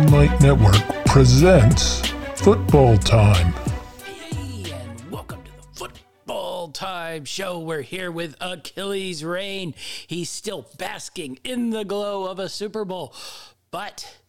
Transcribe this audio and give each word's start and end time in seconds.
Greenlight 0.00 0.40
Network 0.40 0.74
presents 1.06 2.00
Football 2.34 2.98
Time. 2.98 3.52
Hey, 4.04 4.72
and 4.72 5.10
welcome 5.12 5.44
to 5.44 5.52
the 5.52 5.62
Football 5.78 6.70
Time 6.70 7.24
Show. 7.24 7.60
We're 7.60 7.82
here 7.82 8.10
with 8.10 8.34
Achilles 8.40 9.24
Rain. 9.24 9.74
He's 10.08 10.28
still 10.28 10.66
basking 10.76 11.38
in 11.44 11.70
the 11.70 11.84
glow 11.84 12.24
of 12.24 12.40
a 12.40 12.48
Super 12.48 12.84
Bowl, 12.84 13.14
but 13.70 14.19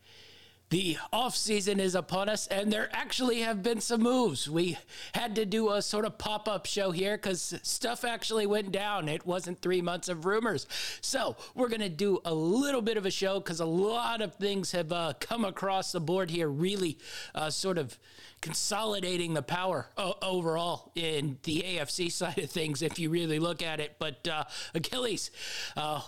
the 0.72 0.98
off 1.12 1.36
season 1.36 1.82
is 1.82 1.96
upon 1.96 2.30
us, 2.30 2.48
and 2.48 2.72
there 2.72 2.90
actually 2.94 3.42
have 3.42 3.62
been 3.62 3.82
some 3.82 4.02
moves. 4.02 4.50
We 4.50 4.78
had 5.14 5.36
to 5.36 5.46
do 5.46 5.70
a 5.70 5.82
sort 5.82 6.06
of 6.06 6.18
pop 6.18 6.48
up 6.48 6.66
show 6.66 6.92
here 6.92 7.18
because 7.18 7.60
stuff 7.62 8.06
actually 8.06 8.48
went 8.48 8.72
down. 8.72 9.10
It 9.10 9.26
wasn't 9.26 9.62
three 9.62 9.82
months 9.82 10.08
of 10.08 10.26
rumors. 10.26 10.66
So 11.02 11.36
we're 11.56 11.68
going 11.68 11.82
to 11.82 11.90
do 11.90 12.20
a 12.24 12.34
little 12.34 12.82
bit 12.82 12.96
of 12.96 13.06
a 13.06 13.12
show 13.12 13.42
because 13.42 13.60
a 13.60 13.66
lot 13.66 14.22
of 14.22 14.36
things 14.36 14.72
have 14.72 14.94
uh, 14.94 15.14
come 15.20 15.44
across 15.44 15.92
the 15.92 16.00
board 16.00 16.32
here, 16.32 16.48
really 16.48 16.98
uh, 17.36 17.50
sort 17.50 17.78
of 17.78 18.00
consolidating 18.40 19.34
the 19.34 19.42
power 19.42 19.90
o- 19.98 20.16
overall 20.22 20.94
in 20.96 21.38
the 21.44 21.66
AFC 21.68 22.10
side 22.14 22.40
of 22.40 22.50
things, 22.50 22.82
if 22.82 22.98
you 22.98 23.10
really 23.10 23.40
look 23.40 23.62
at 23.62 23.82
it. 23.82 23.98
But 24.00 24.26
uh, 24.26 24.46
Achilles, 24.74 25.32
uh, 25.76 26.02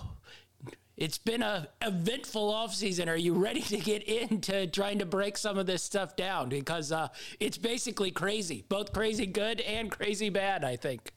it's 0.97 1.17
been 1.17 1.41
a 1.41 1.67
eventful 1.81 2.51
offseason. 2.53 3.07
Are 3.07 3.17
you 3.17 3.33
ready 3.33 3.61
to 3.61 3.77
get 3.77 4.03
into 4.03 4.67
trying 4.67 4.99
to 4.99 5.05
break 5.05 5.37
some 5.37 5.57
of 5.57 5.65
this 5.65 5.83
stuff 5.83 6.15
down? 6.15 6.49
Because 6.49 6.91
uh, 6.91 7.09
it's 7.39 7.57
basically 7.57 8.11
crazy, 8.11 8.65
both 8.69 8.93
crazy 8.93 9.25
good 9.25 9.61
and 9.61 9.89
crazy 9.89 10.29
bad, 10.29 10.63
I 10.63 10.75
think. 10.75 11.11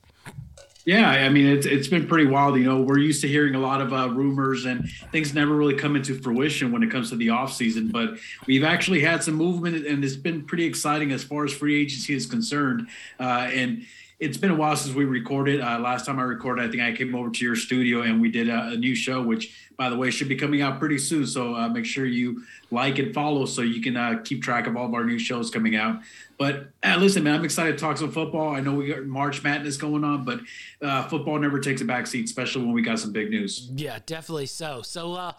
Yeah, 0.87 1.11
I 1.11 1.29
mean 1.31 1.47
it's 1.47 1.67
it's 1.67 1.89
been 1.89 2.07
pretty 2.07 2.27
wild. 2.27 2.57
You 2.57 2.65
know, 2.65 2.81
we're 2.81 2.99
used 2.99 3.21
to 3.23 3.29
hearing 3.29 3.57
a 3.57 3.59
lot 3.59 3.81
of 3.81 3.93
uh, 3.93 4.09
rumors 4.09 4.67
and 4.67 4.89
things 5.11 5.35
never 5.35 5.53
really 5.53 5.75
come 5.75 5.97
into 5.97 6.15
fruition 6.15 6.71
when 6.71 6.85
it 6.85 6.93
comes 6.93 7.11
to 7.11 7.17
the 7.17 7.27
offseason. 7.27 7.91
But 7.91 8.19
we've 8.47 8.63
actually 8.63 9.01
had 9.01 9.25
some 9.25 9.35
movement, 9.35 9.85
and 9.85 10.05
it's 10.05 10.15
been 10.15 10.45
pretty 10.45 10.65
exciting 10.65 11.11
as 11.11 11.25
far 11.25 11.45
as 11.45 11.53
free 11.53 11.81
agency 11.83 12.15
is 12.15 12.27
concerned. 12.27 12.87
Uh, 13.19 13.51
and 13.53 13.85
it's 14.19 14.39
been 14.39 14.51
a 14.51 14.55
while 14.55 14.77
since 14.77 14.95
we 14.95 15.05
recorded. 15.05 15.61
Uh, 15.61 15.79
last 15.79 16.07
time 16.07 16.19
I 16.19 16.23
recorded, 16.23 16.65
I 16.65 16.71
think 16.71 16.83
I 16.83 16.93
came 16.93 17.15
over 17.15 17.31
to 17.31 17.45
your 17.45 17.57
studio 17.57 18.03
and 18.03 18.21
we 18.21 18.31
did 18.31 18.49
a, 18.49 18.69
a 18.69 18.77
new 18.77 18.95
show, 18.95 19.23
which, 19.23 19.55
by 19.77 19.91
the 19.91 19.97
way, 19.97 20.11
should 20.11 20.29
be 20.29 20.37
coming 20.37 20.63
out 20.63 20.79
pretty 20.79 20.99
soon. 20.99 21.27
So 21.27 21.55
uh, 21.55 21.69
make 21.69 21.85
sure 21.85 22.07
you 22.07 22.43
like 22.71 22.99
and 22.99 23.13
follow 23.13 23.47
so 23.47 23.63
you 23.63 23.81
can 23.81 23.97
uh, 23.97 24.21
keep 24.25 24.43
track 24.43 24.67
of 24.67 24.77
all 24.77 24.87
of 24.87 24.95
our 24.95 25.05
new 25.05 25.19
shows 25.19 25.51
coming 25.51 25.77
out. 25.77 26.01
But 26.39 26.69
uh, 26.83 26.97
listen, 26.99 27.25
man, 27.25 27.35
I'm 27.35 27.45
excited 27.45 27.73
to 27.73 27.79
talk 27.79 27.97
some 27.97 28.13
football. 28.13 28.55
I 28.55 28.61
know 28.61 28.75
we 28.75 28.89
got 28.89 29.05
March 29.05 29.43
Madness 29.43 29.77
going 29.77 30.05
on, 30.05 30.25
but 30.25 30.41
uh, 30.83 31.09
football 31.09 31.39
never 31.39 31.59
takes 31.61 31.81
a 31.81 31.85
backseat, 31.85 32.25
especially 32.25 32.65
when 32.65 32.73
we 32.73 32.83
got 32.83 32.99
some 32.99 33.13
big 33.13 33.31
news. 33.31 33.71
Yeah, 33.75 33.99
definitely 34.05 34.47
so. 34.47 34.83
So, 34.83 35.15
uh, 35.15 35.33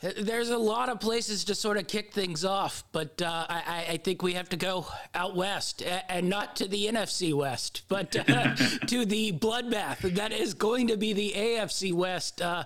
there's 0.00 0.48
a 0.48 0.56
lot 0.56 0.88
of 0.88 0.98
places 0.98 1.44
to 1.44 1.54
sort 1.54 1.76
of 1.76 1.86
kick 1.86 2.14
things 2.14 2.42
off, 2.42 2.84
but 2.90 3.20
uh, 3.20 3.46
I, 3.48 3.86
I, 3.90 3.96
think 3.98 4.22
we 4.22 4.32
have 4.32 4.48
to 4.48 4.56
go 4.56 4.86
out 5.14 5.36
west 5.36 5.82
and 5.82 6.28
not 6.28 6.56
to 6.56 6.68
the 6.68 6.86
NFC 6.86 7.34
West, 7.34 7.82
but 7.86 8.16
uh, 8.16 8.54
to 8.86 9.04
the 9.04 9.32
bloodbath 9.32 10.14
that 10.14 10.32
is 10.32 10.54
going 10.54 10.86
to 10.86 10.96
be 10.96 11.12
the 11.12 11.34
AFC 11.36 11.92
West. 11.92 12.40
Uh, 12.40 12.64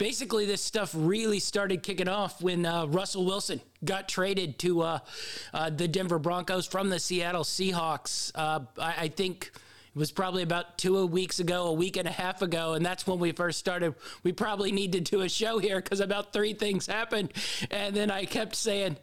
basically, 0.00 0.46
this 0.46 0.62
stuff 0.62 0.92
really 0.96 1.38
started 1.38 1.82
kicking 1.82 2.08
off 2.08 2.40
when 2.40 2.64
uh, 2.64 2.86
Russell 2.86 3.26
Wilson 3.26 3.60
got 3.84 4.08
traded 4.08 4.58
to 4.60 4.80
uh, 4.80 4.98
uh, 5.52 5.68
the 5.68 5.86
Denver 5.86 6.18
Broncos 6.18 6.66
from 6.66 6.88
the 6.88 6.98
Seattle 6.98 7.44
Seahawks. 7.44 8.32
I, 8.34 8.64
I 8.78 9.08
think 9.08 9.52
it 9.54 9.98
was 9.98 10.10
probably 10.10 10.42
about 10.42 10.78
two 10.78 11.04
weeks 11.04 11.38
ago, 11.38 11.66
a 11.66 11.74
week 11.74 11.98
and 11.98 12.08
a 12.08 12.12
half 12.12 12.40
ago, 12.40 12.72
and 12.72 12.84
that's 12.84 13.06
when 13.06 13.18
we 13.18 13.32
first 13.32 13.58
started. 13.58 13.94
We 14.22 14.32
probably 14.32 14.72
need 14.72 14.92
to 14.92 15.00
do 15.00 15.20
a 15.20 15.28
show 15.28 15.58
here 15.58 15.82
because 15.82 16.00
about 16.00 16.32
three 16.32 16.54
things 16.54 16.86
happened, 16.86 17.34
and 17.70 17.94
then 17.94 18.10
I 18.10 18.24
kept 18.24 18.56
saying, 18.56 18.96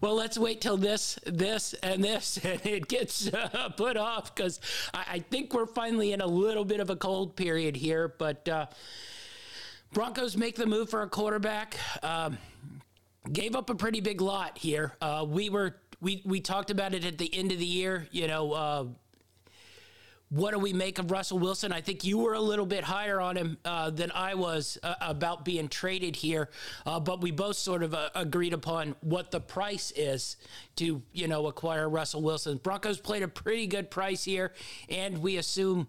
"Well, 0.00 0.16
let's 0.16 0.36
wait 0.36 0.60
till 0.60 0.76
this, 0.76 1.16
this, 1.26 1.74
and 1.74 2.02
this," 2.02 2.38
and 2.44 2.60
it 2.66 2.88
gets 2.88 3.32
uh, 3.32 3.68
put 3.76 3.96
off 3.96 4.34
because 4.34 4.58
I, 4.92 5.04
I, 5.08 5.18
think 5.20 5.54
we're 5.54 5.66
finally 5.66 6.12
in 6.12 6.20
a 6.20 6.26
little 6.26 6.64
bit 6.64 6.80
of 6.80 6.90
a 6.90 6.96
cold 6.96 7.36
period 7.36 7.76
here. 7.76 8.08
But 8.08 8.48
uh, 8.48 8.66
Broncos 9.92 10.36
make 10.36 10.54
the 10.54 10.66
move 10.66 10.88
for 10.88 11.02
a 11.02 11.08
quarterback. 11.08 11.76
Um, 12.04 12.38
gave 13.32 13.56
up 13.56 13.70
a 13.70 13.74
pretty 13.74 14.00
big 14.00 14.20
lot 14.20 14.56
here. 14.56 14.92
Uh, 15.00 15.26
we 15.28 15.50
were 15.50 15.76
we 16.00 16.22
we 16.24 16.40
talked 16.40 16.70
about 16.70 16.94
it 16.94 17.04
at 17.04 17.18
the 17.18 17.32
end 17.34 17.50
of 17.50 17.58
the 17.58 17.66
year. 17.66 18.06
You 18.12 18.28
know 18.28 18.52
uh, 18.52 18.84
what 20.28 20.52
do 20.52 20.60
we 20.60 20.72
make 20.72 21.00
of 21.00 21.10
Russell 21.10 21.40
Wilson? 21.40 21.72
I 21.72 21.80
think 21.80 22.04
you 22.04 22.18
were 22.18 22.34
a 22.34 22.40
little 22.40 22.66
bit 22.66 22.84
higher 22.84 23.20
on 23.20 23.36
him 23.36 23.58
uh, 23.64 23.90
than 23.90 24.12
I 24.12 24.34
was 24.34 24.78
uh, 24.84 24.94
about 25.00 25.44
being 25.44 25.66
traded 25.66 26.14
here, 26.14 26.50
uh, 26.86 27.00
but 27.00 27.20
we 27.20 27.32
both 27.32 27.56
sort 27.56 27.82
of 27.82 27.92
uh, 27.92 28.10
agreed 28.14 28.52
upon 28.52 28.94
what 29.00 29.32
the 29.32 29.40
price 29.40 29.92
is 29.96 30.36
to 30.76 31.02
you 31.12 31.26
know 31.26 31.48
acquire 31.48 31.88
Russell 31.88 32.22
Wilson. 32.22 32.58
Broncos 32.58 33.00
played 33.00 33.24
a 33.24 33.28
pretty 33.28 33.66
good 33.66 33.90
price 33.90 34.22
here, 34.22 34.52
and 34.88 35.18
we 35.18 35.36
assume, 35.36 35.88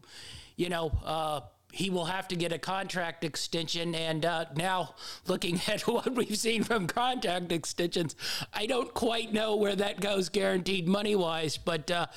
you 0.56 0.69
know 0.69 1.44
he 1.71 1.89
will 1.89 2.05
have 2.05 2.27
to 2.29 2.35
get 2.35 2.51
a 2.51 2.59
contract 2.59 3.23
extension. 3.23 3.95
And 3.95 4.25
uh, 4.25 4.45
now, 4.55 4.95
looking 5.27 5.59
at 5.67 5.81
what 5.87 6.13
we've 6.13 6.37
seen 6.37 6.63
from 6.63 6.87
contract 6.87 7.51
extensions, 7.51 8.15
I 8.53 8.65
don't 8.65 8.93
quite 8.93 9.33
know 9.33 9.55
where 9.55 9.75
that 9.75 10.01
goes 10.01 10.29
guaranteed 10.29 10.87
money 10.87 11.15
wise. 11.15 11.57
But 11.57 11.89
uh, 11.89 12.07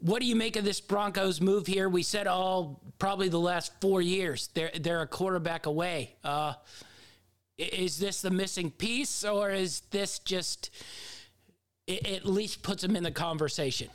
what 0.00 0.20
do 0.20 0.26
you 0.26 0.36
make 0.36 0.56
of 0.56 0.64
this 0.64 0.80
Broncos 0.80 1.40
move 1.40 1.66
here? 1.66 1.88
We 1.88 2.02
said 2.02 2.26
all 2.26 2.80
probably 2.98 3.28
the 3.28 3.40
last 3.40 3.72
four 3.80 4.02
years 4.02 4.50
they're 4.54 4.70
they're 4.78 5.02
a 5.02 5.06
quarterback 5.06 5.66
away. 5.66 6.16
Uh, 6.22 6.54
is 7.58 7.98
this 7.98 8.22
the 8.22 8.30
missing 8.30 8.70
piece, 8.70 9.24
or 9.24 9.50
is 9.50 9.80
this 9.90 10.18
just 10.18 10.70
it, 11.86 12.06
at 12.06 12.24
least 12.24 12.62
puts 12.62 12.82
them 12.82 12.96
in 12.96 13.02
the 13.02 13.10
conversation? 13.10 13.88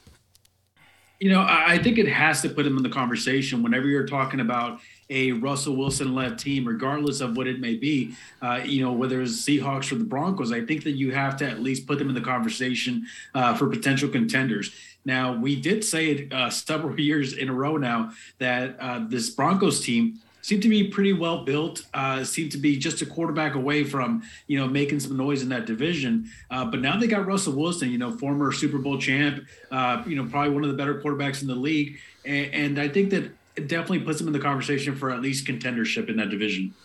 You 1.20 1.30
know, 1.30 1.46
I 1.48 1.78
think 1.78 1.98
it 1.98 2.10
has 2.10 2.42
to 2.42 2.50
put 2.50 2.64
them 2.64 2.76
in 2.76 2.84
the 2.84 2.90
conversation 2.90 3.64
whenever 3.64 3.88
you're 3.88 4.06
talking 4.06 4.42
about 4.42 4.82
a 5.10 5.32
Russell 5.32 5.76
Wilson 5.76 6.14
led 6.14 6.38
team, 6.38 6.68
regardless 6.68 7.22
of 7.22 7.38
what 7.38 7.48
it 7.48 7.60
may 7.60 7.76
be. 7.76 8.16
Uh, 8.42 8.62
you 8.66 8.84
know, 8.84 8.92
whether 8.92 9.22
it's 9.22 9.42
Seahawks 9.42 9.92
or 9.92 9.96
the 9.96 10.04
Broncos, 10.04 10.52
I 10.52 10.66
think 10.66 10.84
that 10.84 10.92
you 10.92 11.14
have 11.14 11.38
to 11.38 11.50
at 11.50 11.62
least 11.62 11.88
put 11.88 12.00
them 12.00 12.10
in 12.10 12.16
the 12.16 12.22
conversation 12.22 13.06
uh, 13.34 13.56
for 13.56 13.68
potential 13.68 14.10
contenders. 14.10 14.72
Now, 15.06 15.34
we 15.34 15.56
did 15.56 15.84
say 15.84 16.08
it 16.08 16.34
uh, 16.34 16.50
several 16.50 17.00
years 17.00 17.34
in 17.34 17.50
a 17.50 17.54
row 17.54 17.78
now 17.78 18.12
that 18.40 18.78
uh, 18.80 19.06
this 19.08 19.30
Broncos 19.30 19.86
team 19.86 20.20
seemed 20.46 20.62
to 20.62 20.70
be 20.70 20.88
pretty 20.88 21.12
well 21.12 21.44
built. 21.44 21.82
Uh, 21.92 22.24
seemed 22.24 22.52
to 22.52 22.60
be 22.60 22.78
just 22.78 23.02
a 23.02 23.06
quarterback 23.06 23.56
away 23.56 23.84
from 23.84 24.22
you 24.46 24.60
know 24.60 24.68
making 24.68 25.00
some 25.00 25.18
noise 25.18 25.42
in 25.42 25.50
that 25.50 25.66
division. 25.66 26.30
Uh, 26.52 26.64
but 26.64 26.82
now 26.82 27.00
they 27.00 27.08
got 27.08 27.26
Russell 27.26 27.54
Wilson, 27.54 27.90
you 27.90 27.98
know, 27.98 28.16
former 28.16 28.52
Super 28.52 28.78
Bowl 28.78 29.00
champ, 29.00 29.44
uh, 29.72 30.04
you 30.06 30.16
know, 30.16 30.30
probably 30.30 30.52
one 30.52 30.64
of 30.64 30.70
the 30.70 30.78
better 30.78 31.02
quarterbacks 31.02 31.42
in 31.42 31.48
the 31.48 31.56
league, 31.56 31.98
and, 32.26 32.54
and 32.54 32.80
I 32.80 32.88
think 32.88 33.10
that 33.10 33.32
it 33.56 33.68
definitely 33.68 34.02
puts 34.02 34.20
them 34.20 34.28
in 34.28 34.34
the 34.34 34.40
conversation 34.40 34.96
for 34.96 35.10
at 35.10 35.22
least 35.22 35.48
contendership 35.48 36.10
in 36.10 36.18
that 36.18 36.30
division. 36.30 36.76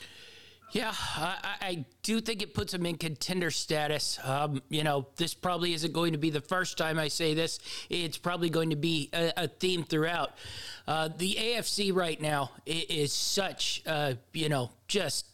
Yeah, 0.72 0.94
I, 1.16 1.56
I, 1.60 1.84
do 2.02 2.20
think 2.20 2.42
it 2.42 2.54
puts 2.54 2.72
them 2.72 2.86
in 2.86 2.96
contender 2.96 3.50
status. 3.50 4.18
Um, 4.22 4.62
you 4.68 4.84
know, 4.84 5.08
this 5.16 5.34
probably 5.34 5.74
isn't 5.74 5.92
going 5.92 6.12
to 6.12 6.18
be 6.18 6.30
the 6.30 6.40
first 6.40 6.78
time 6.78 6.98
I 6.98 7.08
say 7.08 7.34
this. 7.34 7.58
It's 7.88 8.18
probably 8.18 8.50
going 8.50 8.70
to 8.70 8.76
be 8.76 9.10
a, 9.12 9.32
a 9.36 9.48
theme 9.48 9.82
throughout. 9.82 10.32
Uh, 10.86 11.08
the 11.16 11.34
AFC 11.34 11.94
right 11.94 12.20
now 12.20 12.52
is 12.66 13.12
such, 13.12 13.82
uh, 13.86 14.14
you 14.32 14.48
know, 14.48 14.70
just 14.86 15.26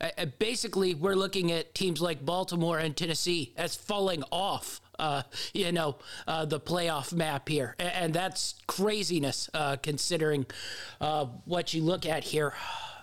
uh, 0.00 0.08
uh, 0.18 0.26
basically 0.38 0.94
we're 0.94 1.14
looking 1.14 1.52
at 1.52 1.74
teams 1.74 2.00
like 2.00 2.24
Baltimore 2.24 2.78
and 2.78 2.96
Tennessee 2.96 3.52
as 3.56 3.74
falling 3.74 4.22
off. 4.30 4.80
Uh, 4.98 5.22
you 5.52 5.72
know, 5.72 5.96
uh, 6.26 6.46
the 6.46 6.58
playoff 6.58 7.12
map 7.12 7.48
here. 7.48 7.74
And, 7.78 7.92
and 7.92 8.14
that's 8.14 8.54
craziness 8.66 9.50
uh, 9.52 9.76
considering 9.76 10.46
uh, 11.02 11.26
what 11.44 11.74
you 11.74 11.82
look 11.82 12.06
at 12.06 12.24
here. 12.24 12.54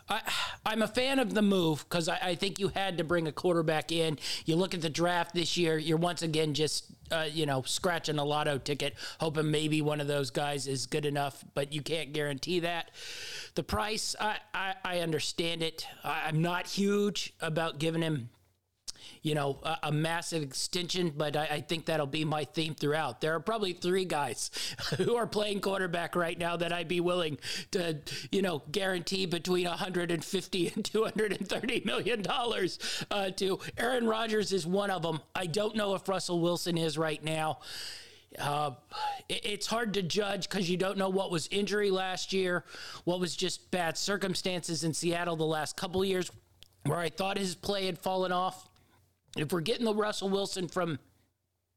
I, 0.09 0.21
am 0.65 0.81
a 0.81 0.87
fan 0.87 1.19
of 1.19 1.33
the 1.33 1.41
move 1.41 1.85
because 1.87 2.09
I, 2.09 2.19
I, 2.21 2.35
think 2.35 2.59
you 2.59 2.69
had 2.69 2.97
to 2.97 3.03
bring 3.03 3.27
a 3.27 3.31
quarterback 3.31 3.91
in. 3.91 4.19
You 4.45 4.55
look 4.55 4.73
at 4.73 4.81
the 4.81 4.89
draft 4.89 5.33
this 5.33 5.55
year, 5.55 5.77
you're 5.77 5.97
once 5.97 6.21
again 6.21 6.53
just, 6.53 6.85
uh, 7.11 7.27
you 7.31 7.45
know, 7.45 7.61
scratching 7.61 8.19
a 8.19 8.23
lotto 8.23 8.57
ticket, 8.57 8.95
hoping 9.19 9.49
maybe 9.49 9.81
one 9.81 10.01
of 10.01 10.07
those 10.07 10.29
guys 10.29 10.67
is 10.67 10.87
good 10.87 11.05
enough, 11.05 11.43
but 11.53 11.71
you 11.71 11.81
can't 11.81 12.11
guarantee 12.11 12.59
that. 12.61 12.91
The 13.55 13.63
price, 13.63 14.15
I, 14.19 14.37
I, 14.53 14.75
I 14.83 14.99
understand 14.99 15.63
it. 15.63 15.87
I, 16.03 16.23
I'm 16.27 16.41
not 16.41 16.67
huge 16.67 17.33
about 17.41 17.79
giving 17.79 18.01
him 18.01 18.29
you 19.21 19.35
know, 19.35 19.59
a, 19.63 19.77
a 19.83 19.91
massive 19.91 20.43
extension, 20.43 21.13
but 21.15 21.35
I, 21.35 21.45
I, 21.45 21.61
think 21.61 21.85
that'll 21.85 22.05
be 22.05 22.25
my 22.25 22.43
theme 22.43 22.75
throughout. 22.75 23.21
There 23.21 23.33
are 23.35 23.39
probably 23.39 23.73
three 23.73 24.05
guys 24.05 24.51
who 24.97 25.15
are 25.15 25.27
playing 25.27 25.61
quarterback 25.61 26.15
right 26.15 26.37
now 26.37 26.57
that 26.57 26.73
I'd 26.73 26.87
be 26.87 26.99
willing 26.99 27.37
to, 27.71 27.99
you 28.31 28.41
know, 28.41 28.63
guarantee 28.71 29.25
between 29.25 29.67
150 29.67 30.71
and 30.75 30.85
230 30.93 31.81
million 31.85 32.21
dollars 32.21 32.79
uh, 33.11 33.29
to. 33.31 33.59
Aaron 33.77 34.07
Rodgers 34.07 34.51
is 34.51 34.65
one 34.65 34.89
of 34.89 35.01
them. 35.01 35.19
I 35.35 35.45
don't 35.45 35.75
know 35.75 35.95
if 35.95 36.07
Russell 36.07 36.41
Wilson 36.41 36.77
is 36.77 36.97
right 36.97 37.23
now 37.23 37.59
Uh, 38.39 38.71
it's 39.29 39.67
hard 39.67 39.93
to 39.93 40.01
judge 40.01 40.49
because 40.49 40.69
you 40.69 40.77
don't 40.77 40.97
know 40.97 41.09
what 41.09 41.31
was 41.31 41.47
injury 41.51 41.91
last 41.91 42.33
year, 42.33 42.63
what 43.03 43.19
was 43.19 43.35
just 43.35 43.69
bad 43.71 43.97
circumstances 43.97 44.83
in 44.83 44.93
Seattle 44.93 45.35
the 45.35 45.45
last 45.45 45.77
couple 45.77 46.03
years, 46.03 46.31
where 46.85 46.97
I 46.97 47.09
thought 47.09 47.37
his 47.37 47.55
play 47.55 47.85
had 47.85 47.99
fallen 47.99 48.31
off. 48.31 48.67
If 49.37 49.51
we're 49.51 49.61
getting 49.61 49.85
the 49.85 49.93
Russell 49.93 50.29
Wilson 50.29 50.67
from, 50.67 50.99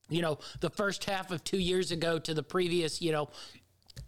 you 0.09 0.23
know, 0.23 0.39
the 0.61 0.71
first 0.71 1.05
half 1.05 1.31
of 1.31 1.43
two 1.45 1.59
years 1.59 1.91
ago 1.91 2.19
to 2.19 2.35
the 2.35 2.43
previous, 2.43 3.01
you 3.01 3.13
know, 3.13 3.31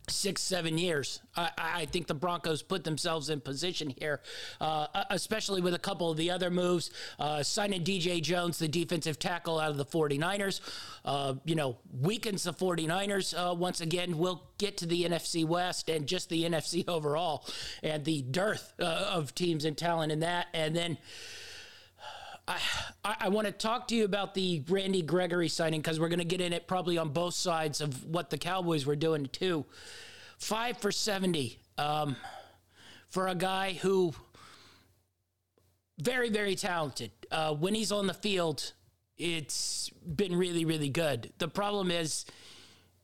six, 0.09 0.43
seven 0.43 0.79
years. 0.79 1.21
I, 1.37 1.51
I, 1.59 1.87
think 1.87 2.07
the 2.07 2.15
Broncos 2.15 2.63
put 2.63 2.85
themselves 2.85 3.31
in 3.31 3.41
position 3.41 3.93
here, 3.99 4.21
uh, 4.61 4.87
especially 5.11 5.61
with 5.61 5.75
a 5.75 5.79
couple 5.79 6.11
of 6.11 6.17
the 6.17 6.31
other 6.31 6.51
moves. 6.51 6.91
Uh, 7.19 7.43
signing 7.43 7.85
DJ 7.85 8.23
Jones, 8.23 8.59
the 8.59 8.69
defensive 8.69 9.19
tackle 9.19 9.59
out 9.59 9.71
of 9.71 9.77
the 9.77 9.85
49ers, 9.85 10.61
uh, 11.05 11.35
you 11.45 11.55
know, 11.55 11.77
weakens 12.01 12.45
the 12.45 12.53
49ers 12.53 13.35
uh, 13.35 13.55
once 13.55 13.81
again. 13.81 14.19
We'll 14.19 14.43
get 14.59 14.79
to 14.79 14.87
the 14.87 15.05
NFC 15.05 15.47
West 15.47 15.89
and 15.89 16.07
just 16.07 16.29
the 16.29 16.45
NFC 16.45 16.89
overall 16.89 17.47
and 17.83 18.05
the 18.05 18.23
dearth 18.23 18.75
uh, 18.81 19.11
of 19.13 19.35
teams 19.35 19.65
and 19.65 19.77
talent 19.77 20.13
in 20.13 20.21
that. 20.21 20.47
And 20.55 20.75
then. 20.75 20.99
I, 22.49 23.17
I 23.21 23.29
want 23.29 23.47
to 23.47 23.53
talk 23.53 23.89
to 23.89 23.95
you 23.95 24.05
about 24.05 24.35
the 24.35 24.63
Randy 24.69 25.03
Gregory 25.03 25.49
signing 25.49 25.81
because 25.81 26.01
we're 26.01 26.09
going 26.09 26.19
to 26.19 26.25
get 26.25 26.41
in 26.41 26.53
it 26.53 26.67
probably 26.67 26.97
on 26.97 27.11
both 27.11 27.35
sides 27.35 27.81
of 27.81 28.07
what 28.07 28.31
the 28.31 28.39
Cowboys 28.39 28.87
were 28.87 28.97
doing 28.97 29.27
too. 29.27 29.67
Five 30.39 30.79
for 30.79 30.91
70 30.91 31.59
um, 31.77 32.17
for 33.09 33.29
a 33.29 33.35
guy 33.35 33.75
who 33.75 34.15
very, 35.99 36.31
very 36.31 36.55
talented. 36.55 37.11
Uh, 37.31 37.55
when 37.55 37.75
he's 37.75 37.93
on 37.93 38.07
the 38.07 38.15
field, 38.15 38.73
it's 39.17 39.91
been 39.91 40.35
really, 40.35 40.65
really 40.65 40.89
good. 40.89 41.33
The 41.39 41.49
problem 41.49 41.91
is, 41.91 42.25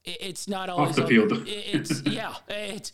it's 0.05 0.49
not 0.49 0.69
always 0.69 0.91
off 0.91 0.97
the 0.97 1.07
field. 1.07 1.33
It's 1.47 2.03
yeah, 2.03 2.35
it's 2.49 2.93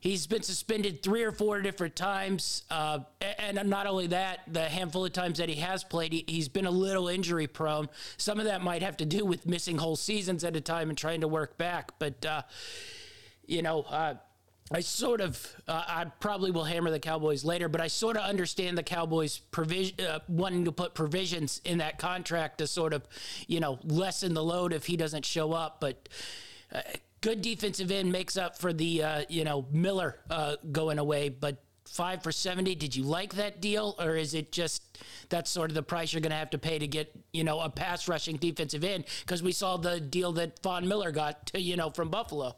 He's 0.00 0.26
been 0.26 0.42
suspended 0.42 1.02
three 1.02 1.22
or 1.22 1.30
four 1.30 1.60
different 1.60 1.94
times. 1.94 2.62
Uh, 2.70 3.00
and 3.38 3.68
not 3.68 3.86
only 3.86 4.06
that, 4.08 4.40
the 4.48 4.62
handful 4.62 5.04
of 5.04 5.12
times 5.12 5.38
that 5.38 5.50
he 5.50 5.56
has 5.56 5.84
played, 5.84 6.12
he, 6.12 6.38
has 6.38 6.48
been 6.48 6.64
a 6.64 6.70
little 6.70 7.08
injury 7.08 7.46
prone. 7.46 7.88
Some 8.16 8.38
of 8.38 8.46
that 8.46 8.62
might 8.62 8.82
have 8.82 8.96
to 8.98 9.04
do 9.04 9.26
with 9.26 9.46
missing 9.46 9.76
whole 9.76 9.96
seasons 9.96 10.42
at 10.42 10.56
a 10.56 10.60
time 10.60 10.88
and 10.88 10.96
trying 10.96 11.20
to 11.20 11.28
work 11.28 11.58
back. 11.58 11.92
But, 11.98 12.24
uh, 12.24 12.42
you 13.46 13.60
know, 13.60 13.82
uh, 13.82 14.14
I 14.72 14.80
sort 14.80 15.20
of, 15.20 15.54
uh, 15.68 15.82
I 15.86 16.04
probably 16.20 16.50
will 16.50 16.64
hammer 16.64 16.90
the 16.90 17.00
Cowboys 17.00 17.44
later, 17.44 17.68
but 17.68 17.82
I 17.82 17.88
sort 17.88 18.16
of 18.16 18.22
understand 18.22 18.78
the 18.78 18.82
Cowboys 18.82 19.38
provision, 19.38 20.00
uh, 20.00 20.20
wanting 20.28 20.64
to 20.64 20.72
put 20.72 20.94
provisions 20.94 21.60
in 21.64 21.78
that 21.78 21.98
contract 21.98 22.58
to 22.58 22.66
sort 22.66 22.94
of, 22.94 23.06
you 23.48 23.60
know, 23.60 23.80
lessen 23.84 24.32
the 24.32 24.44
load 24.44 24.72
if 24.72 24.86
he 24.86 24.96
doesn't 24.96 25.26
show 25.26 25.52
up. 25.52 25.78
But 25.80 26.08
uh, 26.72 26.80
good 27.20 27.42
defensive 27.42 27.90
end 27.90 28.12
makes 28.12 28.36
up 28.36 28.58
for 28.58 28.72
the 28.72 29.02
uh, 29.02 29.24
you 29.28 29.44
know 29.44 29.66
Miller 29.72 30.16
uh, 30.30 30.56
going 30.72 30.98
away, 30.98 31.28
but 31.28 31.62
five 31.84 32.22
for 32.22 32.32
seventy. 32.32 32.74
Did 32.74 32.94
you 32.94 33.04
like 33.04 33.34
that 33.34 33.60
deal, 33.60 33.94
or 33.98 34.16
is 34.16 34.34
it 34.34 34.52
just 34.52 34.82
that's 35.28 35.50
sort 35.50 35.70
of 35.70 35.74
the 35.74 35.82
price 35.82 36.12
you're 36.12 36.20
going 36.20 36.30
to 36.30 36.36
have 36.36 36.50
to 36.50 36.58
pay 36.58 36.78
to 36.78 36.86
get 36.86 37.12
you 37.32 37.44
know 37.44 37.60
a 37.60 37.68
pass 37.68 38.08
rushing 38.08 38.36
defensive 38.36 38.84
end? 38.84 39.04
Because 39.20 39.42
we 39.42 39.52
saw 39.52 39.76
the 39.76 40.00
deal 40.00 40.32
that 40.32 40.62
Von 40.62 40.86
Miller 40.88 41.10
got 41.10 41.46
to, 41.46 41.60
you 41.70 41.76
know 41.76 41.90
from 41.90 42.08
Buffalo. 42.08 42.56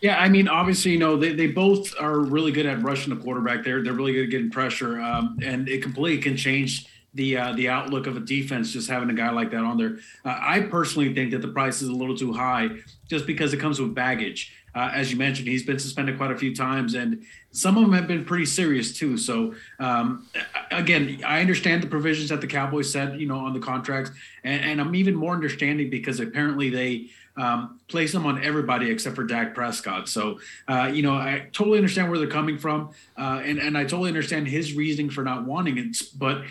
Yeah, 0.00 0.18
I 0.18 0.28
mean, 0.28 0.48
obviously, 0.48 0.90
you 0.90 0.98
know, 0.98 1.16
they, 1.16 1.32
they 1.32 1.46
both 1.46 1.98
are 1.98 2.18
really 2.18 2.52
good 2.52 2.66
at 2.66 2.82
rushing 2.82 3.14
the 3.14 3.22
quarterback. 3.22 3.64
They're 3.64 3.82
they're 3.82 3.94
really 3.94 4.12
good 4.12 4.24
at 4.24 4.30
getting 4.30 4.50
pressure, 4.50 5.00
um, 5.00 5.38
and 5.42 5.68
it 5.68 5.82
completely 5.82 6.20
can 6.22 6.36
change 6.36 6.86
the 7.14 7.36
uh, 7.36 7.52
the 7.52 7.68
outlook 7.68 8.06
of 8.06 8.16
a 8.16 8.20
defense 8.20 8.72
just 8.72 8.88
having 8.90 9.10
a 9.10 9.14
guy 9.14 9.30
like 9.30 9.50
that 9.52 9.64
on 9.64 9.78
there. 9.78 9.98
Uh, 10.24 10.38
I 10.40 10.60
personally 10.60 11.14
think 11.14 11.30
that 11.30 11.42
the 11.42 11.48
price 11.48 11.80
is 11.80 11.88
a 11.88 11.92
little 11.92 12.16
too 12.16 12.32
high 12.32 12.70
just 13.08 13.26
because 13.26 13.52
it 13.52 13.58
comes 13.58 13.80
with 13.80 13.94
baggage. 13.94 14.52
Uh, 14.74 14.90
as 14.92 15.12
you 15.12 15.16
mentioned, 15.16 15.46
he's 15.46 15.62
been 15.62 15.78
suspended 15.78 16.16
quite 16.16 16.32
a 16.32 16.36
few 16.36 16.54
times, 16.54 16.94
and 16.94 17.24
some 17.52 17.76
of 17.76 17.84
them 17.84 17.92
have 17.92 18.08
been 18.08 18.24
pretty 18.24 18.44
serious 18.44 18.92
too. 18.96 19.16
So, 19.16 19.54
um, 19.78 20.26
again, 20.72 21.20
I 21.24 21.40
understand 21.40 21.80
the 21.82 21.86
provisions 21.86 22.30
that 22.30 22.40
the 22.40 22.48
Cowboys 22.48 22.90
set, 22.90 23.18
you 23.20 23.26
know, 23.26 23.38
on 23.38 23.52
the 23.52 23.60
contracts, 23.60 24.10
and, 24.42 24.64
and 24.64 24.80
I'm 24.80 24.96
even 24.96 25.14
more 25.14 25.32
understanding 25.32 25.90
because 25.90 26.18
apparently 26.18 26.70
they 26.70 27.10
um, 27.36 27.80
place 27.88 28.12
them 28.12 28.26
on 28.26 28.42
everybody 28.44 28.90
except 28.90 29.16
for 29.16 29.24
Dak 29.24 29.54
Prescott. 29.54 30.08
So, 30.08 30.40
uh, 30.68 30.90
you 30.92 31.02
know, 31.02 31.14
I 31.14 31.48
totally 31.52 31.78
understand 31.78 32.10
where 32.10 32.18
they're 32.18 32.28
coming 32.28 32.58
from, 32.58 32.90
uh, 33.16 33.42
and 33.44 33.58
and 33.58 33.76
I 33.78 33.82
totally 33.82 34.08
understand 34.08 34.48
his 34.48 34.74
reasoning 34.74 35.10
for 35.10 35.22
not 35.22 35.44
wanting 35.44 35.78
it. 35.78 35.96
But 36.16 36.42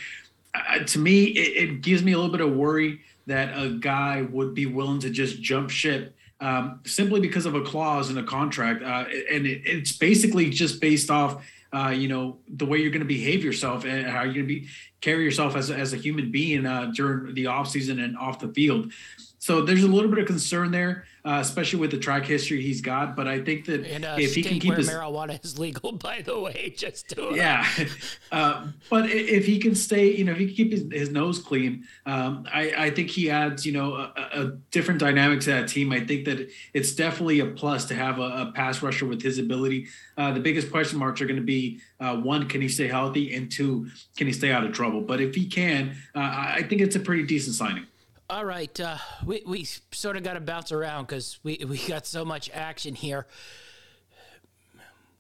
uh, 0.54 0.80
to 0.80 1.00
me, 1.00 1.26
it, 1.26 1.70
it, 1.70 1.82
gives 1.82 2.04
me 2.04 2.12
a 2.12 2.16
little 2.16 2.32
bit 2.32 2.42
of 2.42 2.54
worry 2.54 3.02
that 3.26 3.58
a 3.58 3.70
guy 3.70 4.22
would 4.22 4.54
be 4.54 4.66
willing 4.66 5.00
to 5.00 5.10
just 5.10 5.42
jump 5.42 5.70
ship 5.70 6.16
um, 6.40 6.82
simply 6.86 7.20
because 7.20 7.46
of 7.46 7.56
a 7.56 7.62
clause 7.62 8.10
in 8.10 8.18
a 8.18 8.24
contract, 8.24 8.84
uh, 8.84 9.06
and 9.32 9.48
it, 9.48 9.62
it's 9.66 9.94
basically 9.94 10.50
just 10.50 10.82
based 10.82 11.10
off. 11.10 11.44
Uh, 11.76 11.90
you 11.90 12.08
know 12.08 12.38
the 12.50 12.68
way 12.68 12.78
you're 12.78 12.92
going 12.92 13.00
to 13.00 13.06
behave 13.06 13.44
yourself 13.44 13.84
and 13.84 14.06
how 14.06 14.22
you're 14.22 14.36
going 14.36 14.48
to 14.48 14.60
be 14.60 14.68
carry 15.02 15.24
yourself 15.24 15.56
as, 15.56 15.72
as 15.72 15.92
a 15.92 15.98
human 15.98 16.32
being 16.32 16.68
uh, 16.68 16.92
during 16.94 17.34
the 17.34 17.48
off 17.48 17.68
season 17.68 18.00
and 18.00 18.16
off 18.16 18.38
the 18.38 18.48
field. 18.50 18.92
So 19.40 19.62
there's 19.62 19.84
a 19.84 19.88
little 19.88 20.10
bit 20.10 20.20
of 20.20 20.28
concern 20.28 20.70
there, 20.70 21.06
uh, 21.26 21.38
especially 21.40 21.80
with 21.80 21.92
the 21.92 21.98
track 21.98 22.26
history 22.26 22.62
he's 22.62 22.82
got. 22.82 23.16
But 23.16 23.28
I 23.28 23.42
think 23.42 23.66
that 23.66 23.86
if 24.20 24.36
he 24.36 24.44
can 24.44 24.60
keep 24.60 24.74
his 24.74 24.90
marijuana 24.90 25.44
is 25.44 25.58
legal, 25.58 25.92
by 25.94 26.22
the 26.22 26.40
way, 26.40 26.74
just 26.76 27.10
to 27.10 27.32
yeah. 27.34 27.66
uh, 28.32 28.68
but 28.90 29.10
if 29.10 29.46
he 29.46 29.60
can 29.60 29.74
stay, 29.74 30.14
you 30.14 30.26
know, 30.26 30.34
if 30.34 30.38
he 30.38 30.48
can 30.48 30.56
keep 30.56 30.72
his, 30.72 30.86
his 30.92 31.10
nose 31.10 31.40
clean, 31.40 31.86
um, 32.06 32.46
I, 32.52 32.74
I, 32.78 32.90
think 32.90 33.10
he 33.10 33.30
adds, 33.30 33.66
you 33.66 33.72
know, 33.72 33.94
a, 33.94 34.12
a, 34.34 34.46
different 34.72 35.00
dynamic 35.00 35.40
to 35.42 35.52
that 35.52 35.70
team. 35.70 35.92
I 35.94 36.02
think 36.02 36.26
that 36.26 36.50
it's 36.74 36.94
definitely 36.94 37.40
a 37.40 37.46
plus 37.46 37.86
to 37.86 37.96
have 37.96 38.20
a, 38.20 38.48
a 38.48 38.52
pass 38.54 38.82
rusher 38.82 39.06
with 39.06 39.22
his 39.22 39.40
ability. 39.40 39.88
Uh, 40.18 40.32
the 40.32 40.40
biggest 40.40 40.72
question 40.72 41.00
marks 41.00 41.22
are 41.22 41.26
going 41.26 41.40
to 41.40 41.46
be 41.46 41.80
uh, 42.00 42.18
one, 42.18 42.48
can 42.50 42.62
he 42.62 42.68
stay 42.68 42.88
healthy, 42.88 43.34
and 43.34 43.52
two, 43.52 43.88
can 44.18 44.28
he 44.28 44.34
stay 44.34 44.52
out 44.52 44.66
of 44.66 44.74
trouble? 44.74 45.02
But 45.02 45.22
if 45.22 45.36
he 45.36 45.46
can, 45.46 45.96
uh, 46.16 46.20
I 46.20 46.66
think 46.68 46.82
it's 46.82 46.96
a 46.96 47.00
pretty 47.00 47.24
decent 47.24 47.56
signing. 47.56 47.88
All 48.34 48.46
right, 48.46 48.80
uh, 48.80 48.98
we 49.24 49.44
we 49.46 49.64
sort 49.92 50.18
of 50.18 50.24
got 50.24 50.34
to 50.34 50.40
bounce 50.40 50.72
around 50.72 51.06
because 51.06 51.38
we 51.44 51.64
we 51.70 51.78
got 51.88 52.08
so 52.08 52.26
much 52.26 52.50
action 52.52 52.96
here. 52.96 53.28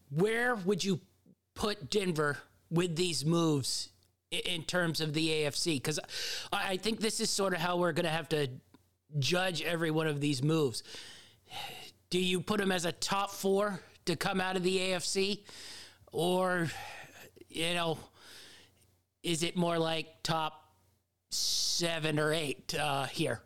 Where 0.10 0.56
would 0.56 0.84
you 0.84 1.00
put 1.54 1.92
Denver 1.92 2.40
with 2.72 2.96
these 2.96 3.24
moves 3.24 3.90
in 4.32 4.64
terms 4.64 5.00
of 5.00 5.14
the 5.14 5.30
AFC? 5.30 5.76
Because 5.76 6.00
I 6.52 6.78
think 6.78 7.02
this 7.02 7.20
is 7.20 7.30
sort 7.30 7.54
of 7.54 7.60
how 7.60 7.78
we're 7.78 7.92
going 7.92 8.06
to 8.06 8.10
have 8.10 8.30
to 8.30 8.48
judge 9.20 9.62
every 9.62 9.92
one 9.92 10.08
of 10.08 10.20
these 10.20 10.42
moves. 10.42 10.82
Do 12.10 12.18
you 12.18 12.42
put 12.42 12.60
them 12.60 12.72
as 12.72 12.86
a 12.86 12.92
top 12.94 13.30
four 13.30 13.80
to 14.08 14.16
come 14.16 14.42
out 14.42 14.56
of 14.56 14.64
the 14.64 14.76
AFC, 14.80 15.44
or 16.12 16.68
you 17.48 17.76
know, 17.76 18.00
is 19.22 19.44
it 19.44 19.56
more 19.56 19.78
like 19.78 20.08
top 20.24 20.63
seven 21.34 22.20
or 22.20 22.32
eight 22.34 22.76
uh, 22.76 23.06
here. 23.06 23.42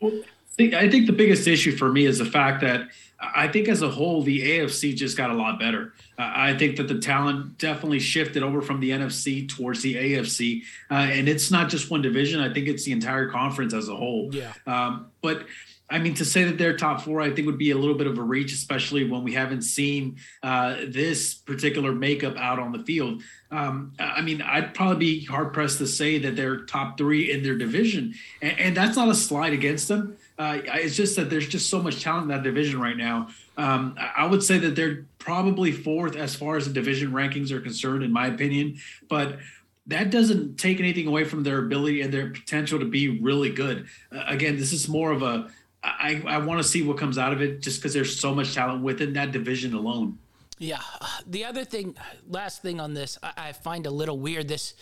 Well, 0.00 0.22
I 0.58 0.88
think 0.88 1.06
the 1.06 1.12
biggest 1.12 1.46
issue 1.46 1.76
for 1.76 1.90
me 1.90 2.06
is 2.06 2.18
the 2.18 2.24
fact 2.24 2.60
that 2.62 2.88
I 3.20 3.48
think 3.48 3.68
as 3.68 3.82
a 3.82 3.88
whole, 3.88 4.22
the 4.22 4.40
AFC 4.40 4.94
just 4.94 5.16
got 5.16 5.30
a 5.30 5.34
lot 5.34 5.58
better. 5.58 5.94
Uh, 6.18 6.30
I 6.34 6.56
think 6.56 6.76
that 6.76 6.88
the 6.88 6.98
talent 6.98 7.58
definitely 7.58 7.98
shifted 7.98 8.42
over 8.42 8.62
from 8.62 8.80
the 8.80 8.90
NFC 8.90 9.48
towards 9.48 9.82
the 9.82 9.94
AFC. 9.94 10.62
Uh, 10.90 10.94
and 10.94 11.28
it's 11.28 11.50
not 11.50 11.68
just 11.68 11.90
one 11.90 12.02
division, 12.02 12.40
I 12.40 12.52
think 12.52 12.68
it's 12.68 12.84
the 12.84 12.92
entire 12.92 13.28
conference 13.28 13.74
as 13.74 13.88
a 13.88 13.96
whole. 13.96 14.32
Yeah. 14.32 14.52
Um, 14.66 15.06
but 15.20 15.46
I 15.90 15.98
mean, 15.98 16.14
to 16.14 16.24
say 16.24 16.44
that 16.44 16.58
they're 16.58 16.76
top 16.76 17.00
four, 17.00 17.20
I 17.20 17.30
think 17.30 17.46
would 17.46 17.58
be 17.58 17.70
a 17.70 17.78
little 17.78 17.94
bit 17.94 18.06
of 18.06 18.18
a 18.18 18.22
reach, 18.22 18.52
especially 18.52 19.08
when 19.08 19.24
we 19.24 19.32
haven't 19.32 19.62
seen 19.62 20.18
uh, 20.42 20.76
this 20.86 21.34
particular 21.34 21.92
makeup 21.92 22.36
out 22.36 22.58
on 22.58 22.72
the 22.72 22.80
field. 22.80 23.22
Um, 23.50 23.92
I 23.98 24.20
mean, 24.20 24.42
I'd 24.42 24.74
probably 24.74 24.96
be 24.96 25.24
hard 25.24 25.54
pressed 25.54 25.78
to 25.78 25.86
say 25.86 26.18
that 26.18 26.36
they're 26.36 26.64
top 26.64 26.98
three 26.98 27.30
in 27.32 27.42
their 27.42 27.56
division, 27.56 28.14
and, 28.42 28.58
and 28.58 28.76
that's 28.76 28.96
not 28.96 29.08
a 29.08 29.14
slide 29.14 29.54
against 29.54 29.88
them. 29.88 30.16
Uh, 30.38 30.58
it's 30.64 30.94
just 30.94 31.16
that 31.16 31.30
there's 31.30 31.48
just 31.48 31.70
so 31.70 31.82
much 31.82 32.02
talent 32.02 32.24
in 32.24 32.28
that 32.28 32.42
division 32.42 32.80
right 32.80 32.96
now. 32.96 33.28
Um, 33.56 33.96
I 33.98 34.26
would 34.26 34.42
say 34.42 34.58
that 34.58 34.76
they're 34.76 35.06
probably 35.18 35.72
fourth 35.72 36.14
as 36.14 36.34
far 36.34 36.56
as 36.56 36.66
the 36.66 36.72
division 36.72 37.10
rankings 37.10 37.50
are 37.50 37.60
concerned, 37.60 38.04
in 38.04 38.12
my 38.12 38.26
opinion, 38.26 38.78
but 39.08 39.38
that 39.86 40.10
doesn't 40.10 40.58
take 40.58 40.78
anything 40.78 41.06
away 41.06 41.24
from 41.24 41.42
their 41.42 41.58
ability 41.58 42.02
and 42.02 42.12
their 42.12 42.30
potential 42.30 42.78
to 42.78 42.84
be 42.84 43.18
really 43.20 43.50
good. 43.50 43.86
Uh, 44.12 44.24
again, 44.26 44.58
this 44.58 44.72
is 44.72 44.88
more 44.88 45.10
of 45.10 45.22
a 45.22 45.50
I, 45.82 46.22
I 46.26 46.38
want 46.38 46.60
to 46.60 46.68
see 46.68 46.82
what 46.82 46.98
comes 46.98 47.18
out 47.18 47.32
of 47.32 47.40
it 47.40 47.62
just 47.62 47.80
because 47.80 47.94
there's 47.94 48.18
so 48.18 48.34
much 48.34 48.54
talent 48.54 48.82
within 48.82 49.12
that 49.14 49.32
division 49.32 49.74
alone. 49.74 50.18
Yeah. 50.58 50.80
The 51.26 51.44
other 51.44 51.64
thing, 51.64 51.96
last 52.26 52.62
thing 52.62 52.80
on 52.80 52.94
this, 52.94 53.18
I, 53.22 53.32
I 53.36 53.52
find 53.52 53.86
a 53.86 53.90
little 53.90 54.18
weird. 54.18 54.48
This 54.48 54.74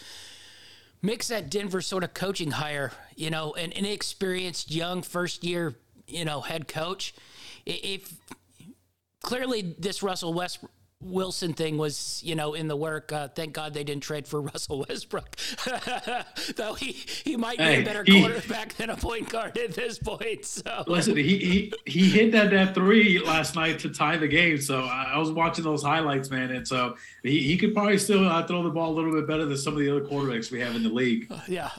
makes 1.03 1.29
that 1.29 1.51
Denver 1.51 1.81
sort 1.81 2.05
of 2.05 2.15
coaching 2.15 2.53
hire, 2.53 2.93
you 3.15 3.31
know, 3.31 3.53
an 3.55 3.73
inexperienced 3.73 4.71
young 4.71 5.03
first 5.03 5.45
year, 5.45 5.75
you 6.07 6.25
know, 6.25 6.41
head 6.41 6.69
coach. 6.69 7.15
If 7.65 8.15
clearly 9.23 9.75
this 9.79 10.03
Russell 10.03 10.33
West 10.33 10.61
Wilson 11.01 11.53
thing 11.53 11.77
was, 11.77 12.23
you 12.25 12.35
know, 12.35 12.55
in 12.55 12.69
the 12.69 12.77
work. 12.77 13.13
Uh, 13.13 13.29
thank 13.29 13.53
God 13.53 13.75
they 13.75 13.85
didn't 13.85 14.03
trade 14.03 14.27
for 14.27 14.41
Russell 14.53 14.85
Westbrook, 14.89 15.37
though 16.57 16.75
he, 16.75 16.93
he 16.93 17.37
might 17.37 17.59
be 17.59 17.65
a 17.65 17.85
better 17.85 18.03
he, 18.03 18.21
quarterback 18.21 18.75
than 18.75 18.91
a 18.91 18.97
point 18.97 19.29
guard 19.29 19.57
at 19.59 19.75
this 19.75 19.99
point. 19.99 20.45
So 20.45 20.85
listen, 20.87 21.17
he 21.17 21.39
he, 21.39 21.73
he 21.85 22.11
hit 22.11 22.33
that 22.33 22.51
that 22.51 22.75
three 22.75 23.19
last 23.19 23.55
night 23.55 23.79
to 23.81 23.91
tie 23.91 24.17
the 24.17 24.29
game. 24.29 24.61
So 24.61 24.81
I 24.81 25.19
was 25.19 25.31
watching 25.31 25.65
those 25.65 25.83
highlights, 25.83 26.31
man, 26.31 26.51
and 26.51 26.67
so 26.67 26.97
he, 27.23 27.41
he 27.43 27.57
could 27.57 27.75
probably 27.75 27.99
still 27.99 28.27
uh, 28.27 28.47
throw 28.47 28.63
the 28.63 28.71
ball 28.71 28.93
a 28.93 28.95
little 28.95 29.13
bit 29.13 29.27
better 29.27 29.45
than 29.45 29.57
some 29.59 29.75
of 29.75 29.81
the 29.81 29.91
other 29.91 30.03
quarterbacks 30.03 30.51
we 30.51 30.61
have 30.61 30.75
in 30.75 30.83
the 30.83 30.89
league. 30.89 31.27
Uh, 31.31 31.41
yeah. 31.47 31.71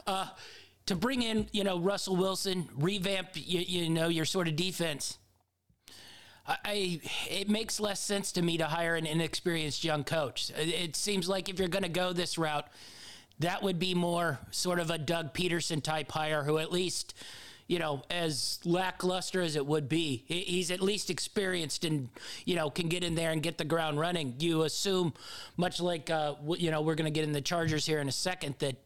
to 0.86 0.96
bring 0.96 1.22
in, 1.22 1.48
you 1.52 1.64
know, 1.64 1.80
Russell 1.80 2.16
Wilson, 2.16 2.70
revamp, 2.76 3.30
you, 3.34 3.60
you 3.60 3.90
know, 3.90 4.08
your 4.10 4.26
sort 4.26 4.48
of 4.48 4.56
defense 4.56 5.18
I, 6.48 7.02
it 7.30 7.50
makes 7.50 7.80
less 7.80 8.00
sense 8.00 8.32
to 8.34 8.42
me 8.42 8.58
to 8.58 8.66
hire 8.66 8.96
an 8.96 9.06
inexperienced 9.06 9.84
young 9.84 10.04
coach. 10.06 10.50
It 10.56 10.96
seems 10.96 11.28
like 11.28 11.50
if 11.50 11.60
you're 11.60 11.68
going 11.68 11.84
to 11.84 11.90
go 11.90 12.14
this 12.14 12.38
route, 12.38 12.68
that 13.40 13.62
would 13.62 13.80
be 13.80 13.94
more 13.94 14.40
sort 14.52 14.80
of 14.80 14.90
a 14.90 14.98
Doug 14.98 15.34
Pederson 15.34 15.84
type 15.84 16.12
hire, 16.12 16.44
who 16.44 16.58
at 16.58 16.72
least, 16.72 17.14
you 17.68 17.80
know, 17.80 18.02
as 18.10 18.60
lackluster 18.64 19.42
as 19.42 19.56
it 19.58 19.66
would 19.66 19.90
be, 19.90 20.24
he's 20.28 20.72
at 20.72 20.82
least 20.82 21.10
experienced 21.10 21.84
and 21.84 22.10
you 22.46 22.56
know 22.56 22.70
can 22.70 22.88
get 22.88 23.04
in 23.04 23.16
there 23.16 23.32
and 23.32 23.44
get 23.44 23.58
the 23.58 23.66
ground 23.66 24.00
running. 24.00 24.36
You 24.40 24.64
assume, 24.64 25.14
much 25.58 25.82
like 25.82 26.10
uh, 26.10 26.36
you 26.58 26.72
know, 26.72 26.82
we're 26.82 26.96
going 26.96 27.12
to 27.12 27.12
get 27.12 27.26
in 27.26 27.34
the 27.34 27.42
Chargers 27.42 27.86
here 27.86 28.00
in 28.00 28.08
a 28.08 28.14
second, 28.14 28.56
that 28.60 28.78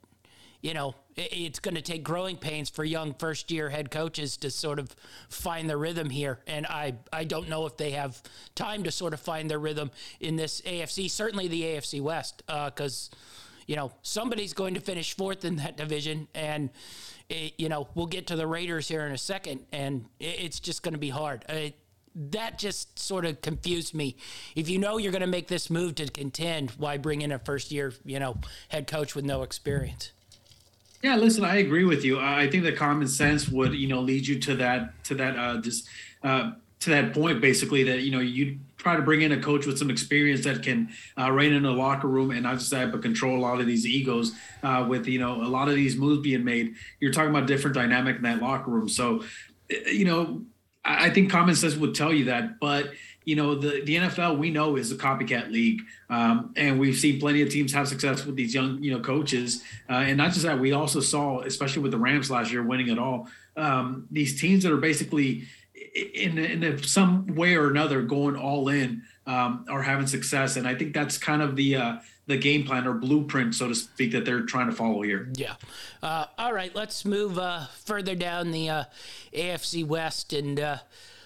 you 0.61 0.73
know, 0.73 0.95
it's 1.15 1.59
going 1.59 1.75
to 1.75 1.81
take 1.81 2.03
growing 2.03 2.37
pains 2.37 2.69
for 2.69 2.83
young 2.83 3.13
first 3.13 3.51
year 3.51 3.69
head 3.69 3.91
coaches 3.91 4.37
to 4.37 4.49
sort 4.49 4.79
of 4.79 4.95
find 5.29 5.69
their 5.69 5.77
rhythm 5.77 6.09
here. 6.09 6.39
And 6.47 6.65
I, 6.65 6.95
I 7.11 7.23
don't 7.23 7.49
know 7.49 7.65
if 7.65 7.77
they 7.77 7.91
have 7.91 8.21
time 8.55 8.83
to 8.83 8.91
sort 8.91 9.13
of 9.13 9.19
find 9.19 9.49
their 9.49 9.59
rhythm 9.59 9.91
in 10.19 10.35
this 10.35 10.61
AFC, 10.61 11.09
certainly 11.09 11.47
the 11.47 11.61
AFC 11.63 12.01
West, 12.01 12.43
because, 12.47 13.09
uh, 13.11 13.15
you 13.67 13.75
know, 13.75 13.91
somebody's 14.01 14.53
going 14.53 14.73
to 14.73 14.79
finish 14.79 15.15
fourth 15.15 15.45
in 15.45 15.57
that 15.57 15.77
division. 15.77 16.27
And, 16.33 16.69
it, 17.29 17.53
you 17.57 17.69
know, 17.69 17.87
we'll 17.95 18.07
get 18.07 18.27
to 18.27 18.35
the 18.35 18.47
Raiders 18.47 18.87
here 18.87 19.05
in 19.05 19.11
a 19.11 19.17
second, 19.17 19.65
and 19.71 20.05
it, 20.19 20.39
it's 20.39 20.59
just 20.59 20.83
going 20.83 20.93
to 20.93 20.99
be 20.99 21.09
hard. 21.09 21.45
It, 21.49 21.75
that 22.13 22.59
just 22.59 22.99
sort 22.99 23.23
of 23.23 23.41
confused 23.41 23.93
me. 23.93 24.17
If 24.55 24.69
you 24.69 24.79
know 24.79 24.97
you're 24.97 25.13
going 25.13 25.21
to 25.21 25.27
make 25.27 25.47
this 25.47 25.69
move 25.69 25.95
to 25.95 26.09
contend, 26.09 26.71
why 26.71 26.97
bring 26.97 27.21
in 27.21 27.31
a 27.31 27.39
first 27.39 27.71
year, 27.71 27.93
you 28.03 28.19
know, 28.19 28.37
head 28.67 28.85
coach 28.85 29.15
with 29.15 29.23
no 29.23 29.43
experience? 29.43 30.11
Yeah, 31.03 31.15
listen, 31.15 31.43
I 31.43 31.57
agree 31.57 31.83
with 31.83 32.05
you. 32.05 32.19
I 32.19 32.49
think 32.49 32.63
the 32.63 32.73
common 32.73 33.07
sense 33.07 33.49
would, 33.49 33.73
you 33.73 33.87
know, 33.87 34.01
lead 34.01 34.27
you 34.27 34.39
to 34.39 34.55
that 34.57 35.03
to 35.05 35.15
that 35.15 35.37
uh 35.37 35.61
just 35.61 35.87
uh 36.23 36.51
to 36.81 36.89
that 36.89 37.13
point 37.13 37.39
basically 37.41 37.83
that 37.83 38.01
you 38.01 38.11
know 38.11 38.19
you 38.19 38.59
try 38.77 38.95
to 38.95 39.01
bring 39.03 39.21
in 39.21 39.31
a 39.31 39.39
coach 39.39 39.67
with 39.67 39.77
some 39.77 39.89
experience 39.91 40.43
that 40.43 40.63
can 40.63 40.89
uh, 41.17 41.31
in 41.37 41.61
the 41.63 41.71
locker 41.71 42.07
room 42.07 42.31
and 42.31 42.43
not 42.43 42.57
just 42.57 42.71
that 42.71 42.91
but 42.91 43.01
control 43.03 43.37
a 43.37 43.41
lot 43.41 43.59
of 43.59 43.67
these 43.67 43.85
egos 43.85 44.33
uh, 44.63 44.83
with 44.89 45.07
you 45.07 45.19
know 45.19 45.43
a 45.43 45.45
lot 45.45 45.69
of 45.69 45.75
these 45.75 45.95
moves 45.95 46.21
being 46.21 46.43
made 46.43 46.73
you're 46.99 47.11
talking 47.11 47.29
about 47.29 47.45
different 47.45 47.75
dynamic 47.75 48.15
in 48.15 48.23
that 48.23 48.41
locker 48.41 48.71
room 48.71 48.89
so 48.89 49.23
you 49.85 50.05
know 50.05 50.41
I 50.83 51.11
think 51.11 51.29
common 51.29 51.55
sense 51.55 51.75
would 51.75 51.93
tell 51.93 52.11
you 52.11 52.25
that 52.25 52.59
but 52.59 52.91
you 53.23 53.35
know, 53.35 53.55
the, 53.55 53.81
the 53.83 53.95
NFL 53.95 54.37
we 54.37 54.49
know 54.49 54.75
is 54.75 54.91
a 54.91 54.95
copycat 54.95 55.51
league. 55.51 55.81
Um, 56.09 56.53
and 56.55 56.79
we've 56.79 56.97
seen 56.97 57.19
plenty 57.19 57.41
of 57.41 57.49
teams 57.49 57.71
have 57.73 57.87
success 57.87 58.25
with 58.25 58.35
these 58.35 58.53
young, 58.53 58.81
you 58.83 58.91
know, 58.91 58.99
coaches. 58.99 59.63
Uh, 59.89 59.93
and 59.93 60.17
not 60.17 60.31
just 60.31 60.43
that, 60.43 60.59
we 60.59 60.71
also 60.71 60.99
saw, 60.99 61.41
especially 61.41 61.83
with 61.83 61.91
the 61.91 61.97
Rams 61.97 62.31
last 62.31 62.51
year 62.51 62.63
winning 62.63 62.89
it 62.89 62.97
all, 62.97 63.27
um, 63.57 64.07
these 64.11 64.39
teams 64.39 64.63
that 64.63 64.71
are 64.71 64.77
basically 64.77 65.47
in, 65.93 66.37
in 66.37 66.81
some 66.83 67.27
way 67.27 67.55
or 67.55 67.69
another 67.69 68.01
going 68.01 68.35
all 68.35 68.69
in 68.69 69.03
um, 69.27 69.65
are 69.69 69.83
having 69.83 70.07
success. 70.07 70.55
And 70.55 70.67
I 70.67 70.73
think 70.73 70.93
that's 70.93 71.17
kind 71.17 71.41
of 71.41 71.55
the, 71.55 71.75
uh, 71.75 71.97
the 72.25 72.37
game 72.37 72.63
plan 72.63 72.87
or 72.87 72.93
blueprint, 72.93 73.53
so 73.53 73.67
to 73.67 73.75
speak, 73.75 74.13
that 74.13 74.25
they're 74.25 74.41
trying 74.41 74.69
to 74.69 74.75
follow 74.75 75.01
here. 75.03 75.29
Yeah. 75.35 75.55
Uh, 76.01 76.25
all 76.37 76.53
right, 76.53 76.73
let's 76.75 77.05
move 77.05 77.37
uh, 77.37 77.65
further 77.85 78.15
down 78.15 78.51
the 78.51 78.69
uh, 78.69 78.83
AFC 79.33 79.85
West 79.85 80.33
and 80.33 80.59
uh, 80.59 80.77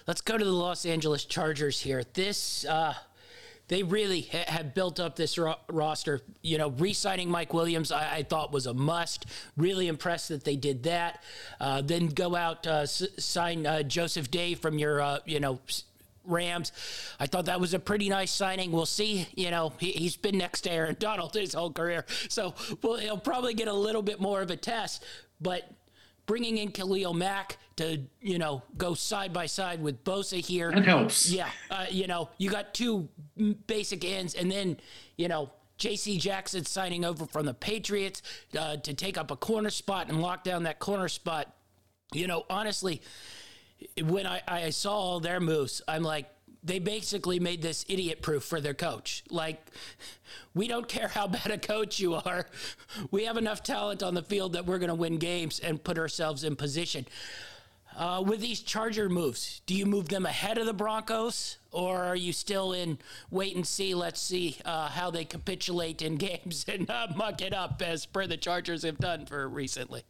Let's 0.06 0.20
go 0.20 0.38
to 0.38 0.44
the 0.44 0.52
Los 0.52 0.86
Angeles 0.86 1.24
Chargers 1.24 1.80
here. 1.80 2.04
This, 2.14 2.64
uh, 2.64 2.94
they 3.66 3.82
really 3.82 4.22
ha- 4.22 4.44
have 4.46 4.72
built 4.72 5.00
up 5.00 5.16
this 5.16 5.36
ro- 5.36 5.56
roster. 5.68 6.20
You 6.42 6.58
know, 6.58 6.68
re 6.70 6.92
signing 6.92 7.28
Mike 7.28 7.52
Williams, 7.52 7.90
I-, 7.90 8.18
I, 8.18 8.22
thought 8.22 8.52
was 8.52 8.66
a 8.66 8.74
must. 8.74 9.26
Really 9.56 9.88
impressed 9.88 10.28
that 10.28 10.44
they 10.44 10.54
did 10.54 10.84
that. 10.84 11.24
Uh, 11.60 11.82
then 11.82 12.06
go 12.06 12.36
out, 12.36 12.68
uh, 12.68 12.82
s- 12.82 13.02
sign 13.18 13.66
uh, 13.66 13.82
Joseph 13.82 14.30
Day 14.30 14.54
from 14.54 14.78
your, 14.78 15.00
uh, 15.00 15.18
you 15.24 15.40
know, 15.40 15.58
Rams. 16.24 16.70
I 17.18 17.26
thought 17.26 17.46
that 17.46 17.60
was 17.60 17.74
a 17.74 17.78
pretty 17.78 18.08
nice 18.08 18.30
signing. 18.30 18.70
We'll 18.70 18.86
see. 18.86 19.26
You 19.34 19.50
know, 19.50 19.72
he, 19.78 20.04
has 20.04 20.16
been 20.16 20.38
next 20.38 20.62
to 20.62 20.70
Aaron 20.70 20.96
Donald 20.98 21.34
his 21.34 21.54
whole 21.54 21.72
career. 21.72 22.04
So 22.28 22.54
well, 22.82 22.96
he'll 22.96 23.18
probably 23.18 23.54
get 23.54 23.68
a 23.68 23.72
little 23.72 24.02
bit 24.02 24.20
more 24.20 24.40
of 24.42 24.50
a 24.50 24.56
test. 24.56 25.04
But 25.40 25.68
bringing 26.26 26.58
in 26.58 26.70
Khalil 26.70 27.14
Mack 27.14 27.56
to, 27.76 28.02
you 28.20 28.38
know, 28.38 28.62
go 28.76 28.94
side 28.94 29.32
by 29.32 29.46
side 29.46 29.82
with 29.82 30.04
Bosa 30.04 30.44
here. 30.44 30.72
That 30.72 30.84
helps. 30.84 31.30
Yeah. 31.30 31.48
Uh, 31.70 31.86
you 31.90 32.06
know, 32.06 32.28
you 32.38 32.50
got 32.50 32.74
two 32.74 33.08
basic 33.66 34.04
ends, 34.04 34.34
and 34.34 34.50
then, 34.50 34.78
you 35.16 35.28
know, 35.28 35.50
J.C. 35.78 36.18
Jackson 36.18 36.64
signing 36.64 37.04
over 37.04 37.26
from 37.26 37.46
the 37.46 37.54
Patriots 37.54 38.22
uh, 38.58 38.76
to 38.78 38.94
take 38.94 39.18
up 39.18 39.30
a 39.30 39.36
corner 39.36 39.70
spot 39.70 40.08
and 40.08 40.22
lock 40.22 40.42
down 40.42 40.62
that 40.62 40.78
corner 40.78 41.08
spot. 41.08 41.52
You 42.12 42.26
know, 42.26 42.44
honestly, 42.48 43.02
when 44.02 44.26
I, 44.26 44.40
I 44.48 44.70
saw 44.70 44.94
all 44.94 45.20
their 45.20 45.40
moves, 45.40 45.82
I'm 45.86 46.02
like, 46.02 46.30
they 46.66 46.78
basically 46.80 47.38
made 47.38 47.62
this 47.62 47.84
idiot 47.88 48.22
proof 48.22 48.42
for 48.44 48.60
their 48.60 48.74
coach. 48.74 49.22
Like, 49.30 49.64
we 50.54 50.66
don't 50.66 50.88
care 50.88 51.08
how 51.08 51.26
bad 51.28 51.50
a 51.50 51.58
coach 51.58 52.00
you 52.00 52.14
are. 52.14 52.46
We 53.10 53.24
have 53.24 53.36
enough 53.36 53.62
talent 53.62 54.02
on 54.02 54.14
the 54.14 54.22
field 54.22 54.54
that 54.54 54.66
we're 54.66 54.78
going 54.78 54.88
to 54.88 54.94
win 54.94 55.18
games 55.18 55.60
and 55.60 55.82
put 55.82 55.98
ourselves 55.98 56.44
in 56.44 56.56
position. 56.56 57.06
Uh, 57.96 58.22
with 58.26 58.40
these 58.40 58.60
Charger 58.60 59.08
moves, 59.08 59.62
do 59.64 59.74
you 59.74 59.86
move 59.86 60.08
them 60.08 60.26
ahead 60.26 60.58
of 60.58 60.66
the 60.66 60.74
Broncos, 60.74 61.56
or 61.72 62.02
are 62.02 62.16
you 62.16 62.30
still 62.30 62.74
in 62.74 62.98
wait 63.30 63.56
and 63.56 63.66
see? 63.66 63.94
Let's 63.94 64.20
see 64.20 64.58
uh, 64.66 64.88
how 64.88 65.10
they 65.10 65.24
capitulate 65.24 66.02
in 66.02 66.16
games 66.16 66.66
and 66.68 66.90
uh, 66.90 67.06
muck 67.14 67.40
it 67.40 67.54
up 67.54 67.80
as 67.80 68.04
per 68.04 68.26
the 68.26 68.36
Chargers 68.36 68.82
have 68.82 68.98
done 68.98 69.24
for 69.24 69.48
recently. 69.48 70.02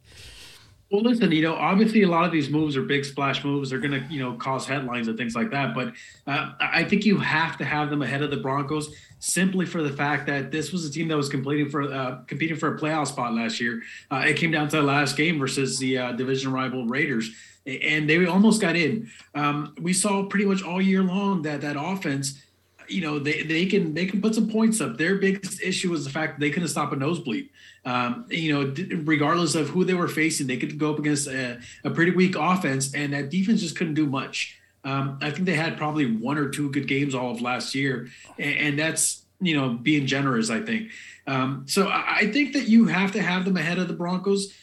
Well, 0.89 1.01
listen, 1.01 1.33
you 1.33 1.41
know, 1.41 1.55
obviously 1.55 2.03
a 2.03 2.07
lot 2.07 2.23
of 2.23 2.31
these 2.31 2.49
moves 2.49 2.77
are 2.77 2.81
big 2.81 3.03
splash 3.03 3.43
moves. 3.43 3.69
They're 3.69 3.79
going 3.79 3.91
to, 3.91 4.07
you 4.09 4.21
know, 4.21 4.33
cause 4.35 4.65
headlines 4.65 5.09
and 5.09 5.17
things 5.17 5.35
like 5.35 5.51
that. 5.51 5.75
But 5.75 5.93
uh, 6.25 6.53
I 6.61 6.85
think 6.85 7.05
you 7.05 7.17
have 7.17 7.57
to 7.57 7.65
have 7.65 7.89
them 7.89 8.01
ahead 8.01 8.21
of 8.21 8.31
the 8.31 8.37
Broncos 8.37 8.95
simply 9.19 9.65
for 9.65 9.83
the 9.83 9.91
fact 9.91 10.27
that 10.27 10.49
this 10.49 10.71
was 10.71 10.85
a 10.85 10.91
team 10.91 11.09
that 11.09 11.17
was 11.17 11.27
competing 11.27 11.69
for 11.69 11.91
uh, 11.91 12.21
competing 12.27 12.55
for 12.55 12.73
a 12.73 12.79
playoff 12.79 13.07
spot 13.07 13.33
last 13.33 13.59
year. 13.59 13.81
Uh, 14.09 14.23
it 14.25 14.37
came 14.37 14.51
down 14.51 14.69
to 14.69 14.77
the 14.77 14.83
last 14.83 15.17
game 15.17 15.37
versus 15.39 15.77
the 15.77 15.97
uh, 15.97 16.11
division 16.13 16.53
rival 16.53 16.85
Raiders, 16.85 17.31
and 17.65 18.09
they 18.09 18.25
almost 18.25 18.61
got 18.61 18.77
in. 18.77 19.09
Um, 19.35 19.75
we 19.81 19.91
saw 19.91 20.23
pretty 20.27 20.45
much 20.45 20.63
all 20.63 20.81
year 20.81 21.03
long 21.03 21.41
that 21.41 21.59
that 21.61 21.75
offense 21.77 22.41
you 22.87 23.01
know 23.01 23.19
they, 23.19 23.43
they 23.43 23.65
can 23.65 23.93
they 23.93 24.05
can 24.05 24.21
put 24.21 24.35
some 24.35 24.49
points 24.49 24.81
up. 24.81 24.97
Their 24.97 25.17
biggest 25.17 25.61
issue 25.61 25.91
was 25.91 26.05
the 26.05 26.09
fact 26.09 26.39
they 26.39 26.49
couldn't 26.49 26.69
stop 26.69 26.91
a 26.91 26.95
nosebleed. 26.95 27.49
Um, 27.87 28.25
you 28.29 28.53
know, 28.53 28.73
regardless 29.05 29.55
of 29.55 29.69
who 29.69 29.85
they 29.85 29.93
were 29.93 30.09
facing, 30.09 30.45
they 30.45 30.57
could 30.57 30.77
go 30.77 30.91
up 30.91 30.99
against 30.99 31.25
a, 31.29 31.61
a 31.85 31.89
pretty 31.89 32.11
weak 32.11 32.35
offense, 32.37 32.93
and 32.93 33.13
that 33.13 33.29
defense 33.29 33.61
just 33.61 33.77
couldn't 33.77 33.93
do 33.93 34.05
much. 34.05 34.59
Um, 34.83 35.17
I 35.21 35.31
think 35.31 35.45
they 35.45 35.55
had 35.55 35.77
probably 35.77 36.17
one 36.17 36.37
or 36.37 36.49
two 36.49 36.69
good 36.69 36.85
games 36.85 37.15
all 37.15 37.31
of 37.31 37.39
last 37.39 37.73
year, 37.73 38.09
and, 38.37 38.57
and 38.57 38.79
that's 38.79 39.23
you 39.39 39.55
know 39.55 39.69
being 39.69 40.05
generous. 40.05 40.49
I 40.49 40.59
think. 40.59 40.91
Um, 41.27 41.63
so 41.65 41.87
I 41.87 42.29
think 42.33 42.51
that 42.53 42.67
you 42.67 42.87
have 42.87 43.13
to 43.13 43.21
have 43.21 43.45
them 43.45 43.55
ahead 43.55 43.79
of 43.79 43.87
the 43.87 43.93
Broncos 43.93 44.53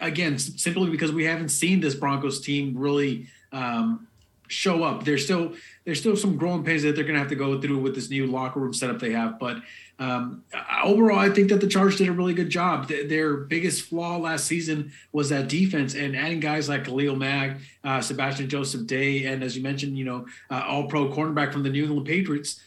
again, 0.00 0.38
simply 0.38 0.88
because 0.88 1.10
we 1.10 1.24
haven't 1.24 1.48
seen 1.48 1.80
this 1.80 1.96
Broncos 1.96 2.40
team 2.40 2.78
really 2.78 3.26
um, 3.50 4.06
show 4.46 4.84
up. 4.84 5.04
There's 5.04 5.24
still 5.24 5.54
there's 5.84 5.98
still 5.98 6.16
some 6.16 6.36
growing 6.36 6.64
pains 6.64 6.82
that 6.84 6.94
they're 6.94 7.04
going 7.04 7.14
to 7.14 7.20
have 7.20 7.30
to 7.30 7.34
go 7.34 7.60
through 7.60 7.78
with 7.78 7.96
this 7.96 8.08
new 8.08 8.26
locker 8.26 8.60
room 8.60 8.72
setup 8.72 9.00
they 9.00 9.12
have. 9.12 9.38
But 9.38 9.58
um, 9.98 10.44
overall, 10.84 11.18
I 11.18 11.28
think 11.28 11.48
that 11.48 11.60
the 11.60 11.66
Chargers 11.66 11.96
did 11.96 12.08
a 12.08 12.12
really 12.12 12.34
good 12.34 12.50
job. 12.50 12.88
their 12.88 13.36
biggest 13.36 13.82
flaw 13.82 14.16
last 14.16 14.46
season 14.46 14.92
was 15.12 15.28
that 15.30 15.48
defense, 15.48 15.94
and 15.94 16.16
adding 16.16 16.38
guys 16.38 16.68
like 16.68 16.84
Khalil 16.84 17.16
Mack, 17.16 17.58
uh, 17.82 18.00
Sebastian 18.00 18.48
Joseph 18.48 18.86
Day, 18.86 19.24
and 19.24 19.42
as 19.42 19.56
you 19.56 19.62
mentioned, 19.62 19.98
you 19.98 20.04
know, 20.04 20.26
uh, 20.50 20.64
All 20.66 20.86
Pro 20.86 21.08
cornerback 21.08 21.52
from 21.52 21.64
the 21.64 21.70
New 21.70 21.84
England 21.84 22.06
Patriots. 22.06 22.60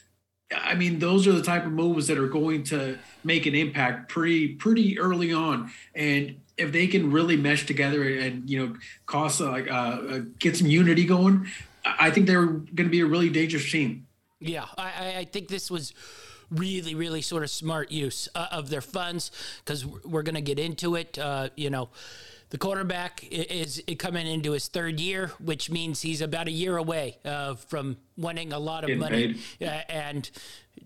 I 0.53 0.75
mean, 0.75 1.00
those 1.00 1.25
are 1.27 1.31
the 1.31 1.41
type 1.41 1.65
of 1.65 1.71
moves 1.71 2.07
that 2.07 2.17
are 2.17 2.27
going 2.27 2.63
to 2.65 3.00
make 3.23 3.45
an 3.45 3.55
impact 3.55 4.09
pretty 4.09 4.50
pretty 4.50 5.00
early 5.00 5.31
on, 5.31 5.71
and 5.95 6.35
if 6.57 6.73
they 6.73 6.88
can 6.88 7.11
really 7.11 7.38
mesh 7.38 7.65
together 7.65 8.03
and 8.03 8.50
you 8.50 8.59
know 8.59 8.75
cause 9.05 9.39
uh, 9.39 9.51
like 9.51 9.71
uh, 9.71 10.19
get 10.39 10.57
some 10.57 10.67
unity 10.67 11.05
going, 11.05 11.47
I 11.85 12.11
think 12.11 12.27
they're 12.27 12.45
going 12.45 12.75
to 12.75 12.89
be 12.89 13.00
a 13.00 13.05
really 13.05 13.29
dangerous 13.29 13.71
team. 13.71 14.05
Yeah, 14.41 14.65
I, 14.77 15.19
I 15.19 15.25
think 15.31 15.47
this 15.47 15.71
was 15.71 15.93
really, 16.51 16.96
really 16.96 17.22
sort 17.22 17.43
of 17.43 17.50
smart 17.50 17.91
use 17.91 18.27
uh, 18.36 18.48
of 18.51 18.70
their 18.70 18.81
funds 18.81 19.31
because 19.63 19.86
we're 19.86 20.24
going 20.24 20.36
to 20.36 20.41
get 20.41 20.60
into 20.60 20.96
it. 20.96 21.17
Uh, 21.17 21.50
you 21.55 21.70
know, 21.70 21.89
the 22.51 22.58
quarterback 22.58 23.25
is, 23.31 23.81
coming 23.98 24.27
into 24.27 24.51
his 24.51 24.67
third 24.67 25.00
year, 25.00 25.31
which 25.39 25.70
means 25.72 26.01
he's 26.01 26.20
about 26.20 26.48
a 26.48 26.51
year 26.51 26.75
away 26.75 27.17
uh, 27.24 27.55
from 27.55 27.96
winning 28.17 28.51
a 28.51 28.60
lot 28.60 28.84
of 28.84 28.89
Getting 28.89 29.00
money. 29.00 29.36
Uh, 29.62 29.65
and 29.89 30.29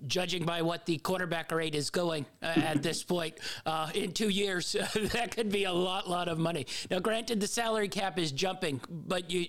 judging 0.05 0.45
by 0.45 0.61
what 0.61 0.85
the 0.85 0.97
quarterback 0.97 1.51
rate 1.51 1.73
is 1.73 1.89
going 1.89 2.25
uh, 2.43 2.47
at 2.47 2.83
this 2.83 3.03
point, 3.03 3.35
uh, 3.65 3.89
in 3.95 4.11
two 4.11 4.29
years, 4.29 4.73
that 4.95 5.31
could 5.35 5.51
be 5.51 5.63
a 5.63 5.73
lot, 5.73 6.07
lot 6.07 6.27
of 6.27 6.37
money. 6.37 6.67
Now, 6.91 6.99
granted, 6.99 7.41
the 7.41 7.47
salary 7.47 7.87
cap 7.87 8.19
is 8.19 8.31
jumping, 8.31 8.79
but 8.89 9.31
you, 9.31 9.47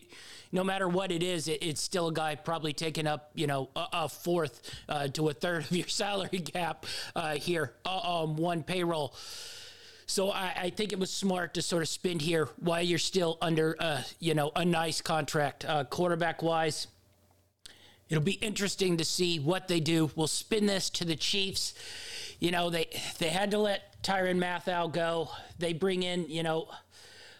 no 0.56 0.64
matter 0.64 0.88
what 0.88 1.12
it 1.12 1.22
is, 1.22 1.48
it, 1.48 1.62
it's 1.62 1.82
still 1.82 2.08
a 2.08 2.12
guy 2.12 2.34
probably 2.34 2.72
taking 2.72 3.06
up, 3.06 3.30
you 3.34 3.46
know, 3.46 3.68
a, 3.76 3.86
a 3.92 4.08
fourth 4.08 4.74
uh, 4.88 5.06
to 5.08 5.28
a 5.28 5.34
third 5.34 5.64
of 5.64 5.70
your 5.70 5.86
salary 6.02 6.40
cap 6.40 6.86
uh, 7.14 7.34
here 7.34 7.74
on 7.84 8.36
one 8.36 8.62
payroll. 8.62 9.14
So 10.06 10.30
I, 10.30 10.54
I, 10.56 10.70
think 10.70 10.92
it 10.92 10.98
was 10.98 11.10
smart 11.10 11.54
to 11.54 11.62
sort 11.62 11.82
of 11.82 11.88
spend 11.88 12.22
here 12.22 12.48
while 12.58 12.80
you're 12.80 12.98
still 12.98 13.38
under, 13.42 13.76
uh, 13.78 14.02
you 14.18 14.34
know, 14.34 14.50
a 14.56 14.64
nice 14.64 15.00
contract, 15.02 15.64
uh, 15.64 15.84
quarterback 15.84 16.42
wise. 16.42 16.86
It'll 18.08 18.22
be 18.22 18.32
interesting 18.32 18.96
to 18.98 19.04
see 19.04 19.38
what 19.38 19.68
they 19.68 19.80
do. 19.80 20.10
We'll 20.14 20.28
spin 20.28 20.66
this 20.66 20.88
to 20.90 21.04
the 21.04 21.16
Chiefs. 21.16 21.74
You 22.38 22.52
know, 22.52 22.70
they 22.70 22.86
they 23.18 23.28
had 23.28 23.50
to 23.50 23.58
let 23.58 24.00
Tyrann 24.04 24.38
Mathieu 24.38 24.88
go. 24.92 25.30
They 25.58 25.72
bring 25.72 26.04
in, 26.04 26.26
you 26.28 26.44
know, 26.44 26.68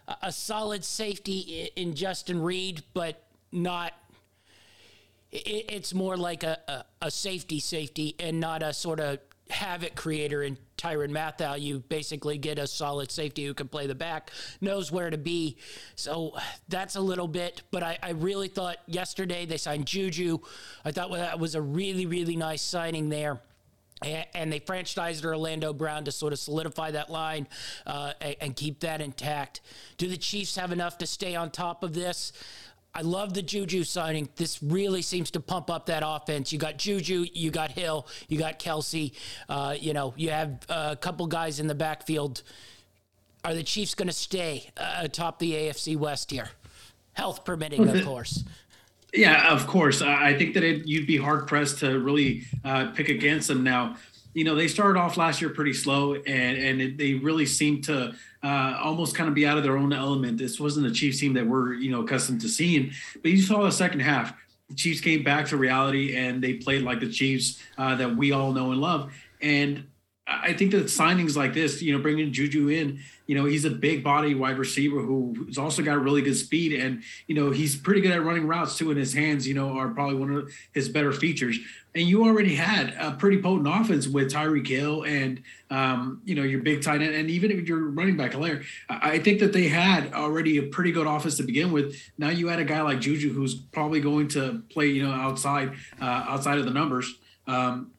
a, 0.08 0.32
solid 0.32 0.84
safety 0.84 1.70
in 1.76 1.94
Justin 1.94 2.42
Reid, 2.42 2.82
but 2.94 3.22
not. 3.52 3.92
It's 5.32 5.92
more 5.92 6.16
like 6.16 6.44
a, 6.44 6.58
a, 6.68 6.84
a 7.06 7.10
safety 7.10 7.60
safety 7.60 8.14
and 8.18 8.40
not 8.40 8.62
a 8.62 8.72
sort 8.72 9.00
of 9.00 9.18
havoc 9.50 9.94
creator 9.94 10.42
in 10.42 10.56
Tyrann 10.76 11.10
Mathieu. 11.10 11.56
You 11.58 11.80
basically 11.80 12.38
get 12.38 12.58
a 12.58 12.66
solid 12.66 13.10
safety 13.10 13.44
who 13.44 13.54
can 13.54 13.68
play 13.68 13.86
the 13.86 13.94
back, 13.94 14.30
knows 14.60 14.90
where 14.90 15.10
to 15.10 15.18
be. 15.18 15.56
So 15.94 16.36
that's 16.68 16.96
a 16.96 17.00
little 17.00 17.28
bit, 17.28 17.62
but 17.70 17.82
I, 17.82 17.98
I 18.02 18.10
really 18.10 18.48
thought 18.48 18.78
yesterday 18.86 19.46
they 19.46 19.56
signed 19.56 19.86
Juju. 19.86 20.38
I 20.84 20.92
thought 20.92 21.12
that 21.12 21.38
was 21.38 21.54
a 21.54 21.62
really, 21.62 22.06
really 22.06 22.36
nice 22.36 22.62
signing 22.62 23.08
there 23.08 23.40
and 24.03 24.53
they 24.53 24.61
franchised 24.61 25.25
Orlando 25.25 25.73
Brown 25.73 26.05
to 26.05 26.12
sort 26.12 26.33
of 26.33 26.38
solidify 26.38 26.91
that 26.93 27.11
line 27.11 27.49
uh, 27.87 28.12
and 28.41 28.55
keep 28.55 28.81
that 28.81 29.00
intact. 29.00 29.61
Do 29.97 30.09
the 30.09 30.17
Chiefs 30.17 30.57
have 30.57 30.73
enough 30.73 30.99
to 30.99 31.07
stay 31.07 31.35
on 31.35 31.50
top 31.50 31.83
of 31.83 31.95
this? 31.95 32.33
I 32.95 33.03
love 33.03 33.35
the 33.35 33.43
Juju 33.43 33.85
signing. 33.85 34.31
This 34.37 34.62
really 34.62 35.03
seems 35.03 35.31
to 35.33 35.41
pump 35.41 35.69
up 35.69 35.87
that 35.87 36.03
offense. 36.05 36.50
You 36.50 36.59
got 36.59 36.79
Juju, 36.79 37.26
you 37.35 37.50
got 37.50 37.71
Hill, 37.71 38.07
you 38.29 38.38
got 38.38 38.59
Kelce. 38.59 39.12
Uh, 39.50 39.76
you 39.79 39.93
know, 39.93 40.15
you 40.17 40.31
have 40.31 40.65
a 40.71 40.97
couple 40.97 41.26
guys 41.26 41.61
in 41.61 41.67
the 41.67 41.75
backfield. 41.75 42.43
Are 43.45 43.55
the 43.55 43.62
Chiefs 43.62 43.95
going 43.95 44.09
to 44.09 44.15
stay 44.15 44.71
uh, 44.79 45.00
atop 45.03 45.38
the 45.38 45.53
AFC 45.53 45.97
West 45.97 46.31
here? 46.31 46.49
Health 47.12 47.45
permitting, 47.45 47.87
of 47.87 48.03
course. 48.07 48.45
Yeah, 49.16 49.52
of 49.52 49.66
course. 49.66 50.02
I 50.02 50.35
think 50.37 50.54
that 50.54 50.62
it, 50.62 50.87
you'd 50.87 51.06
be 51.06 51.16
hard 51.16 51.46
pressed 51.46 51.78
to 51.80 51.99
really 51.99 52.44
uh, 52.64 52.92
pick 52.92 53.08
against 53.08 53.49
them 53.49 53.64
now 53.64 53.96
you 54.37 54.44
know, 54.44 54.54
they 54.54 54.68
started 54.68 55.00
off 55.00 55.16
last 55.16 55.40
year 55.40 55.49
pretty 55.49 55.73
slow, 55.73 56.14
and 56.14 56.58
and 56.58 56.82
it, 56.82 56.99
they 56.99 57.14
really 57.14 57.46
seemed 57.46 57.85
to 57.85 58.14
uh, 58.42 58.78
almost 58.85 59.16
kind 59.16 59.30
of 59.30 59.35
be 59.35 59.46
out 59.46 59.56
of 59.56 59.64
their 59.64 59.78
own 59.78 59.94
element. 59.94 60.37
This 60.37 60.61
wasn't 60.61 60.87
a 60.87 60.90
Chiefs 60.90 61.20
team 61.20 61.32
that 61.32 61.46
we're 61.46 61.73
you 61.73 61.90
know 61.90 62.02
accustomed 62.02 62.42
to 62.42 62.49
seeing. 62.50 62.92
But 63.23 63.30
you 63.30 63.40
saw 63.40 63.62
the 63.62 63.73
second 63.73 64.00
half, 64.00 64.35
the 64.68 64.75
Chiefs 64.75 65.00
came 65.00 65.25
back 65.25 65.46
to 65.46 65.56
reality, 65.56 66.14
and 66.16 66.44
they 66.44 66.52
played 66.52 66.82
like 66.82 67.00
the 67.00 67.11
Chiefs 67.11 67.62
uh, 67.78 67.94
that 67.94 68.14
we 68.14 68.32
all 68.32 68.52
know 68.52 68.73
and 68.73 68.80
love. 68.80 69.11
And 69.40 69.87
I 70.26 70.54
think 70.54 70.73
that 70.73 70.85
signings 70.87 71.37
like 71.37 71.54
this, 71.54 71.80
you 71.80 71.97
know, 71.97 72.02
bringing 72.02 72.33
Juju 72.33 72.68
in, 72.68 73.00
you 73.26 73.37
know, 73.37 73.45
he's 73.45 73.64
a 73.64 73.71
big 73.71 74.02
body 74.02 74.35
wide 74.35 74.59
receiver 74.59 75.00
who's 75.00 75.56
also 75.56 75.83
got 75.83 76.02
really 76.02 76.23
good 76.23 76.37
speed, 76.37 76.73
and 76.73 77.02
you 77.26 77.35
know, 77.35 77.50
he's 77.50 77.76
pretty 77.76 78.00
good 78.00 78.12
at 78.12 78.25
running 78.25 78.47
routes 78.47 78.76
too. 78.76 78.90
And 78.90 78.99
his 78.99 79.14
hands, 79.14 79.47
you 79.47 79.54
know, 79.54 79.76
are 79.78 79.88
probably 79.88 80.16
one 80.16 80.33
of 80.35 80.50
his 80.73 80.88
better 80.88 81.12
features 81.12 81.59
and 81.97 82.06
you 82.06 82.26
already 82.26 82.54
had 82.54 82.95
a 82.99 83.12
pretty 83.12 83.40
potent 83.40 83.66
offense 83.66 84.06
with 84.06 84.30
Tyreek 84.30 84.68
Hill 84.68 85.04
and 85.04 85.42
um, 85.71 86.21
you 86.26 86.35
know 86.35 86.42
your 86.42 86.61
big 86.61 86.83
tight 86.83 87.00
end, 87.00 87.14
and 87.14 87.30
even 87.30 87.50
if 87.50 87.66
you're 87.66 87.88
running 87.88 88.18
back 88.18 88.33
Helaire, 88.33 88.64
I 88.88 89.18
think 89.18 89.40
that 89.40 89.54
they 89.54 89.66
had 89.68 90.12
already 90.12 90.59
a 90.59 90.64
pretty 90.64 90.92
good 90.92 91.06
offense 91.06 91.38
to 91.38 91.42
begin 91.42 91.73
with. 91.73 91.97
Now 92.18 92.28
you 92.28 92.50
add 92.50 92.59
a 92.59 92.64
guy 92.64 92.83
like 92.83 93.00
Juju, 93.00 93.33
who's 93.33 93.54
probably 93.54 94.00
going 94.00 94.28
to 94.28 94.62
play 94.68 94.88
you 94.88 95.06
know 95.06 95.12
outside 95.12 95.73
uh, 96.00 96.04
outside 96.28 96.59
of 96.59 96.66
the 96.66 96.71
numbers. 96.71 97.18
Um, 97.47 97.92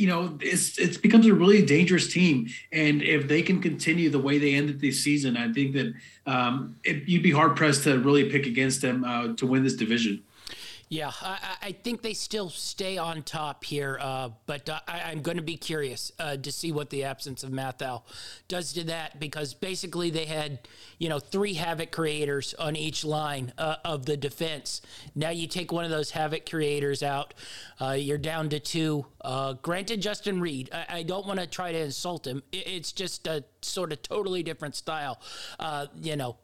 you 0.00 0.06
know, 0.06 0.38
it's 0.40 0.78
it's 0.78 0.96
becomes 0.96 1.26
a 1.26 1.34
really 1.34 1.60
dangerous 1.60 2.10
team, 2.10 2.48
and 2.72 3.02
if 3.02 3.28
they 3.28 3.42
can 3.42 3.60
continue 3.60 4.08
the 4.08 4.18
way 4.18 4.38
they 4.38 4.54
ended 4.54 4.80
this 4.80 5.04
season, 5.04 5.36
I 5.36 5.52
think 5.52 5.74
that 5.74 5.92
um, 6.24 6.76
it, 6.84 7.06
you'd 7.06 7.22
be 7.22 7.30
hard 7.30 7.54
pressed 7.54 7.84
to 7.84 7.98
really 7.98 8.30
pick 8.30 8.46
against 8.46 8.80
them 8.80 9.04
uh, 9.04 9.34
to 9.34 9.46
win 9.46 9.62
this 9.62 9.74
division. 9.74 10.22
Yeah, 10.92 11.12
I, 11.22 11.56
I, 11.62 11.72
think 11.72 12.02
they 12.02 12.14
still 12.14 12.50
stay 12.50 12.98
on 12.98 13.22
top 13.22 13.62
here, 13.62 13.96
uh, 14.00 14.30
but 14.46 14.68
uh, 14.68 14.80
I, 14.88 15.12
am 15.12 15.22
going 15.22 15.36
to 15.36 15.42
be 15.42 15.56
curious 15.56 16.10
uh, 16.18 16.36
to 16.36 16.50
see 16.50 16.72
what 16.72 16.90
the 16.90 17.04
absence 17.04 17.44
of 17.44 17.52
Mathieu 17.52 17.98
does 18.48 18.72
to 18.72 18.82
that 18.86 19.20
because 19.20 19.54
basically 19.54 20.10
they 20.10 20.24
had, 20.24 20.58
you 20.98 21.08
know, 21.08 21.20
three 21.20 21.54
havoc 21.54 21.92
creators 21.92 22.54
on 22.54 22.74
each 22.74 23.04
line 23.04 23.52
uh, 23.56 23.76
of 23.84 24.04
the 24.04 24.16
defense. 24.16 24.82
Now 25.14 25.30
you 25.30 25.46
take 25.46 25.70
one 25.70 25.84
of 25.84 25.92
those 25.92 26.10
havoc 26.10 26.50
creators 26.50 27.04
out, 27.04 27.34
uh, 27.80 27.92
you're 27.92 28.18
down 28.18 28.48
to 28.48 28.58
two. 28.58 29.06
Uh, 29.20 29.52
granted, 29.52 30.02
Justin 30.02 30.40
Reid, 30.40 30.70
I, 30.72 30.86
I 30.88 31.02
don't 31.04 31.24
want 31.24 31.38
to 31.38 31.46
try 31.46 31.70
to 31.70 31.78
insult 31.78 32.26
him. 32.26 32.42
It, 32.50 32.66
it's 32.66 32.90
just 32.90 33.28
a 33.28 33.44
sort 33.62 33.92
of 33.92 34.02
totally 34.02 34.42
different 34.42 34.74
style. 34.74 35.20
you 36.02 36.16
know, 36.16 36.36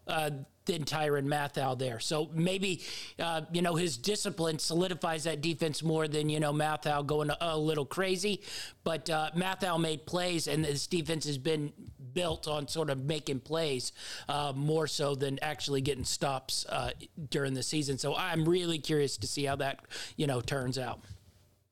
than 0.67 0.85
Tyrann 0.85 1.27
Mathieu 1.27 1.75
there. 1.77 2.01
So 2.01 2.29
maybe, 2.35 2.83
uh, 3.19 3.43
you 3.53 3.63
know, 3.63 3.75
his 3.75 3.97
discipline 3.97 4.59
solidifies 4.59 5.25
that 5.25 5.41
defense 5.41 5.83
more 5.83 6.07
than, 6.09 6.29
you 6.29 6.41
know, 6.41 6.53
Mathieu 6.53 7.03
going 7.05 7.31
a, 7.41 7.57
little 7.57 7.87
crazy. 7.87 8.43
But 8.85 9.09
uh, 9.09 9.31
Mathieu 9.35 9.79
made 9.79 10.07
plays, 10.07 10.47
and 10.47 10.65
this 10.65 10.87
defense 10.87 11.25
has 11.27 11.39
been 11.39 11.73
built 12.13 12.47
on 12.47 12.69
sort 12.69 12.91
of 12.91 13.05
making 13.05 13.41
plays 13.41 13.93
uh, 14.29 14.53
more 14.55 14.87
so 14.87 15.15
than 15.15 15.39
actually 15.43 15.81
getting 15.81 16.05
stops 16.05 16.67
uh, 16.69 16.91
during 17.31 17.55
the 17.55 17.63
season. 17.63 17.99
So 17.99 18.15
I'm 18.15 18.49
really 18.49 18.79
curious 18.79 19.17
to 19.19 19.27
see 19.27 19.45
how 19.45 19.57
that, 19.57 19.81
you 20.17 20.27
know, 20.27 20.41
turns 20.41 20.79
out. 20.79 21.01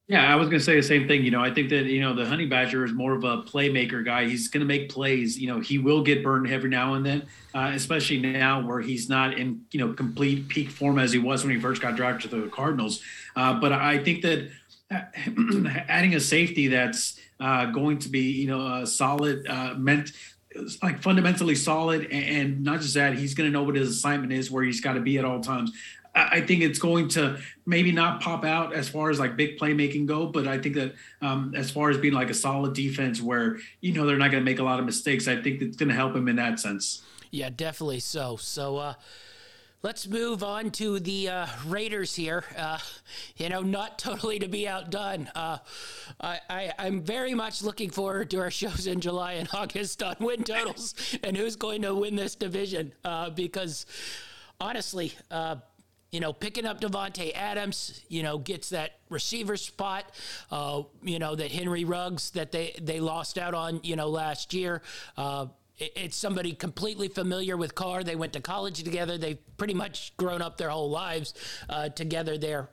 Yeah, 0.06 0.30
I 0.30 0.36
was 0.36 0.48
going 0.48 0.58
to 0.58 0.64
say 0.64 0.76
the 0.76 0.82
same 0.82 1.08
thing. 1.08 1.24
You 1.24 1.30
know, 1.30 1.42
I 1.42 1.52
think 1.52 1.70
that, 1.70 1.86
you 1.86 2.02
know, 2.02 2.14
the 2.14 2.26
Honey 2.26 2.44
Badger 2.44 2.84
is 2.84 2.92
more 2.92 3.14
of 3.14 3.24
a 3.24 3.38
playmaker 3.38 4.04
guy. 4.04 4.26
He's 4.26 4.48
going 4.48 4.60
to 4.60 4.66
make 4.66 4.90
plays. 4.90 5.38
You 5.38 5.48
know, 5.48 5.60
he 5.60 5.78
will 5.78 6.02
get 6.02 6.22
burned 6.22 6.46
every 6.50 6.68
now 6.68 6.92
and 6.94 7.06
then, 7.06 7.22
uh, 7.54 7.70
especially 7.74 8.18
now 8.18 8.60
where 8.60 8.80
he's 8.80 9.08
not 9.08 9.38
in, 9.38 9.62
you 9.70 9.80
know, 9.80 9.94
complete 9.94 10.48
peak 10.48 10.68
form 10.68 10.98
as 10.98 11.10
he 11.10 11.18
was 11.18 11.42
when 11.42 11.54
he 11.54 11.60
first 11.60 11.80
got 11.80 11.96
drafted 11.96 12.30
to 12.32 12.42
the 12.42 12.48
Cardinals. 12.48 13.00
Uh, 13.34 13.58
but 13.58 13.72
I 13.72 13.96
think 13.96 14.20
that 14.22 14.50
adding 15.88 16.14
a 16.14 16.20
safety 16.20 16.68
that's 16.68 17.18
uh, 17.40 17.66
going 17.66 17.98
to 18.00 18.10
be, 18.10 18.30
you 18.30 18.46
know, 18.46 18.82
a 18.82 18.86
solid, 18.86 19.46
uh, 19.48 19.72
meant 19.74 20.12
like 20.82 21.02
fundamentally 21.02 21.54
solid 21.54 22.06
and, 22.12 22.62
not 22.62 22.80
just 22.80 22.94
that 22.94 23.14
he's 23.14 23.34
going 23.34 23.48
to 23.48 23.52
know 23.52 23.62
what 23.62 23.74
his 23.74 23.88
assignment 23.88 24.32
is 24.32 24.50
where 24.50 24.62
he's 24.62 24.80
got 24.80 24.92
to 24.92 25.00
be 25.00 25.18
at 25.18 25.24
all 25.24 25.40
times 25.40 25.72
I 26.14 26.40
think 26.42 26.62
it's 26.62 26.78
going 26.78 27.08
to 27.10 27.38
maybe 27.66 27.90
not 27.90 28.20
pop 28.20 28.44
out 28.44 28.72
as 28.72 28.88
far 28.88 29.10
as 29.10 29.18
like 29.18 29.36
big 29.36 29.58
playmaking 29.58 30.06
go, 30.06 30.26
but 30.26 30.46
I 30.46 30.58
think 30.58 30.76
that 30.76 30.94
um, 31.20 31.52
as 31.56 31.70
far 31.70 31.90
as 31.90 31.98
being 31.98 32.14
like 32.14 32.30
a 32.30 32.34
solid 32.34 32.74
defense 32.74 33.20
where 33.20 33.58
you 33.80 33.92
know 33.92 34.06
they're 34.06 34.16
not 34.16 34.30
going 34.30 34.44
to 34.44 34.48
make 34.48 34.60
a 34.60 34.62
lot 34.62 34.78
of 34.78 34.86
mistakes, 34.86 35.26
I 35.26 35.40
think 35.42 35.60
it's 35.60 35.76
going 35.76 35.88
to 35.88 35.94
help 35.94 36.14
him 36.14 36.28
in 36.28 36.36
that 36.36 36.60
sense. 36.60 37.02
Yeah, 37.30 37.50
definitely 37.50 37.98
so. 37.98 38.36
So 38.36 38.76
uh, 38.76 38.94
let's 39.82 40.06
move 40.06 40.44
on 40.44 40.70
to 40.70 41.00
the 41.00 41.28
uh, 41.28 41.46
Raiders 41.66 42.14
here. 42.14 42.44
Uh, 42.56 42.78
you 43.36 43.48
know, 43.48 43.62
not 43.62 43.98
totally 43.98 44.38
to 44.38 44.46
be 44.46 44.68
outdone. 44.68 45.28
Uh, 45.34 45.58
I, 46.20 46.38
I, 46.48 46.86
am 46.86 47.02
very 47.02 47.34
much 47.34 47.60
looking 47.62 47.90
forward 47.90 48.30
to 48.30 48.40
our 48.40 48.52
shows 48.52 48.86
in 48.86 49.00
July 49.00 49.32
and 49.32 49.48
August 49.54 50.00
on 50.00 50.14
win 50.20 50.44
totals 50.44 50.94
and 51.24 51.36
who's 51.36 51.56
going 51.56 51.82
to 51.82 51.92
win 51.94 52.14
this 52.14 52.36
division 52.36 52.92
uh, 53.04 53.30
because 53.30 53.84
honestly, 54.60 55.12
uh, 55.30 55.56
you 56.14 56.20
know, 56.20 56.32
picking 56.32 56.64
up 56.64 56.80
Davante 56.80 57.34
Adams, 57.34 58.04
you 58.08 58.22
know, 58.22 58.38
gets 58.38 58.68
that 58.68 58.92
receiver 59.10 59.56
spot, 59.56 60.04
uh, 60.52 60.84
you 61.02 61.18
know, 61.18 61.34
that 61.34 61.50
Henry 61.50 61.84
Ruggs 61.84 62.30
that 62.30 62.52
they 62.52 62.72
they 62.80 63.00
lost 63.00 63.36
out 63.36 63.52
on, 63.52 63.80
you 63.82 63.96
know, 63.96 64.08
last 64.08 64.54
year. 64.54 64.80
Uh, 65.16 65.46
it's 65.76 66.16
somebody 66.16 66.52
completely 66.52 67.08
familiar 67.08 67.56
with 67.56 67.74
Carr. 67.74 68.04
They 68.04 68.14
went 68.14 68.32
to 68.34 68.40
college 68.40 68.84
together. 68.84 69.18
They've 69.18 69.56
pretty 69.56 69.74
much 69.74 70.16
grown 70.16 70.40
up 70.40 70.56
their 70.56 70.70
whole 70.70 70.88
lives 70.88 71.34
uh, 71.68 71.88
together 71.88 72.38
there 72.38 72.68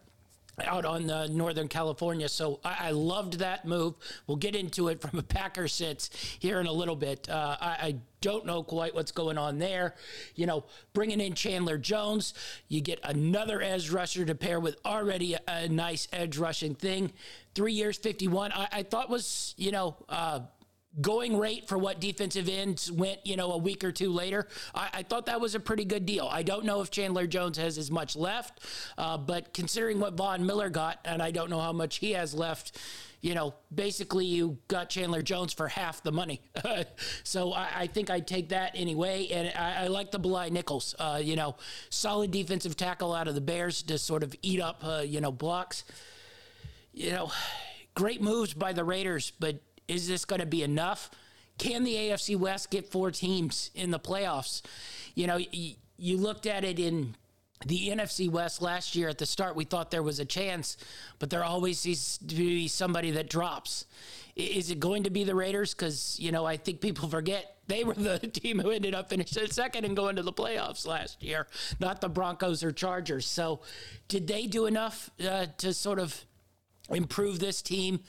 out 0.65 0.85
on 0.85 1.07
the 1.07 1.27
Northern 1.27 1.67
California. 1.67 2.27
So 2.29 2.59
I, 2.63 2.77
I, 2.79 2.91
loved 2.91 3.39
that 3.39 3.65
move. 3.65 3.95
We'll 4.27 4.37
get 4.37 4.55
into 4.55 4.87
it 4.87 5.01
from 5.01 5.19
a 5.19 5.23
Packer 5.23 5.67
sense 5.67 6.09
here 6.39 6.59
in 6.59 6.67
a 6.67 6.71
little 6.71 6.95
bit. 6.95 7.29
Uh, 7.29 7.57
I, 7.59 7.67
I, 7.67 7.95
don't 8.21 8.45
know 8.45 8.61
quite 8.61 8.93
what's 8.93 9.11
going 9.11 9.39
on 9.39 9.57
there. 9.57 9.95
You 10.35 10.45
know, 10.45 10.63
bringing 10.93 11.19
in 11.19 11.33
Chandler 11.33 11.79
Jones, 11.79 12.35
you 12.67 12.79
get 12.79 12.99
another 13.03 13.63
edge 13.63 13.89
rusher 13.89 14.25
to 14.25 14.35
pair 14.35 14.59
with 14.59 14.75
already 14.85 15.33
a, 15.33 15.39
a 15.47 15.67
nice 15.67 16.07
edge 16.13 16.37
rushing 16.37 16.75
thing. 16.75 17.13
Three 17.55 17.73
years, 17.73 17.97
51, 17.97 18.51
I, 18.51 18.67
I 18.71 18.83
thought 18.83 19.09
was, 19.09 19.55
you 19.57 19.71
know, 19.71 19.95
uh, 20.07 20.41
going 20.99 21.37
rate 21.37 21.67
for 21.67 21.77
what 21.77 22.01
defensive 22.01 22.49
ends 22.49 22.91
went, 22.91 23.25
you 23.25 23.37
know, 23.37 23.51
a 23.53 23.57
week 23.57 23.83
or 23.83 23.91
two 23.91 24.11
later, 24.11 24.47
I, 24.75 24.89
I, 24.93 25.03
thought 25.03 25.27
that 25.27 25.39
was 25.39 25.55
a 25.55 25.59
pretty 25.59 25.85
good 25.85 26.05
deal. 26.05 26.27
I 26.29 26.43
don't 26.43 26.65
know 26.65 26.81
if 26.81 26.91
Chandler 26.91 27.27
Jones 27.27 27.57
has 27.57 27.77
as 27.77 27.89
much 27.89 28.17
left, 28.17 28.59
uh, 28.97 29.17
but 29.17 29.53
considering 29.53 30.01
what 30.01 30.15
Von 30.15 30.45
Miller 30.45 30.69
got, 30.69 30.99
and 31.05 31.21
I 31.21 31.31
don't 31.31 31.49
know 31.49 31.61
how 31.61 31.71
much 31.71 31.97
he 31.97 32.11
has 32.11 32.33
left, 32.33 32.77
you 33.21 33.35
know, 33.35 33.53
basically 33.73 34.25
you 34.25 34.57
got 34.67 34.89
Chandler 34.89 35.21
Jones 35.21 35.53
for 35.53 35.69
half 35.69 36.03
the 36.03 36.11
money. 36.11 36.41
so 37.23 37.53
I, 37.53 37.69
I, 37.75 37.87
think 37.87 38.09
I'd 38.09 38.27
take 38.27 38.49
that 38.49 38.71
anyway. 38.73 39.27
And 39.31 39.53
I, 39.55 39.85
I 39.85 39.87
like 39.87 40.11
the 40.11 40.19
Bilal 40.19 40.49
Nichols, 40.49 40.95
uh, 40.99 41.21
you 41.23 41.35
know, 41.35 41.55
solid 41.89 42.31
defensive 42.31 42.75
tackle 42.75 43.13
out 43.13 43.27
of 43.27 43.35
the 43.35 43.41
Bears 43.41 43.83
to 43.83 43.97
sort 43.97 44.23
of 44.23 44.35
eat 44.41 44.59
up, 44.59 44.81
uh, 44.83 45.03
you 45.05 45.21
know, 45.21 45.31
blocks. 45.31 45.85
You 46.93 47.11
know, 47.11 47.31
great 47.93 48.21
moves 48.21 48.53
by 48.53 48.73
the 48.73 48.83
Raiders, 48.83 49.31
but 49.39 49.61
is 49.91 50.07
this 50.07 50.25
going 50.25 50.39
to 50.39 50.45
be 50.45 50.63
enough? 50.63 51.11
Can 51.57 51.83
the 51.83 51.95
AFC 51.95 52.37
West 52.37 52.71
get 52.71 52.87
four 52.89 53.11
teams 53.11 53.71
in 53.75 53.91
the 53.91 53.99
playoffs? 53.99 54.61
You 55.13 55.27
know, 55.27 55.35
y- 55.35 55.75
you 55.97 56.17
looked 56.17 56.45
at 56.45 56.63
it 56.63 56.79
in 56.79 57.15
the 57.65 57.89
NFC 57.89 58.29
West 58.29 58.61
last 58.61 58.95
year 58.95 59.09
at 59.09 59.17
the 59.17 59.25
start, 59.25 59.55
we 59.55 59.65
thought 59.65 59.91
there 59.91 60.01
was 60.01 60.19
a 60.19 60.25
chance, 60.25 60.77
but 61.19 61.29
there 61.29 61.43
always 61.43 61.79
seems 61.79 62.17
to 62.17 62.35
be 62.35 62.67
somebody 62.67 63.11
that 63.11 63.29
drops. 63.29 63.85
Is 64.35 64.71
it 64.71 64.79
going 64.79 65.03
to 65.03 65.09
be 65.09 65.23
the 65.23 65.35
Raiders? 65.35 65.73
Because, 65.73 66.17
you 66.19 66.31
know, 66.31 66.45
I 66.45 66.57
think 66.57 66.81
people 66.81 67.07
forget 67.07 67.57
they 67.67 67.83
were 67.83 67.93
the 67.93 68.17
team 68.33 68.59
who 68.59 68.71
ended 68.71 68.95
up 68.95 69.09
finishing 69.09 69.47
second 69.47 69.85
and 69.85 69.95
going 69.95 70.15
to 70.15 70.23
the 70.23 70.33
playoffs 70.33 70.87
last 70.87 71.21
year, 71.21 71.47
not 71.79 72.01
the 72.01 72.09
Broncos 72.09 72.63
or 72.63 72.71
Chargers. 72.71 73.27
So, 73.27 73.61
did 74.07 74.25
they 74.27 74.47
do 74.47 74.65
enough 74.65 75.11
uh, 75.23 75.47
to 75.57 75.73
sort 75.73 75.99
of 75.99 76.25
improve 76.93 77.39
this 77.39 77.61
team? 77.61 78.01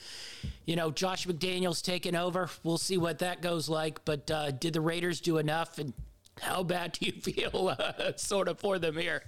You 0.65 0.75
know, 0.75 0.91
Josh 0.91 1.27
McDaniels 1.27 1.81
taking 1.81 2.15
over. 2.15 2.49
We'll 2.63 2.77
see 2.77 2.97
what 2.97 3.19
that 3.19 3.41
goes 3.41 3.69
like. 3.69 4.03
But 4.05 4.29
uh, 4.29 4.51
did 4.51 4.73
the 4.73 4.81
Raiders 4.81 5.21
do 5.21 5.37
enough? 5.37 5.77
And 5.77 5.93
how 6.41 6.63
bad 6.63 6.93
do 6.93 7.05
you 7.05 7.11
feel 7.21 7.75
uh, 7.77 8.13
sort 8.15 8.47
of 8.47 8.59
for 8.59 8.79
them 8.79 8.97
here? 8.97 9.23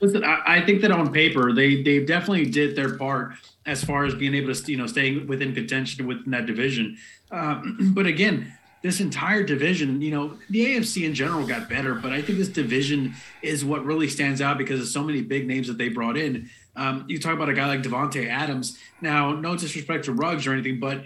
Listen, 0.00 0.22
I, 0.22 0.64
think 0.64 0.80
that 0.82 0.92
on 0.92 1.12
paper 1.12 1.52
they 1.52 1.82
they 1.82 2.04
definitely 2.04 2.46
did 2.46 2.76
their 2.76 2.96
part 2.96 3.32
as 3.66 3.82
far 3.82 4.04
as 4.04 4.14
being 4.14 4.32
able 4.32 4.54
to 4.54 4.70
you 4.70 4.78
know 4.78 4.86
stay 4.86 5.18
within 5.18 5.54
contention 5.54 6.06
within 6.06 6.30
that 6.30 6.46
division. 6.46 6.96
Um, 7.32 7.92
but 7.96 8.06
again, 8.06 8.52
this 8.82 9.00
entire 9.00 9.42
division, 9.42 10.00
you 10.00 10.12
know, 10.12 10.38
the 10.50 10.66
AFC 10.66 11.04
in 11.04 11.14
general 11.14 11.44
got 11.44 11.68
better, 11.68 11.94
but 11.94 12.12
I 12.12 12.22
think 12.22 12.38
this 12.38 12.48
division 12.48 13.14
is 13.42 13.64
what 13.64 13.84
really 13.84 14.08
stands 14.08 14.40
out 14.40 14.56
because 14.56 14.80
of 14.80 14.86
so 14.86 15.02
many 15.02 15.20
big 15.20 15.48
names 15.48 15.66
that 15.66 15.78
they 15.78 15.88
brought 15.88 16.16
in. 16.16 16.48
Um, 16.78 17.04
you 17.08 17.18
talk 17.18 17.34
about 17.34 17.48
a 17.48 17.54
guy 17.54 17.66
like 17.66 17.82
Davante 17.82 18.28
Adams. 18.28 18.78
Now, 19.00 19.32
no 19.32 19.56
disrespect 19.56 20.04
to 20.04 20.12
Ruggs 20.12 20.46
or 20.46 20.52
anything, 20.52 20.78
but 20.80 21.02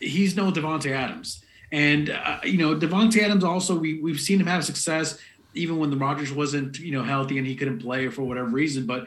he's 0.00 0.36
no 0.36 0.50
Davante 0.50 0.90
Adams. 0.90 1.42
And 1.70 2.10
uh, 2.10 2.40
you 2.44 2.58
know, 2.58 2.76
Davante 2.76 3.22
Adams 3.22 3.44
also 3.44 3.78
we 3.78 4.00
we've 4.00 4.20
seen 4.20 4.40
him 4.40 4.46
have 4.46 4.64
success 4.64 5.18
even 5.54 5.78
when 5.78 5.90
the 5.90 5.96
Rodgers 5.96 6.32
wasn't 6.32 6.78
you 6.78 6.92
know 6.92 7.02
healthy 7.02 7.38
and 7.38 7.46
he 7.46 7.54
couldn't 7.54 7.78
play 7.78 8.08
for 8.08 8.22
whatever 8.22 8.48
reason. 8.48 8.86
But 8.86 9.06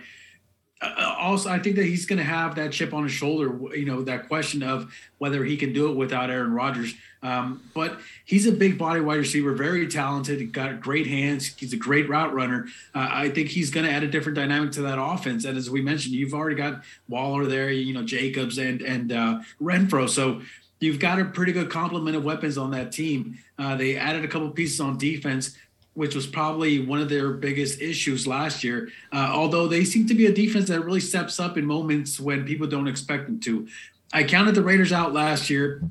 also, 0.81 1.49
I 1.49 1.59
think 1.59 1.77
that 1.77 1.85
he's 1.85 2.05
going 2.05 2.17
to 2.17 2.25
have 2.25 2.55
that 2.55 2.71
chip 2.71 2.93
on 2.93 3.03
his 3.03 3.11
shoulder. 3.11 3.75
You 3.75 3.85
know, 3.85 4.01
that 4.03 4.27
question 4.27 4.61
of 4.61 4.93
whether 5.17 5.43
he 5.43 5.57
can 5.57 5.73
do 5.73 5.89
it 5.89 5.95
without 5.95 6.29
Aaron 6.29 6.53
Rodgers. 6.53 6.93
Um, 7.23 7.63
but 7.73 7.99
he's 8.25 8.45
a 8.45 8.51
big 8.51 8.77
body 8.77 8.99
wide 8.99 9.17
receiver, 9.17 9.53
very 9.53 9.87
talented. 9.87 10.51
Got 10.51 10.81
great 10.81 11.07
hands. 11.07 11.55
He's 11.57 11.73
a 11.73 11.77
great 11.77 12.07
route 12.07 12.33
runner. 12.33 12.67
Uh, 12.93 13.07
I 13.09 13.29
think 13.29 13.49
he's 13.49 13.71
going 13.71 13.85
to 13.85 13.91
add 13.91 14.03
a 14.03 14.07
different 14.07 14.35
dynamic 14.35 14.73
to 14.73 14.81
that 14.83 15.01
offense. 15.01 15.45
And 15.45 15.57
as 15.57 15.69
we 15.69 15.81
mentioned, 15.81 16.13
you've 16.13 16.33
already 16.33 16.55
got 16.55 16.83
Waller 17.09 17.45
there, 17.45 17.71
you 17.71 17.93
know, 17.93 18.03
Jacobs 18.03 18.57
and 18.57 18.81
and 18.81 19.11
uh, 19.11 19.39
Renfrow. 19.61 20.07
So 20.07 20.41
you've 20.79 20.99
got 20.99 21.19
a 21.19 21.25
pretty 21.25 21.51
good 21.51 21.71
complement 21.71 22.15
of 22.15 22.23
weapons 22.23 22.57
on 22.57 22.71
that 22.71 22.91
team. 22.91 23.39
Uh, 23.57 23.75
they 23.75 23.95
added 23.95 24.23
a 24.23 24.27
couple 24.27 24.49
pieces 24.51 24.79
on 24.79 24.97
defense, 24.97 25.57
which 25.95 26.13
was 26.13 26.27
probably 26.27 26.85
one 26.85 27.01
of 27.01 27.09
their 27.09 27.31
biggest 27.31 27.81
issues 27.81 28.27
last 28.27 28.63
year. 28.63 28.89
Uh, 29.11 29.29
although 29.31 29.67
they 29.67 29.83
seem 29.83 30.07
to 30.07 30.13
be 30.13 30.27
a 30.27 30.31
defense 30.31 30.67
that 30.67 30.81
really 30.81 30.99
steps 30.99 31.39
up 31.39 31.57
in 31.57 31.65
moments 31.65 32.19
when 32.19 32.45
people 32.45 32.67
don't 32.67 32.87
expect 32.87 33.25
them 33.25 33.39
to. 33.39 33.67
I 34.13 34.23
counted 34.23 34.55
the 34.55 34.61
Raiders 34.61 34.91
out 34.91 35.13
last 35.13 35.49
year, 35.49 35.81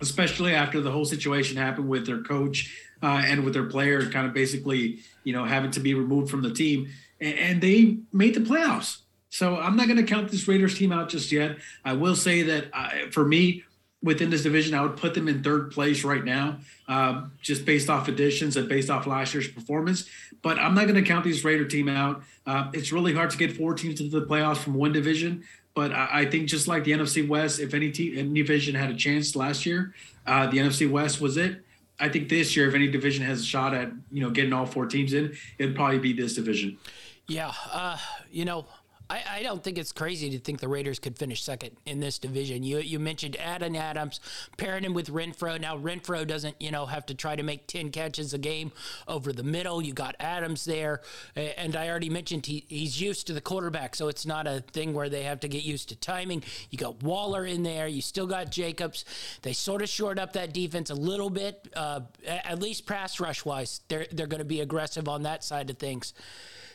especially 0.00 0.54
after 0.54 0.80
the 0.80 0.90
whole 0.90 1.04
situation 1.04 1.56
happened 1.56 1.88
with 1.88 2.06
their 2.06 2.22
coach 2.22 2.74
uh, 3.02 3.22
and 3.24 3.44
with 3.44 3.52
their 3.52 3.66
player 3.66 4.08
kind 4.10 4.26
of 4.26 4.32
basically, 4.32 5.00
you 5.24 5.32
know, 5.32 5.44
having 5.44 5.70
to 5.72 5.80
be 5.80 5.94
removed 5.94 6.30
from 6.30 6.42
the 6.42 6.52
team. 6.52 6.88
And, 7.20 7.38
and 7.38 7.60
they 7.60 7.98
made 8.12 8.34
the 8.34 8.40
playoffs. 8.40 8.98
So 9.30 9.56
I'm 9.56 9.76
not 9.76 9.86
going 9.86 9.98
to 9.98 10.04
count 10.04 10.30
this 10.30 10.48
Raiders 10.48 10.78
team 10.78 10.92
out 10.92 11.08
just 11.08 11.30
yet. 11.30 11.58
I 11.84 11.92
will 11.92 12.16
say 12.16 12.42
that 12.42 12.66
uh, 12.72 13.10
for 13.10 13.24
me, 13.24 13.64
within 14.02 14.30
this 14.30 14.42
division, 14.42 14.74
I 14.74 14.82
would 14.82 14.96
put 14.96 15.14
them 15.14 15.28
in 15.28 15.42
third 15.42 15.72
place 15.72 16.04
right 16.04 16.24
now, 16.24 16.58
uh, 16.86 17.24
just 17.42 17.64
based 17.64 17.90
off 17.90 18.08
additions 18.08 18.56
and 18.56 18.68
based 18.68 18.90
off 18.90 19.06
last 19.06 19.34
year's 19.34 19.48
performance. 19.48 20.08
But 20.42 20.58
I'm 20.58 20.74
not 20.74 20.86
going 20.86 21.02
to 21.02 21.02
count 21.02 21.24
these 21.24 21.44
Raider 21.44 21.66
team 21.66 21.88
out. 21.88 22.22
Uh, 22.46 22.70
it's 22.72 22.92
really 22.92 23.12
hard 23.12 23.30
to 23.30 23.36
get 23.36 23.56
four 23.56 23.74
teams 23.74 24.00
into 24.00 24.20
the 24.20 24.26
playoffs 24.26 24.58
from 24.58 24.74
one 24.74 24.92
division. 24.92 25.44
But 25.74 25.92
I, 25.92 26.08
I 26.12 26.24
think 26.26 26.48
just 26.48 26.68
like 26.68 26.84
the 26.84 26.92
NFC 26.92 27.26
West, 27.26 27.60
if 27.60 27.74
any 27.74 27.90
team, 27.90 28.16
any 28.16 28.42
division 28.42 28.74
had 28.74 28.90
a 28.90 28.94
chance 28.94 29.34
last 29.34 29.66
year, 29.66 29.94
uh, 30.26 30.46
the 30.46 30.58
NFC 30.58 30.88
West 30.90 31.20
was 31.20 31.36
it. 31.36 31.62
I 32.00 32.08
think 32.08 32.28
this 32.28 32.56
year, 32.56 32.68
if 32.68 32.74
any 32.74 32.88
division 32.88 33.24
has 33.24 33.40
a 33.40 33.44
shot 33.44 33.74
at 33.74 33.90
you 34.12 34.22
know 34.22 34.30
getting 34.30 34.52
all 34.52 34.66
four 34.66 34.86
teams 34.86 35.12
in, 35.12 35.36
it'd 35.58 35.74
probably 35.74 35.98
be 35.98 36.12
this 36.12 36.34
division. 36.34 36.78
Yeah, 37.26 37.52
uh, 37.72 37.98
you 38.30 38.44
know, 38.44 38.66
I, 39.10 39.22
I, 39.30 39.42
don't 39.42 39.62
think 39.62 39.78
it's 39.78 39.92
crazy 39.92 40.28
to 40.30 40.38
think 40.38 40.60
the 40.60 40.68
Raiders 40.68 40.98
could 40.98 41.18
finish 41.18 41.42
second 41.42 41.76
in 41.86 42.00
this 42.00 42.18
division. 42.18 42.62
You 42.62 42.78
you 42.78 42.98
mentioned 42.98 43.36
Adam 43.36 43.74
Adams, 43.74 44.20
pairing 44.56 44.84
him 44.84 44.92
with 44.92 45.08
Renfrow. 45.08 45.60
Now 45.60 45.78
Renfrow 45.78 46.26
doesn't 46.26 46.60
you 46.60 46.70
know 46.70 46.86
have 46.86 47.06
to 47.06 47.14
try 47.14 47.34
to 47.34 47.42
make 47.42 47.66
ten 47.66 47.90
catches 47.90 48.34
a 48.34 48.38
game 48.38 48.72
over 49.06 49.32
the 49.32 49.42
middle. 49.42 49.82
You 49.82 49.94
got 49.94 50.14
Adams 50.20 50.64
there, 50.64 51.00
and 51.34 51.74
I 51.74 51.88
already 51.88 52.10
mentioned 52.10 52.46
he, 52.46 52.64
he's 52.68 53.00
used 53.00 53.26
to 53.28 53.32
the 53.32 53.40
quarterback, 53.40 53.96
so 53.96 54.08
it's 54.08 54.26
not 54.26 54.46
a 54.46 54.60
thing 54.72 54.92
where 54.92 55.08
they 55.08 55.22
have 55.22 55.40
to 55.40 55.48
get 55.48 55.64
used 55.64 55.88
to 55.88 55.96
timing. 55.96 56.42
You 56.70 56.78
got 56.78 57.02
Waller 57.02 57.46
in 57.46 57.62
there. 57.62 57.88
You 57.88 58.02
still 58.02 58.26
got 58.26 58.50
Jacobs. 58.50 59.04
They 59.42 59.54
sort 59.54 59.82
of 59.82 59.88
shored 59.88 60.18
up 60.18 60.34
that 60.34 60.52
defense 60.52 60.90
a 60.90 60.94
little 60.94 61.30
bit, 61.30 61.66
uh, 61.74 62.00
at 62.26 62.58
least 62.60 62.86
pass 62.86 63.20
rush 63.20 63.44
wise. 63.44 63.80
They're 63.88 64.06
they're 64.12 64.26
going 64.26 64.40
to 64.40 64.44
be 64.44 64.60
aggressive 64.60 65.08
on 65.08 65.22
that 65.22 65.44
side 65.44 65.70
of 65.70 65.78
things. 65.78 66.12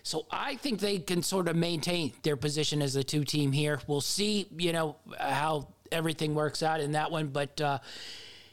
So 0.04 0.26
I 0.30 0.58
think 0.58 0.82
they 0.82 1.00
can 1.00 1.24
sort 1.24 1.48
of 1.48 1.56
maintain 1.56 2.12
their 2.24 2.36
position 2.36 2.82
as 2.82 2.98
a 2.98 3.04
two 3.04 3.24
team 3.24 3.54
here. 3.54 3.80
We'll 3.88 4.02
see, 4.02 4.48
you 4.58 4.74
know, 4.74 4.98
how 5.18 5.70
everything 5.94 6.36
works 6.36 6.62
out 6.62 6.82
in 6.82 6.92
that 6.92 7.10
one. 7.10 7.28
But, 7.28 7.60
uh, 7.62 7.80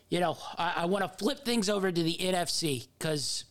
you 0.09 0.21
know, 0.21 0.39
I, 0.57 0.75
I 0.77 0.85
want 0.87 1.03
to 1.03 1.19
flip 1.19 1.45
things 1.45 1.69
over 1.69 1.91
to 1.91 2.03
the 2.03 2.17
NFC 2.21 2.87
because 2.97 3.45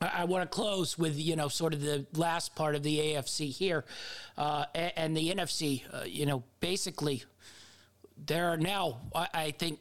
I, 0.00 0.24
want 0.24 0.50
to 0.50 0.54
close 0.54 0.98
with, 0.98 1.18
you 1.18 1.36
know, 1.36 1.48
sort 1.48 1.74
of 1.74 1.82
the 1.82 2.06
last 2.14 2.54
part 2.54 2.74
of 2.74 2.82
the 2.82 2.98
AFC 2.98 3.50
here. 3.50 3.84
Uh, 4.38 4.64
and, 4.74 5.14
the 5.14 5.30
NFC, 5.30 5.82
uh, 5.92 6.04
you 6.04 6.24
know, 6.24 6.42
basically, 6.60 7.22
there 8.16 8.48
are 8.48 8.56
now, 8.56 9.00
I 9.14 9.50
think, 9.50 9.78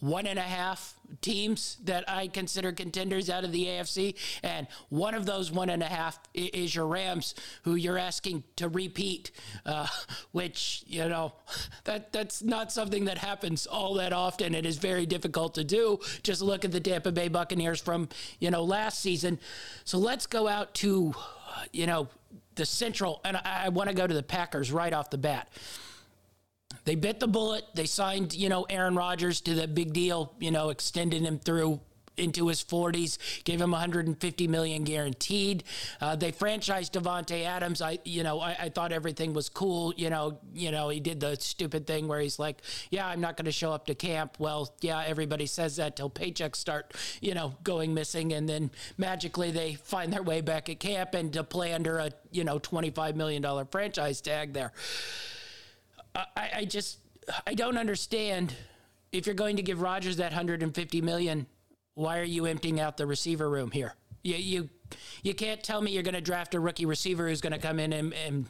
one 0.00 0.26
and 0.26 0.38
a 0.38 0.42
half 0.42 0.94
teams 1.20 1.76
that 1.84 2.08
I 2.08 2.28
consider 2.28 2.72
contenders 2.72 3.28
out 3.28 3.44
of 3.44 3.52
the 3.52 3.66
AFC, 3.66 4.14
and 4.42 4.66
one 4.88 5.14
of 5.14 5.26
those 5.26 5.50
one 5.50 5.70
and 5.70 5.82
a 5.82 5.86
half 5.86 6.18
is 6.34 6.74
your 6.74 6.86
Rams, 6.86 7.34
who 7.64 7.74
you're 7.74 7.98
asking 7.98 8.44
to 8.56 8.68
repeat, 8.68 9.30
uh, 9.66 9.86
which 10.32 10.84
you 10.86 11.08
know 11.08 11.32
that 11.84 12.12
that's 12.12 12.42
not 12.42 12.72
something 12.72 13.04
that 13.04 13.18
happens 13.18 13.66
all 13.66 13.94
that 13.94 14.12
often. 14.12 14.54
It 14.54 14.66
is 14.66 14.78
very 14.78 15.06
difficult 15.06 15.54
to 15.54 15.64
do. 15.64 15.98
Just 16.22 16.42
look 16.42 16.64
at 16.64 16.72
the 16.72 16.80
Tampa 16.80 17.12
Bay 17.12 17.28
Buccaneers 17.28 17.80
from 17.80 18.08
you 18.38 18.50
know 18.50 18.64
last 18.64 19.00
season. 19.00 19.38
So 19.84 19.98
let's 19.98 20.26
go 20.26 20.48
out 20.48 20.74
to 20.76 21.14
you 21.72 21.86
know 21.86 22.08
the 22.54 22.66
Central, 22.66 23.20
and 23.24 23.36
I, 23.36 23.64
I 23.64 23.68
want 23.68 23.88
to 23.88 23.94
go 23.94 24.06
to 24.06 24.14
the 24.14 24.22
Packers 24.22 24.72
right 24.72 24.92
off 24.92 25.10
the 25.10 25.18
bat. 25.18 25.48
They 26.84 26.94
bit 26.94 27.20
the 27.20 27.28
bullet. 27.28 27.64
They 27.74 27.86
signed, 27.86 28.34
you 28.34 28.48
know, 28.48 28.66
Aaron 28.70 28.94
Rodgers 28.94 29.40
to 29.42 29.54
the 29.54 29.68
big 29.68 29.92
deal, 29.92 30.34
you 30.38 30.50
know, 30.50 30.70
extending 30.70 31.24
him 31.24 31.38
through 31.38 31.80
into 32.20 32.48
his 32.48 32.62
40s, 32.62 33.18
gave 33.44 33.60
him 33.60 33.70
150 33.72 34.48
million 34.48 34.84
guaranteed. 34.84 35.64
Uh, 36.00 36.14
they 36.14 36.30
franchised 36.30 36.92
Davante 36.92 37.44
Adams. 37.44 37.82
I, 37.82 37.98
you 38.04 38.22
know, 38.22 38.40
I, 38.40 38.56
I, 38.60 38.68
thought 38.68 38.92
everything 38.92 39.32
was 39.32 39.48
cool. 39.48 39.94
You 39.96 40.10
know, 40.10 40.38
you 40.54 40.70
know, 40.70 40.90
he 40.90 41.00
did 41.00 41.20
the 41.20 41.36
stupid 41.36 41.86
thing 41.86 42.06
where 42.08 42.20
he's 42.20 42.38
like, 42.38 42.58
"Yeah, 42.90 43.06
I'm 43.06 43.20
not 43.20 43.36
going 43.36 43.46
to 43.46 43.52
show 43.52 43.72
up 43.72 43.86
to 43.86 43.94
camp." 43.94 44.36
Well, 44.38 44.72
yeah, 44.80 45.02
everybody 45.06 45.46
says 45.46 45.76
that 45.76 45.96
till 45.96 46.10
paychecks 46.10 46.56
start, 46.56 46.94
you 47.20 47.34
know, 47.34 47.54
going 47.64 47.94
missing, 47.94 48.32
and 48.32 48.48
then 48.48 48.70
magically 48.98 49.50
they 49.50 49.74
find 49.74 50.12
their 50.12 50.22
way 50.22 50.40
back 50.40 50.68
at 50.68 50.78
camp 50.78 51.14
and 51.14 51.32
to 51.32 51.42
play 51.42 51.72
under 51.72 51.98
a, 51.98 52.10
you 52.30 52.44
know, 52.44 52.58
25 52.58 53.16
million 53.16 53.42
dollar 53.42 53.64
franchise 53.64 54.20
tag 54.20 54.52
there. 54.52 54.72
I, 56.36 56.50
I 56.56 56.64
just 56.64 56.98
I 57.46 57.54
don't 57.54 57.76
understand 57.76 58.54
if 59.12 59.26
you're 59.26 59.34
going 59.34 59.56
to 59.56 59.62
give 59.62 59.80
Rodgers 59.80 60.16
that 60.18 60.32
150 60.32 61.00
million, 61.02 61.46
why 61.94 62.18
are 62.18 62.24
you 62.24 62.46
emptying 62.46 62.80
out 62.80 62.96
the 62.96 63.06
receiver 63.06 63.48
room 63.48 63.70
here? 63.70 63.94
You 64.22 64.36
you 64.36 64.70
you 65.22 65.34
can't 65.34 65.62
tell 65.62 65.80
me 65.80 65.92
you're 65.92 66.02
going 66.02 66.14
to 66.14 66.20
draft 66.20 66.54
a 66.54 66.60
rookie 66.60 66.86
receiver 66.86 67.28
who's 67.28 67.40
going 67.40 67.52
to 67.52 67.58
come 67.58 67.78
in 67.78 67.92
and, 67.92 68.14
and 68.14 68.46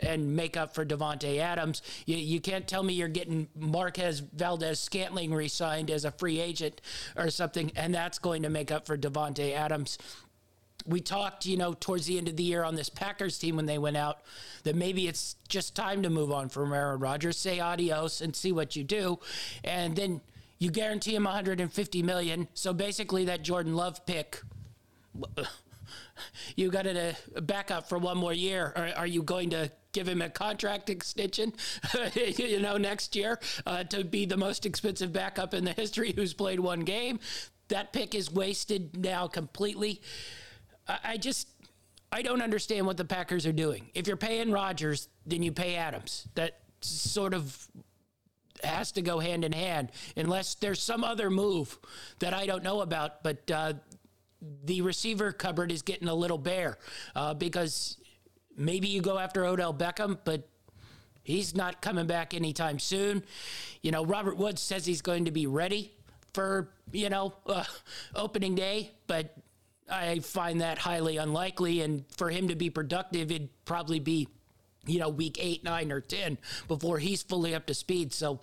and 0.00 0.34
make 0.34 0.56
up 0.56 0.74
for 0.74 0.84
Davante 0.84 1.38
Adams. 1.38 1.82
You, 2.06 2.16
you 2.16 2.40
can't 2.40 2.66
tell 2.66 2.82
me 2.82 2.94
you're 2.94 3.08
getting 3.08 3.48
Marquez 3.54 4.20
Valdes-Scantling 4.20 5.34
re-signed 5.34 5.90
as 5.90 6.06
a 6.06 6.10
free 6.10 6.40
agent 6.40 6.80
or 7.16 7.28
something, 7.28 7.70
and 7.76 7.94
that's 7.94 8.18
going 8.18 8.42
to 8.42 8.48
make 8.48 8.70
up 8.70 8.86
for 8.86 8.96
Davante 8.96 9.52
Adams 9.52 9.98
we 10.86 11.00
talked, 11.00 11.46
you 11.46 11.56
know, 11.56 11.74
towards 11.74 12.06
the 12.06 12.18
end 12.18 12.28
of 12.28 12.36
the 12.36 12.42
year 12.42 12.64
on 12.64 12.74
this 12.74 12.88
Packers 12.88 13.38
team 13.38 13.56
when 13.56 13.66
they 13.66 13.78
went 13.78 13.96
out 13.96 14.20
that 14.64 14.76
maybe 14.76 15.08
it's 15.08 15.36
just 15.48 15.74
time 15.74 16.02
to 16.02 16.10
move 16.10 16.32
on 16.32 16.48
from 16.48 16.72
Aaron 16.72 17.00
Rodgers, 17.00 17.36
say 17.38 17.60
adios 17.60 18.20
and 18.20 18.34
see 18.34 18.52
what 18.52 18.76
you 18.76 18.84
do. 18.84 19.18
And 19.64 19.96
then 19.96 20.20
you 20.58 20.70
guarantee 20.70 21.14
him 21.14 21.24
150 21.24 22.02
million. 22.02 22.48
So 22.54 22.72
basically 22.72 23.24
that 23.26 23.42
Jordan 23.42 23.74
Love 23.74 24.04
pick 24.06 24.40
you 26.56 26.70
got 26.70 26.86
it 26.86 27.16
a 27.34 27.40
backup 27.40 27.88
for 27.88 27.98
one 27.98 28.18
more 28.18 28.32
year. 28.32 28.72
Are, 28.76 28.90
are 28.96 29.06
you 29.06 29.22
going 29.22 29.50
to 29.50 29.70
give 29.92 30.08
him 30.08 30.22
a 30.22 30.30
contract 30.30 30.90
extension, 30.90 31.52
you 32.14 32.60
know, 32.60 32.76
next 32.76 33.16
year 33.16 33.38
uh, 33.66 33.84
to 33.84 34.04
be 34.04 34.24
the 34.24 34.36
most 34.36 34.66
expensive 34.66 35.12
backup 35.12 35.54
in 35.54 35.64
the 35.64 35.72
history 35.72 36.12
who's 36.12 36.34
played 36.34 36.60
one 36.60 36.80
game? 36.80 37.18
That 37.68 37.92
pick 37.92 38.14
is 38.14 38.32
wasted 38.32 38.96
now 38.96 39.28
completely. 39.28 40.00
I, 41.04 41.16
just, 41.16 41.48
I 42.10 42.22
don't 42.22 42.42
understand 42.42 42.86
what 42.86 42.96
the 42.96 43.04
Packers 43.04 43.46
are 43.46 43.52
doing. 43.52 43.90
If 43.94 44.06
you're 44.06 44.16
paying 44.16 44.50
Rodgers, 44.50 45.08
then 45.26 45.42
you 45.42 45.52
pay 45.52 45.76
Adams. 45.76 46.26
That 46.34 46.58
sort 46.80 47.34
of 47.34 47.68
has 48.64 48.92
to 48.92 49.02
go 49.02 49.18
hand 49.18 49.44
in 49.44 49.52
hand, 49.52 49.90
unless 50.16 50.54
there's 50.54 50.82
some 50.82 51.04
other 51.04 51.30
move 51.30 51.78
that 52.18 52.34
I 52.34 52.46
don't 52.46 52.62
know 52.62 52.80
about. 52.80 53.22
But 53.22 53.50
uh, 53.50 53.72
the 54.64 54.82
receiver 54.82 55.32
cupboard 55.32 55.72
is 55.72 55.82
getting 55.82 56.08
a 56.08 56.14
little 56.14 56.38
bare 56.38 56.78
uh, 57.14 57.34
because 57.34 57.96
maybe 58.56 58.88
you 58.88 59.00
go 59.00 59.18
after 59.18 59.44
Odell 59.44 59.74
Beckham, 59.74 60.18
but 60.24 60.48
he's 61.22 61.54
not 61.54 61.80
coming 61.80 62.06
back 62.06 62.34
anytime 62.34 62.78
soon. 62.78 63.22
You 63.82 63.92
know, 63.92 64.04
Robert 64.04 64.36
Woods 64.36 64.60
says 64.60 64.84
he's 64.84 65.02
going 65.02 65.26
to 65.26 65.30
be 65.30 65.46
ready 65.46 65.92
for, 66.34 66.70
you 66.92 67.08
know, 67.08 67.34
uh, 67.46 67.64
opening 68.14 68.54
day, 68.54 68.92
but 69.06 69.34
I 69.90 70.20
find 70.20 70.60
that 70.60 70.78
highly 70.78 71.16
unlikely. 71.16 71.80
And 71.80 72.04
for 72.16 72.30
him 72.30 72.48
to 72.48 72.54
be 72.54 72.70
productive, 72.70 73.30
it'd 73.30 73.48
probably 73.64 74.00
be, 74.00 74.28
you 74.86 74.98
know, 74.98 75.08
week 75.08 75.38
eight, 75.40 75.64
nine, 75.64 75.92
or 75.92 76.00
10 76.00 76.38
before 76.68 76.98
he's 76.98 77.22
fully 77.22 77.54
up 77.54 77.66
to 77.66 77.74
speed. 77.74 78.12
So 78.12 78.40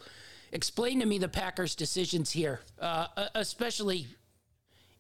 explain 0.52 1.00
to 1.00 1.06
me 1.06 1.18
the 1.18 1.28
Packers' 1.28 1.76
decisions 1.76 2.32
here, 2.32 2.62
uh, 2.80 3.08
especially 3.36 4.08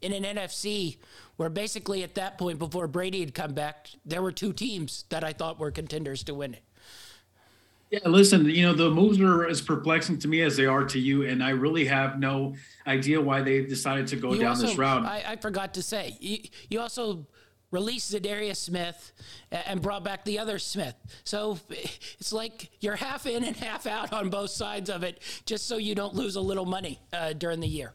in 0.02 0.14
an 0.14 0.24
NFC 0.24 0.98
where 1.38 1.50
basically 1.50 2.04
at 2.04 2.16
that 2.16 2.38
point, 2.38 2.60
before 2.60 2.88
Brady 2.88 3.20
had 3.20 3.34
come 3.34 3.54
back, 3.54 3.90
there 4.06 4.22
were 4.22 4.32
two 4.32 4.54
teams 4.54 5.06
that 5.10 5.24
I 5.24 5.34
thought 5.34 5.60
were 5.60 5.72
contenders 5.72 6.24
to 6.24 6.34
win 6.34 6.54
it. 6.54 6.64
Yeah, 7.90 8.00
listen, 8.06 8.46
you 8.46 8.64
know, 8.64 8.74
the 8.74 8.90
moves 8.90 9.20
are 9.22 9.48
as 9.48 9.62
perplexing 9.62 10.20
to 10.20 10.28
me 10.28 10.42
as 10.42 10.58
they 10.58 10.66
are 10.66 10.84
to 10.86 11.00
you, 11.00 11.26
and 11.26 11.42
I 11.42 11.52
really 11.52 11.86
have 11.86 12.20
no 12.20 12.56
idea 12.86 13.22
why 13.22 13.42
they 13.42 13.64
decided 13.64 14.08
to 14.08 14.18
go 14.18 14.34
you 14.34 14.40
down 14.40 14.50
also, 14.50 14.68
this 14.68 14.78
route. 14.78 15.06
I, 15.06 15.24
I, 15.26 15.36
forgot 15.38 15.74
to 15.76 15.82
say, 15.82 16.18
you, 16.20 16.40
you 16.70 16.80
also 16.82 17.26
released 17.72 18.14
Za'Darius 18.14 18.58
Smith 18.58 19.14
and 19.52 19.82
brought 19.82 20.04
back 20.04 20.26
the 20.26 20.40
other 20.40 20.60
Smith. 20.60 20.96
So 21.24 21.60
it's 21.70 22.34
like 22.34 22.70
you're 22.80 22.96
half 22.96 23.26
in 23.26 23.44
and 23.44 23.56
half 23.56 23.86
out 23.88 24.12
on 24.12 24.30
both 24.30 24.50
sides 24.50 24.90
of 24.90 25.04
it, 25.04 25.22
just 25.46 25.68
so 25.68 25.78
you 25.78 25.96
don't 25.96 26.14
lose 26.14 26.36
a 26.36 26.42
little 26.42 26.66
money 26.66 27.00
uh, 27.14 27.34
during 27.34 27.60
the 27.60 27.68
year. 27.68 27.94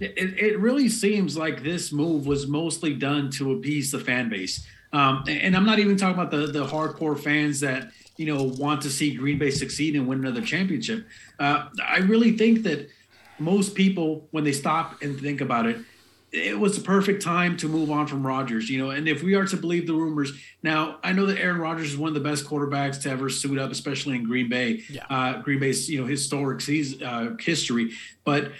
It, 0.00 0.38
it 0.38 0.58
really 0.60 0.88
seems 0.88 1.36
like 1.36 1.62
this 1.62 1.92
move 1.92 2.26
was 2.26 2.46
mostly 2.46 2.94
done 2.94 3.30
to 3.32 3.52
appease 3.52 3.90
the 3.90 3.98
fan 3.98 4.28
base. 4.28 4.66
Um, 4.92 5.24
and 5.26 5.56
I'm 5.56 5.66
not 5.66 5.78
even 5.80 5.96
talking 5.96 6.14
about 6.14 6.30
the, 6.30 6.46
the 6.46 6.64
hardcore 6.64 7.18
fans 7.18 7.60
that, 7.60 7.90
you 8.18 8.26
know, 8.26 8.42
want 8.42 8.82
to 8.82 8.90
see 8.90 9.14
Green 9.14 9.38
Bay 9.38 9.50
succeed 9.50 9.94
and 9.94 10.06
win 10.06 10.18
another 10.18 10.42
championship. 10.42 11.06
Uh, 11.38 11.68
I 11.82 11.98
really 11.98 12.36
think 12.36 12.64
that 12.64 12.90
most 13.38 13.76
people, 13.76 14.26
when 14.32 14.42
they 14.42 14.52
stop 14.52 15.00
and 15.02 15.18
think 15.18 15.40
about 15.40 15.66
it, 15.66 15.78
it 16.32 16.58
was 16.58 16.76
the 16.76 16.82
perfect 16.82 17.22
time 17.22 17.56
to 17.56 17.68
move 17.68 17.90
on 17.90 18.06
from 18.06 18.26
Rodgers, 18.26 18.68
you 18.68 18.84
know. 18.84 18.90
And 18.90 19.08
if 19.08 19.22
we 19.22 19.34
are 19.34 19.46
to 19.46 19.56
believe 19.56 19.86
the 19.86 19.94
rumors, 19.94 20.32
now 20.62 20.98
I 21.02 21.12
know 21.12 21.24
that 21.26 21.38
Aaron 21.38 21.58
Rodgers 21.58 21.92
is 21.92 21.96
one 21.96 22.08
of 22.08 22.14
the 22.14 22.28
best 22.28 22.44
quarterbacks 22.44 23.00
to 23.02 23.10
ever 23.10 23.30
suit 23.30 23.56
up, 23.56 23.70
especially 23.70 24.16
in 24.16 24.24
Green 24.24 24.48
Bay, 24.48 24.82
yeah. 24.90 25.04
uh, 25.08 25.40
Green 25.40 25.60
Bay's 25.60 25.88
you 25.88 26.00
know 26.00 26.06
historic 26.06 26.60
season, 26.60 27.02
uh, 27.02 27.36
history. 27.40 27.92
But 28.24 28.50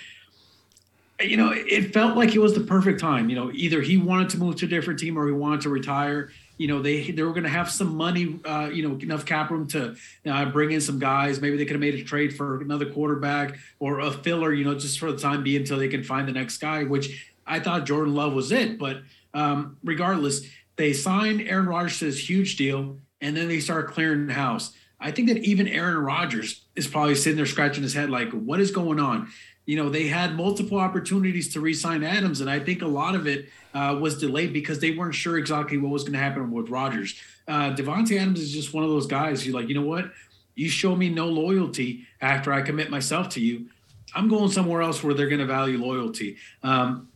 you 1.21 1.37
know, 1.37 1.53
it 1.53 1.93
felt 1.93 2.17
like 2.17 2.35
it 2.35 2.39
was 2.39 2.55
the 2.55 2.61
perfect 2.61 3.01
time. 3.01 3.29
You 3.29 3.37
know, 3.37 3.51
either 3.53 3.83
he 3.83 3.97
wanted 3.97 4.31
to 4.31 4.39
move 4.39 4.57
to 4.57 4.67
a 4.67 4.69
different 4.69 4.99
team 4.99 5.19
or 5.19 5.27
he 5.27 5.33
wanted 5.33 5.63
to 5.63 5.69
retire. 5.69 6.31
You 6.59 6.69
know, 6.69 6.83
they 6.83 7.11
they 7.11 7.23
were 7.23 7.33
going 7.33 7.45
to 7.45 7.49
have 7.49 7.71
some 7.71 7.97
money, 7.97 8.39
uh, 8.45 8.69
you 8.73 8.87
know, 8.87 8.97
enough 8.97 9.25
cap 9.25 9.51
room 9.51 9.67
to 9.69 9.97
uh, 10.27 10.45
bring 10.47 10.73
in 10.73 10.81
some 10.81 10.99
guys. 10.99 11.41
Maybe 11.41 11.57
they 11.57 11.65
could 11.65 11.77
have 11.77 11.81
made 11.81 11.95
a 11.95 12.05
trade 12.05 12.37
for 12.37 12.61
another 12.61 12.91
quarterback 12.91 13.57
or 13.79 14.01
a 14.01 14.11
filler, 14.11 14.53
you 14.53 14.65
know, 14.65 14.75
just 14.75 14.99
for 14.99 15.11
the 15.11 15.19
time 15.19 15.43
being 15.43 15.63
until 15.63 15.79
they 15.79 15.89
can 15.89 16.05
find 16.05 16.29
the 16.29 16.33
next 16.33 16.59
guy. 16.59 16.85
Which 16.85 17.33
I 17.47 17.61
thought 17.61 17.87
Jordan 17.87 18.15
Love 18.15 18.35
was 18.35 18.53
it, 18.53 18.79
but 18.79 18.99
um, 19.33 19.79
regardless, 19.83 20.43
they 20.77 20.93
signed 20.93 21.41
Aaron 21.43 21.67
Rodgers 21.67 21.99
to 22.01 22.05
this 22.07 22.29
huge 22.29 22.57
deal, 22.57 22.99
and 23.21 23.37
then 23.37 23.49
they 23.49 23.61
start 23.61 23.89
clearing 23.89 24.27
the 24.27 24.35
house. 24.35 24.75
I 25.01 25.13
think 25.13 25.29
that 25.29 25.39
even 25.39 25.69
Aaron 25.69 25.99
Rodgers 25.99 26.65
is 26.75 26.89
probably 26.89 27.15
sitting 27.15 27.37
there 27.37 27.47
scratching 27.47 27.85
his 27.85 27.95
head, 27.95 28.11
like, 28.11 28.31
what 28.33 28.59
is 28.59 28.73
going 28.73 28.99
on? 28.99 29.29
You 29.69 29.77
know, 29.77 29.91
they 29.91 30.07
had 30.07 30.35
multiple 30.35 30.79
opportunities 30.79 31.53
to 31.53 31.61
re-sign 31.61 32.03
Adams, 32.03 32.41
and 32.41 32.49
I 32.49 32.59
think 32.59 32.81
a 32.81 32.87
lot 32.87 33.15
of 33.15 33.27
it 33.27 33.51
uh, 33.75 33.99
was 34.01 34.19
delayed 34.19 34.51
because 34.51 34.79
they 34.79 34.93
weren't 34.93 35.15
sure 35.15 35.37
exactly 35.37 35.77
what 35.77 35.91
was 35.91 36.05
going 36.05 36.15
to 36.15 36.19
happen 36.19 36.51
with 36.51 36.71
Rodgers. 36.71 37.21
Uh, 37.47 37.75
Davante 37.75 38.19
Adams 38.19 38.41
is 38.41 38.51
just 38.51 38.73
one 38.73 38.83
of 38.83 38.89
those 38.89 39.07
guys. 39.07 39.47
You're 39.47 39.55
like, 39.55 39.69
you 39.69 39.75
know 39.75 39.85
what? 39.85 40.11
You 40.55 40.71
show 40.71 40.97
me 40.97 41.11
no 41.11 41.27
loyalty 41.27 42.07
after 42.23 42.51
I 42.51 42.63
commit 42.63 42.89
myself 42.89 43.29
to 43.35 43.43
you. 43.43 43.67
I'm 44.15 44.27
going 44.27 44.51
somewhere 44.51 44.81
else 44.81 45.05
where 45.05 45.13
they're 45.13 45.29
going 45.29 45.41
to 45.41 45.47
value 45.47 45.77
loyalty. 45.77 46.39
Um, 46.63 47.11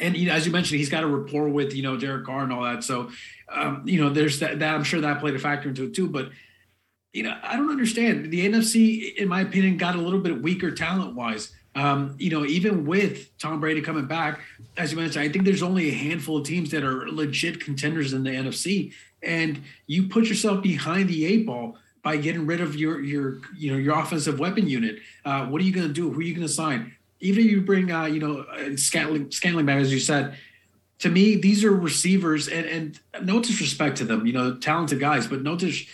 and 0.00 0.16
you 0.16 0.26
know, 0.26 0.34
as 0.34 0.44
you 0.44 0.50
mentioned, 0.50 0.80
he's 0.80 0.90
got 0.90 1.04
a 1.04 1.06
rapport 1.06 1.50
with 1.50 1.72
you 1.72 1.84
know 1.84 1.96
Derek 1.96 2.26
Carr 2.26 2.42
and 2.42 2.52
all 2.52 2.64
that. 2.64 2.82
So, 2.82 3.12
um, 3.48 3.84
you 3.86 4.02
know, 4.02 4.10
there's 4.10 4.40
that, 4.40 4.58
that. 4.58 4.74
I'm 4.74 4.82
sure 4.82 5.00
that 5.02 5.20
played 5.20 5.36
a 5.36 5.38
factor 5.38 5.68
into 5.68 5.84
it 5.84 5.94
too. 5.94 6.08
But 6.08 6.30
you 7.12 7.22
know, 7.22 7.38
I 7.44 7.56
don't 7.56 7.70
understand. 7.70 8.32
The 8.32 8.48
NFC, 8.48 9.14
in 9.14 9.28
my 9.28 9.42
opinion, 9.42 9.76
got 9.76 9.94
a 9.94 10.00
little 10.00 10.18
bit 10.18 10.42
weaker 10.42 10.72
talent 10.72 11.14
wise. 11.14 11.52
Um, 11.74 12.16
you 12.18 12.30
know, 12.30 12.44
even 12.44 12.84
with 12.84 13.36
Tom 13.38 13.60
Brady 13.60 13.80
coming 13.80 14.06
back, 14.06 14.40
as 14.76 14.92
you 14.92 14.98
mentioned, 14.98 15.24
I 15.24 15.28
think 15.30 15.44
there's 15.44 15.62
only 15.62 15.88
a 15.88 15.94
handful 15.94 16.38
of 16.38 16.44
teams 16.46 16.70
that 16.70 16.84
are 16.84 17.08
legit 17.08 17.60
contenders 17.60 18.12
in 18.12 18.24
the 18.24 18.30
NFC, 18.30 18.92
and 19.22 19.62
you 19.86 20.08
put 20.08 20.24
yourself 20.26 20.62
behind 20.62 21.08
the 21.08 21.24
eight 21.24 21.46
ball 21.46 21.76
by 22.02 22.16
getting 22.16 22.46
rid 22.46 22.60
of 22.60 22.76
your 22.76 23.00
your 23.00 23.38
you 23.56 23.72
know 23.72 23.78
your 23.78 23.98
offensive 23.98 24.38
weapon 24.38 24.68
unit. 24.68 24.98
Uh, 25.24 25.46
what 25.46 25.60
are 25.60 25.64
you 25.64 25.72
going 25.72 25.86
to 25.86 25.92
do? 25.92 26.10
Who 26.10 26.20
are 26.20 26.22
you 26.22 26.34
going 26.34 26.46
to 26.46 26.52
sign? 26.52 26.94
Even 27.20 27.44
if 27.44 27.50
you 27.50 27.60
bring 27.62 27.90
uh, 27.90 28.04
you 28.04 28.20
know 28.20 28.40
uh, 28.40 28.76
Scantling, 28.76 29.30
Scantling 29.30 29.64
back, 29.66 29.78
as 29.78 29.92
you 29.92 30.00
said, 30.00 30.36
to 30.98 31.08
me 31.08 31.36
these 31.36 31.64
are 31.64 31.72
receivers, 31.72 32.48
and 32.48 32.66
and 32.66 33.00
no 33.26 33.40
disrespect 33.40 33.96
to 33.98 34.04
them, 34.04 34.26
you 34.26 34.32
know, 34.32 34.56
talented 34.56 35.00
guys, 35.00 35.26
but 35.26 35.42
no 35.42 35.56
dis- 35.56 35.86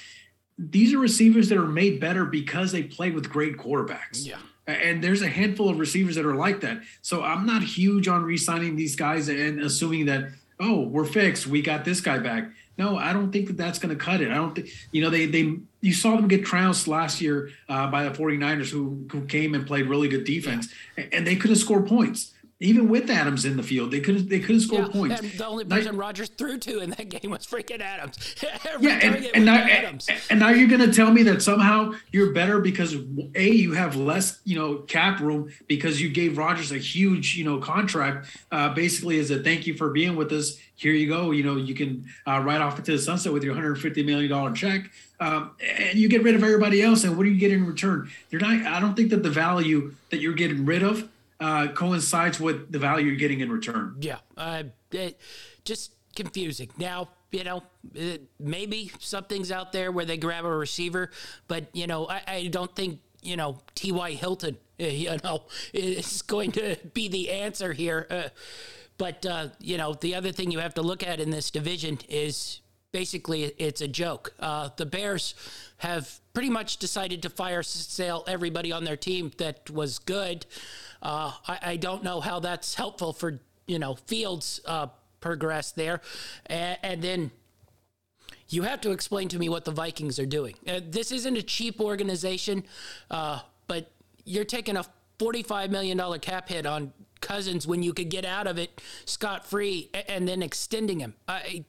these 0.58 0.92
are 0.92 0.98
receivers 0.98 1.48
that 1.50 1.58
are 1.58 1.66
made 1.66 2.00
better 2.00 2.24
because 2.24 2.72
they 2.72 2.82
played 2.82 3.14
with 3.14 3.30
great 3.30 3.56
quarterbacks. 3.56 4.26
Yeah. 4.26 4.38
And 4.68 5.02
there's 5.02 5.22
a 5.22 5.28
handful 5.28 5.70
of 5.70 5.78
receivers 5.78 6.14
that 6.16 6.26
are 6.26 6.34
like 6.36 6.60
that. 6.60 6.82
So 7.00 7.24
I'm 7.24 7.46
not 7.46 7.62
huge 7.62 8.06
on 8.06 8.22
re-signing 8.22 8.76
these 8.76 8.94
guys 8.94 9.28
and 9.28 9.60
assuming 9.62 10.06
that 10.06 10.28
oh 10.60 10.82
we're 10.82 11.04
fixed, 11.04 11.46
we 11.46 11.62
got 11.62 11.84
this 11.84 12.00
guy 12.00 12.18
back. 12.18 12.50
No, 12.76 12.96
I 12.96 13.12
don't 13.12 13.32
think 13.32 13.48
that 13.48 13.56
that's 13.56 13.78
going 13.80 13.96
to 13.96 14.02
cut 14.02 14.20
it. 14.20 14.30
I 14.30 14.34
don't 14.34 14.54
think 14.54 14.68
you 14.92 15.02
know 15.02 15.10
they 15.10 15.26
they 15.26 15.56
you 15.80 15.92
saw 15.92 16.14
them 16.16 16.28
get 16.28 16.44
trounced 16.44 16.86
last 16.86 17.20
year 17.20 17.50
uh, 17.68 17.90
by 17.90 18.04
the 18.04 18.10
49ers 18.10 18.70
who 18.70 19.06
who 19.10 19.24
came 19.24 19.54
and 19.54 19.66
played 19.66 19.88
really 19.88 20.08
good 20.08 20.24
defense 20.24 20.72
and 20.96 21.26
they 21.26 21.34
couldn't 21.34 21.56
score 21.56 21.82
points 21.82 22.34
even 22.60 22.88
with 22.88 23.08
Adams 23.08 23.44
in 23.44 23.56
the 23.56 23.62
field, 23.62 23.92
they 23.92 24.00
couldn't 24.00 24.28
they 24.28 24.40
couldn't 24.40 24.62
score 24.62 24.80
yeah, 24.80 24.88
points. 24.88 25.20
the 25.36 25.46
only 25.46 25.64
person 25.64 25.92
now, 25.92 26.00
Rodgers 26.00 26.28
threw 26.28 26.58
to 26.58 26.80
in 26.80 26.90
that 26.90 27.08
game 27.08 27.30
was 27.30 27.46
freaking 27.46 27.80
Adams. 27.80 28.34
yeah, 28.80 28.98
and, 29.00 29.24
and 29.32 29.44
now, 29.44 29.54
Adams. 29.54 30.08
and 30.28 30.40
now 30.40 30.48
you're 30.48 30.66
going 30.66 30.80
to 30.80 30.92
tell 30.92 31.12
me 31.12 31.22
that 31.22 31.40
somehow 31.40 31.92
you're 32.10 32.32
better 32.32 32.58
because 32.58 32.96
a 33.36 33.48
you 33.48 33.72
have 33.72 33.94
less 33.94 34.40
you 34.44 34.58
know 34.58 34.78
cap 34.78 35.20
room 35.20 35.52
because 35.68 36.00
you 36.00 36.08
gave 36.08 36.36
Rodgers 36.36 36.72
a 36.72 36.78
huge 36.78 37.36
you 37.36 37.44
know 37.44 37.58
contract 37.58 38.26
uh, 38.50 38.70
basically 38.74 39.20
as 39.20 39.30
a 39.30 39.40
thank 39.40 39.66
you 39.68 39.74
for 39.74 39.90
being 39.90 40.16
with 40.16 40.32
us. 40.32 40.58
Here 40.74 40.92
you 40.92 41.08
go. 41.08 41.30
You 41.30 41.44
know 41.44 41.56
you 41.56 41.74
can 41.74 42.06
uh, 42.26 42.40
ride 42.40 42.60
off 42.60 42.76
into 42.76 42.90
the 42.90 42.98
sunset 42.98 43.32
with 43.32 43.44
your 43.44 43.52
150 43.52 44.02
million 44.02 44.30
dollar 44.30 44.52
check. 44.52 44.90
Um, 45.20 45.52
and 45.60 45.98
you 45.98 46.08
get 46.08 46.22
rid 46.22 46.34
of 46.34 46.42
everybody 46.42 46.82
else, 46.82 47.04
and 47.04 47.16
what 47.16 47.24
do 47.24 47.30
you 47.30 47.38
get 47.38 47.52
in 47.52 47.66
return? 47.66 48.10
You're 48.30 48.40
not. 48.40 48.66
I 48.66 48.80
don't 48.80 48.96
think 48.96 49.10
that 49.10 49.22
the 49.22 49.30
value 49.30 49.94
that 50.10 50.20
you're 50.20 50.34
getting 50.34 50.64
rid 50.64 50.82
of 50.82 51.08
uh, 51.40 51.68
coincides 51.68 52.40
with 52.40 52.70
the 52.72 52.78
value 52.78 53.06
you're 53.06 53.16
getting 53.16 53.40
in 53.40 53.50
return. 53.50 53.96
Yeah, 54.00 54.18
uh, 54.36 54.64
it, 54.90 55.20
just 55.64 55.92
confusing. 56.16 56.70
Now, 56.76 57.10
you 57.30 57.44
know, 57.44 57.62
it, 57.94 58.22
maybe 58.40 58.90
something's 58.98 59.52
out 59.52 59.72
there 59.72 59.92
where 59.92 60.04
they 60.04 60.16
grab 60.16 60.44
a 60.44 60.50
receiver, 60.50 61.10
but 61.46 61.66
you 61.72 61.86
know, 61.86 62.08
I, 62.08 62.22
I 62.26 62.46
don't 62.48 62.74
think 62.74 63.00
you 63.22 63.36
know 63.36 63.60
T.Y. 63.74 64.12
Hilton, 64.12 64.56
you 64.78 65.16
know, 65.22 65.44
is 65.72 66.22
going 66.22 66.52
to 66.52 66.76
be 66.94 67.08
the 67.08 67.30
answer 67.30 67.72
here. 67.72 68.06
Uh, 68.10 68.28
but 68.96 69.24
uh, 69.24 69.48
you 69.60 69.78
know, 69.78 69.94
the 69.94 70.14
other 70.14 70.32
thing 70.32 70.50
you 70.50 70.58
have 70.58 70.74
to 70.74 70.82
look 70.82 71.06
at 71.06 71.20
in 71.20 71.30
this 71.30 71.50
division 71.50 71.98
is 72.08 72.60
basically 72.92 73.44
it's 73.58 73.80
a 73.80 73.88
joke. 73.88 74.34
Uh, 74.40 74.70
the 74.76 74.86
Bears 74.86 75.34
have 75.78 76.20
pretty 76.32 76.50
much 76.50 76.78
decided 76.78 77.22
to 77.22 77.30
fire 77.30 77.62
sale 77.62 78.24
everybody 78.26 78.72
on 78.72 78.84
their 78.84 78.96
team 78.96 79.30
that 79.38 79.70
was 79.70 79.98
good. 79.98 80.46
Uh, 81.02 81.32
I, 81.46 81.58
I, 81.62 81.76
don't 81.76 82.02
know 82.02 82.20
how 82.20 82.40
that's 82.40 82.74
helpful 82.74 83.12
for 83.12 83.40
you 83.66 83.78
know 83.78 83.94
Fields 83.94 84.60
uh, 84.66 84.88
progress 85.20 85.72
there, 85.72 86.00
and, 86.46 86.78
and, 86.82 87.02
then. 87.02 87.30
You 88.50 88.62
have 88.62 88.80
to 88.80 88.92
explain 88.92 89.28
to 89.28 89.38
me 89.38 89.50
what 89.50 89.66
the 89.66 89.72
Vikings 89.72 90.18
are 90.18 90.24
doing. 90.24 90.54
Uh, 90.66 90.80
this 90.82 91.12
isn't 91.12 91.36
a 91.36 91.42
cheap 91.42 91.82
organization, 91.82 92.64
uh, 93.10 93.40
but 93.66 93.90
you're 94.24 94.46
taking 94.46 94.74
a 94.74 94.86
$45 95.18 95.68
million 95.68 96.18
cap 96.20 96.48
hit 96.48 96.64
on 96.64 96.94
Cousins 97.20 97.66
when 97.66 97.82
you 97.82 97.92
could 97.92 98.08
get 98.08 98.24
out 98.24 98.46
of 98.46 98.58
it 98.58 98.80
scot 99.04 99.44
free 99.46 99.90
and 100.08 100.26
then 100.26 100.42
extending 100.42 101.00
him. 101.00 101.14
I, 101.26 101.64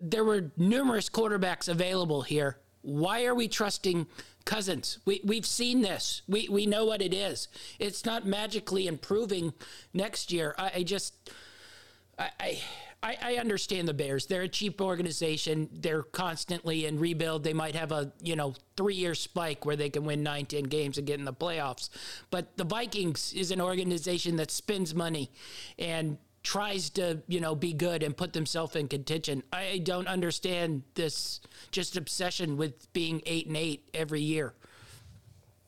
there 0.00 0.24
were 0.24 0.50
numerous 0.56 1.08
quarterbacks 1.08 1.68
available 1.68 2.22
here. 2.22 2.58
Why 2.82 3.24
are 3.26 3.34
we 3.34 3.46
trusting 3.46 4.06
Cousins? 4.44 4.98
We, 5.04 5.20
we've 5.24 5.46
seen 5.46 5.82
this. 5.82 6.22
We, 6.28 6.48
we 6.48 6.66
know 6.66 6.84
what 6.84 7.02
it 7.02 7.14
is. 7.14 7.48
It's 7.78 8.04
not 8.04 8.26
magically 8.26 8.86
improving 8.86 9.52
next 9.92 10.32
year. 10.32 10.54
I, 10.58 10.72
I 10.76 10.82
just, 10.82 11.14
I, 12.18 12.60
I, 13.02 13.18
I 13.20 13.34
understand 13.36 13.88
the 13.88 13.94
Bears. 13.94 14.26
They're 14.26 14.42
a 14.42 14.48
cheap 14.48 14.80
organization. 14.80 15.68
They're 15.72 16.04
constantly 16.04 16.86
in 16.86 17.00
rebuild. 17.00 17.42
They 17.42 17.52
might 17.52 17.74
have 17.74 17.90
a, 17.90 18.12
you 18.22 18.36
know, 18.36 18.54
three 18.76 18.94
year 18.94 19.14
spike 19.14 19.66
where 19.66 19.76
they 19.76 19.90
can 19.90 20.04
win 20.04 20.22
nine, 20.22 20.46
10 20.46 20.64
games 20.64 20.98
and 20.98 21.06
get 21.06 21.18
in 21.18 21.24
the 21.24 21.32
playoffs. 21.32 21.88
But 22.30 22.56
the 22.56 22.64
Vikings 22.64 23.32
is 23.32 23.50
an 23.50 23.60
organization 23.60 24.36
that 24.36 24.50
spends 24.50 24.94
money 24.94 25.30
and 25.78 26.18
tries 26.42 26.90
to, 26.90 27.22
you 27.28 27.40
know, 27.40 27.54
be 27.54 27.72
good 27.72 28.02
and 28.02 28.16
put 28.16 28.32
themselves 28.32 28.74
in 28.74 28.88
contention. 28.88 29.42
I 29.52 29.78
don't 29.78 30.08
understand 30.08 30.82
this 30.94 31.40
just 31.70 31.96
obsession 31.96 32.56
with 32.56 32.92
being 32.92 33.22
eight 33.26 33.46
and 33.46 33.56
eight 33.56 33.88
every 33.94 34.20
year. 34.20 34.54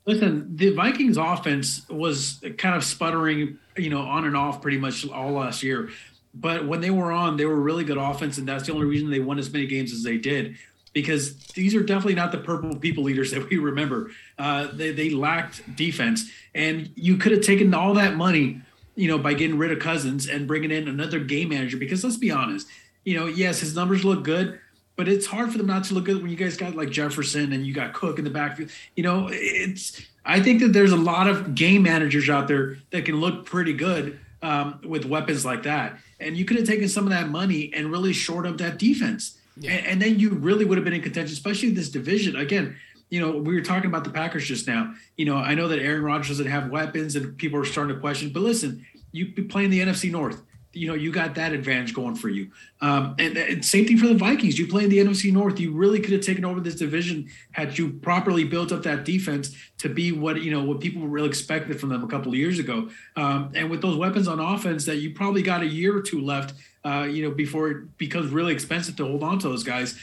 Listen, 0.05 0.55
the 0.55 0.69
Vikings 0.71 1.17
offense 1.17 1.87
was 1.89 2.43
kind 2.57 2.75
of 2.75 2.83
sputtering, 2.83 3.57
you 3.75 3.89
know, 3.89 4.01
on 4.01 4.25
and 4.25 4.37
off 4.37 4.61
pretty 4.61 4.77
much 4.77 5.07
all 5.09 5.31
last 5.31 5.63
year. 5.63 5.89
But 6.33 6.67
when 6.67 6.81
they 6.81 6.91
were 6.91 7.11
on, 7.11 7.37
they 7.37 7.45
were 7.45 7.59
really 7.59 7.85
good 7.85 7.97
offense, 7.97 8.37
and 8.37 8.47
that's 8.47 8.67
the 8.67 8.73
only 8.73 8.85
reason 8.85 9.09
they 9.09 9.19
won 9.19 9.39
as 9.39 9.51
many 9.51 9.65
games 9.65 9.93
as 9.93 10.03
they 10.03 10.17
did. 10.17 10.57
Because 10.93 11.35
these 11.47 11.73
are 11.75 11.81
definitely 11.81 12.15
not 12.15 12.31
the 12.31 12.37
purple 12.37 12.75
people 12.75 13.09
eaters 13.09 13.31
that 13.33 13.49
we 13.49 13.57
remember. 13.57 14.11
Uh, 14.37 14.67
they, 14.73 14.91
they 14.91 15.09
lacked 15.09 15.75
defense, 15.75 16.29
and 16.53 16.91
you 16.95 17.17
could 17.17 17.31
have 17.31 17.41
taken 17.41 17.73
all 17.73 17.93
that 17.95 18.15
money 18.15 18.61
you 18.95 19.07
know, 19.07 19.17
by 19.17 19.33
getting 19.33 19.57
rid 19.57 19.71
of 19.71 19.79
Cousins 19.79 20.27
and 20.27 20.47
bringing 20.47 20.71
in 20.71 20.87
another 20.87 21.19
game 21.19 21.49
manager. 21.49 21.77
Because 21.77 22.03
let's 22.03 22.17
be 22.17 22.31
honest, 22.31 22.67
you 23.03 23.17
know, 23.17 23.27
yes, 23.27 23.59
his 23.59 23.75
numbers 23.75 24.03
look 24.03 24.23
good, 24.23 24.59
but 24.95 25.07
it's 25.07 25.25
hard 25.25 25.51
for 25.51 25.57
them 25.57 25.67
not 25.67 25.83
to 25.85 25.93
look 25.93 26.05
good 26.05 26.21
when 26.21 26.31
you 26.31 26.37
guys 26.37 26.57
got 26.57 26.75
like 26.75 26.89
Jefferson 26.89 27.53
and 27.53 27.65
you 27.65 27.73
got 27.73 27.93
Cook 27.93 28.17
in 28.17 28.23
the 28.23 28.29
backfield. 28.29 28.69
You 28.95 29.03
know, 29.03 29.29
it's 29.31 30.01
I 30.25 30.41
think 30.41 30.61
that 30.61 30.73
there's 30.73 30.91
a 30.91 30.97
lot 30.97 31.27
of 31.27 31.53
game 31.53 31.83
managers 31.83 32.29
out 32.29 32.47
there 32.47 32.77
that 32.91 33.05
can 33.05 33.19
look 33.19 33.45
pretty 33.45 33.73
good 33.73 34.19
um, 34.41 34.79
with 34.83 35.05
weapons 35.05 35.45
like 35.45 35.63
that. 35.63 35.97
And 36.19 36.37
you 36.37 36.45
could 36.45 36.57
have 36.57 36.65
taken 36.65 36.87
some 36.87 37.03
of 37.03 37.11
that 37.11 37.29
money 37.29 37.71
and 37.73 37.91
really 37.91 38.13
shored 38.13 38.47
up 38.47 38.57
that 38.57 38.77
defense. 38.77 39.37
Yeah. 39.57 39.71
And, 39.71 39.85
and, 39.87 40.01
then 40.01 40.19
you 40.19 40.31
really 40.31 40.65
would 40.65 40.77
have 40.77 40.83
been 40.83 40.93
in 40.93 41.01
contention, 41.01 41.31
especially 41.31 41.69
this 41.71 41.89
division. 41.89 42.35
Again, 42.35 42.75
you 43.09 43.19
know, 43.19 43.37
we 43.37 43.53
were 43.53 43.61
talking 43.61 43.87
about 43.87 44.03
the 44.03 44.09
Packers 44.09 44.47
just 44.47 44.67
now. 44.67 44.93
You 45.17 45.25
know, 45.25 45.37
I 45.37 45.55
know 45.55 45.67
that 45.67 45.79
Aaron 45.79 46.03
Rodgers 46.03 46.29
doesn't 46.29 46.51
have 46.51 46.69
weapons 46.69 47.15
and 47.15 47.37
people 47.37 47.59
are 47.59 47.65
starting 47.65 47.95
to 47.95 48.01
question, 48.01 48.29
but 48.29 48.41
listen, 48.41 48.85
you 49.11 49.27
play 49.47 49.65
in 49.65 49.71
the 49.71 49.79
NFC 49.79 50.11
North. 50.11 50.41
You 50.73 50.89
know, 50.89 50.93
you 50.93 51.09
got 51.09 51.35
that 51.35 51.53
advantage 51.53 51.93
going 51.93 52.15
for 52.15 52.27
you. 52.27 52.51
Um, 52.81 53.15
and, 53.17 53.37
and, 53.37 53.63
same 53.63 53.85
thing 53.87 53.97
for 53.97 54.07
the 54.07 54.13
Vikings. 54.13 54.59
You 54.59 54.67
play 54.67 54.83
in 54.83 54.89
the 54.89 54.97
NFC 54.97 55.31
North. 55.31 55.57
You 55.57 55.71
really 55.71 56.01
could 56.01 56.11
have 56.11 56.19
taken 56.19 56.43
over 56.43 56.59
this 56.59 56.75
division 56.75 57.29
had 57.53 57.77
you 57.77 57.93
properly 57.93 58.43
built 58.43 58.73
up 58.73 58.83
that 58.83 59.05
defense 59.05 59.55
to 59.77 59.87
be 59.87 60.11
what 60.11 60.41
you 60.41 60.51
know 60.51 60.65
what 60.65 60.81
people 60.81 61.07
really 61.07 61.29
expected 61.29 61.79
from 61.79 61.87
them 61.87 62.03
a 62.03 62.07
couple 62.07 62.29
of 62.29 62.37
years 62.37 62.59
ago. 62.59 62.89
Um, 63.15 63.53
and 63.55 63.69
with 63.69 63.81
those 63.81 63.95
weapons 63.95 64.27
on 64.27 64.41
offense, 64.41 64.85
that 64.85 64.97
you 64.97 65.13
probably 65.13 65.41
got 65.41 65.61
a 65.61 65.65
year 65.65 65.95
or 65.95 66.01
two 66.01 66.19
left. 66.19 66.53
Uh, 66.83 67.03
you 67.03 67.23
know, 67.23 67.33
before 67.33 67.71
it 67.71 67.97
becomes 67.97 68.29
really 68.31 68.53
expensive 68.53 68.97
to 68.97 69.05
hold 69.05 69.23
on 69.23 69.39
to 69.39 69.47
those 69.47 69.63
guys. 69.63 69.97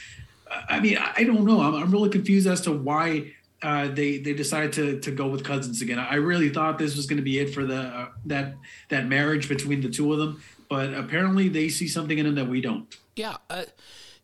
I 0.69 0.79
mean, 0.79 0.97
I 0.97 1.23
don't 1.23 1.45
know. 1.45 1.61
I'm, 1.61 1.75
I'm 1.75 1.91
really 1.91 2.09
confused 2.09 2.47
as 2.47 2.61
to 2.61 2.71
why 2.71 3.33
uh, 3.61 3.87
they 3.87 4.17
they 4.17 4.33
decided 4.33 4.73
to 4.73 4.99
to 4.99 5.11
go 5.11 5.27
with 5.27 5.43
Cousins 5.43 5.81
again. 5.81 5.99
I 5.99 6.15
really 6.15 6.49
thought 6.49 6.77
this 6.77 6.95
was 6.95 7.05
going 7.05 7.17
to 7.17 7.23
be 7.23 7.39
it 7.39 7.53
for 7.53 7.65
the 7.65 7.81
uh, 7.81 8.07
that 8.25 8.55
that 8.89 9.07
marriage 9.07 9.47
between 9.47 9.81
the 9.81 9.89
two 9.89 10.11
of 10.11 10.19
them, 10.19 10.41
but 10.69 10.93
apparently 10.93 11.49
they 11.49 11.69
see 11.69 11.87
something 11.87 12.17
in 12.17 12.25
him 12.25 12.35
that 12.35 12.47
we 12.47 12.61
don't. 12.61 12.95
Yeah. 13.15 13.37
Uh, 13.49 13.63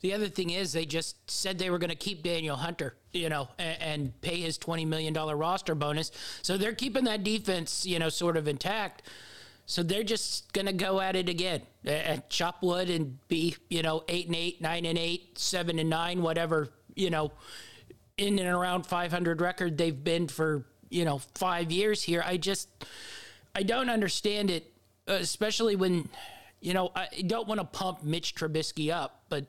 the 0.02 0.13
other 0.13 0.30
thing 0.30 0.50
is 0.50 0.72
they 0.72 0.86
just 0.86 1.30
said 1.30 1.60
they 1.60 1.70
were 1.70 1.78
going 1.78 1.89
to 1.89 1.96
keep 1.96 2.24
Danielle 2.24 2.56
Hunter, 2.56 2.96
you 3.12 3.28
know, 3.28 3.50
and, 3.58 3.82
and 3.82 4.22
pay 4.22 4.38
his 4.38 4.58
twenty 4.58 4.86
million 4.86 5.13
dollar 5.13 5.36
roster 5.36 5.76
bonus. 5.76 6.12
So 6.42 6.58
they're 6.58 6.74
keeping 6.74 7.04
that 7.06 7.24
defense, 7.24 7.86
you 7.86 8.00
know, 8.00 8.10
sort 8.10 8.38
of 8.38 8.48
intact. 8.48 9.04
So 9.70 9.84
they're 9.84 10.04
just 10.04 10.52
gonna 10.52 10.74
go 10.74 11.00
at 11.00 11.16
it 11.16 11.30
again 11.30 11.62
and 11.86 12.28
chop 12.28 12.64
wood 12.64 12.90
and 12.90 13.20
be, 13.28 13.56
you 13.70 13.84
know, 13.84 14.04
eight 14.08 14.26
and 14.26 14.36
eight, 14.36 14.60
nine 14.60 14.84
and 14.84 14.98
eight, 14.98 15.38
seven 15.38 15.78
and 15.78 15.88
nine, 15.88 16.24
whatever, 16.24 16.70
you 16.96 17.12
know, 17.12 17.32
in 18.18 18.40
and 18.40 18.48
around 18.48 18.88
500 18.88 19.42
record 19.42 19.78
they've 19.78 20.04
been 20.04 20.28
for, 20.28 20.66
you 20.90 21.06
know, 21.06 21.20
five 21.36 21.72
years 21.72 22.02
here. 22.02 22.24
I 22.26 22.38
just, 22.38 22.68
I 23.54 23.62
don't 23.62 23.92
understand 23.92 24.50
it, 24.50 24.74
especially 25.06 25.76
when, 25.76 26.10
you 26.62 26.74
know, 26.74 26.92
I 26.96 27.22
don't 27.28 27.48
want 27.48 27.60
to 27.60 27.66
pump 27.66 28.04
Mitch 28.04 28.34
Trubisky 28.34 28.92
up, 28.92 29.22
but 29.30 29.46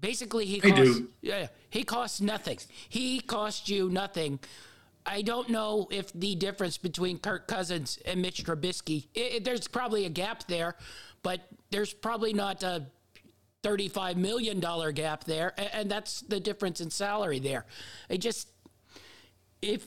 basically 0.00 0.44
he 0.46 0.60
costs, 0.60 1.00
yeah, 1.22 1.48
he 1.70 1.82
costs 1.82 2.20
nothing. 2.20 2.58
He 2.88 3.18
costs 3.18 3.68
you 3.68 3.90
nothing 3.90 4.38
I 5.08 5.22
don't 5.22 5.48
know 5.48 5.88
if 5.90 6.12
the 6.12 6.34
difference 6.34 6.76
between 6.76 7.18
Kirk 7.18 7.48
Cousins 7.48 7.98
and 8.04 8.20
Mitch 8.20 8.44
Trubisky, 8.44 9.06
it, 9.14 9.34
it, 9.34 9.44
there's 9.44 9.66
probably 9.66 10.04
a 10.04 10.10
gap 10.10 10.46
there, 10.46 10.76
but 11.22 11.40
there's 11.70 11.94
probably 11.94 12.34
not 12.34 12.62
a 12.62 12.86
$35 13.62 14.16
million 14.16 14.60
gap 14.94 15.24
there. 15.24 15.54
And, 15.56 15.70
and 15.72 15.90
that's 15.90 16.20
the 16.20 16.38
difference 16.38 16.80
in 16.80 16.90
salary 16.90 17.38
there. 17.38 17.64
I 18.10 18.18
just, 18.18 18.48
if 19.62 19.86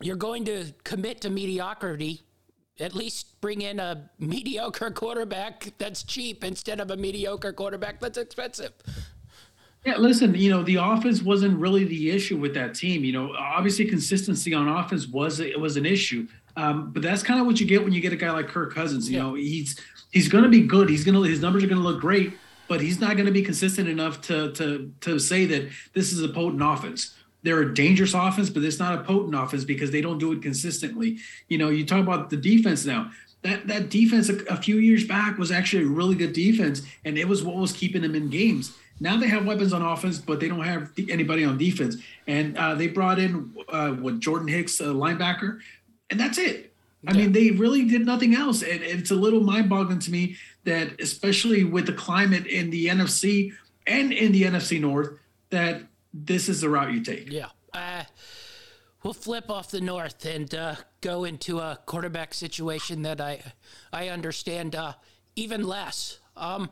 you're 0.00 0.16
going 0.16 0.44
to 0.44 0.66
commit 0.84 1.22
to 1.22 1.30
mediocrity, 1.30 2.20
at 2.78 2.94
least 2.94 3.40
bring 3.40 3.62
in 3.62 3.80
a 3.80 4.10
mediocre 4.18 4.90
quarterback 4.90 5.72
that's 5.78 6.02
cheap 6.02 6.44
instead 6.44 6.78
of 6.78 6.90
a 6.90 6.96
mediocre 6.96 7.52
quarterback 7.52 8.00
that's 8.00 8.18
expensive. 8.18 8.72
Yeah, 9.86 9.98
listen, 9.98 10.34
you 10.34 10.50
know, 10.50 10.64
the 10.64 10.76
offense 10.76 11.22
wasn't 11.22 11.60
really 11.60 11.84
the 11.84 12.10
issue 12.10 12.36
with 12.36 12.54
that 12.54 12.74
team. 12.74 13.04
You 13.04 13.12
know, 13.12 13.32
obviously 13.38 13.84
consistency 13.84 14.52
on 14.52 14.66
offense 14.66 15.06
was 15.06 15.38
it 15.38 15.60
was 15.60 15.76
an 15.76 15.86
issue. 15.86 16.26
Um, 16.56 16.90
but 16.90 17.02
that's 17.02 17.22
kind 17.22 17.38
of 17.38 17.46
what 17.46 17.60
you 17.60 17.66
get 17.66 17.84
when 17.84 17.92
you 17.92 18.00
get 18.00 18.12
a 18.12 18.16
guy 18.16 18.32
like 18.32 18.48
Kirk 18.48 18.74
Cousins. 18.74 19.08
You 19.08 19.16
yeah. 19.16 19.22
know, 19.22 19.34
he's 19.34 19.78
he's 20.10 20.28
going 20.28 20.42
to 20.42 20.50
be 20.50 20.62
good. 20.62 20.88
He's 20.88 21.04
going 21.04 21.14
to 21.14 21.22
his 21.22 21.40
numbers 21.40 21.62
are 21.62 21.68
going 21.68 21.80
to 21.80 21.86
look 21.86 22.00
great, 22.00 22.32
but 22.66 22.80
he's 22.80 22.98
not 22.98 23.14
going 23.14 23.26
to 23.26 23.32
be 23.32 23.42
consistent 23.42 23.88
enough 23.88 24.20
to 24.22 24.50
to 24.54 24.92
to 25.02 25.20
say 25.20 25.44
that 25.44 25.70
this 25.92 26.12
is 26.12 26.20
a 26.20 26.28
potent 26.30 26.62
offense. 26.64 27.14
They're 27.44 27.62
a 27.62 27.72
dangerous 27.72 28.12
offense, 28.12 28.50
but 28.50 28.64
it's 28.64 28.80
not 28.80 28.98
a 28.98 29.04
potent 29.04 29.36
offense 29.36 29.62
because 29.62 29.92
they 29.92 30.00
don't 30.00 30.18
do 30.18 30.32
it 30.32 30.42
consistently. 30.42 31.18
You 31.46 31.58
know, 31.58 31.68
you 31.68 31.86
talk 31.86 32.00
about 32.00 32.30
the 32.30 32.36
defense 32.36 32.84
now. 32.84 33.12
That 33.42 33.68
that 33.68 33.90
defense 33.90 34.30
a, 34.30 34.42
a 34.46 34.56
few 34.56 34.78
years 34.78 35.06
back 35.06 35.38
was 35.38 35.52
actually 35.52 35.84
a 35.84 35.88
really 35.88 36.16
good 36.16 36.32
defense, 36.32 36.82
and 37.04 37.16
it 37.16 37.28
was 37.28 37.44
what 37.44 37.54
was 37.54 37.70
keeping 37.70 38.02
them 38.02 38.16
in 38.16 38.30
games. 38.30 38.76
Now 39.00 39.16
they 39.16 39.28
have 39.28 39.44
weapons 39.46 39.72
on 39.72 39.82
offense, 39.82 40.18
but 40.18 40.40
they 40.40 40.48
don't 40.48 40.64
have 40.64 40.90
anybody 41.08 41.44
on 41.44 41.58
defense. 41.58 41.96
And 42.26 42.56
uh, 42.56 42.74
they 42.74 42.88
brought 42.88 43.18
in 43.18 43.54
uh, 43.68 43.90
what 43.90 44.20
Jordan 44.20 44.48
Hicks, 44.48 44.80
a 44.80 44.84
linebacker, 44.84 45.60
and 46.10 46.18
that's 46.18 46.38
it. 46.38 46.72
I 47.08 47.12
mean, 47.12 47.32
they 47.32 47.50
really 47.52 47.84
did 47.84 48.04
nothing 48.04 48.34
else. 48.34 48.62
And 48.62 48.82
it's 48.82 49.10
a 49.10 49.14
little 49.14 49.40
mind 49.40 49.68
boggling 49.68 50.00
to 50.00 50.10
me 50.10 50.36
that, 50.64 51.00
especially 51.00 51.62
with 51.62 51.86
the 51.86 51.92
climate 51.92 52.46
in 52.46 52.70
the 52.70 52.86
NFC 52.86 53.52
and 53.86 54.12
in 54.12 54.32
the 54.32 54.42
NFC 54.42 54.80
North, 54.80 55.18
that 55.50 55.82
this 56.12 56.48
is 56.48 56.62
the 56.62 56.68
route 56.68 56.92
you 56.92 57.02
take. 57.02 57.30
Yeah. 57.30 57.50
Uh, 57.72 58.04
we'll 59.02 59.12
flip 59.12 59.50
off 59.50 59.70
the 59.70 59.80
North 59.80 60.24
and 60.24 60.52
uh, 60.54 60.76
go 61.00 61.24
into 61.24 61.60
a 61.60 61.78
quarterback 61.86 62.34
situation 62.34 63.02
that 63.02 63.20
I, 63.20 63.40
I 63.92 64.08
understand 64.08 64.74
uh, 64.74 64.94
even 65.36 65.64
less. 65.64 66.18
Um, 66.36 66.70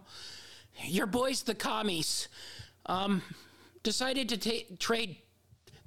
your 0.83 1.07
boys, 1.07 1.43
the 1.43 1.55
commies, 1.55 2.29
um, 2.87 3.23
decided 3.83 4.29
to 4.29 4.77
trade. 4.77 5.17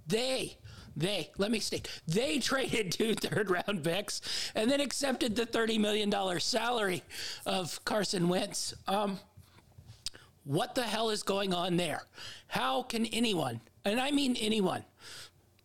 They, 0.08 0.58
they, 0.96 1.30
let 1.38 1.52
me 1.52 1.60
state, 1.60 1.88
they 2.08 2.40
traded 2.40 2.92
two 2.92 3.14
third 3.14 3.50
round 3.50 3.84
picks 3.84 4.22
and 4.56 4.70
then 4.72 4.82
accepted 4.82 5.36
the 5.36 5.46
$30 5.46 5.80
million 5.80 6.40
salary 6.40 7.04
of 7.46 7.84
Carson 7.86 8.30
Wentz. 8.30 8.74
Um, 8.88 9.20
what 10.44 10.76
the 10.76 10.84
hell 10.84 11.10
is 11.10 11.24
going 11.24 11.54
on 11.54 11.76
there? 11.76 12.04
How 12.48 12.82
can 12.84 13.06
anyone, 13.08 13.60
and 13.84 14.00
I 14.00 14.12
mean 14.12 14.38
anyone, 14.38 14.86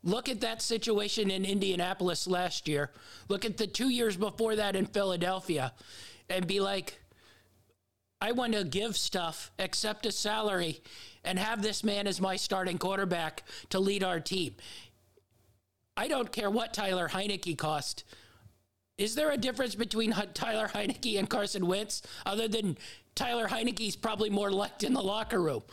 look 0.02 0.28
at 0.28 0.40
that 0.40 0.60
situation 0.60 1.30
in 1.30 1.44
Indianapolis 1.44 2.26
last 2.26 2.66
year, 2.66 2.90
look 3.28 3.44
at 3.44 3.56
the 3.56 3.66
two 3.68 3.90
years 3.90 4.16
before 4.16 4.56
that 4.56 4.74
in 4.74 4.86
Philadelphia, 4.86 5.72
and 6.28 6.46
be 6.48 6.60
like, 6.60 6.98
I 8.22 8.30
want 8.30 8.52
to 8.52 8.62
give 8.62 8.96
stuff, 8.96 9.50
accept 9.58 10.06
a 10.06 10.12
salary, 10.12 10.80
and 11.24 11.40
have 11.40 11.60
this 11.60 11.82
man 11.82 12.06
as 12.06 12.20
my 12.20 12.36
starting 12.36 12.78
quarterback 12.78 13.42
to 13.70 13.80
lead 13.80 14.04
our 14.04 14.20
team. 14.20 14.54
I 15.96 16.06
don't 16.06 16.30
care 16.30 16.48
what 16.48 16.72
Tyler 16.72 17.08
Heinicke 17.08 17.58
cost. 17.58 18.04
Is 18.96 19.16
there 19.16 19.32
a 19.32 19.36
difference 19.36 19.74
between 19.74 20.12
Tyler 20.34 20.68
Heinicke 20.68 21.18
and 21.18 21.28
Carson 21.28 21.66
Wentz 21.66 22.00
other 22.24 22.46
than 22.46 22.78
Tyler 23.16 23.48
Heinicke's 23.48 23.96
probably 23.96 24.30
more 24.30 24.52
liked 24.52 24.84
in 24.84 24.94
the 24.94 25.02
locker 25.02 25.42
room? 25.42 25.64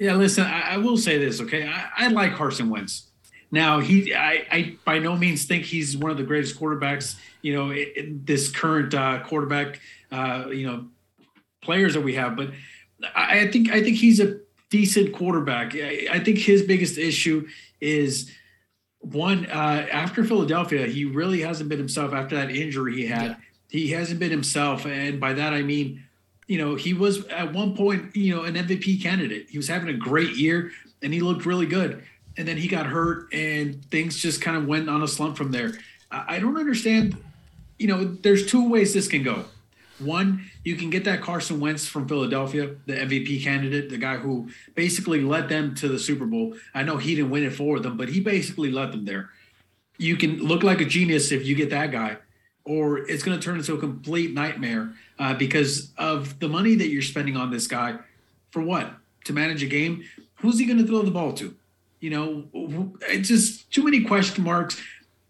Yeah, 0.00 0.16
listen, 0.16 0.44
I, 0.44 0.72
I 0.74 0.76
will 0.78 0.96
say 0.96 1.16
this, 1.18 1.40
okay? 1.40 1.68
I, 1.68 1.90
I, 1.96 2.08
like 2.08 2.34
Carson 2.34 2.70
Wentz. 2.70 3.06
Now, 3.52 3.78
he, 3.78 4.12
I, 4.12 4.46
I 4.50 4.76
by 4.84 4.98
no 4.98 5.14
means 5.16 5.44
think 5.44 5.64
he's 5.64 5.96
one 5.96 6.10
of 6.10 6.16
the 6.16 6.24
greatest 6.24 6.58
quarterbacks, 6.58 7.14
you 7.40 7.54
know, 7.54 7.72
this 8.24 8.50
current 8.50 8.94
uh, 8.94 9.22
quarterback, 9.22 9.78
uh, 10.10 10.46
you 10.48 10.66
know, 10.66 10.86
players 11.64 11.94
that 11.94 12.02
we 12.02 12.14
have. 12.14 12.36
But 12.36 12.50
I, 13.14 13.48
think 13.48 13.70
I 13.70 13.82
think 13.82 13.96
he's 13.96 14.20
a 14.20 14.38
decent 14.70 15.12
quarterback. 15.12 15.74
I, 15.74 16.06
I 16.10 16.18
think 16.20 16.38
his 16.38 16.62
biggest 16.62 16.98
issue 16.98 17.48
is 17.80 18.30
one 19.00 19.46
uh, 19.46 19.86
after 19.90 20.24
Philadelphia, 20.24 20.86
he 20.86 21.04
really 21.04 21.40
hasn't 21.40 21.68
been 21.68 21.78
himself 21.78 22.12
after 22.12 22.36
that 22.36 22.50
injury 22.50 22.96
he 22.96 23.06
had. 23.06 23.30
Yeah. 23.30 23.36
He 23.68 23.88
hasn't 23.88 24.20
been 24.20 24.30
himself, 24.30 24.86
and 24.86 25.20
by 25.20 25.32
that 25.32 25.52
I 25.52 25.62
mean, 25.62 26.04
you 26.46 26.58
know, 26.58 26.74
he 26.74 26.94
was 26.94 27.26
at 27.26 27.52
one 27.52 27.74
point, 27.74 28.14
you 28.14 28.34
know, 28.34 28.44
an 28.44 28.54
MVP 28.54 29.02
candidate. 29.02 29.48
He 29.50 29.56
was 29.56 29.68
having 29.68 29.88
a 29.88 29.98
great 29.98 30.36
year, 30.36 30.70
and 31.02 31.12
he 31.12 31.20
looked 31.20 31.46
really 31.46 31.66
good. 31.66 32.04
And 32.36 32.46
then 32.46 32.56
he 32.56 32.68
got 32.68 32.86
hurt, 32.86 33.32
and 33.32 33.84
things 33.86 34.18
just 34.18 34.42
kind 34.42 34.56
of 34.56 34.66
went 34.66 34.88
on 34.88 35.02
a 35.02 35.08
slump 35.08 35.36
from 35.36 35.50
there. 35.50 35.72
I 36.10 36.38
don't 36.38 36.56
understand. 36.56 37.16
You 37.78 37.88
know, 37.88 38.04
there's 38.04 38.46
two 38.46 38.68
ways 38.68 38.94
this 38.94 39.08
can 39.08 39.22
go. 39.22 39.44
One, 39.98 40.48
you 40.64 40.76
can 40.76 40.88
get 40.88 41.04
that 41.04 41.20
Carson 41.20 41.60
Wentz 41.60 41.86
from 41.86 42.08
Philadelphia, 42.08 42.74
the 42.86 42.94
MVP 42.94 43.42
candidate, 43.42 43.90
the 43.90 43.98
guy 43.98 44.16
who 44.16 44.48
basically 44.74 45.20
led 45.20 45.48
them 45.48 45.74
to 45.76 45.88
the 45.88 45.98
Super 45.98 46.24
Bowl. 46.24 46.54
I 46.74 46.82
know 46.82 46.96
he 46.96 47.14
didn't 47.14 47.30
win 47.30 47.44
it 47.44 47.52
for 47.52 47.78
them, 47.80 47.98
but 47.98 48.08
he 48.08 48.20
basically 48.20 48.72
led 48.72 48.92
them 48.92 49.04
there. 49.04 49.30
You 49.98 50.16
can 50.16 50.38
look 50.38 50.62
like 50.62 50.80
a 50.80 50.86
genius 50.86 51.30
if 51.32 51.46
you 51.46 51.54
get 51.54 51.70
that 51.70 51.92
guy, 51.92 52.16
or 52.64 52.98
it's 52.98 53.22
going 53.22 53.38
to 53.38 53.44
turn 53.44 53.58
into 53.58 53.74
a 53.74 53.78
complete 53.78 54.32
nightmare 54.32 54.94
uh, 55.18 55.34
because 55.34 55.92
of 55.98 56.40
the 56.40 56.48
money 56.48 56.74
that 56.76 56.88
you're 56.88 57.02
spending 57.02 57.36
on 57.36 57.50
this 57.50 57.66
guy. 57.66 57.98
For 58.50 58.62
what? 58.62 58.90
To 59.26 59.32
manage 59.32 59.62
a 59.62 59.66
game? 59.66 60.04
Who's 60.36 60.58
he 60.58 60.64
going 60.64 60.78
to 60.78 60.86
throw 60.86 61.02
the 61.02 61.10
ball 61.10 61.32
to? 61.34 61.54
You 62.00 62.10
know, 62.10 62.92
it's 63.02 63.28
just 63.28 63.70
too 63.70 63.84
many 63.84 64.02
question 64.04 64.44
marks. 64.44 64.80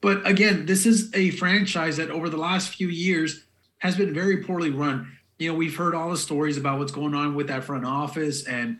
But 0.00 0.26
again, 0.26 0.66
this 0.66 0.86
is 0.86 1.12
a 1.14 1.30
franchise 1.30 1.96
that 1.96 2.10
over 2.10 2.28
the 2.28 2.36
last 2.36 2.74
few 2.74 2.88
years 2.88 3.44
has 3.78 3.96
been 3.96 4.14
very 4.14 4.38
poorly 4.38 4.70
run. 4.70 5.16
You 5.38 5.50
know, 5.52 5.58
we've 5.58 5.76
heard 5.76 5.94
all 5.94 6.10
the 6.10 6.16
stories 6.16 6.56
about 6.56 6.78
what's 6.78 6.92
going 6.92 7.14
on 7.14 7.34
with 7.34 7.48
that 7.48 7.64
front 7.64 7.84
office 7.84 8.46
and 8.46 8.78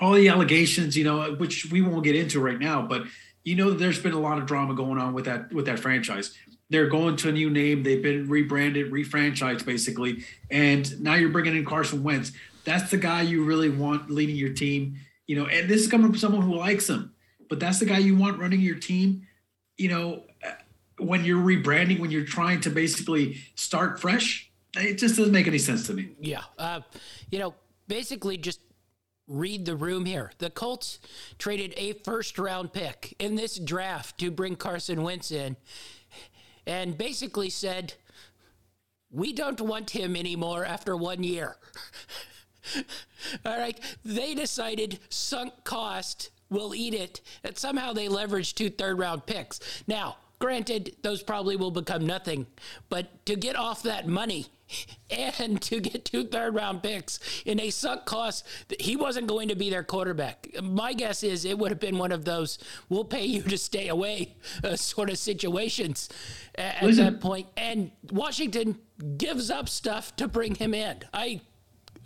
all 0.00 0.12
the 0.12 0.28
allegations, 0.28 0.96
you 0.96 1.04
know, 1.04 1.34
which 1.34 1.70
we 1.70 1.82
won't 1.82 2.04
get 2.04 2.16
into 2.16 2.40
right 2.40 2.58
now, 2.58 2.82
but 2.82 3.02
you 3.44 3.54
know 3.54 3.70
there's 3.70 3.98
been 3.98 4.12
a 4.12 4.20
lot 4.20 4.38
of 4.38 4.46
drama 4.46 4.74
going 4.74 4.98
on 4.98 5.12
with 5.14 5.24
that 5.26 5.52
with 5.52 5.66
that 5.66 5.78
franchise. 5.78 6.34
They're 6.68 6.88
going 6.88 7.16
to 7.16 7.30
a 7.30 7.32
new 7.32 7.50
name, 7.50 7.82
they've 7.82 8.02
been 8.02 8.28
rebranded, 8.28 8.92
refranchised 8.92 9.64
basically, 9.64 10.24
and 10.50 11.00
now 11.00 11.14
you're 11.14 11.30
bringing 11.30 11.56
in 11.56 11.64
Carson 11.64 12.02
Wentz. 12.02 12.32
That's 12.64 12.90
the 12.90 12.96
guy 12.96 13.22
you 13.22 13.44
really 13.44 13.70
want 13.70 14.10
leading 14.10 14.36
your 14.36 14.52
team, 14.52 14.96
you 15.26 15.36
know, 15.36 15.46
and 15.46 15.68
this 15.68 15.82
is 15.82 15.88
coming 15.88 16.08
from 16.08 16.18
someone 16.18 16.42
who 16.42 16.54
likes 16.54 16.88
him. 16.88 17.12
But 17.48 17.58
that's 17.58 17.80
the 17.80 17.86
guy 17.86 17.98
you 17.98 18.16
want 18.16 18.38
running 18.38 18.60
your 18.60 18.76
team. 18.76 19.26
You 19.76 19.88
know, 19.88 20.22
when 20.98 21.24
you're 21.24 21.42
rebranding, 21.42 21.98
when 21.98 22.10
you're 22.10 22.24
trying 22.24 22.60
to 22.60 22.70
basically 22.70 23.38
start 23.56 23.98
fresh, 23.98 24.49
it 24.76 24.98
just 24.98 25.16
doesn't 25.16 25.32
make 25.32 25.46
any 25.46 25.58
sense 25.58 25.86
to 25.86 25.94
me. 25.94 26.10
Yeah. 26.20 26.42
Uh, 26.58 26.80
you 27.30 27.38
know, 27.38 27.54
basically 27.88 28.36
just 28.36 28.60
read 29.26 29.64
the 29.64 29.76
room 29.76 30.04
here. 30.04 30.32
The 30.38 30.50
Colts 30.50 30.98
traded 31.38 31.74
a 31.76 31.94
first 32.04 32.38
round 32.38 32.72
pick 32.72 33.14
in 33.18 33.34
this 33.36 33.58
draft 33.58 34.18
to 34.18 34.30
bring 34.30 34.56
Carson 34.56 35.02
Wentz 35.02 35.30
in 35.30 35.56
and 36.66 36.96
basically 36.96 37.50
said, 37.50 37.94
we 39.10 39.32
don't 39.32 39.60
want 39.60 39.90
him 39.90 40.14
anymore 40.14 40.64
after 40.64 40.96
one 40.96 41.22
year. 41.24 41.56
All 43.44 43.58
right. 43.58 43.78
They 44.04 44.34
decided 44.34 45.00
sunk 45.08 45.52
cost 45.64 46.30
will 46.48 46.74
eat 46.74 46.94
it, 46.94 47.20
and 47.44 47.56
somehow 47.56 47.92
they 47.92 48.08
leveraged 48.08 48.54
two 48.54 48.70
third 48.70 48.98
round 48.98 49.24
picks. 49.26 49.60
Now, 49.86 50.16
Granted, 50.40 50.96
those 51.02 51.22
probably 51.22 51.54
will 51.56 51.70
become 51.70 52.06
nothing, 52.06 52.46
but 52.88 53.24
to 53.26 53.36
get 53.36 53.56
off 53.56 53.82
that 53.82 54.08
money 54.08 54.46
and 55.10 55.60
to 55.62 55.80
get 55.80 56.04
two 56.04 56.24
third 56.24 56.54
round 56.54 56.82
picks 56.82 57.42
in 57.44 57.60
a 57.60 57.70
sunk 57.70 58.04
cost, 58.04 58.46
he 58.78 58.96
wasn't 58.96 59.26
going 59.26 59.48
to 59.48 59.56
be 59.56 59.70
their 59.70 59.82
quarterback. 59.82 60.48
My 60.62 60.92
guess 60.92 61.22
is 61.22 61.44
it 61.44 61.58
would 61.58 61.70
have 61.70 61.80
been 61.80 61.98
one 61.98 62.12
of 62.12 62.24
those 62.24 62.58
we'll 62.88 63.04
pay 63.04 63.24
you 63.24 63.42
to 63.42 63.58
stay 63.58 63.88
away 63.88 64.34
uh, 64.62 64.76
sort 64.76 65.10
of 65.10 65.18
situations 65.18 66.08
at, 66.54 66.82
at 66.82 66.96
that 66.96 67.20
point. 67.20 67.48
And 67.56 67.90
Washington 68.10 68.78
gives 69.16 69.50
up 69.50 69.68
stuff 69.68 70.14
to 70.16 70.28
bring 70.28 70.54
him 70.54 70.74
in. 70.74 70.98
I 71.12 71.40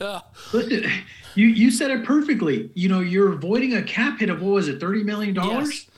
uh, 0.00 0.20
Listen, 0.52 0.90
you 1.34 1.46
you 1.46 1.70
said 1.70 1.90
it 1.90 2.04
perfectly. 2.04 2.70
You 2.74 2.88
know, 2.88 3.00
you're 3.00 3.32
avoiding 3.32 3.74
a 3.74 3.82
cap 3.82 4.18
hit 4.18 4.30
of 4.30 4.42
what 4.42 4.52
was 4.52 4.68
it, 4.68 4.80
thirty 4.80 5.04
million 5.04 5.34
dollars? 5.34 5.68
Yes 5.70 5.90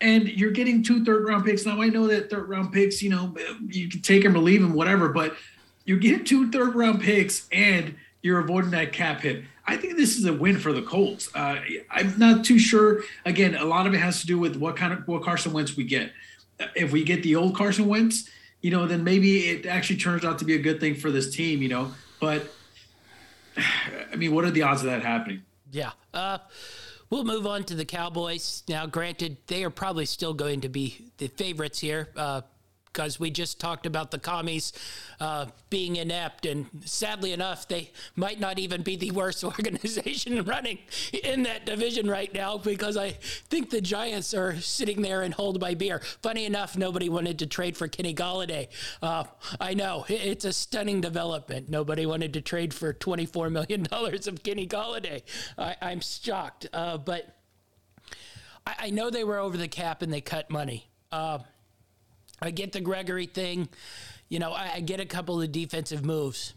and 0.00 0.28
you're 0.28 0.50
getting 0.50 0.82
two 0.82 1.04
third 1.04 1.26
round 1.26 1.44
picks. 1.44 1.64
Now 1.64 1.80
I 1.80 1.88
know 1.88 2.06
that 2.08 2.30
third 2.30 2.48
round 2.48 2.72
picks, 2.72 3.02
you 3.02 3.10
know, 3.10 3.34
you 3.68 3.88
can 3.88 4.02
take 4.02 4.22
them 4.22 4.36
or 4.36 4.40
leave 4.40 4.60
them, 4.60 4.74
whatever, 4.74 5.08
but 5.08 5.34
you're 5.86 5.98
getting 5.98 6.24
two 6.24 6.50
third 6.50 6.74
round 6.74 7.00
picks 7.00 7.48
and 7.50 7.94
you're 8.22 8.38
avoiding 8.38 8.70
that 8.72 8.92
cap 8.92 9.20
hit. 9.20 9.44
I 9.66 9.76
think 9.76 9.96
this 9.96 10.16
is 10.16 10.24
a 10.26 10.32
win 10.32 10.58
for 10.58 10.72
the 10.72 10.82
Colts. 10.82 11.34
Uh, 11.34 11.60
I'm 11.90 12.18
not 12.18 12.44
too 12.44 12.58
sure. 12.58 13.02
Again, 13.24 13.54
a 13.54 13.64
lot 13.64 13.86
of 13.86 13.94
it 13.94 13.98
has 13.98 14.20
to 14.20 14.26
do 14.26 14.38
with 14.38 14.56
what 14.56 14.76
kind 14.76 14.92
of 14.92 15.06
what 15.08 15.22
Carson 15.22 15.52
Wentz 15.52 15.76
we 15.76 15.84
get. 15.84 16.12
If 16.74 16.92
we 16.92 17.02
get 17.02 17.22
the 17.22 17.36
old 17.36 17.56
Carson 17.56 17.86
Wentz, 17.86 18.28
you 18.60 18.70
know, 18.70 18.86
then 18.86 19.02
maybe 19.02 19.48
it 19.48 19.66
actually 19.66 19.96
turns 19.96 20.24
out 20.24 20.38
to 20.40 20.44
be 20.44 20.54
a 20.54 20.58
good 20.58 20.80
thing 20.80 20.94
for 20.94 21.10
this 21.10 21.34
team, 21.34 21.62
you 21.62 21.68
know. 21.68 21.92
But 22.20 22.52
I 24.12 24.16
mean, 24.16 24.34
what 24.34 24.44
are 24.44 24.50
the 24.50 24.62
odds 24.62 24.82
of 24.82 24.86
that 24.86 25.02
happening? 25.02 25.42
Yeah. 25.70 25.92
Uh, 26.12 26.38
We'll 27.08 27.24
move 27.24 27.46
on 27.46 27.62
to 27.64 27.76
the 27.76 27.84
Cowboys. 27.84 28.64
Now, 28.68 28.86
granted, 28.86 29.36
they 29.46 29.62
are 29.62 29.70
probably 29.70 30.06
still 30.06 30.34
going 30.34 30.62
to 30.62 30.68
be 30.68 31.12
the 31.18 31.28
favorites 31.28 31.78
here. 31.78 32.08
Uh, 32.16 32.40
because 32.96 33.20
we 33.20 33.30
just 33.30 33.60
talked 33.60 33.84
about 33.84 34.10
the 34.10 34.18
commies 34.18 34.72
uh, 35.20 35.44
being 35.68 35.96
inept. 35.96 36.46
And 36.46 36.66
sadly 36.86 37.32
enough, 37.32 37.68
they 37.68 37.92
might 38.14 38.40
not 38.40 38.58
even 38.58 38.82
be 38.82 38.96
the 38.96 39.10
worst 39.10 39.44
organization 39.44 40.42
running 40.44 40.78
in 41.12 41.42
that 41.42 41.66
division 41.66 42.08
right 42.08 42.32
now 42.32 42.56
because 42.56 42.96
I 42.96 43.10
think 43.10 43.68
the 43.68 43.82
Giants 43.82 44.32
are 44.32 44.56
sitting 44.56 45.02
there 45.02 45.20
and 45.20 45.34
hold 45.34 45.60
my 45.60 45.74
beer. 45.74 46.00
Funny 46.22 46.46
enough, 46.46 46.78
nobody 46.78 47.10
wanted 47.10 47.38
to 47.40 47.46
trade 47.46 47.76
for 47.76 47.86
Kenny 47.86 48.14
Golladay. 48.14 48.68
Uh, 49.02 49.24
I 49.60 49.74
know 49.74 50.06
it's 50.08 50.46
a 50.46 50.52
stunning 50.54 51.02
development. 51.02 51.68
Nobody 51.68 52.06
wanted 52.06 52.32
to 52.32 52.40
trade 52.40 52.72
for 52.72 52.94
$24 52.94 53.52
million 53.52 53.86
of 53.92 54.42
Kenny 54.42 54.66
Golladay. 54.66 55.22
I, 55.58 55.76
am 55.82 56.00
shocked. 56.00 56.66
Uh, 56.72 56.96
but 56.96 57.36
I, 58.66 58.74
I, 58.78 58.90
know 58.90 59.10
they 59.10 59.24
were 59.24 59.38
over 59.38 59.58
the 59.58 59.68
cap 59.68 60.00
and 60.00 60.10
they 60.10 60.22
cut 60.22 60.50
money. 60.50 60.88
Uh, 61.12 61.38
I 62.40 62.50
get 62.50 62.72
the 62.72 62.80
Gregory 62.80 63.26
thing. 63.26 63.68
You 64.28 64.38
know, 64.38 64.52
I, 64.52 64.74
I 64.74 64.80
get 64.80 65.00
a 65.00 65.06
couple 65.06 65.40
of 65.40 65.52
defensive 65.52 66.04
moves. 66.04 66.54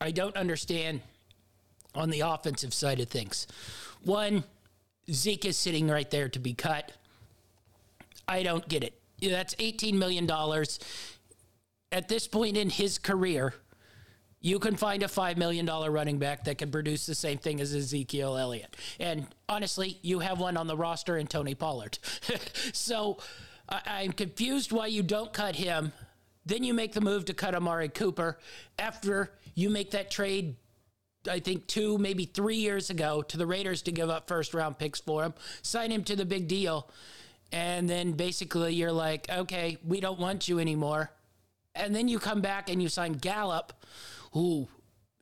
I 0.00 0.10
don't 0.10 0.36
understand 0.36 1.00
on 1.94 2.10
the 2.10 2.20
offensive 2.20 2.72
side 2.72 3.00
of 3.00 3.08
things. 3.08 3.46
One, 4.02 4.44
Zeke 5.10 5.46
is 5.46 5.56
sitting 5.56 5.88
right 5.88 6.10
there 6.10 6.28
to 6.28 6.38
be 6.38 6.54
cut. 6.54 6.92
I 8.26 8.42
don't 8.42 8.66
get 8.68 8.84
it. 8.84 8.94
That's 9.20 9.54
$18 9.56 9.94
million. 9.94 10.28
At 11.92 12.08
this 12.08 12.26
point 12.26 12.56
in 12.56 12.70
his 12.70 12.98
career, 12.98 13.54
you 14.40 14.58
can 14.58 14.76
find 14.76 15.02
a 15.02 15.06
$5 15.06 15.36
million 15.36 15.66
running 15.66 16.18
back 16.18 16.44
that 16.44 16.58
can 16.58 16.70
produce 16.70 17.06
the 17.06 17.14
same 17.14 17.38
thing 17.38 17.60
as 17.60 17.74
Ezekiel 17.74 18.36
Elliott. 18.36 18.76
And 18.98 19.26
honestly, 19.48 19.98
you 20.02 20.18
have 20.18 20.40
one 20.40 20.56
on 20.56 20.66
the 20.66 20.76
roster 20.76 21.16
in 21.16 21.28
Tony 21.28 21.54
Pollard. 21.54 21.98
so 22.72 23.18
I, 23.68 24.02
am 24.02 24.12
confused 24.12 24.72
why 24.72 24.86
you 24.86 25.02
don't 25.02 25.32
cut 25.32 25.56
him. 25.56 25.92
Then 26.44 26.64
you 26.64 26.74
make 26.74 26.92
the 26.92 27.00
move 27.00 27.24
to 27.26 27.34
cut 27.34 27.54
Amari 27.54 27.88
Cooper 27.88 28.38
after 28.78 29.32
you 29.54 29.70
make 29.70 29.92
that 29.92 30.10
trade. 30.10 30.56
I 31.30 31.38
think 31.38 31.68
two, 31.68 31.98
maybe 31.98 32.24
three 32.24 32.56
years 32.56 32.90
ago 32.90 33.22
to 33.22 33.36
the 33.36 33.46
Raiders 33.46 33.82
to 33.82 33.92
give 33.92 34.10
up 34.10 34.26
first 34.26 34.54
round 34.54 34.78
picks 34.78 35.00
for 35.00 35.22
him, 35.22 35.34
sign 35.62 35.90
him 35.92 36.02
to 36.04 36.16
the 36.16 36.24
big 36.24 36.48
deal. 36.48 36.90
And 37.52 37.88
then 37.88 38.12
basically 38.12 38.74
you're 38.74 38.92
like, 38.92 39.30
okay, 39.30 39.76
we 39.86 40.00
don't 40.00 40.18
want 40.18 40.48
you 40.48 40.58
anymore. 40.58 41.10
And 41.74 41.94
then 41.94 42.08
you 42.08 42.18
come 42.18 42.40
back 42.40 42.68
and 42.68 42.82
you 42.82 42.88
sign 42.88 43.12
Gallup, 43.12 43.72
who 44.32 44.68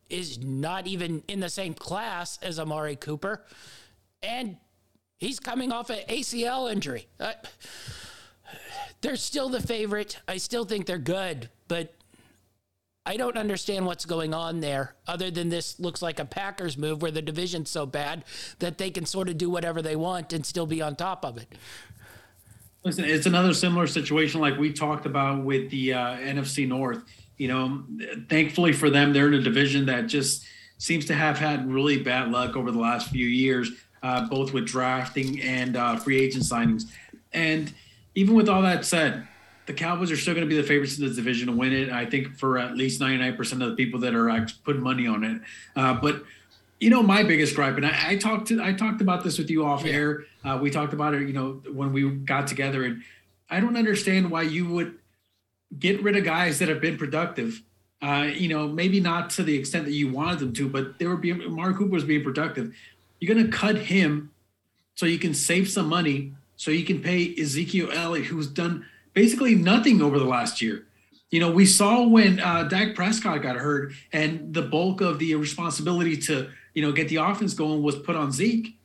is 0.08 0.38
not 0.38 0.86
even 0.86 1.22
in 1.28 1.40
the 1.40 1.48
same 1.48 1.74
class 1.74 2.38
as 2.42 2.58
Amari 2.58 2.96
Cooper. 2.96 3.44
And 4.22 4.56
he's 5.18 5.38
coming 5.38 5.70
off 5.70 5.90
an 5.90 6.00
ACL 6.08 6.70
injury. 6.70 7.06
Uh, 7.18 7.32
they're 9.00 9.16
still 9.16 9.48
the 9.48 9.62
favorite. 9.62 10.18
I 10.28 10.36
still 10.36 10.64
think 10.64 10.86
they're 10.86 10.98
good, 10.98 11.48
but 11.68 11.94
I 13.06 13.16
don't 13.16 13.36
understand 13.36 13.86
what's 13.86 14.04
going 14.04 14.34
on 14.34 14.60
there, 14.60 14.94
other 15.06 15.30
than 15.30 15.48
this 15.48 15.80
looks 15.80 16.02
like 16.02 16.20
a 16.20 16.24
Packers 16.24 16.76
move 16.76 17.00
where 17.02 17.10
the 17.10 17.22
division's 17.22 17.70
so 17.70 17.86
bad 17.86 18.24
that 18.58 18.78
they 18.78 18.90
can 18.90 19.06
sort 19.06 19.28
of 19.28 19.38
do 19.38 19.48
whatever 19.48 19.80
they 19.80 19.96
want 19.96 20.32
and 20.32 20.44
still 20.44 20.66
be 20.66 20.82
on 20.82 20.96
top 20.96 21.24
of 21.24 21.38
it. 21.38 21.52
Listen, 22.84 23.04
it's 23.04 23.26
another 23.26 23.52
similar 23.52 23.86
situation 23.86 24.40
like 24.40 24.58
we 24.58 24.72
talked 24.72 25.06
about 25.06 25.44
with 25.44 25.70
the 25.70 25.92
uh, 25.92 26.16
NFC 26.18 26.68
North. 26.68 27.02
You 27.36 27.48
know, 27.48 27.84
thankfully 28.28 28.72
for 28.72 28.90
them, 28.90 29.12
they're 29.12 29.28
in 29.28 29.34
a 29.34 29.42
division 29.42 29.86
that 29.86 30.06
just 30.06 30.44
seems 30.78 31.04
to 31.06 31.14
have 31.14 31.38
had 31.38 31.70
really 31.70 32.02
bad 32.02 32.30
luck 32.30 32.56
over 32.56 32.70
the 32.70 32.78
last 32.78 33.08
few 33.08 33.26
years, 33.26 33.70
uh, 34.02 34.28
both 34.28 34.52
with 34.52 34.66
drafting 34.66 35.40
and 35.40 35.76
uh, 35.76 35.96
free 35.96 36.20
agent 36.20 36.44
signings. 36.44 36.84
And 37.32 37.72
even 38.20 38.34
with 38.34 38.50
all 38.50 38.60
that 38.60 38.84
said, 38.84 39.26
the 39.64 39.72
Cowboys 39.72 40.10
are 40.10 40.16
still 40.16 40.34
going 40.34 40.46
to 40.46 40.48
be 40.48 40.60
the 40.60 40.66
favorites 40.66 40.98
in 40.98 41.06
this 41.06 41.16
division 41.16 41.46
to 41.46 41.54
win 41.54 41.72
it. 41.72 41.90
I 41.90 42.04
think 42.04 42.36
for 42.36 42.58
at 42.58 42.76
least 42.76 43.00
99% 43.00 43.38
of 43.52 43.58
the 43.70 43.74
people 43.76 43.98
that 44.00 44.14
are 44.14 44.46
putting 44.62 44.82
money 44.82 45.06
on 45.06 45.24
it. 45.24 45.40
Uh, 45.74 45.94
but 45.94 46.22
you 46.80 46.90
know, 46.90 47.02
my 47.02 47.22
biggest 47.22 47.54
gripe, 47.54 47.76
and 47.76 47.86
I, 47.86 48.10
I, 48.10 48.16
talked 48.16 48.48
to, 48.48 48.62
I 48.62 48.74
talked 48.74 49.00
about 49.00 49.24
this 49.24 49.38
with 49.38 49.50
you 49.50 49.64
off 49.64 49.84
yeah. 49.84 49.92
air. 49.92 50.24
Uh, 50.44 50.58
we 50.60 50.70
talked 50.70 50.92
about 50.92 51.14
it, 51.14 51.26
you 51.26 51.32
know, 51.32 51.62
when 51.72 51.92
we 51.92 52.10
got 52.10 52.46
together, 52.46 52.84
and 52.84 53.02
I 53.48 53.60
don't 53.60 53.76
understand 53.76 54.30
why 54.30 54.42
you 54.42 54.68
would 54.68 54.98
get 55.78 56.02
rid 56.02 56.16
of 56.16 56.24
guys 56.24 56.58
that 56.58 56.68
have 56.68 56.80
been 56.80 56.98
productive. 56.98 57.62
Uh, 58.02 58.28
you 58.32 58.48
know, 58.48 58.68
maybe 58.68 59.00
not 59.00 59.30
to 59.30 59.42
the 59.42 59.56
extent 59.56 59.84
that 59.84 59.92
you 59.92 60.10
wanted 60.10 60.40
them 60.40 60.52
to, 60.54 60.68
but 60.68 60.98
they 60.98 61.06
were 61.06 61.16
being 61.16 61.50
Mark 61.54 61.76
Cooper 61.76 61.92
was 61.92 62.04
being 62.04 62.24
productive. 62.24 62.74
You're 63.18 63.34
going 63.34 63.50
to 63.50 63.56
cut 63.56 63.76
him 63.76 64.30
so 64.94 65.06
you 65.06 65.18
can 65.18 65.32
save 65.32 65.70
some 65.70 65.86
money, 65.86 66.32
so 66.60 66.70
you 66.70 66.84
can 66.84 67.00
pay 67.00 67.34
Ezekiel 67.40 67.88
Elliott, 67.90 68.26
who's 68.26 68.46
done 68.46 68.84
basically 69.14 69.54
nothing 69.54 70.02
over 70.02 70.18
the 70.18 70.26
last 70.26 70.60
year. 70.60 70.84
You 71.30 71.40
know, 71.40 71.50
we 71.50 71.64
saw 71.64 72.06
when 72.06 72.38
uh, 72.38 72.64
Dak 72.64 72.94
Prescott 72.94 73.40
got 73.40 73.56
hurt, 73.56 73.92
and 74.12 74.52
the 74.52 74.60
bulk 74.60 75.00
of 75.00 75.18
the 75.18 75.34
responsibility 75.36 76.18
to 76.18 76.50
you 76.74 76.82
know, 76.82 76.92
get 76.92 77.08
the 77.08 77.16
offense 77.16 77.54
going 77.54 77.82
was 77.82 77.96
put 77.96 78.14
on 78.14 78.30
Zeke. 78.30 78.76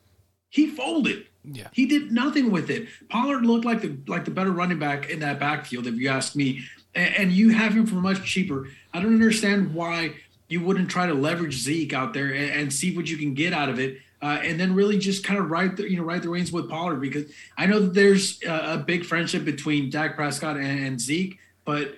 He 0.49 0.67
folded. 0.67 1.27
Yeah. 1.43 1.67
He 1.73 1.85
did 1.85 2.13
nothing 2.13 2.49
with 2.49 2.69
it. 2.69 2.87
Pollard 3.09 3.45
looked 3.45 3.65
like 3.65 3.81
the 3.81 3.97
like 4.07 4.23
the 4.23 4.31
better 4.31 4.51
running 4.51 4.79
back 4.79 5.09
in 5.09 5.19
that 5.19 5.37
backfield, 5.37 5.85
if 5.85 5.95
you 5.95 6.07
ask 6.07 6.33
me. 6.33 6.61
And, 6.95 7.15
and 7.15 7.31
you 7.33 7.49
have 7.49 7.73
him 7.73 7.85
for 7.85 7.95
much 7.95 8.23
cheaper. 8.23 8.69
I 8.93 9.01
don't 9.01 9.13
understand 9.13 9.73
why 9.73 10.15
you 10.47 10.63
wouldn't 10.63 10.89
try 10.89 11.07
to 11.07 11.13
leverage 11.13 11.57
Zeke 11.57 11.91
out 11.91 12.13
there 12.13 12.33
and, 12.33 12.51
and 12.51 12.73
see 12.73 12.95
what 12.95 13.09
you 13.09 13.17
can 13.17 13.33
get 13.33 13.51
out 13.51 13.67
of 13.67 13.79
it. 13.79 13.97
Uh, 14.21 14.39
and 14.43 14.59
then 14.59 14.73
really 14.73 14.97
just 14.97 15.23
kind 15.23 15.39
of 15.39 15.51
ride 15.51 15.77
the 15.77 15.89
you 15.89 15.97
know 15.97 16.03
ride 16.03 16.23
the 16.23 16.29
reins 16.29 16.51
with 16.51 16.69
Pollard 16.69 17.01
because 17.01 17.31
I 17.57 17.65
know 17.65 17.79
that 17.79 17.93
there's 17.93 18.41
a, 18.43 18.73
a 18.73 18.77
big 18.77 19.05
friendship 19.05 19.45
between 19.45 19.89
Dak 19.89 20.15
Prescott 20.15 20.57
and, 20.57 20.85
and, 20.85 20.99
Zeke, 20.99 21.37
but 21.65 21.95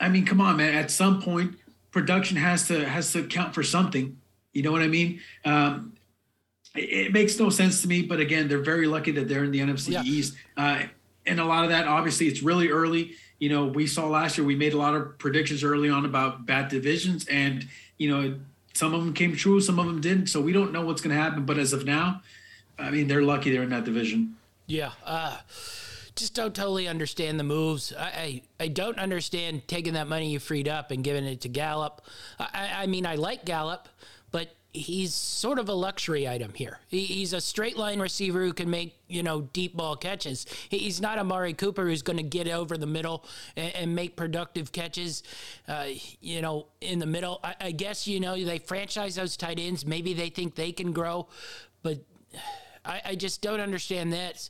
I 0.00 0.08
mean, 0.08 0.24
come 0.24 0.40
on, 0.40 0.56
man. 0.56 0.74
At 0.74 0.90
some 0.90 1.20
point, 1.20 1.56
production 1.90 2.36
has 2.36 2.68
to 2.68 2.88
has 2.88 3.12
to 3.12 3.26
count 3.26 3.54
for 3.54 3.62
something. 3.62 4.16
You 4.52 4.62
know 4.62 4.72
what 4.72 4.82
I 4.82 4.88
mean? 4.88 5.20
Um, 5.44 5.94
it, 6.74 7.06
it, 7.06 7.12
makes 7.12 7.38
no 7.38 7.50
sense 7.50 7.82
to 7.82 7.88
me, 7.88 8.02
but 8.02 8.20
again, 8.20 8.48
they're 8.48 8.58
very 8.58 8.86
lucky 8.86 9.10
that 9.12 9.28
they're 9.28 9.44
in 9.44 9.50
the 9.50 9.60
NFC 9.60 9.90
yeah. 9.90 10.02
East. 10.02 10.36
Uh, 10.56 10.82
and 11.26 11.40
a 11.40 11.44
lot 11.44 11.64
of 11.64 11.70
that, 11.70 11.86
obviously, 11.86 12.26
it's 12.26 12.42
really 12.42 12.68
early. 12.68 13.12
You 13.38 13.50
know, 13.50 13.66
we 13.66 13.86
saw 13.86 14.08
last 14.08 14.38
year, 14.38 14.46
we 14.46 14.56
made 14.56 14.72
a 14.72 14.78
lot 14.78 14.94
of 14.94 15.18
predictions 15.18 15.62
early 15.62 15.90
on 15.90 16.04
about 16.04 16.46
bad 16.46 16.68
divisions, 16.68 17.26
and, 17.28 17.68
you 17.98 18.10
know, 18.10 18.38
some 18.78 18.94
of 18.94 19.04
them 19.04 19.12
came 19.12 19.34
true, 19.34 19.60
some 19.60 19.80
of 19.80 19.86
them 19.86 20.00
didn't. 20.00 20.28
So 20.28 20.40
we 20.40 20.52
don't 20.52 20.72
know 20.72 20.82
what's 20.82 21.02
going 21.02 21.14
to 21.14 21.20
happen. 21.20 21.44
But 21.44 21.58
as 21.58 21.72
of 21.72 21.84
now, 21.84 22.22
I 22.78 22.90
mean, 22.90 23.08
they're 23.08 23.22
lucky 23.22 23.50
they're 23.50 23.64
in 23.64 23.70
that 23.70 23.84
division. 23.84 24.36
Yeah. 24.68 24.92
Uh, 25.04 25.38
just 26.14 26.32
don't 26.32 26.54
totally 26.54 26.86
understand 26.86 27.40
the 27.40 27.44
moves. 27.44 27.92
I, 27.92 28.06
I, 28.06 28.42
I, 28.60 28.68
don't 28.68 28.96
understand 28.96 29.66
taking 29.66 29.94
that 29.94 30.06
money 30.06 30.30
you 30.30 30.38
freed 30.38 30.68
up 30.68 30.92
and 30.92 31.02
giving 31.02 31.24
it 31.24 31.40
to 31.40 31.48
Gallup. 31.48 32.02
I, 32.38 32.70
I 32.76 32.86
mean, 32.86 33.04
I 33.04 33.16
like 33.16 33.44
Gallup, 33.44 33.88
but 34.30 34.54
he's 34.72 35.14
sort 35.14 35.58
of 35.58 35.68
a 35.68 35.72
luxury 35.72 36.28
item 36.28 36.52
here. 36.54 36.78
he's 36.88 37.32
a 37.32 37.40
straight 37.40 37.76
line 37.76 38.00
receiver 38.00 38.44
who 38.44 38.52
can 38.52 38.68
make, 38.68 38.94
you 39.08 39.22
know, 39.22 39.40
deep 39.40 39.76
ball 39.76 39.96
catches. 39.96 40.46
he's 40.68 41.00
not 41.00 41.18
Amari 41.18 41.54
Cooper 41.54 41.86
who's 41.86 42.02
going 42.02 42.18
to 42.18 42.22
get 42.22 42.48
over 42.48 42.76
the 42.76 42.86
middle 42.86 43.24
and, 43.56 43.74
and 43.74 43.94
make 43.94 44.14
productive 44.14 44.70
catches, 44.70 45.22
uh, 45.68 45.86
you 46.20 46.42
know, 46.42 46.66
in 46.80 46.98
the 46.98 47.06
middle. 47.06 47.40
I, 47.42 47.54
I, 47.60 47.70
guess, 47.70 48.06
you 48.06 48.20
know, 48.20 48.42
they 48.42 48.58
franchise 48.58 49.14
those 49.14 49.36
tight 49.36 49.58
ends. 49.58 49.86
Maybe 49.86 50.12
they 50.12 50.28
think 50.28 50.54
they 50.54 50.72
can 50.72 50.92
grow, 50.92 51.28
but 51.82 51.98
I, 52.84 53.00
I 53.06 53.14
just 53.14 53.40
don't 53.40 53.60
understand 53.60 54.12
that. 54.12 54.48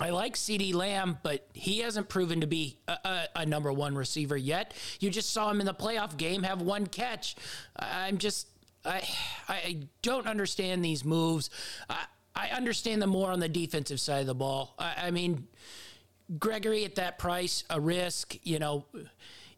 I 0.00 0.10
like 0.10 0.34
CeeDee 0.34 0.74
Lamb, 0.74 1.18
but 1.22 1.46
he 1.52 1.80
hasn't 1.80 2.08
proven 2.08 2.40
to 2.40 2.46
be 2.46 2.78
a, 2.86 2.92
a, 2.92 3.28
a, 3.36 3.46
number 3.46 3.72
one 3.72 3.96
receiver 3.96 4.36
yet. 4.36 4.72
You 5.00 5.10
just 5.10 5.32
saw 5.32 5.50
him 5.50 5.58
in 5.58 5.66
the 5.66 5.74
playoff 5.74 6.16
game 6.16 6.44
have 6.44 6.62
one 6.62 6.86
catch. 6.86 7.34
I'm 7.76 8.18
just 8.18 8.46
I 8.84 9.02
I 9.48 9.80
don't 10.02 10.26
understand 10.26 10.84
these 10.84 11.04
moves. 11.04 11.50
I, 11.88 12.04
I 12.34 12.48
understand 12.50 13.02
them 13.02 13.10
more 13.10 13.32
on 13.32 13.40
the 13.40 13.48
defensive 13.48 14.00
side 14.00 14.20
of 14.20 14.26
the 14.26 14.34
ball. 14.34 14.74
I, 14.78 14.94
I 15.06 15.10
mean, 15.10 15.48
Gregory 16.38 16.84
at 16.84 16.94
that 16.96 17.18
price, 17.18 17.64
a 17.68 17.80
risk, 17.80 18.36
you 18.44 18.58
know, 18.58 18.84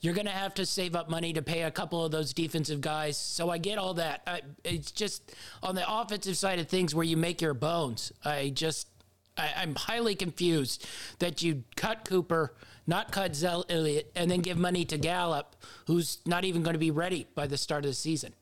you're 0.01 0.15
going 0.15 0.27
to 0.27 0.33
have 0.33 0.55
to 0.55 0.65
save 0.65 0.97
up 0.97 1.11
money 1.11 1.33
to 1.35 1.43
pay 1.43 1.63
a 1.63 1.71
couple 1.71 2.05
of 2.05 2.11
those 2.11 2.33
defensive 2.33 2.81
guys. 2.81 3.19
So 3.19 3.51
I 3.51 3.59
get 3.59 3.77
all 3.77 3.95
that. 3.95 4.23
I, 4.27 4.41
it's 4.65 4.91
just 4.91 5.35
on 5.63 5.75
the 5.75 5.85
offensive 5.87 6.37
side 6.37 6.59
of 6.59 6.69
things 6.69 6.95
where 6.95 7.05
you 7.05 7.17
make 7.17 7.43
your 7.43 7.55
bones. 7.55 8.13
I 8.25 8.49
just, 8.49 8.89
I, 9.37 9.63
am 9.63 9.75
highly 9.75 10.15
confused 10.15 10.87
that 11.19 11.43
you 11.43 11.65
cut 11.77 12.07
Cooper, 12.07 12.55
not 12.87 13.13
cut 13.13 13.37
Zell 13.37 13.67
Elliott, 13.69 14.11
and 14.17 14.31
then 14.31 14.41
give 14.41 14.57
money 14.57 14.87
to 14.87 14.97
Gallup, 14.97 15.55
who's 15.87 16.19
not 16.25 16.45
even 16.45 16.63
going 16.63 16.75
to 16.75 16.79
be 16.81 16.91
ready 16.91 17.27
by 17.35 17.47
the 17.47 17.59
start 17.59 17.85
of 17.85 17.91
the 17.91 17.95
season. 17.95 18.33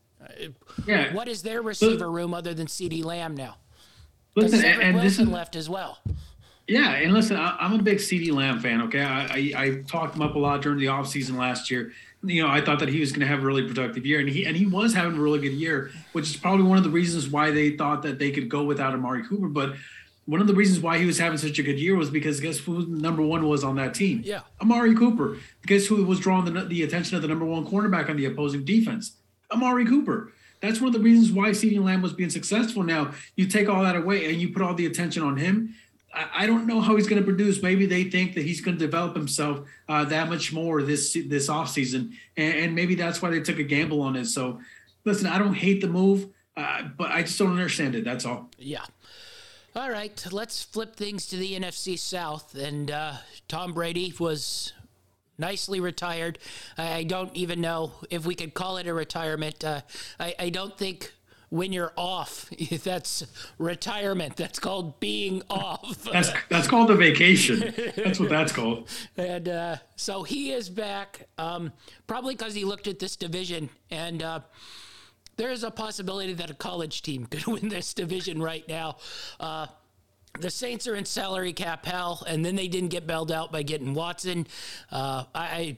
Yeah. 0.87 1.12
What 1.14 1.29
is 1.29 1.43
their 1.43 1.62
receiver 1.62 2.11
room 2.11 2.35
other 2.35 2.55
than 2.55 2.66
CeeDee 2.66 3.05
Lamb 3.05 3.37
now? 3.37 3.57
Listen, 4.35 4.64
and, 4.64 4.83
and 4.83 4.97
Wilson 4.97 5.26
is, 5.26 5.33
left 5.33 5.57
as 5.57 5.68
well. 5.68 5.99
Yeah, 6.66 6.93
and 6.93 7.12
listen, 7.12 7.37
I, 7.37 7.64
am 7.64 7.72
a 7.74 7.83
big 7.83 7.99
CeeDee 7.99 8.33
Lamb 8.33 8.61
fan. 8.61 8.83
Okay, 8.83 9.01
I, 9.01 9.24
I, 9.24 9.53
I 9.57 9.83
talked 9.87 10.14
him 10.14 10.22
up 10.22 10.35
a 10.35 10.39
lot 10.39 10.62
during 10.62 10.79
the 10.79 10.87
offseason 10.87 11.37
last 11.37 11.70
year. 11.70 11.93
You 12.22 12.43
know, 12.43 12.49
I 12.49 12.61
thought 12.61 12.81
that 12.81 12.89
he 12.89 13.01
was 13.01 13.11
going 13.11 13.20
to 13.20 13.26
have 13.26 13.43
a 13.43 13.47
really 13.47 13.66
productive 13.66 14.05
year, 14.05 14.20
and 14.20 14.29
he 14.29 14.45
and 14.45 14.57
he 14.57 14.66
was 14.66 14.93
having 14.93 15.16
a 15.16 15.20
really 15.20 15.39
good 15.39 15.53
year, 15.53 15.91
which 16.12 16.29
is 16.29 16.37
probably 16.37 16.66
one 16.66 16.76
of 16.76 16.85
the 16.85 16.91
reasons 16.91 17.29
why 17.29 17.51
they 17.51 17.76
thought 17.76 18.03
that 18.03 18.18
they 18.18 18.31
could 18.31 18.49
go 18.49 18.64
without 18.64 18.93
Amari 18.93 19.24
Cooper. 19.24 19.49
But 19.49 19.76
one 20.26 20.41
of 20.41 20.47
the 20.47 20.55
reasons 20.55 20.81
why 20.81 20.99
he 20.99 21.07
was 21.07 21.18
having 21.18 21.39
such 21.39 21.59
a 21.59 21.62
good 21.62 21.79
year 21.79 21.97
was 21.97 22.11
because 22.11 22.39
guess 22.39 22.59
who 22.59 22.85
number 22.87 23.22
one 23.22 23.49
was 23.49 23.64
on 23.64 23.76
that 23.76 23.95
team? 23.95 24.20
Yeah, 24.24 24.41
Amari 24.61 24.95
Cooper. 24.95 25.39
Guess 25.66 25.87
who 25.87 26.05
was 26.05 26.20
drawing 26.20 26.53
the, 26.53 26.64
the 26.64 26.83
attention 26.83 27.16
of 27.16 27.22
the 27.22 27.29
number 27.29 27.47
one 27.47 27.66
cornerback 27.66 28.11
on 28.11 28.16
the 28.16 28.26
opposing 28.26 28.64
defense? 28.64 29.12
Amari 29.53 29.86
Cooper. 29.86 30.32
That's 30.61 30.80
one 30.80 30.88
of 30.88 30.94
the 30.94 31.01
reasons 31.01 31.32
why 31.32 31.51
CeeDee 31.51 31.82
Lamb 31.82 32.03
was 32.03 32.12
being 32.12 32.30
successful. 32.30 32.82
Now 32.82 33.12
you 33.36 33.46
take 33.46 33.68
all 33.68 33.82
that 33.84 33.96
away 33.96 34.30
and 34.30 34.40
you 34.40 34.53
put 34.53 34.62
all 34.62 34.74
the 34.74 34.86
attention 34.86 35.22
on 35.22 35.36
him. 35.36 35.74
I, 36.12 36.46
don't 36.46 36.66
know 36.66 36.80
how 36.80 36.96
he's 36.96 37.07
going 37.07 37.20
to 37.20 37.24
produce. 37.24 37.62
Maybe 37.62 37.86
they 37.86 38.05
think 38.05 38.34
that 38.34 38.42
he's 38.42 38.61
going 38.61 38.76
to 38.76 38.84
develop 38.84 39.14
himself 39.14 39.61
uh, 39.88 40.05
that 40.07 40.28
much 40.28 40.53
more 40.53 40.82
this 40.82 41.12
this 41.12 41.49
offseason. 41.49 42.12
And, 42.36 42.55
and 42.55 42.74
maybe 42.74 42.94
that's 42.94 43.22
why 43.22 43.30
they 43.30 43.40
took 43.40 43.59
a 43.59 43.62
gamble 43.62 44.01
on 44.01 44.16
it. 44.16 44.24
So 44.24 44.59
listen, 45.05 45.26
I 45.26 45.38
don't 45.38 45.55
hate 45.55 45.80
the 45.80 45.86
move, 45.86 46.28
uh, 46.57 46.84
but 46.96 47.11
I 47.11 47.22
just 47.22 47.38
don't 47.38 47.51
understand 47.51 47.94
it. 47.94 48.05
That's 48.05 48.24
all. 48.24 48.51
Yeah. 48.59 48.86
All 49.76 49.90
right, 49.90 50.26
let's 50.32 50.62
flip 50.62 50.96
things 50.96 51.26
to 51.26 51.36
the 51.36 51.53
NFC 51.53 51.96
South. 51.99 52.55
And 52.55 52.90
uh, 52.90 53.12
Tom 53.46 53.74
Brady 53.74 54.12
was 54.18 54.72
nicely 55.39 55.80
retired. 55.80 56.39
I 56.76 57.05
don't 57.05 57.34
even 57.34 57.61
know 57.61 57.93
if 58.11 58.26
we 58.26 58.34
could 58.34 58.55
call 58.55 58.76
it 58.76 58.86
a 58.86 58.95
retirement. 58.95 59.64
Uh, 59.64 59.82
I, 60.18 60.34
I 60.39 60.49
don't 60.51 60.76
think 60.76 61.12
when 61.51 61.72
you're 61.72 61.93
off, 61.97 62.51
that's 62.82 63.24
retirement. 63.59 64.36
That's 64.36 64.59
called 64.59 65.01
being 65.01 65.43
off. 65.49 66.05
That's 66.12 66.30
that's 66.49 66.68
called 66.68 66.91
a 66.91 66.95
vacation. 66.95 67.72
That's 67.97 68.20
what 68.20 68.28
that's 68.28 68.53
called. 68.53 68.89
and 69.16 69.49
uh, 69.49 69.76
so 69.97 70.22
he 70.22 70.53
is 70.53 70.68
back, 70.68 71.26
um, 71.39 71.72
probably 72.07 72.34
because 72.34 72.55
he 72.55 72.64
looked 72.64 72.86
at 72.86 72.99
this 72.99 73.16
division 73.16 73.70
and. 73.91 74.22
Uh, 74.22 74.41
there 75.36 75.53
is 75.53 75.62
a 75.62 75.70
possibility 75.70 76.32
that 76.32 76.51
a 76.51 76.55
college 76.55 77.01
team 77.03 77.24
could 77.24 77.47
win 77.47 77.68
this 77.68 77.95
division 77.95 78.43
right 78.43 78.66
now. 78.66 78.97
Uh, 79.39 79.68
the 80.41 80.51
Saints 80.51 80.86
are 80.86 80.95
in 80.95 81.05
salary 81.05 81.53
cap 81.53 81.86
hell, 81.86 82.24
and 82.26 82.45
then 82.45 82.57
they 82.57 82.68
didn't 82.68 82.89
get 82.89 83.07
bailed 83.07 83.32
out 83.32 83.53
by 83.53 83.62
getting 83.62 83.95
Watson. 83.95 84.47
Uh, 84.91 85.24
I, 85.34 85.45
I, 85.45 85.76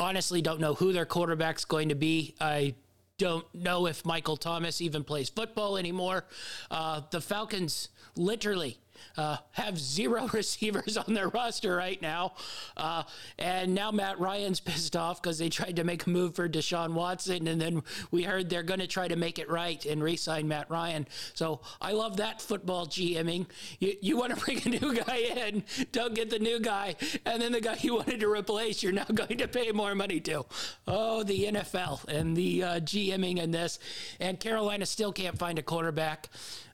honestly 0.00 0.40
don't 0.40 0.60
know 0.60 0.72
who 0.72 0.94
their 0.94 1.04
quarterback's 1.04 1.66
going 1.66 1.90
to 1.90 1.94
be. 1.94 2.34
I 2.40 2.74
don't 3.18 3.44
know 3.54 3.86
if 3.86 4.06
Michael 4.06 4.38
Thomas 4.38 4.80
even 4.80 5.04
plays 5.04 5.28
football 5.28 5.76
anymore. 5.76 6.24
Uh, 6.70 7.02
the 7.10 7.20
Falcons 7.20 7.90
literally 8.16 8.78
uh, 9.16 9.36
have 9.52 9.78
zero 9.78 10.28
receivers 10.32 10.96
on 10.96 11.14
their 11.14 11.28
roster 11.28 11.76
right 11.76 12.00
now. 12.00 12.34
Uh, 12.76 13.02
and 13.38 13.74
now 13.74 13.90
Matt 13.90 14.18
Ryan's 14.20 14.60
pissed 14.60 14.96
off 14.96 15.22
because 15.22 15.38
they 15.38 15.48
tried 15.48 15.76
to 15.76 15.84
make 15.84 16.06
a 16.06 16.10
move 16.10 16.34
for 16.34 16.48
Deshaun 16.48 16.94
Watson. 16.94 17.48
And 17.48 17.60
then 17.60 17.82
we 18.10 18.22
heard 18.22 18.50
they're 18.50 18.62
going 18.62 18.80
to 18.80 18.86
try 18.86 19.08
to 19.08 19.16
make 19.16 19.38
it 19.38 19.50
right 19.50 19.84
and 19.84 20.02
re 20.02 20.16
sign 20.16 20.48
Matt 20.48 20.70
Ryan. 20.70 21.06
So 21.34 21.60
I 21.80 21.92
love 21.92 22.18
that 22.18 22.40
football 22.40 22.86
GMing. 22.86 23.46
You, 23.78 23.94
you 24.00 24.16
want 24.16 24.34
to 24.34 24.40
bring 24.44 24.60
a 24.66 24.80
new 24.80 24.94
guy 24.94 25.16
in, 25.16 25.64
don't 25.92 26.14
get 26.14 26.30
the 26.30 26.38
new 26.38 26.60
guy. 26.60 26.96
And 27.24 27.40
then 27.40 27.52
the 27.52 27.60
guy 27.60 27.76
you 27.80 27.94
wanted 27.96 28.20
to 28.20 28.30
replace, 28.30 28.82
you're 28.82 28.92
now 28.92 29.04
going 29.14 29.38
to 29.38 29.48
pay 29.48 29.72
more 29.72 29.94
money 29.94 30.20
to. 30.20 30.44
Oh, 30.86 31.22
the 31.22 31.44
NFL 31.44 32.06
and 32.08 32.36
the 32.36 32.62
uh, 32.62 32.80
GMing 32.80 33.38
in 33.38 33.50
this. 33.50 33.78
And 34.18 34.38
Carolina 34.38 34.86
still 34.86 35.12
can't 35.12 35.38
find 35.38 35.58
a 35.58 35.62
quarterback. 35.62 36.28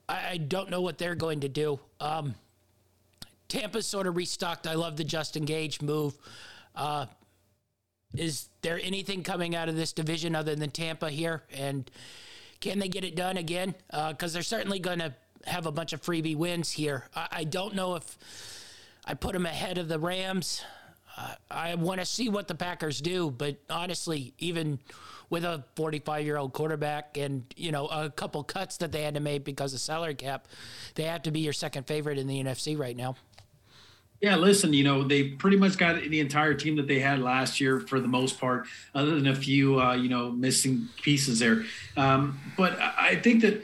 I, 0.08 0.36
don't 0.36 0.70
know 0.70 0.80
what 0.80 0.98
they're 0.98 1.14
going 1.14 1.40
to 1.40 1.48
do. 1.48 1.80
Um, 2.00 2.34
Tampa's 3.48 3.86
sort 3.86 4.06
of 4.06 4.16
restocked. 4.16 4.66
I 4.66 4.74
love 4.74 4.96
the 4.96 5.04
Justin 5.04 5.44
Gage 5.44 5.82
move. 5.82 6.14
Uh, 6.74 7.06
is 8.14 8.48
there 8.62 8.80
anything 8.82 9.22
coming 9.22 9.54
out 9.54 9.68
of 9.68 9.76
this 9.76 9.92
division 9.92 10.34
other 10.34 10.54
than 10.54 10.70
Tampa 10.70 11.10
here? 11.10 11.42
And 11.52 11.90
can 12.60 12.78
they 12.78 12.88
get 12.88 13.04
it 13.04 13.16
done 13.16 13.36
again? 13.36 13.74
Because 13.90 14.32
uh, 14.32 14.34
they're 14.34 14.42
certainly 14.42 14.78
going 14.78 15.00
to 15.00 15.14
have 15.44 15.66
a 15.66 15.72
bunch 15.72 15.92
of 15.92 16.02
freebie 16.02 16.36
wins 16.36 16.72
here. 16.72 17.04
I, 17.14 17.28
I 17.30 17.44
don't 17.44 17.74
know 17.74 17.96
if 17.96 18.18
I 19.04 19.14
put 19.14 19.32
them 19.32 19.46
ahead 19.46 19.78
of 19.78 19.88
the 19.88 19.98
Rams. 19.98 20.62
Uh, 21.16 21.34
I 21.50 21.74
want 21.76 22.00
to 22.00 22.06
see 22.06 22.28
what 22.28 22.48
the 22.48 22.54
Packers 22.54 23.00
do, 23.00 23.30
but 23.30 23.56
honestly, 23.70 24.34
even 24.38 24.78
with 25.30 25.44
a 25.44 25.64
45 25.74 26.24
year 26.24 26.36
old 26.36 26.52
quarterback 26.52 27.16
and 27.16 27.44
you 27.56 27.72
know 27.72 27.86
a 27.86 28.10
couple 28.10 28.42
cuts 28.44 28.76
that 28.78 28.92
they 28.92 29.02
had 29.02 29.14
to 29.14 29.20
make 29.20 29.44
because 29.44 29.74
of 29.74 29.80
salary 29.80 30.14
cap, 30.14 30.46
they 30.94 31.04
have 31.04 31.22
to 31.22 31.30
be 31.30 31.40
your 31.40 31.52
second 31.52 31.86
favorite 31.86 32.18
in 32.18 32.26
the 32.26 32.42
NFC 32.42 32.78
right 32.78 32.96
now. 32.96 33.16
Yeah, 34.20 34.36
listen, 34.36 34.72
you 34.72 34.82
know, 34.82 35.04
they 35.04 35.28
pretty 35.28 35.58
much 35.58 35.76
got 35.76 36.00
the 36.00 36.20
entire 36.20 36.54
team 36.54 36.76
that 36.76 36.86
they 36.86 37.00
had 37.00 37.20
last 37.20 37.60
year 37.60 37.80
for 37.80 38.00
the 38.00 38.08
most 38.08 38.40
part, 38.40 38.66
other 38.94 39.14
than 39.14 39.26
a 39.26 39.34
few, 39.34 39.78
uh, 39.78 39.94
you 39.94 40.08
know, 40.08 40.30
missing 40.30 40.88
pieces 41.02 41.38
there. 41.38 41.64
Um, 41.98 42.40
but 42.56 42.78
I 42.80 43.16
think 43.16 43.42
that 43.42 43.62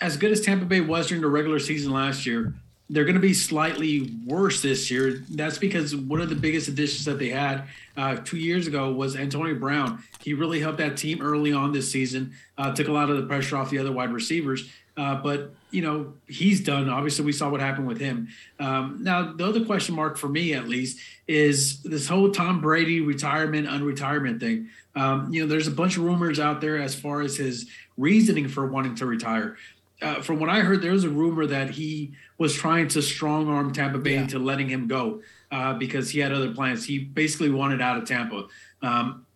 as 0.00 0.16
good 0.16 0.32
as 0.32 0.40
Tampa 0.40 0.64
Bay 0.64 0.80
was 0.80 1.06
during 1.06 1.22
the 1.22 1.28
regular 1.28 1.60
season 1.60 1.92
last 1.92 2.26
year, 2.26 2.52
they're 2.90 3.04
going 3.04 3.14
to 3.14 3.20
be 3.20 3.32
slightly 3.32 4.12
worse 4.26 4.60
this 4.60 4.90
year. 4.90 5.22
That's 5.30 5.56
because 5.56 5.94
one 5.94 6.20
of 6.20 6.28
the 6.28 6.34
biggest 6.34 6.68
additions 6.68 7.04
that 7.04 7.18
they 7.18 7.28
had 7.28 7.64
uh, 7.96 8.16
two 8.16 8.38
years 8.38 8.66
ago 8.66 8.92
was 8.92 9.16
Antonio 9.16 9.54
Brown. 9.54 10.02
He 10.20 10.34
really 10.34 10.60
helped 10.60 10.78
that 10.78 10.96
team 10.96 11.20
early 11.20 11.52
on 11.52 11.72
this 11.72 11.90
season, 11.90 12.34
uh, 12.58 12.74
took 12.74 12.88
a 12.88 12.92
lot 12.92 13.10
of 13.10 13.16
the 13.16 13.24
pressure 13.24 13.56
off 13.56 13.70
the 13.70 13.78
other 13.78 13.92
wide 13.92 14.12
receivers. 14.12 14.70
Uh, 14.94 15.14
but 15.14 15.54
you 15.70 15.80
know 15.80 16.12
he's 16.28 16.60
done. 16.60 16.90
Obviously, 16.90 17.24
we 17.24 17.32
saw 17.32 17.48
what 17.48 17.60
happened 17.60 17.86
with 17.86 17.98
him. 17.98 18.28
Um, 18.60 18.98
now, 19.00 19.32
the 19.32 19.46
other 19.46 19.64
question 19.64 19.94
mark 19.94 20.18
for 20.18 20.28
me, 20.28 20.52
at 20.52 20.68
least, 20.68 21.00
is 21.26 21.82
this 21.82 22.08
whole 22.08 22.30
Tom 22.30 22.60
Brady 22.60 23.00
retirement, 23.00 23.66
unretirement 23.66 24.38
thing. 24.38 24.68
Um, 24.94 25.32
you 25.32 25.40
know, 25.40 25.48
there's 25.48 25.68
a 25.68 25.70
bunch 25.70 25.96
of 25.96 26.04
rumors 26.04 26.38
out 26.38 26.60
there 26.60 26.78
as 26.78 26.94
far 26.94 27.22
as 27.22 27.38
his 27.38 27.70
reasoning 27.96 28.48
for 28.48 28.66
wanting 28.66 28.94
to 28.96 29.06
retire 29.06 29.56
uh, 30.02 30.20
from 30.20 30.40
what 30.40 30.50
I 30.50 30.60
heard, 30.60 30.82
there 30.82 30.92
was 30.92 31.04
a 31.04 31.10
rumor 31.10 31.46
that 31.46 31.70
he 31.70 32.12
was 32.36 32.54
trying 32.54 32.88
to 32.88 33.02
strong 33.02 33.48
arm 33.48 33.72
Tampa 33.72 33.98
Bay 33.98 34.14
yeah. 34.14 34.22
into 34.22 34.38
letting 34.38 34.68
him 34.68 34.88
go 34.88 35.22
uh, 35.52 35.74
because 35.74 36.10
he 36.10 36.18
had 36.18 36.32
other 36.32 36.52
plans. 36.52 36.84
He 36.84 36.98
basically 36.98 37.50
wanted 37.50 37.80
out 37.80 37.98
of 37.98 38.08
Tampa. 38.08 38.46
Um, 38.80 39.26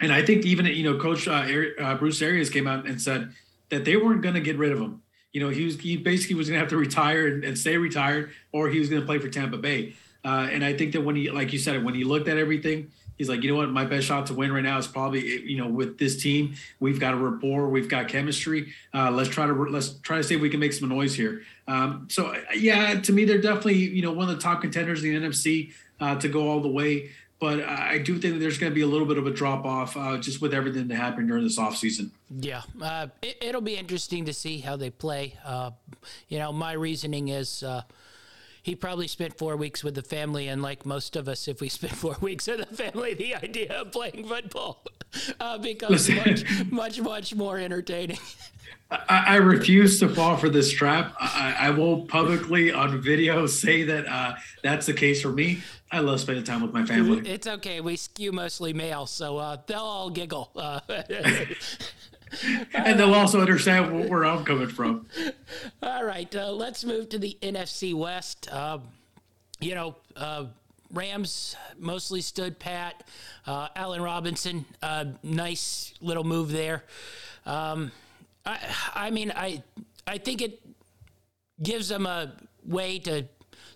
and 0.00 0.12
I 0.12 0.22
think 0.22 0.44
even 0.44 0.66
you 0.66 0.82
know, 0.82 0.98
Coach 0.98 1.28
uh, 1.28 1.46
uh 1.80 1.94
Bruce 1.94 2.20
Arians 2.20 2.50
came 2.50 2.66
out 2.66 2.86
and 2.86 3.00
said 3.00 3.32
that 3.68 3.84
they 3.84 3.96
weren't 3.96 4.20
going 4.20 4.34
to 4.34 4.40
get 4.40 4.58
rid 4.58 4.72
of 4.72 4.78
him. 4.78 5.02
You 5.32 5.40
know, 5.40 5.48
he 5.48 5.64
was 5.64 5.78
he 5.78 5.96
basically 5.96 6.34
was 6.34 6.48
going 6.48 6.56
to 6.56 6.60
have 6.60 6.70
to 6.70 6.76
retire 6.76 7.28
and, 7.28 7.44
and, 7.44 7.56
stay 7.56 7.76
retired, 7.76 8.32
or 8.52 8.68
he 8.68 8.80
was 8.80 8.88
going 8.88 9.00
to 9.00 9.06
play 9.06 9.18
for 9.18 9.28
Tampa 9.28 9.58
Bay. 9.58 9.94
Uh, 10.24 10.48
and 10.50 10.64
I 10.64 10.76
think 10.76 10.92
that 10.92 11.02
when 11.02 11.16
he, 11.16 11.30
like 11.30 11.52
you 11.52 11.58
said, 11.58 11.82
when 11.84 11.94
he 11.94 12.04
looked 12.04 12.28
at 12.28 12.36
everything, 12.36 12.90
he's 13.16 13.28
like, 13.28 13.42
you 13.42 13.50
know 13.50 13.56
what, 13.56 13.70
my 13.70 13.84
best 13.84 14.06
shot 14.06 14.26
to 14.26 14.34
win 14.34 14.52
right 14.52 14.62
now 14.62 14.76
is 14.78 14.86
probably, 14.86 15.42
you 15.42 15.56
know, 15.56 15.68
with 15.68 15.98
this 15.98 16.20
team, 16.20 16.54
we've 16.80 16.98
got 16.98 17.14
a 17.14 17.16
rapport, 17.16 17.68
we've 17.68 17.88
got 17.88 18.08
chemistry. 18.08 18.72
Uh, 18.92 19.10
let's 19.10 19.30
try 19.30 19.46
to 19.46 19.52
let's 19.52 19.94
try 20.00 20.16
to 20.16 20.24
see 20.24 20.34
if 20.34 20.40
we 20.40 20.50
can 20.50 20.58
make 20.58 20.72
some 20.72 20.88
noise 20.88 21.14
here. 21.14 21.42
Um, 21.70 22.08
so 22.10 22.34
yeah, 22.54 23.00
to 23.00 23.12
me, 23.12 23.24
they're 23.24 23.40
definitely 23.40 23.76
you 23.76 24.02
know 24.02 24.12
one 24.12 24.28
of 24.28 24.34
the 24.34 24.42
top 24.42 24.60
contenders 24.60 25.04
in 25.04 25.14
the 25.14 25.28
NFC 25.28 25.72
uh, 26.00 26.16
to 26.16 26.28
go 26.28 26.48
all 26.48 26.60
the 26.60 26.68
way. 26.68 27.10
But 27.38 27.64
I 27.64 27.96
do 27.96 28.18
think 28.18 28.34
that 28.34 28.40
there's 28.40 28.58
going 28.58 28.70
to 28.70 28.74
be 28.74 28.82
a 28.82 28.86
little 28.86 29.06
bit 29.06 29.16
of 29.16 29.26
a 29.26 29.30
drop 29.30 29.64
off 29.64 29.96
uh, 29.96 30.18
just 30.18 30.42
with 30.42 30.52
everything 30.52 30.88
that 30.88 30.96
happened 30.96 31.28
during 31.28 31.42
this 31.42 31.58
offseason. 31.58 32.10
Yeah, 32.28 32.62
uh, 32.82 33.06
it, 33.22 33.54
will 33.54 33.62
be 33.62 33.76
interesting 33.76 34.26
to 34.26 34.34
see 34.34 34.58
how 34.58 34.76
they 34.76 34.90
play. 34.90 35.38
Uh, 35.42 35.70
you 36.28 36.38
know, 36.38 36.52
my 36.52 36.72
reasoning 36.72 37.28
is 37.28 37.62
uh, 37.62 37.84
he 38.62 38.74
probably 38.74 39.06
spent 39.06 39.38
four 39.38 39.56
weeks 39.56 39.82
with 39.82 39.94
the 39.94 40.02
family, 40.02 40.48
and 40.48 40.60
like 40.60 40.84
most 40.84 41.16
of 41.16 41.28
us, 41.28 41.48
if 41.48 41.62
we 41.62 41.68
spend 41.70 41.96
four 41.96 42.16
weeks 42.20 42.46
with 42.46 42.68
the 42.68 42.76
family, 42.76 43.14
the 43.14 43.34
idea 43.34 43.72
of 43.80 43.92
playing 43.92 44.28
football 44.28 44.84
uh, 45.40 45.56
becomes 45.56 46.10
much, 46.26 46.70
much, 46.70 47.00
much 47.00 47.34
more 47.34 47.58
entertaining. 47.58 48.18
I, 48.90 49.24
I, 49.26 49.36
refuse 49.36 50.00
to 50.00 50.08
fall 50.08 50.36
for 50.36 50.48
this 50.48 50.72
trap. 50.72 51.14
I, 51.20 51.54
I 51.58 51.70
will 51.70 52.06
publicly 52.06 52.72
on 52.72 53.00
video 53.00 53.46
say 53.46 53.84
that 53.84 54.06
uh, 54.06 54.34
that's 54.62 54.86
the 54.86 54.94
case 54.94 55.22
for 55.22 55.30
me. 55.30 55.60
I 55.92 56.00
love 56.00 56.20
spending 56.20 56.44
time 56.44 56.60
with 56.62 56.72
my 56.72 56.84
family. 56.84 57.28
It's 57.28 57.46
okay. 57.46 57.80
We 57.80 57.96
skew 57.96 58.32
mostly 58.32 58.72
male, 58.72 59.06
so 59.06 59.38
uh, 59.38 59.58
they'll 59.66 59.78
all 59.78 60.10
giggle. 60.10 60.50
Uh, 60.56 60.80
and 62.74 62.98
they'll 62.98 63.14
also 63.14 63.40
understand 63.40 64.08
where 64.08 64.24
I'm 64.24 64.44
coming 64.44 64.68
from. 64.68 65.06
All 65.82 66.04
right, 66.04 66.34
uh, 66.34 66.52
let's 66.52 66.84
move 66.84 67.08
to 67.10 67.18
the 67.18 67.36
NFC 67.42 67.94
West. 67.94 68.48
Uh, 68.52 68.78
you 69.60 69.74
know, 69.74 69.96
uh, 70.16 70.46
Rams 70.92 71.56
mostly 71.78 72.20
stood 72.20 72.58
pat. 72.58 73.04
Uh, 73.46 73.68
Allen 73.76 74.02
Robinson, 74.02 74.64
uh, 74.82 75.06
nice 75.22 75.94
little 76.00 76.24
move 76.24 76.50
there. 76.50 76.84
Um, 77.46 77.92
I, 78.44 78.58
I 78.94 79.10
mean, 79.10 79.32
I, 79.34 79.62
I 80.06 80.18
think 80.18 80.42
it 80.42 80.60
gives 81.62 81.88
them 81.88 82.06
a 82.06 82.32
way 82.64 82.98
to 83.00 83.26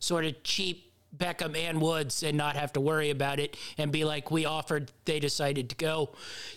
sort 0.00 0.24
of 0.24 0.42
cheap 0.42 0.92
Beckham 1.16 1.56
and 1.56 1.80
Woods 1.80 2.22
and 2.22 2.36
not 2.36 2.56
have 2.56 2.72
to 2.74 2.80
worry 2.80 3.10
about 3.10 3.38
it 3.38 3.56
and 3.78 3.92
be 3.92 4.04
like, 4.04 4.30
we 4.30 4.44
offered, 4.44 4.90
they 5.04 5.20
decided 5.20 5.70
to 5.70 5.76
go 5.76 6.10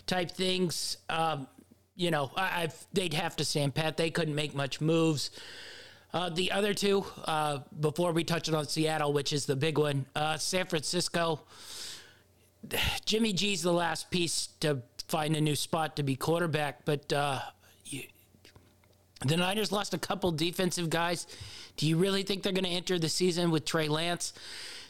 type 0.06 0.30
things. 0.30 0.96
Um, 1.08 1.46
you 1.94 2.10
know, 2.10 2.30
I, 2.36 2.62
I've, 2.62 2.86
they'd 2.92 3.14
have 3.14 3.36
to 3.36 3.44
stand 3.44 3.74
pat. 3.74 3.96
They 3.96 4.10
couldn't 4.10 4.34
make 4.34 4.54
much 4.54 4.80
moves. 4.80 5.30
Uh, 6.12 6.30
the 6.30 6.52
other 6.52 6.72
two, 6.72 7.04
uh, 7.26 7.58
before 7.80 8.12
we 8.12 8.24
touch 8.24 8.50
on 8.50 8.66
Seattle, 8.66 9.12
which 9.12 9.32
is 9.32 9.46
the 9.46 9.56
big 9.56 9.78
one, 9.78 10.06
uh, 10.16 10.36
San 10.38 10.66
Francisco. 10.66 11.40
Jimmy 13.04 13.32
G's 13.32 13.62
the 13.62 13.72
last 13.72 14.10
piece 14.10 14.48
to 14.60 14.82
find 15.08 15.36
a 15.36 15.40
new 15.40 15.56
spot 15.56 15.96
to 15.96 16.02
be 16.02 16.16
quarterback, 16.16 16.84
but 16.84 17.12
uh, 17.12 17.40
the 19.24 19.36
Niners 19.36 19.72
lost 19.72 19.94
a 19.94 19.98
couple 19.98 20.30
defensive 20.32 20.90
guys. 20.90 21.26
Do 21.76 21.86
you 21.86 21.96
really 21.96 22.22
think 22.22 22.42
they're 22.42 22.52
going 22.52 22.64
to 22.64 22.70
enter 22.70 22.98
the 22.98 23.08
season 23.08 23.50
with 23.50 23.64
Trey 23.64 23.88
Lance? 23.88 24.32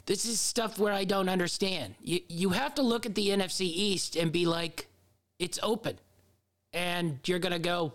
This 0.06 0.24
is 0.24 0.40
stuff 0.40 0.78
where 0.78 0.92
I 0.92 1.04
don't 1.04 1.28
understand. 1.28 1.94
You 2.00 2.20
you 2.28 2.50
have 2.50 2.74
to 2.76 2.82
look 2.82 3.06
at 3.06 3.14
the 3.14 3.28
NFC 3.28 3.62
East 3.62 4.16
and 4.16 4.32
be 4.32 4.46
like, 4.46 4.88
it's 5.38 5.58
open 5.62 5.98
and 6.72 7.18
you're 7.26 7.38
going 7.38 7.52
to 7.52 7.58
go, 7.58 7.92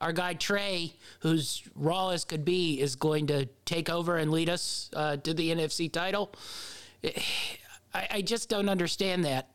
our 0.00 0.12
guy 0.12 0.34
Trey, 0.34 0.94
who's 1.20 1.62
raw 1.74 2.10
as 2.10 2.24
could 2.24 2.44
be, 2.44 2.80
is 2.80 2.96
going 2.96 3.26
to 3.28 3.46
take 3.64 3.90
over 3.90 4.16
and 4.16 4.30
lead 4.30 4.48
us 4.48 4.90
uh, 4.94 5.16
to 5.18 5.34
the 5.34 5.50
NFC 5.50 5.90
title. 5.92 6.32
I, 7.92 8.08
I 8.10 8.22
just 8.22 8.48
don't 8.48 8.68
understand 8.68 9.24
that. 9.24 9.49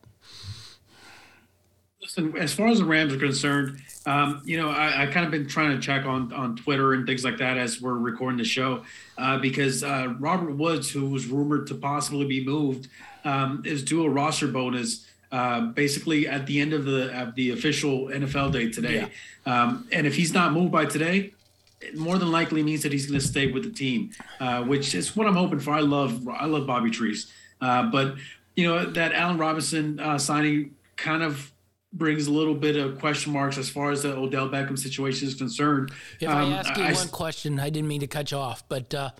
Listen, 2.16 2.36
as 2.38 2.54
far 2.54 2.68
as 2.68 2.78
the 2.78 2.84
Rams 2.84 3.12
are 3.12 3.18
concerned, 3.18 3.82
um, 4.06 4.40
you 4.44 4.56
know, 4.56 4.70
I, 4.70 5.02
I, 5.02 5.06
kind 5.06 5.26
of 5.26 5.30
been 5.30 5.46
trying 5.46 5.78
to 5.78 5.84
check 5.84 6.06
on 6.06 6.32
on 6.32 6.56
Twitter 6.56 6.94
and 6.94 7.06
things 7.06 7.24
like 7.24 7.38
that 7.38 7.58
as 7.58 7.82
we're 7.82 7.94
recording 7.94 8.38
the 8.38 8.44
show, 8.44 8.84
uh, 9.18 9.38
because 9.38 9.84
uh, 9.84 10.14
Robert 10.18 10.52
Woods, 10.52 10.90
who 10.90 11.10
was 11.10 11.26
rumored 11.26 11.66
to 11.66 11.74
possibly 11.74 12.24
be 12.24 12.44
moved, 12.44 12.88
um, 13.24 13.62
is 13.66 13.82
due 13.84 14.04
a 14.04 14.08
roster 14.08 14.46
bonus 14.46 15.06
uh, 15.30 15.60
basically 15.60 16.26
at 16.26 16.46
the 16.46 16.60
end 16.60 16.72
of 16.72 16.84
the 16.84 17.20
of 17.20 17.34
the 17.34 17.50
official 17.50 18.06
NFL 18.06 18.52
day 18.52 18.70
today. 18.70 19.08
Yeah. 19.46 19.62
Um, 19.62 19.86
and 19.92 20.06
if 20.06 20.14
he's 20.14 20.32
not 20.32 20.52
moved 20.52 20.72
by 20.72 20.86
today, 20.86 21.32
it 21.80 21.96
more 21.96 22.16
than 22.18 22.30
likely 22.30 22.62
means 22.62 22.82
that 22.84 22.92
he's 22.92 23.06
going 23.06 23.20
to 23.20 23.26
stay 23.26 23.50
with 23.50 23.64
the 23.64 23.72
team, 23.72 24.10
uh, 24.40 24.62
which 24.62 24.94
is 24.94 25.14
what 25.16 25.26
I'm 25.26 25.36
hoping 25.36 25.60
for. 25.60 25.72
I 25.72 25.80
love 25.80 26.26
I 26.28 26.46
love 26.46 26.66
Bobby 26.66 26.90
Trees, 26.90 27.30
uh, 27.60 27.90
but 27.90 28.14
you 28.54 28.66
know 28.66 28.86
that 28.86 29.12
Allen 29.12 29.36
Robinson 29.36 30.00
uh, 30.00 30.16
signing 30.16 30.76
kind 30.96 31.22
of 31.22 31.52
brings 31.96 32.26
a 32.26 32.32
little 32.32 32.54
bit 32.54 32.76
of 32.76 32.98
question 32.98 33.32
marks 33.32 33.58
as 33.58 33.68
far 33.68 33.90
as 33.90 34.02
the 34.02 34.16
Odell 34.16 34.48
Beckham 34.48 34.78
situation 34.78 35.28
is 35.28 35.34
concerned. 35.34 35.92
If 36.20 36.28
um, 36.28 36.52
I 36.52 36.56
ask 36.56 36.76
you 36.76 36.82
I, 36.82 36.92
one 36.92 37.08
question, 37.08 37.58
I 37.60 37.70
didn't 37.70 37.88
mean 37.88 38.00
to 38.00 38.06
cut 38.06 38.30
you 38.30 38.38
off, 38.38 38.68
but 38.68 38.94
uh, 38.94 39.10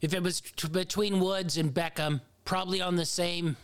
if 0.00 0.14
it 0.14 0.22
was 0.22 0.40
t- 0.40 0.68
between 0.68 1.20
Woods 1.20 1.56
and 1.56 1.72
Beckham, 1.72 2.20
probably 2.44 2.80
on 2.80 2.96
the 2.96 3.06
same 3.06 3.56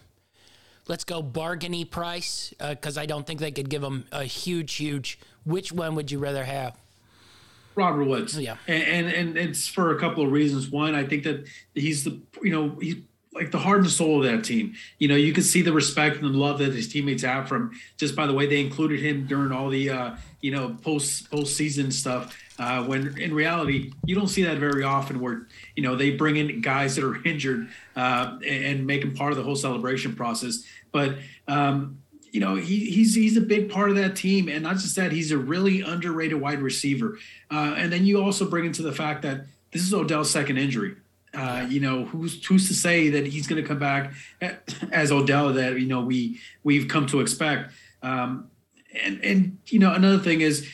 let's 0.88 1.04
go 1.04 1.22
bargainy 1.22 1.88
price 1.88 2.52
because 2.58 2.98
uh, 2.98 3.02
I 3.02 3.06
don't 3.06 3.26
think 3.26 3.40
they 3.40 3.50
could 3.50 3.68
give 3.68 3.82
them 3.82 4.06
a 4.10 4.24
huge, 4.24 4.74
huge. 4.74 5.20
Which 5.44 5.70
one 5.70 5.94
would 5.94 6.10
you 6.10 6.18
rather 6.18 6.44
have? 6.44 6.76
Robert 7.74 8.04
Woods. 8.04 8.36
Yeah. 8.36 8.56
And, 8.66 8.82
and 8.82 9.08
and 9.08 9.38
it's 9.38 9.68
for 9.68 9.94
a 9.94 10.00
couple 10.00 10.24
of 10.24 10.32
reasons. 10.32 10.68
One, 10.68 10.94
I 10.94 11.04
think 11.04 11.22
that 11.22 11.46
he's 11.74 12.04
the 12.04 12.20
you 12.42 12.50
know 12.50 12.76
he's 12.80 12.96
like 13.32 13.50
the 13.50 13.58
heart 13.58 13.80
and 13.80 13.90
soul 13.90 14.24
of 14.24 14.30
that 14.30 14.44
team. 14.44 14.74
You 14.98 15.08
know, 15.08 15.14
you 15.14 15.32
can 15.32 15.42
see 15.42 15.62
the 15.62 15.72
respect 15.72 16.16
and 16.16 16.34
the 16.34 16.38
love 16.38 16.58
that 16.58 16.72
his 16.72 16.88
teammates 16.88 17.22
have 17.22 17.48
from 17.48 17.72
just 17.96 18.16
by 18.16 18.26
the 18.26 18.32
way 18.32 18.46
they 18.46 18.60
included 18.60 19.00
him 19.00 19.26
during 19.26 19.52
all 19.52 19.68
the 19.68 19.90
uh, 19.90 20.16
you 20.40 20.50
know 20.50 20.76
post 20.82 21.30
postseason 21.30 21.92
stuff. 21.92 22.36
Uh, 22.58 22.82
when 22.84 23.16
in 23.18 23.32
reality, 23.32 23.92
you 24.04 24.16
don't 24.16 24.28
see 24.28 24.42
that 24.42 24.58
very 24.58 24.82
often. 24.82 25.20
Where 25.20 25.46
you 25.76 25.82
know 25.82 25.94
they 25.94 26.10
bring 26.10 26.36
in 26.36 26.60
guys 26.60 26.96
that 26.96 27.04
are 27.04 27.22
injured 27.24 27.68
uh, 27.96 28.38
and, 28.46 28.86
make 28.86 29.02
them 29.02 29.14
part 29.14 29.32
of 29.32 29.38
the 29.38 29.44
whole 29.44 29.56
celebration 29.56 30.14
process. 30.14 30.64
But 30.90 31.18
um, 31.46 31.98
you 32.32 32.40
know 32.40 32.56
he, 32.56 32.90
he's 32.90 33.14
he's 33.14 33.36
a 33.36 33.42
big 33.42 33.70
part 33.70 33.90
of 33.90 33.96
that 33.96 34.16
team, 34.16 34.48
and 34.48 34.62
not 34.62 34.76
just 34.76 34.96
that, 34.96 35.12
he's 35.12 35.30
a 35.30 35.38
really 35.38 35.82
underrated 35.82 36.40
wide 36.40 36.60
receiver. 36.60 37.18
Uh, 37.50 37.74
and 37.76 37.92
then 37.92 38.04
you 38.04 38.22
also 38.22 38.48
bring 38.48 38.64
into 38.64 38.82
the 38.82 38.92
fact 38.92 39.22
that 39.22 39.46
this 39.70 39.82
is 39.82 39.92
Odell's 39.92 40.30
second 40.30 40.56
injury. 40.56 40.96
Uh, 41.34 41.66
you 41.68 41.80
know, 41.80 42.04
who's 42.06 42.44
who's 42.46 42.68
to 42.68 42.74
say 42.74 43.10
that 43.10 43.26
he's 43.26 43.46
going 43.46 43.60
to 43.60 43.66
come 43.66 43.78
back 43.78 44.12
as 44.92 45.12
Odell 45.12 45.52
that 45.52 45.78
you 45.78 45.86
know 45.86 46.00
we 46.00 46.40
we've 46.64 46.88
come 46.88 47.06
to 47.06 47.20
expect. 47.20 47.72
Um, 48.02 48.50
and 49.02 49.22
and 49.24 49.58
you 49.66 49.78
know 49.78 49.92
another 49.92 50.18
thing 50.18 50.40
is 50.40 50.66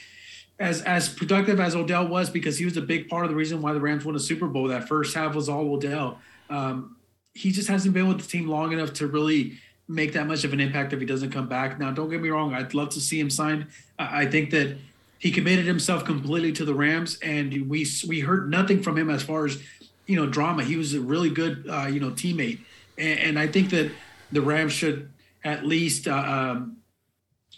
as 0.58 0.82
as 0.82 1.08
productive 1.08 1.58
as 1.60 1.74
Odell 1.74 2.06
was 2.06 2.30
because 2.30 2.58
he 2.58 2.64
was 2.64 2.76
a 2.76 2.82
big 2.82 3.08
part 3.08 3.24
of 3.24 3.30
the 3.30 3.36
reason 3.36 3.60
why 3.60 3.72
the 3.72 3.80
Rams 3.80 4.04
won 4.04 4.14
a 4.14 4.20
Super 4.20 4.46
Bowl. 4.46 4.68
That 4.68 4.88
first 4.88 5.14
half 5.14 5.34
was 5.34 5.48
all 5.48 5.74
Odell. 5.74 6.20
Um, 6.48 6.96
he 7.34 7.50
just 7.50 7.68
hasn't 7.68 7.94
been 7.94 8.06
with 8.06 8.20
the 8.20 8.26
team 8.26 8.48
long 8.48 8.72
enough 8.72 8.92
to 8.94 9.08
really 9.08 9.58
make 9.88 10.12
that 10.12 10.26
much 10.26 10.44
of 10.44 10.52
an 10.52 10.60
impact 10.60 10.92
if 10.92 11.00
he 11.00 11.06
doesn't 11.06 11.30
come 11.30 11.48
back. 11.48 11.78
Now, 11.78 11.90
don't 11.90 12.08
get 12.08 12.22
me 12.22 12.30
wrong, 12.30 12.54
I'd 12.54 12.74
love 12.74 12.90
to 12.90 13.00
see 13.00 13.20
him 13.20 13.28
signed. 13.28 13.66
I 13.98 14.24
think 14.24 14.50
that 14.50 14.76
he 15.18 15.30
committed 15.30 15.64
himself 15.64 16.04
completely 16.04 16.52
to 16.52 16.64
the 16.64 16.74
Rams, 16.74 17.18
and 17.22 17.68
we 17.68 17.86
we 18.06 18.20
heard 18.20 18.50
nothing 18.50 18.82
from 18.82 18.96
him 18.96 19.10
as 19.10 19.22
far 19.22 19.46
as 19.46 19.58
you 20.06 20.16
know 20.16 20.26
drama. 20.26 20.64
He 20.64 20.76
was 20.76 20.94
a 20.94 21.00
really 21.00 21.30
good 21.30 21.66
uh, 21.68 21.86
you 21.86 22.00
know 22.00 22.10
teammate, 22.10 22.60
and, 22.98 23.18
and, 23.20 23.38
I 23.38 23.46
think 23.46 23.70
that 23.70 23.90
the 24.32 24.40
Rams 24.40 24.72
should 24.72 25.10
at 25.44 25.64
least. 25.64 26.08
Uh, 26.08 26.14
um, 26.16 26.76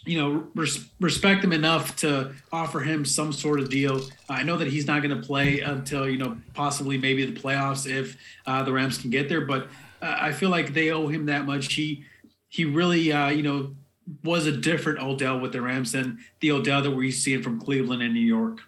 you 0.05 0.17
know, 0.17 0.47
res- 0.55 0.87
respect 1.01 1.43
him 1.43 1.51
enough 1.51 1.97
to 1.97 2.33
offer 2.53 2.79
him 2.79 3.03
some 3.03 3.33
sort 3.33 3.59
of 3.59 3.69
deal. 3.69 3.99
I 4.29 4.41
know 4.41 4.55
that 4.55 4.69
he's 4.69 4.87
not 4.87 5.03
going 5.03 5.19
to 5.19 5.25
play 5.25 5.59
until 5.59 6.07
you 6.07 6.17
know 6.17 6.37
possibly 6.53 6.97
maybe 6.97 7.25
the 7.25 7.37
playoffs 7.37 7.89
if 7.89 8.15
uh, 8.45 8.63
the 8.63 8.71
Rams 8.71 8.97
can 8.97 9.09
get 9.09 9.27
there. 9.27 9.41
But 9.41 9.67
uh, 10.01 10.15
I 10.19 10.31
feel 10.31 10.49
like 10.49 10.73
they 10.73 10.91
owe 10.91 11.07
him 11.07 11.25
that 11.25 11.45
much. 11.45 11.73
He 11.73 12.05
he 12.47 12.63
really, 12.65 13.11
uh, 13.11 13.29
you 13.29 13.43
know, 13.43 13.75
was 14.23 14.47
a 14.47 14.51
different 14.51 14.99
Odell 14.99 15.39
with 15.39 15.51
the 15.51 15.61
Rams 15.61 15.91
than 15.91 16.19
the 16.39 16.51
Odell 16.51 16.81
that 16.81 16.91
we're 16.91 17.11
seeing 17.11 17.43
from 17.43 17.59
Cleveland 17.59 18.01
and 18.01 18.13
New 18.13 18.19
York. 18.19 18.59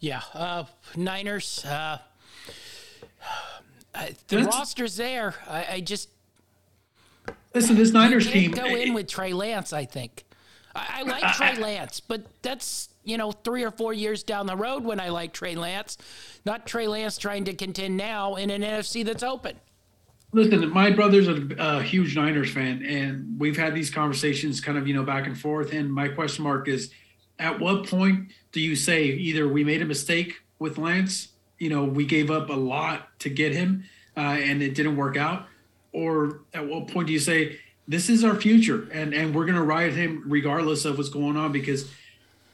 Yeah, 0.00 0.22
uh, 0.34 0.64
Niners. 0.96 1.64
Uh, 1.64 1.98
Uh, 3.94 4.06
the 4.28 4.36
That's, 4.36 4.56
roster's 4.56 4.96
there. 4.96 5.34
I, 5.48 5.66
I, 5.74 5.80
just 5.80 6.08
listen. 7.54 7.76
This 7.76 7.92
Niners 7.92 8.30
team 8.30 8.50
go 8.50 8.66
in 8.66 8.92
with 8.92 9.06
Trey 9.06 9.32
Lance. 9.32 9.72
I 9.72 9.84
think 9.84 10.24
I, 10.74 11.00
I 11.00 11.02
like 11.02 11.34
Trey 11.34 11.56
Lance, 11.62 12.00
but 12.00 12.26
that's 12.42 12.88
you 13.04 13.16
know 13.16 13.30
three 13.30 13.62
or 13.62 13.70
four 13.70 13.92
years 13.92 14.22
down 14.24 14.46
the 14.46 14.56
road 14.56 14.84
when 14.84 14.98
I 14.98 15.10
like 15.10 15.32
Trey 15.32 15.54
Lance, 15.54 15.96
not 16.44 16.66
Trey 16.66 16.88
Lance 16.88 17.18
trying 17.18 17.44
to 17.44 17.54
contend 17.54 17.96
now 17.96 18.34
in 18.34 18.50
an 18.50 18.62
NFC 18.62 19.04
that's 19.04 19.22
open. 19.22 19.56
Listen, 20.34 20.68
my 20.70 20.90
brother's 20.90 21.28
a, 21.28 21.46
a, 21.58 21.80
huge 21.80 22.16
Niners 22.16 22.52
fan, 22.52 22.84
and 22.84 23.38
we've 23.38 23.56
had 23.56 23.72
these 23.72 23.88
conversations 23.88 24.60
kind 24.60 24.76
of, 24.76 24.88
you 24.88 24.92
know, 24.92 25.04
back 25.04 25.28
and 25.28 25.38
forth. 25.38 25.72
And 25.72 25.94
my 25.94 26.08
question 26.08 26.42
mark 26.42 26.66
is 26.66 26.90
at 27.38 27.60
what 27.60 27.86
point 27.86 28.32
do 28.50 28.60
you 28.60 28.74
say 28.74 29.04
either 29.04 29.46
we 29.46 29.62
made 29.62 29.80
a 29.80 29.84
mistake 29.84 30.42
with 30.58 30.76
Lance, 30.76 31.28
you 31.64 31.70
know, 31.70 31.82
we 31.82 32.04
gave 32.04 32.30
up 32.30 32.50
a 32.50 32.52
lot 32.52 33.18
to 33.20 33.30
get 33.30 33.54
him 33.54 33.84
uh, 34.18 34.20
and 34.20 34.62
it 34.62 34.74
didn't 34.74 34.98
work 34.98 35.16
out? 35.16 35.46
Or 35.94 36.40
at 36.52 36.68
what 36.68 36.88
point 36.88 37.06
do 37.06 37.14
you 37.14 37.18
say, 37.18 37.58
this 37.88 38.10
is 38.10 38.22
our 38.22 38.34
future 38.34 38.86
and, 38.92 39.14
and 39.14 39.34
we're 39.34 39.46
going 39.46 39.56
to 39.56 39.62
ride 39.62 39.94
him 39.94 40.24
regardless 40.26 40.84
of 40.84 40.98
what's 40.98 41.08
going 41.08 41.38
on? 41.38 41.52
Because 41.52 41.90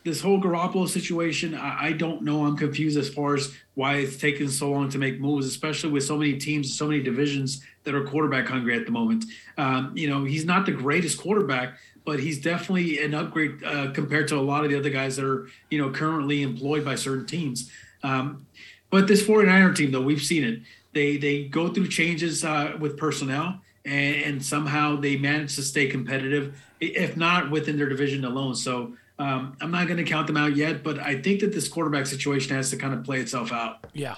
this 0.05 0.21
whole 0.21 0.41
Garoppolo 0.41 0.89
situation, 0.89 1.57
I, 1.57 1.87
I, 1.87 1.93
don't 1.93 2.23
know. 2.23 2.47
I'm 2.47 2.57
confused 2.57 2.97
as 2.97 3.13
far 3.13 3.35
as 3.35 3.53
why 3.75 3.97
it's 3.97 4.17
taken 4.17 4.49
so 4.49 4.71
long 4.71 4.89
to 4.91 4.99
make 4.99 5.19
moves, 5.19 5.45
especially 5.45 5.91
with 5.91 6.05
so 6.05 6.17
many 6.17 6.39
teams, 6.39 6.79
so 6.79 6.87
many 6.87 7.03
divisions 7.03 7.63
that 7.83 7.97
are 7.97 8.05
quarterback 8.05 8.47
hungry 8.47 8.77
at 8.79 8.87
the 8.87 8.93
moment. 8.93 9.25
Um, 9.59 9.93
you 9.97 10.09
know, 10.09 10.23
he's 10.23 10.45
not 10.45 10.67
the 10.67 10.73
greatest 10.73 11.19
quarterback, 11.19 11.79
but 12.05 12.21
he's 12.21 12.41
definitely 12.41 13.03
an 13.03 13.13
upgrade 13.13 13.65
uh, 13.65 13.91
compared 13.91 14.29
to 14.29 14.37
a 14.37 14.41
lot 14.41 14.65
of 14.65 14.71
the 14.71 14.79
other 14.79 14.89
guys 14.89 15.17
that 15.17 15.25
are, 15.25 15.49
you 15.69 15.83
know, 15.83 15.91
currently 15.91 16.43
employed 16.43 16.85
by 16.85 16.95
certain 16.95 17.27
teams. 17.27 17.71
Um, 18.03 18.47
but 18.91 19.07
this 19.07 19.23
49er 19.23 19.75
team, 19.75 19.93
though, 19.93 20.03
we've 20.03 20.23
seen 20.23 20.45
it. 20.45 20.61
They 20.93 21.17
they 21.17 21.45
go 21.45 21.69
through 21.69 21.89
changes 21.89 22.45
uh, 22.45 22.77
with 22.79 22.97
personnel, 22.97 23.61
and, 23.85 24.17
and 24.23 24.45
somehow 24.45 24.97
they 24.97 25.17
manage 25.17 25.55
to 25.57 25.63
stay 25.63 25.87
competitive, 25.87 26.61
if 26.81 27.17
not 27.17 27.51
within 27.51 27.77
their 27.77 27.89
division 27.89 28.25
alone. 28.25 28.57
So 28.57 28.95
um, 29.21 29.57
I'm 29.61 29.71
not 29.71 29.87
going 29.87 29.99
to 29.99 30.05
count 30.05 30.27
them 30.27 30.37
out 30.37 30.57
yet, 30.57 30.83
but 30.83 30.99
I 30.99 31.21
think 31.21 31.41
that 31.41 31.53
this 31.53 31.69
quarterback 31.69 32.07
situation 32.07 32.57
has 32.57 32.71
to 32.71 32.77
kind 32.77 32.95
of 32.95 33.05
play 33.05 33.21
itself 33.21 33.53
out. 33.53 33.87
Yeah. 33.93 34.17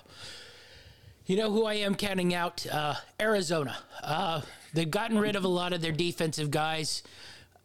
You 1.26 1.36
know 1.36 1.50
who 1.50 1.64
I 1.66 1.74
am 1.74 1.94
counting 1.94 2.34
out? 2.34 2.66
Uh, 2.66 2.94
Arizona. 3.20 3.76
Uh, 4.02 4.42
they've 4.72 4.90
gotten 4.90 5.18
rid 5.18 5.36
of 5.36 5.44
a 5.44 5.48
lot 5.48 5.72
of 5.72 5.80
their 5.82 5.92
defensive 5.92 6.50
guys. 6.50 7.02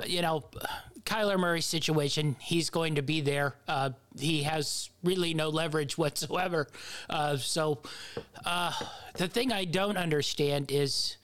You 0.06 0.22
know, 0.22 0.46
Kyler 1.08 1.40
Murray's 1.40 1.66
situation, 1.66 2.36
he's 2.42 2.70
going 2.70 2.96
to 2.96 3.02
be 3.02 3.22
there. 3.22 3.56
Uh, 3.66 3.92
he 4.20 4.44
has 4.44 4.90
really 5.04 5.34
no 5.34 5.48
leverage 5.48 5.98
whatsoever. 5.98 6.68
Uh, 7.10 7.38
so 7.38 7.80
uh, 8.46 8.74
the 9.14 9.30
thing 9.30 9.54
I 9.54 9.64
don't 9.64 9.96
understand 9.96 10.70
is 10.70 11.16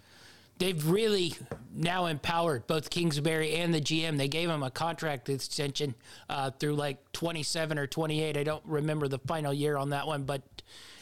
they've 0.58 0.90
really 0.90 1.36
now 1.76 2.06
empowered 2.06 2.66
both 2.66 2.90
Kingsbury 2.90 3.56
and 3.56 3.74
the 3.74 3.82
GM. 3.82 4.18
They 4.18 4.30
gave 4.30 4.50
him 4.50 4.64
a 4.64 4.72
contract 4.72 5.28
extension 5.28 5.96
uh, 6.30 6.52
through 6.52 6.76
like 6.76 7.12
27 7.12 7.78
or 7.78 7.86
28. 7.86 8.38
I 8.38 8.44
don't 8.44 8.64
remember 8.66 9.10
the 9.10 9.20
final 9.20 9.54
year 9.54 9.76
on 9.76 9.90
that 9.90 10.08
one, 10.08 10.24
but 10.24 10.44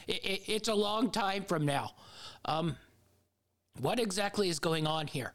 it, 0.08 0.26
it, 0.26 0.42
it's 0.48 0.70
a 0.70 0.76
long 0.76 1.12
time 1.12 1.44
from 1.44 1.68
now. 1.68 1.92
Um, 2.46 2.76
what 3.80 4.00
exactly 4.00 4.50
is 4.50 4.58
going 4.58 4.88
on 4.88 5.06
here? 5.06 5.34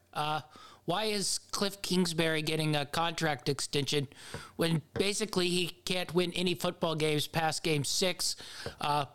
Why 0.86 1.04
is 1.04 1.40
Cliff 1.50 1.82
Kingsbury 1.82 2.42
getting 2.42 2.74
a 2.74 2.86
contract 2.86 3.48
extension 3.48 4.08
when 4.56 4.82
basically 4.94 5.48
he 5.48 5.76
can't 5.84 6.14
win 6.14 6.32
any 6.32 6.54
football 6.54 6.94
games 6.94 7.26
past 7.26 7.62
game 7.62 7.84
six? 7.84 8.36
Uh, 8.80 9.06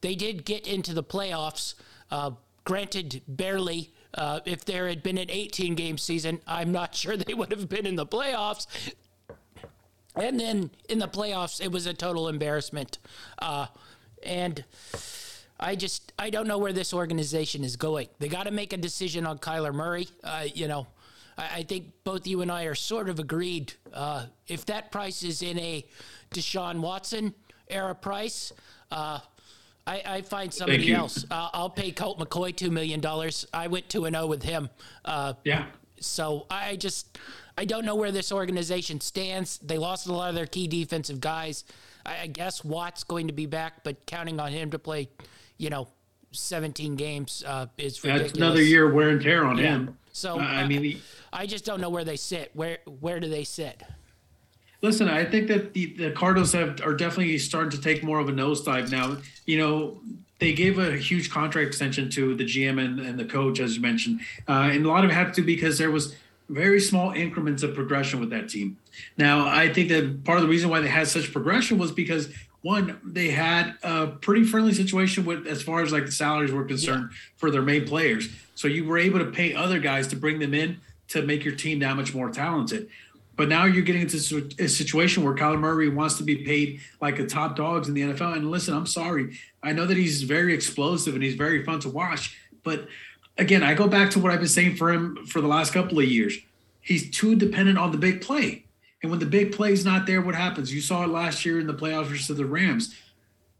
they 0.00 0.14
did 0.14 0.44
get 0.44 0.66
into 0.66 0.94
the 0.94 1.04
playoffs, 1.04 1.74
uh, 2.10 2.32
granted, 2.64 3.22
barely 3.28 3.92
uh, 4.14 4.40
if 4.44 4.64
there 4.64 4.88
had 4.88 5.02
been 5.02 5.18
an 5.18 5.30
18 5.30 5.74
game 5.74 5.98
season, 5.98 6.40
I'm 6.46 6.72
not 6.72 6.94
sure 6.94 7.16
they 7.16 7.34
would 7.34 7.52
have 7.52 7.68
been 7.68 7.86
in 7.86 7.96
the 7.96 8.06
playoffs. 8.06 8.66
And 10.16 10.40
then 10.40 10.70
in 10.88 10.98
the 10.98 11.08
playoffs, 11.08 11.62
it 11.62 11.70
was 11.70 11.86
a 11.86 11.94
total 11.94 12.28
embarrassment. 12.28 12.98
Uh, 13.38 13.66
and 14.22 14.64
I 15.60 15.76
just 15.76 16.12
I 16.18 16.30
don't 16.30 16.48
know 16.48 16.58
where 16.58 16.72
this 16.72 16.92
organization 16.92 17.62
is 17.64 17.76
going. 17.76 18.08
They 18.18 18.28
got 18.28 18.44
to 18.44 18.50
make 18.50 18.72
a 18.72 18.76
decision 18.76 19.26
on 19.26 19.38
Kyler 19.38 19.74
Murray. 19.74 20.08
Uh, 20.24 20.46
you 20.52 20.66
know, 20.66 20.86
I, 21.38 21.48
I, 21.56 21.62
think 21.62 21.92
both 22.04 22.26
you 22.26 22.42
and 22.42 22.50
I 22.52 22.64
are 22.64 22.74
sort 22.74 23.08
of 23.08 23.18
agreed. 23.18 23.72
Uh, 23.92 24.26
if 24.46 24.66
that 24.66 24.90
price 24.90 25.22
is 25.22 25.40
in 25.40 25.58
a 25.58 25.86
Deshaun 26.34 26.80
Watson 26.80 27.34
era 27.68 27.94
price, 27.94 28.52
uh, 28.90 29.20
I, 29.86 30.02
I 30.04 30.22
find 30.22 30.52
somebody 30.52 30.92
else. 30.92 31.24
Uh, 31.30 31.48
I'll 31.52 31.70
pay 31.70 31.92
Colt 31.92 32.18
McCoy 32.18 32.54
two 32.54 32.70
million 32.70 33.00
dollars. 33.00 33.46
I 33.54 33.68
went 33.68 33.88
two 33.88 34.04
and 34.04 34.14
zero 34.14 34.26
with 34.26 34.42
him. 34.42 34.68
Uh, 35.04 35.34
yeah. 35.44 35.66
So 36.00 36.46
I 36.50 36.76
just 36.76 37.18
I 37.56 37.64
don't 37.64 37.84
know 37.84 37.94
where 37.94 38.12
this 38.12 38.30
organization 38.30 39.00
stands. 39.00 39.58
They 39.58 39.78
lost 39.78 40.06
a 40.06 40.12
lot 40.12 40.28
of 40.28 40.34
their 40.34 40.46
key 40.46 40.66
defensive 40.66 41.20
guys. 41.20 41.64
I, 42.04 42.22
I 42.22 42.26
guess 42.26 42.64
Watt's 42.64 43.02
going 43.02 43.28
to 43.28 43.32
be 43.32 43.46
back, 43.46 43.82
but 43.82 44.04
counting 44.06 44.38
on 44.40 44.52
him 44.52 44.70
to 44.72 44.78
play, 44.78 45.08
you 45.56 45.70
know, 45.70 45.88
17 46.32 46.96
games 46.96 47.42
uh, 47.46 47.66
is 47.78 48.04
ridiculous. 48.04 48.32
That's 48.32 48.38
another 48.38 48.62
year 48.62 48.92
wear 48.92 49.08
and 49.08 49.20
tear 49.20 49.44
on 49.44 49.56
yeah. 49.56 49.64
him. 49.64 49.98
So 50.18 50.38
I 50.38 50.66
mean, 50.66 50.82
he, 50.82 51.02
I 51.32 51.46
just 51.46 51.64
don't 51.64 51.80
know 51.80 51.90
where 51.90 52.04
they 52.04 52.16
sit. 52.16 52.50
Where 52.54 52.78
where 53.00 53.20
do 53.20 53.28
they 53.28 53.44
sit? 53.44 53.82
Listen, 54.80 55.08
I 55.08 55.24
think 55.24 55.48
that 55.48 55.74
the, 55.74 55.94
the 55.94 56.10
Cardinals 56.12 56.52
have 56.52 56.80
are 56.82 56.94
definitely 56.94 57.38
starting 57.38 57.70
to 57.70 57.80
take 57.80 58.02
more 58.02 58.18
of 58.18 58.28
a 58.28 58.32
nosedive 58.32 58.90
now. 58.90 59.16
You 59.46 59.58
know, 59.58 60.00
they 60.38 60.52
gave 60.52 60.78
a 60.78 60.96
huge 60.96 61.30
contract 61.30 61.68
extension 61.68 62.10
to 62.10 62.34
the 62.34 62.44
GM 62.44 62.84
and, 62.84 63.00
and 63.00 63.18
the 63.18 63.24
coach, 63.24 63.60
as 63.60 63.76
you 63.76 63.82
mentioned, 63.82 64.20
uh, 64.48 64.70
and 64.72 64.84
a 64.84 64.88
lot 64.88 65.04
of 65.04 65.10
it 65.10 65.14
had 65.14 65.34
to 65.34 65.42
because 65.42 65.78
there 65.78 65.90
was 65.90 66.14
very 66.48 66.80
small 66.80 67.12
increments 67.12 67.62
of 67.62 67.74
progression 67.74 68.20
with 68.20 68.30
that 68.30 68.48
team. 68.48 68.78
Now, 69.16 69.46
I 69.46 69.72
think 69.72 69.88
that 69.90 70.24
part 70.24 70.38
of 70.38 70.42
the 70.42 70.48
reason 70.48 70.70
why 70.70 70.80
they 70.80 70.88
had 70.88 71.06
such 71.06 71.32
progression 71.32 71.76
was 71.78 71.92
because 71.92 72.30
one, 72.68 73.00
they 73.02 73.30
had 73.30 73.76
a 73.82 74.08
pretty 74.08 74.44
friendly 74.44 74.74
situation 74.74 75.24
with 75.24 75.46
as 75.46 75.62
far 75.62 75.80
as 75.80 75.90
like 75.90 76.04
the 76.04 76.12
salaries 76.12 76.52
were 76.52 76.66
concerned 76.66 77.08
yeah. 77.10 77.16
for 77.38 77.50
their 77.50 77.62
main 77.62 77.86
players. 77.86 78.28
So 78.56 78.68
you 78.68 78.84
were 78.84 78.98
able 78.98 79.20
to 79.20 79.30
pay 79.30 79.54
other 79.54 79.78
guys 79.78 80.06
to 80.08 80.16
bring 80.16 80.38
them 80.38 80.52
in 80.52 80.78
to 81.08 81.22
make 81.22 81.46
your 81.46 81.54
team 81.54 81.78
that 81.78 81.96
much 81.96 82.14
more 82.14 82.28
talented. 82.28 82.90
But 83.36 83.48
now 83.48 83.64
you're 83.64 83.84
getting 83.84 84.02
into 84.02 84.50
a 84.58 84.68
situation 84.68 85.24
where 85.24 85.34
Kyler 85.34 85.58
Murray 85.58 85.88
wants 85.88 86.18
to 86.18 86.24
be 86.24 86.44
paid 86.44 86.80
like 87.00 87.16
the 87.16 87.26
top 87.26 87.56
dogs 87.56 87.88
in 87.88 87.94
the 87.94 88.02
NFL. 88.02 88.36
And 88.36 88.50
listen, 88.50 88.74
I'm 88.74 88.86
sorry. 88.86 89.38
I 89.62 89.72
know 89.72 89.86
that 89.86 89.96
he's 89.96 90.24
very 90.24 90.52
explosive 90.52 91.14
and 91.14 91.22
he's 91.22 91.36
very 91.36 91.64
fun 91.64 91.80
to 91.80 91.88
watch. 91.88 92.36
But 92.64 92.86
again, 93.38 93.62
I 93.62 93.72
go 93.72 93.88
back 93.88 94.10
to 94.10 94.18
what 94.18 94.30
I've 94.30 94.40
been 94.40 94.48
saying 94.48 94.76
for 94.76 94.92
him 94.92 95.24
for 95.24 95.40
the 95.40 95.48
last 95.48 95.72
couple 95.72 95.98
of 95.98 96.04
years. 96.04 96.36
He's 96.82 97.10
too 97.10 97.34
dependent 97.34 97.78
on 97.78 97.92
the 97.92 97.98
big 97.98 98.20
play. 98.20 98.64
And 99.02 99.10
when 99.10 99.20
the 99.20 99.26
big 99.26 99.52
play's 99.52 99.84
not 99.84 100.06
there, 100.06 100.20
what 100.20 100.34
happens? 100.34 100.72
You 100.72 100.80
saw 100.80 101.04
it 101.04 101.08
last 101.08 101.44
year 101.44 101.60
in 101.60 101.66
the 101.66 101.74
playoffs 101.74 102.06
versus 102.06 102.36
the 102.36 102.44
Rams. 102.44 102.96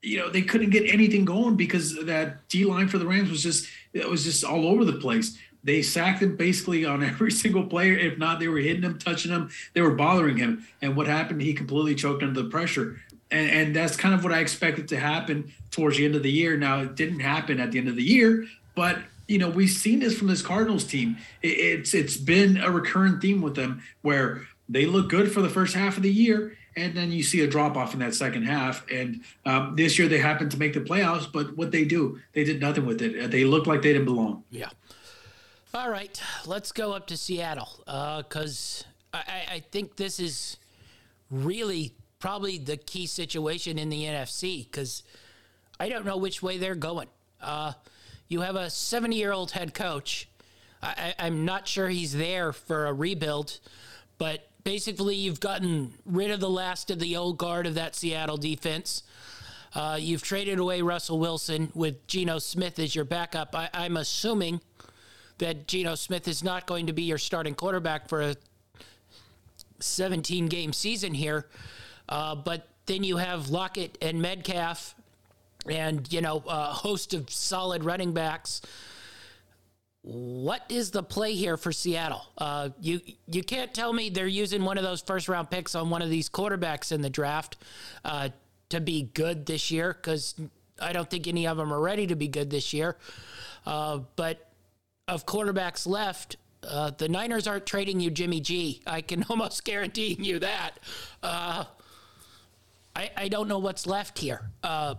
You 0.03 0.19
know, 0.19 0.31
they 0.31 0.43
couldn't 0.43 0.71
get 0.71 0.93
anything 0.93 1.25
going 1.25 1.57
because 1.57 1.97
that 2.07 2.49
D 2.49 2.65
line 2.65 2.89
for 2.89 2.99
the 2.99 3.07
Rams 3.07 3.31
was 3.31 3.43
just 3.43 3.69
it 3.93 4.09
was 4.09 4.25
just 4.25 4.45
all 4.45 4.67
over 4.67 4.85
the 4.85 4.95
place. 4.95 5.39
They 5.65 5.83
sacked 5.83 6.23
him 6.23 6.37
basically 6.37 6.85
on 6.85 7.03
every 7.05 7.31
single 7.31 7.65
player. 7.65 7.95
If 7.95 8.19
not, 8.19 8.41
they 8.41 8.49
were 8.49 8.59
hitting 8.59 8.83
him, 8.83 8.99
touching 8.99 9.31
him, 9.31 9.51
they 9.75 9.81
were 9.81 9.95
bothering 9.95 10.37
him. 10.37 10.67
And 10.83 10.97
what 10.97 11.07
happened? 11.07 11.41
He 11.43 11.55
completely 11.55 11.95
choked 11.95 12.23
under 12.23 12.43
the 12.43 12.49
pressure. 12.49 13.01
And, 13.31 13.51
and 13.51 13.77
that's 13.77 13.97
kind 13.97 14.15
of 14.15 14.25
what 14.25 14.33
I 14.33 14.39
expected 14.39 14.89
to 14.89 14.97
happen 14.99 15.53
towards 15.71 15.99
the 15.99 16.05
end 16.05 16.15
of 16.15 16.23
the 16.23 16.31
year. 16.31 16.57
Now, 16.57 16.81
it 16.81 16.95
didn't 16.95 17.21
happen 17.21 17.61
at 17.61 17.73
the 17.73 17.79
end 17.79 17.89
of 17.89 17.97
the 17.97 18.03
year, 18.03 18.47
but 18.75 18.99
you 19.27 19.39
know 19.39 19.51
we've 19.51 19.71
seen 19.71 20.01
this 20.01 20.19
from 20.19 20.27
this 20.27 20.43
Cardinals 20.43 20.85
team. 20.85 21.19
It, 21.43 21.49
it's 21.49 21.95
it's 21.95 22.17
been 22.17 22.57
a 22.57 22.71
recurrent 22.71 23.21
theme 23.21 23.43
with 23.43 23.55
them 23.55 23.83
where 24.03 24.47
they 24.69 24.87
look 24.87 25.09
good 25.09 25.33
for 25.33 25.41
the 25.41 25.49
first 25.49 25.75
half 25.75 25.97
of 25.97 26.03
the 26.03 26.13
year, 26.13 26.57
and 26.77 26.95
then 26.95 27.11
you 27.11 27.23
see 27.23 27.41
a 27.41 27.47
drop 27.47 27.77
off 27.77 27.95
in 27.95 28.01
that 28.01 28.15
second 28.15 28.45
half. 28.45 28.89
And 28.91 29.23
um, 29.45 29.75
this 29.77 29.99
year 29.99 30.09
they 30.09 30.19
happened 30.19 30.51
to 30.53 30.59
make 30.59 30.75
the 30.75 30.81
playoffs, 30.81 31.31
but 31.31 31.57
what 31.57 31.71
they 31.71 31.85
do, 31.85 32.21
they 32.35 32.45
did 32.45 32.61
nothing 32.61 32.87
with 32.87 33.03
it. 33.03 33.31
They 33.31 33.45
looked 33.45 33.67
like 33.67 33.83
they 33.83 33.93
didn't 33.93 34.05
belong. 34.05 34.45
Yeah. 34.51 34.71
All 35.75 35.91
right, 35.91 36.21
let's 36.47 36.73
go 36.73 36.93
up 36.93 37.07
to 37.09 37.17
Seattle 37.17 37.69
because 38.27 38.85
uh, 39.13 39.19
I, 39.27 39.55
I 39.55 39.63
think 39.71 39.97
this 39.97 40.19
is 40.19 40.57
really 41.31 41.95
probably 42.19 42.59
the 42.59 42.77
key 42.77 43.07
situation 43.07 43.79
in 43.79 43.89
the 43.91 44.05
NFC 44.05 44.65
because 44.65 45.03
I 45.79 45.89
don't 45.89 46.05
know 46.05 46.17
which 46.17 46.43
way 46.43 46.59
they're 46.59 46.75
going. 46.75 47.09
Uh, 47.41 47.73
you 48.29 48.41
have 48.41 48.57
a 48.57 48.71
70 48.71 49.17
year 49.17 49.33
old 49.33 49.53
head 49.53 49.75
coach. 49.75 50.29
I, 50.83 51.15
am 51.19 51.45
not 51.45 51.67
sure 51.67 51.89
he's 51.89 52.15
there 52.15 52.53
for 52.53 52.87
a 52.87 52.93
rebuild, 52.93 53.59
but 54.17 54.48
basically, 54.65 55.15
you've 55.15 55.41
gotten 55.41 55.95
rid 56.05 56.31
of 56.31 56.41
the 56.41 56.51
last 56.51 56.91
of 56.91 56.99
the 56.99 57.17
old 57.17 57.39
guard 57.39 57.67
of 57.67 57.75
that 57.75 57.95
Seattle 57.95 58.37
defense. 58.37 59.03
Uh, 59.75 59.99
you've 60.01 60.23
traded 60.23 60.59
away 60.59 60.83
Russell 60.83 61.19
Wilson 61.19 61.71
with 61.75 62.07
Geno 62.07 62.39
Smith 62.39 62.79
as 62.79 62.95
your 62.95 63.05
backup. 63.05 63.55
I, 63.55 63.69
I'm 63.73 63.97
assuming 63.97 64.61
that 65.39 65.69
Geno 65.69 65.95
Smith 65.95 66.27
is 66.27 66.43
not 66.43 66.67
going 66.67 66.87
to 66.87 66.93
be 66.93 67.03
your 67.03 67.19
starting 67.19 67.55
quarterback 67.55 68.09
for 68.09 68.23
a 68.23 68.37
17 69.81 70.47
game 70.49 70.73
season 70.73 71.15
here. 71.15 71.47
Uh, 72.09 72.35
but 72.35 72.69
then 72.87 73.05
you 73.05 73.19
have 73.19 73.51
Lockett 73.51 73.99
and 74.03 74.21
Metcalf 74.21 74.95
and, 75.69 76.11
you 76.13 76.21
know, 76.21 76.43
a 76.49 76.73
host 76.73 77.15
of 77.15 77.31
solid 77.31 77.85
running 77.85 78.13
backs. 78.13 78.63
What 80.11 80.63
is 80.71 80.91
the 80.91 81.03
play 81.03 81.35
here 81.35 81.59
for 81.59 81.71
Seattle? 81.71 82.25
Uh, 82.39 82.71
you 82.81 83.03
you 83.27 83.43
can't 83.43 83.75
tell 83.75 83.93
me 83.93 84.09
they're 84.09 84.27
using 84.27 84.65
one 84.65 84.79
of 84.79 84.83
those 84.83 85.03
first 85.03 85.29
round 85.29 85.51
picks 85.51 85.75
on 85.75 85.91
one 85.91 86.01
of 86.01 86.09
these 86.09 86.31
quarterbacks 86.31 86.93
in 86.93 87.03
the 87.03 87.11
draft 87.11 87.59
uh, 88.07 88.31
to 88.71 88.81
be 88.81 89.03
good 89.03 89.45
this 89.45 89.71
year 89.71 89.93
because 89.93 90.35
I 90.81 90.95
don't 90.95 91.11
think 91.11 91.27
any 91.27 91.47
of 91.47 91.59
them 91.59 91.71
are 91.75 91.81
ready 91.81 92.07
to 92.07 92.17
be 92.17 92.27
good 92.27 92.49
this 92.49 92.73
year. 92.73 92.97
Uh, 93.67 94.01
but 94.17 94.51
of 95.09 95.27
quarterbacks 95.27 95.87
left, 95.87 96.39
uh, 96.67 96.91
the 96.97 97.11
Niners 97.11 97.47
aren't 97.47 97.67
trading 97.67 98.01
you 98.01 98.11
Jimmy 98.11 98.41
G. 98.41 98.81
I 98.87 99.03
can 99.03 99.27
almost 99.29 99.63
guarantee 99.63 100.17
you 100.19 100.39
that. 100.39 100.79
Uh, 101.23 101.65
I, 102.97 103.11
I 103.15 103.29
don't 103.29 103.47
know 103.47 103.59
what's 103.59 103.87
left 103.87 104.21
here. 104.21 104.49
Uh, 104.63 104.95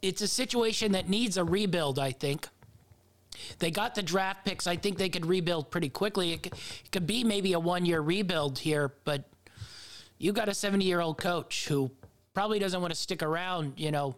it's 0.00 0.22
a 0.22 0.28
situation 0.28 0.92
that 0.92 1.08
needs 1.08 1.36
a 1.36 1.42
rebuild, 1.42 1.98
I 1.98 2.12
think. 2.12 2.46
They 3.58 3.70
got 3.70 3.94
the 3.94 4.02
draft 4.02 4.44
picks. 4.44 4.66
I 4.66 4.76
think 4.76 4.98
they 4.98 5.08
could 5.08 5.26
rebuild 5.26 5.70
pretty 5.70 5.88
quickly. 5.88 6.32
It 6.32 6.42
could, 6.42 6.52
it 6.52 6.90
could 6.90 7.06
be 7.06 7.24
maybe 7.24 7.52
a 7.52 7.60
one 7.60 7.84
year 7.84 8.00
rebuild 8.00 8.58
here, 8.58 8.92
but 9.04 9.24
you 10.18 10.32
got 10.32 10.48
a 10.48 10.54
70 10.54 10.84
year 10.84 11.00
old 11.00 11.18
coach 11.18 11.66
who 11.68 11.90
probably 12.34 12.58
doesn't 12.58 12.80
want 12.80 12.92
to 12.92 12.98
stick 12.98 13.22
around, 13.22 13.74
you 13.76 13.90
know, 13.90 14.16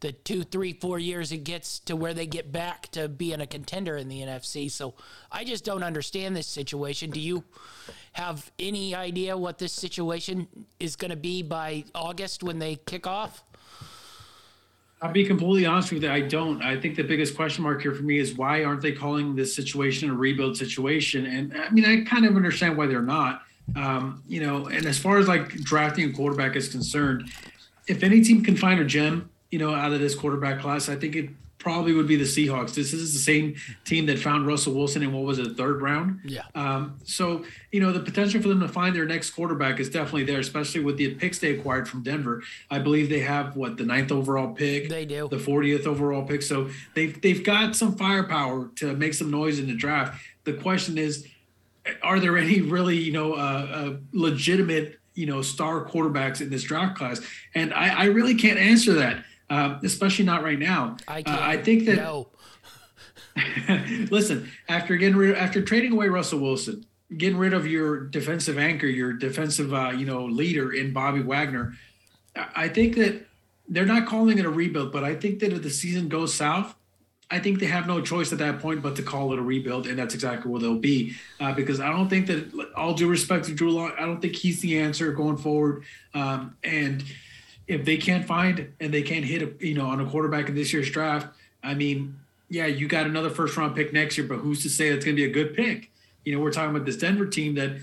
the 0.00 0.12
two, 0.12 0.44
three, 0.44 0.72
four 0.72 0.98
years 0.98 1.30
it 1.30 1.44
gets 1.44 1.78
to 1.80 1.94
where 1.94 2.14
they 2.14 2.26
get 2.26 2.50
back 2.50 2.88
to 2.92 3.08
being 3.08 3.40
a 3.40 3.46
contender 3.46 3.96
in 3.96 4.08
the 4.08 4.20
NFC. 4.20 4.70
So 4.70 4.94
I 5.30 5.44
just 5.44 5.64
don't 5.64 5.82
understand 5.82 6.34
this 6.34 6.46
situation. 6.46 7.10
Do 7.10 7.20
you 7.20 7.44
have 8.12 8.50
any 8.58 8.94
idea 8.94 9.36
what 9.36 9.58
this 9.58 9.72
situation 9.72 10.48
is 10.78 10.96
going 10.96 11.10
to 11.10 11.16
be 11.16 11.42
by 11.42 11.84
August 11.94 12.42
when 12.42 12.58
they 12.58 12.76
kick 12.76 13.06
off? 13.06 13.44
I'll 15.02 15.12
be 15.12 15.24
completely 15.24 15.64
honest 15.64 15.92
with 15.92 16.02
you. 16.02 16.10
I 16.10 16.20
don't. 16.20 16.62
I 16.62 16.78
think 16.78 16.96
the 16.96 17.02
biggest 17.02 17.34
question 17.34 17.62
mark 17.62 17.80
here 17.80 17.94
for 17.94 18.02
me 18.02 18.18
is 18.18 18.34
why 18.34 18.64
aren't 18.64 18.82
they 18.82 18.92
calling 18.92 19.34
this 19.34 19.54
situation 19.54 20.10
a 20.10 20.14
rebuild 20.14 20.56
situation? 20.58 21.24
And 21.24 21.56
I 21.56 21.70
mean, 21.70 21.86
I 21.86 22.04
kind 22.04 22.26
of 22.26 22.36
understand 22.36 22.76
why 22.76 22.86
they're 22.86 23.00
not. 23.00 23.42
Um, 23.76 24.22
you 24.28 24.40
know, 24.44 24.66
and 24.66 24.84
as 24.84 24.98
far 24.98 25.18
as 25.18 25.26
like 25.26 25.48
drafting 25.62 26.10
a 26.10 26.12
quarterback 26.12 26.54
is 26.54 26.68
concerned, 26.68 27.30
if 27.86 28.02
any 28.02 28.20
team 28.20 28.44
can 28.44 28.56
find 28.56 28.80
a 28.80 28.84
gem 28.84 29.30
you 29.50 29.58
know, 29.58 29.74
out 29.74 29.92
of 29.92 30.00
this 30.00 30.14
quarterback 30.14 30.60
class, 30.60 30.88
I 30.88 30.96
think 30.96 31.16
it 31.16 31.30
probably 31.60 31.92
would 31.92 32.08
be 32.08 32.16
the 32.16 32.24
Seahawks. 32.24 32.74
This 32.74 32.92
is 32.92 33.12
the 33.12 33.18
same 33.18 33.54
team 33.84 34.06
that 34.06 34.18
found 34.18 34.46
Russell 34.46 34.74
Wilson 34.74 35.02
in 35.02 35.12
what 35.12 35.22
was 35.22 35.38
it, 35.38 35.44
the 35.44 35.54
third 35.54 35.80
round? 35.82 36.20
Yeah. 36.24 36.42
Um, 36.54 36.98
so, 37.04 37.44
you 37.70 37.80
know, 37.80 37.92
the 37.92 38.00
potential 38.00 38.40
for 38.42 38.48
them 38.48 38.60
to 38.60 38.68
find 38.68 38.96
their 38.96 39.04
next 39.04 39.30
quarterback 39.30 39.78
is 39.78 39.88
definitely 39.90 40.24
there, 40.24 40.40
especially 40.40 40.80
with 40.82 40.96
the 40.96 41.14
picks 41.14 41.38
they 41.38 41.56
acquired 41.56 41.88
from 41.88 42.02
Denver. 42.02 42.42
I 42.70 42.78
believe 42.78 43.10
they 43.10 43.20
have 43.20 43.54
what 43.54 43.76
the 43.76 43.84
ninth 43.84 44.10
overall 44.10 44.52
pick. 44.52 44.88
They 44.88 45.04
do. 45.04 45.28
The 45.28 45.36
40th 45.36 45.86
overall 45.86 46.24
pick. 46.24 46.42
So 46.42 46.70
they've 46.94 47.20
they've 47.20 47.44
got 47.44 47.76
some 47.76 47.94
firepower 47.94 48.70
to 48.76 48.94
make 48.94 49.14
some 49.14 49.30
noise 49.30 49.58
in 49.58 49.66
the 49.66 49.74
draft. 49.74 50.20
The 50.44 50.54
question 50.54 50.96
is, 50.96 51.26
are 52.02 52.18
there 52.18 52.38
any 52.38 52.62
really, 52.62 52.96
you 52.96 53.12
know, 53.12 53.34
uh, 53.34 53.36
uh, 53.70 53.96
legitimate, 54.12 54.98
you 55.14 55.26
know, 55.26 55.42
star 55.42 55.84
quarterbacks 55.84 56.40
in 56.40 56.48
this 56.48 56.62
draft 56.62 56.96
class? 56.96 57.20
And 57.54 57.74
I, 57.74 58.02
I 58.02 58.04
really 58.06 58.34
can't 58.34 58.58
answer 58.58 58.94
that 58.94 59.24
uh, 59.50 59.78
especially 59.82 60.24
not 60.24 60.42
right 60.42 60.58
now. 60.58 60.96
I, 61.06 61.20
uh, 61.20 61.38
I 61.40 61.56
think 61.58 61.84
that. 61.86 61.96
No. 61.96 62.28
listen, 64.10 64.50
after 64.68 64.96
getting 64.96 65.16
rid, 65.16 65.36
after 65.36 65.62
trading 65.62 65.92
away 65.92 66.08
Russell 66.08 66.38
Wilson, 66.40 66.86
getting 67.16 67.38
rid 67.38 67.52
of 67.52 67.66
your 67.66 68.00
defensive 68.00 68.58
anchor, 68.58 68.86
your 68.86 69.12
defensive, 69.12 69.74
uh, 69.74 69.90
you 69.90 70.06
know, 70.06 70.24
leader 70.24 70.72
in 70.72 70.92
Bobby 70.92 71.20
Wagner, 71.20 71.74
I 72.34 72.68
think 72.68 72.96
that 72.96 73.26
they're 73.68 73.86
not 73.86 74.06
calling 74.06 74.38
it 74.38 74.44
a 74.44 74.50
rebuild, 74.50 74.92
but 74.92 75.04
I 75.04 75.14
think 75.14 75.40
that 75.40 75.52
if 75.52 75.62
the 75.62 75.70
season 75.70 76.08
goes 76.08 76.32
south, 76.34 76.74
I 77.30 77.38
think 77.38 77.60
they 77.60 77.66
have 77.66 77.86
no 77.86 78.00
choice 78.00 78.32
at 78.32 78.38
that 78.38 78.58
point 78.58 78.82
but 78.82 78.96
to 78.96 79.02
call 79.02 79.32
it 79.32 79.38
a 79.38 79.42
rebuild, 79.42 79.86
and 79.86 79.96
that's 79.96 80.14
exactly 80.14 80.50
what 80.50 80.62
they'll 80.62 80.74
be. 80.74 81.14
Uh, 81.38 81.52
because 81.52 81.78
I 81.78 81.90
don't 81.90 82.08
think 82.08 82.26
that, 82.26 82.72
all 82.76 82.94
due 82.94 83.08
respect 83.08 83.46
to 83.46 83.54
Drew 83.54 83.70
Lock, 83.70 83.94
I 83.98 84.06
don't 84.06 84.20
think 84.20 84.34
he's 84.34 84.60
the 84.60 84.80
answer 84.80 85.12
going 85.12 85.36
forward. 85.36 85.84
Um, 86.12 86.56
and 86.64 87.04
if 87.70 87.84
they 87.84 87.96
can't 87.96 88.24
find 88.24 88.72
and 88.80 88.92
they 88.92 89.02
can't 89.02 89.24
hit 89.24 89.42
a 89.42 89.66
you 89.66 89.74
know 89.74 89.86
on 89.86 90.00
a 90.00 90.06
quarterback 90.06 90.48
in 90.48 90.56
this 90.56 90.72
year's 90.72 90.90
draft, 90.90 91.28
I 91.62 91.74
mean, 91.74 92.18
yeah, 92.48 92.66
you 92.66 92.88
got 92.88 93.06
another 93.06 93.30
first 93.30 93.56
round 93.56 93.76
pick 93.76 93.92
next 93.92 94.18
year, 94.18 94.26
but 94.26 94.38
who's 94.38 94.62
to 94.64 94.68
say 94.68 94.88
it's 94.88 95.04
going 95.04 95.16
to 95.16 95.22
be 95.22 95.30
a 95.30 95.32
good 95.32 95.54
pick? 95.54 95.90
You 96.24 96.34
know, 96.34 96.42
we're 96.42 96.50
talking 96.50 96.74
about 96.74 96.84
this 96.84 96.96
Denver 96.96 97.26
team 97.26 97.54
that 97.54 97.76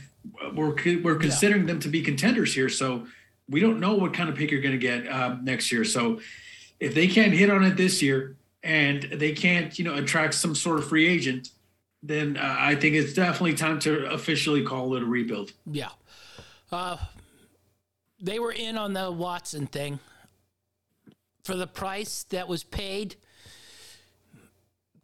we're 0.54 0.76
we're 1.02 1.16
considering 1.16 1.62
yeah. 1.62 1.68
them 1.68 1.80
to 1.80 1.88
be 1.88 2.02
contenders 2.02 2.54
here, 2.54 2.68
so 2.68 3.08
we 3.50 3.62
don't 3.62 3.80
know 3.80 3.96
what 3.96 4.14
kind 4.14 4.30
of 4.30 4.36
pick 4.36 4.52
you're 4.52 4.62
going 4.62 4.74
to 4.74 4.78
get 4.78 5.08
um, 5.08 5.46
next 5.46 5.72
year. 5.72 5.86
So 5.86 6.20
if 6.82 6.94
they 6.94 7.08
can't 7.08 7.32
hit 7.32 7.50
on 7.50 7.64
it 7.64 7.78
this 7.78 8.02
year 8.02 8.36
and 8.64 9.04
they 9.04 9.32
can't 9.32 9.80
you 9.80 9.86
know 9.86 9.96
attract 9.96 10.34
some 10.34 10.54
sort 10.54 10.80
of 10.80 10.90
free 10.90 11.08
agent, 11.08 11.52
then 12.04 12.36
uh, 12.36 12.58
I 12.60 12.76
think 12.76 12.96
it's 12.96 13.14
definitely 13.14 13.54
time 13.54 13.80
to 13.80 14.12
officially 14.12 14.64
call 14.64 14.96
it 14.96 15.02
a 15.02 15.06
rebuild. 15.06 15.54
Yeah. 15.66 15.92
Uh, 16.70 16.98
they 18.20 18.40
were 18.40 18.52
in 18.52 18.78
on 18.78 18.94
the 18.94 19.12
Watson 19.12 19.68
thing 19.68 20.00
for 21.44 21.56
the 21.56 21.68
price 21.68 22.24
that 22.30 22.48
was 22.48 22.64
paid. 22.64 23.16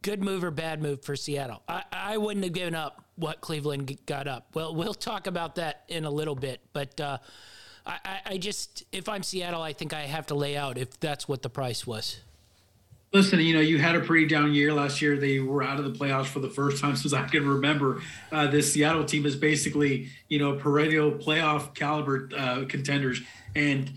Good 0.02 0.22
move 0.22 0.44
or 0.44 0.50
bad 0.50 0.82
move 0.82 1.02
for 1.02 1.16
Seattle? 1.16 1.62
I, 1.66 1.84
I 1.90 2.16
wouldn't 2.18 2.44
have 2.44 2.52
given 2.52 2.74
up 2.74 3.04
what 3.16 3.40
Cleveland 3.40 3.96
got 4.06 4.28
up. 4.28 4.48
Well, 4.54 4.74
we'll 4.74 4.92
talk 4.92 5.26
about 5.26 5.54
that 5.54 5.84
in 5.88 6.04
a 6.04 6.10
little 6.10 6.34
bit, 6.34 6.60
but 6.72 7.00
uh, 7.00 7.18
I, 7.86 8.20
I 8.26 8.38
just, 8.38 8.84
if 8.92 9.08
I'm 9.08 9.22
Seattle, 9.22 9.62
I 9.62 9.72
think 9.72 9.92
I 9.94 10.02
have 10.02 10.26
to 10.26 10.34
lay 10.34 10.56
out 10.56 10.76
if 10.76 10.98
that's 11.00 11.28
what 11.28 11.42
the 11.42 11.50
price 11.50 11.86
was. 11.86 12.20
Listen, 13.14 13.38
you 13.38 13.54
know, 13.54 13.60
you 13.60 13.78
had 13.78 13.94
a 13.94 14.00
pretty 14.00 14.26
down 14.26 14.52
year 14.52 14.74
last 14.74 15.00
year. 15.00 15.16
They 15.16 15.38
were 15.38 15.62
out 15.62 15.78
of 15.78 15.84
the 15.84 15.96
playoffs 15.96 16.26
for 16.26 16.40
the 16.40 16.50
first 16.50 16.82
time 16.82 16.96
since 16.96 17.14
I 17.14 17.22
can 17.22 17.48
remember. 17.48 18.02
Uh, 18.32 18.48
this 18.48 18.72
Seattle 18.72 19.04
team 19.04 19.24
is 19.24 19.36
basically, 19.36 20.08
you 20.28 20.40
know, 20.40 20.56
perennial 20.56 21.12
playoff 21.12 21.74
caliber 21.74 22.28
uh, 22.36 22.64
contenders, 22.68 23.20
and 23.54 23.92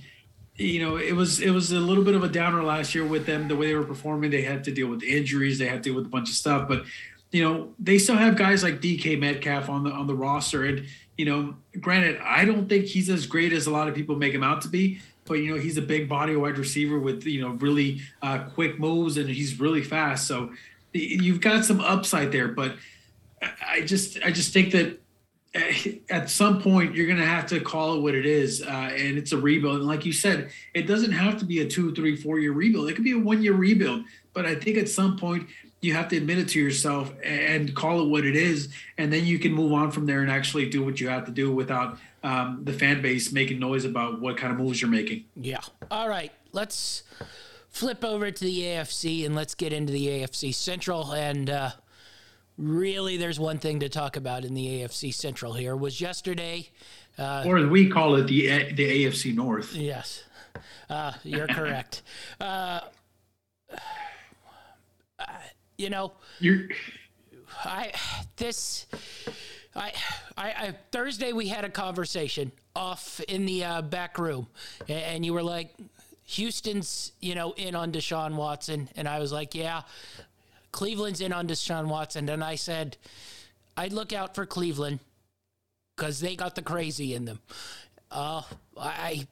you 0.55 0.79
know, 0.83 0.97
it 0.97 1.13
was 1.15 1.39
it 1.39 1.49
was 1.49 1.71
a 1.71 1.79
little 1.79 2.03
bit 2.03 2.13
of 2.13 2.23
a 2.23 2.27
downer 2.29 2.63
last 2.63 2.93
year 2.93 3.05
with 3.05 3.25
them. 3.25 3.47
The 3.47 3.55
way 3.55 3.67
they 3.67 3.75
were 3.75 3.83
performing, 3.83 4.29
they 4.29 4.43
had 4.43 4.63
to 4.65 4.71
deal 4.71 4.87
with 4.87 5.01
injuries, 5.01 5.57
they 5.57 5.67
had 5.67 5.81
to 5.81 5.89
deal 5.89 5.95
with 5.95 6.05
a 6.05 6.09
bunch 6.09 6.29
of 6.29 6.35
stuff. 6.35 6.67
But 6.67 6.83
you 7.31 7.43
know, 7.43 7.73
they 7.79 7.97
still 7.97 8.17
have 8.17 8.35
guys 8.35 8.61
like 8.61 8.81
DK 8.81 9.19
Metcalf 9.19 9.67
on 9.67 9.83
the 9.83 9.89
on 9.89 10.05
the 10.05 10.15
roster, 10.15 10.63
and 10.63 10.85
you 11.17 11.25
know, 11.25 11.55
granted, 11.81 12.19
I 12.23 12.45
don't 12.45 12.69
think 12.69 12.85
he's 12.85 13.09
as 13.09 13.25
great 13.25 13.51
as 13.51 13.65
a 13.65 13.71
lot 13.71 13.87
of 13.87 13.95
people 13.95 14.15
make 14.15 14.33
him 14.33 14.43
out 14.43 14.61
to 14.61 14.67
be. 14.67 15.01
But 15.27 15.35
you 15.35 15.53
know, 15.53 15.61
he's 15.61 15.77
a 15.77 15.81
big 15.81 16.07
body 16.07 16.35
wide 16.35 16.57
receiver 16.57 16.99
with 16.99 17.25
you 17.25 17.41
know 17.41 17.49
really 17.49 18.01
uh, 18.21 18.39
quick 18.53 18.79
moves, 18.79 19.17
and 19.17 19.29
he's 19.29 19.59
really 19.59 19.83
fast. 19.83 20.27
So 20.27 20.51
you've 20.93 21.41
got 21.41 21.65
some 21.65 21.79
upside 21.81 22.31
there. 22.31 22.47
But 22.47 22.75
I 23.67 23.81
just 23.81 24.19
I 24.23 24.31
just 24.31 24.53
think 24.53 24.71
that 24.71 24.99
at 26.09 26.29
some 26.29 26.61
point 26.61 26.95
you're 26.95 27.07
going 27.07 27.19
to 27.19 27.25
have 27.25 27.45
to 27.47 27.59
call 27.59 27.95
it 27.95 28.01
what 28.01 28.13
it 28.15 28.25
is 28.25 28.61
uh, 28.61 28.91
and 28.93 29.17
it's 29.17 29.31
a 29.31 29.37
rebuild 29.37 29.77
and 29.77 29.87
like 29.87 30.05
you 30.05 30.13
said 30.13 30.51
it 30.73 30.83
doesn't 30.83 31.11
have 31.11 31.37
to 31.39 31.45
be 31.45 31.61
a 31.61 31.67
two 31.67 31.93
three 31.95 32.15
four 32.15 32.39
year 32.39 32.51
rebuild 32.51 32.89
it 32.89 32.93
could 32.93 33.03
be 33.03 33.13
a 33.13 33.17
one 33.17 33.41
year 33.41 33.53
rebuild 33.53 34.03
but 34.33 34.45
i 34.45 34.53
think 34.53 34.77
at 34.77 34.89
some 34.89 35.17
point 35.17 35.47
you 35.81 35.93
have 35.93 36.07
to 36.07 36.17
admit 36.17 36.37
it 36.37 36.47
to 36.49 36.59
yourself 36.59 37.13
and 37.23 37.75
call 37.75 38.01
it 38.01 38.09
what 38.09 38.25
it 38.25 38.35
is 38.35 38.69
and 38.97 39.11
then 39.11 39.25
you 39.25 39.39
can 39.39 39.53
move 39.53 39.71
on 39.71 39.89
from 39.89 40.05
there 40.05 40.21
and 40.21 40.29
actually 40.29 40.69
do 40.69 40.83
what 40.83 40.99
you 40.99 41.07
have 41.07 41.25
to 41.25 41.31
do 41.31 41.51
without 41.51 41.97
um, 42.27 42.61
the 42.63 42.73
fan 42.73 43.01
base 43.01 43.31
making 43.31 43.59
noise 43.59 43.85
about 43.85 44.19
what 44.19 44.37
kind 44.37 44.51
of 44.51 44.59
moves 44.59 44.81
you're 44.81 44.91
making 44.91 45.25
yeah 45.35 45.61
all 45.89 46.09
right 46.09 46.31
let's 46.51 47.03
flip 47.69 48.03
over 48.03 48.31
to 48.31 48.43
the 48.43 48.61
afc 48.61 49.25
and 49.25 49.35
let's 49.35 49.55
get 49.55 49.71
into 49.71 49.93
the 49.93 50.07
afc 50.07 50.53
central 50.53 51.13
and 51.13 51.49
uh, 51.49 51.71
really 52.57 53.17
there's 53.17 53.39
one 53.39 53.59
thing 53.59 53.79
to 53.79 53.89
talk 53.89 54.15
about 54.15 54.43
in 54.43 54.53
the 54.53 54.81
AFC 54.81 55.13
Central 55.13 55.53
here 55.53 55.75
was 55.75 56.01
yesterday. 56.01 56.69
Uh, 57.17 57.43
or 57.45 57.65
we 57.67 57.89
call 57.89 58.15
it 58.15 58.27
the 58.27 58.73
the 58.73 59.05
AFC 59.05 59.35
North. 59.35 59.75
Yes, 59.75 60.23
uh, 60.89 61.13
you're 61.23 61.47
correct. 61.47 62.01
Uh, 62.39 62.81
you 65.77 65.89
know, 65.89 66.13
you 66.39 66.69
I 67.65 67.91
this. 68.37 68.85
I, 69.77 69.93
I, 70.35 70.47
I, 70.47 70.75
Thursday 70.91 71.33
we 71.33 71.47
had 71.47 71.63
a 71.63 71.69
conversation 71.69 72.51
off 72.75 73.21
in 73.27 73.45
the 73.45 73.63
uh, 73.63 73.81
back 73.83 74.17
room, 74.17 74.47
and, 74.89 75.25
you 75.25 75.33
were 75.33 75.43
like, 75.43 75.73
Houston's, 76.25 77.13
you 77.21 77.35
know, 77.35 77.53
in 77.53 77.75
on 77.75 77.91
Deshaun 77.91 78.35
Watson, 78.35 78.89
and 78.95 79.07
I 79.07 79.19
was 79.19 79.31
like, 79.31 79.55
yeah, 79.55 79.83
Cleveland's 80.71 81.21
in 81.21 81.31
on 81.31 81.47
Deshaun 81.47 81.87
Watson, 81.87 82.27
and 82.27 82.43
I 82.43 82.55
said 82.55 82.97
I'd 83.77 83.93
look 83.93 84.11
out 84.11 84.35
for 84.35 84.45
Cleveland 84.45 84.99
because 85.95 86.19
they 86.19 86.35
got 86.35 86.55
the 86.55 86.61
crazy 86.61 87.13
in 87.13 87.25
them. 87.25 87.39
Uh, 88.11 88.41
I, 88.77 89.27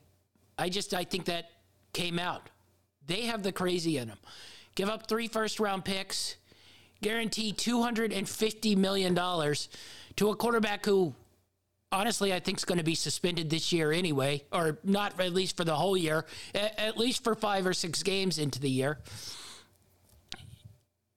I 0.58 0.68
just 0.68 0.94
I 0.94 1.04
think 1.04 1.26
that 1.26 1.50
came 1.92 2.18
out. 2.18 2.48
They 3.06 3.22
have 3.22 3.42
the 3.42 3.52
crazy 3.52 3.98
in 3.98 4.08
them. 4.08 4.18
Give 4.74 4.88
up 4.88 5.06
three 5.06 5.28
first 5.28 5.60
round 5.60 5.84
picks, 5.84 6.36
guarantee 7.02 7.52
two 7.52 7.82
hundred 7.82 8.12
and 8.12 8.28
fifty 8.28 8.74
million 8.74 9.14
dollars 9.14 9.68
to 10.16 10.30
a 10.30 10.36
quarterback 10.36 10.84
who 10.84 11.14
honestly, 11.92 12.32
I 12.32 12.40
think 12.40 12.58
is 12.58 12.64
going 12.64 12.78
to 12.78 12.84
be 12.84 12.94
suspended 12.94 13.48
this 13.48 13.72
year 13.72 13.92
anyway, 13.92 14.44
or 14.52 14.78
not 14.82 15.18
at 15.20 15.32
least 15.32 15.56
for 15.56 15.64
the 15.64 15.76
whole 15.76 15.96
year, 15.96 16.26
at 16.54 16.98
least 16.98 17.24
for 17.24 17.34
five 17.34 17.66
or 17.66 17.72
six 17.72 18.02
games 18.02 18.38
into 18.38 18.60
the 18.60 18.68
year 18.68 18.98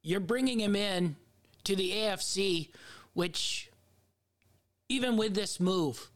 you're 0.02 0.20
bringing 0.20 0.60
him 0.60 0.76
in 0.76 1.16
to 1.64 1.76
the 1.76 1.92
AFC, 1.92 2.70
which 3.14 3.70
even 4.88 5.18
with 5.18 5.36
this 5.36 5.60
move, 5.60 6.10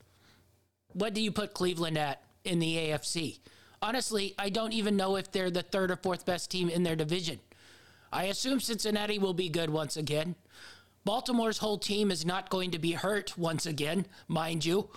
what 0.94 1.14
do 1.14 1.22
you 1.22 1.32
put 1.32 1.54
Cleveland 1.54 1.98
at 1.98 2.22
in 2.44 2.60
the 2.60 2.76
AFC? 2.76 3.40
Honestly, 3.82 4.34
I 4.40 4.50
don't 4.50 4.74
even 4.74 4.96
know 4.96 5.18
if 5.18 5.32
they're 5.32 5.52
the 5.52 5.62
third 5.62 5.92
or 5.92 5.98
fourth 5.98 6.26
best 6.26 6.50
team 6.50 6.70
in 6.70 6.84
their 6.84 6.96
division. 6.96 7.40
I 8.12 8.26
assume 8.26 8.60
Cincinnati 8.60 9.20
will 9.20 9.34
be 9.34 9.50
good 9.50 9.70
once 9.70 9.98
again. 9.98 10.36
Baltimore's 11.06 11.58
whole 11.58 11.78
team 11.78 12.12
is 12.12 12.26
not 12.26 12.50
going 12.50 12.72
to 12.72 12.80
be 12.80 12.92
hurt 12.94 13.38
once 13.38 13.66
again, 13.66 14.06
mind 14.28 14.64
you. 14.64 14.90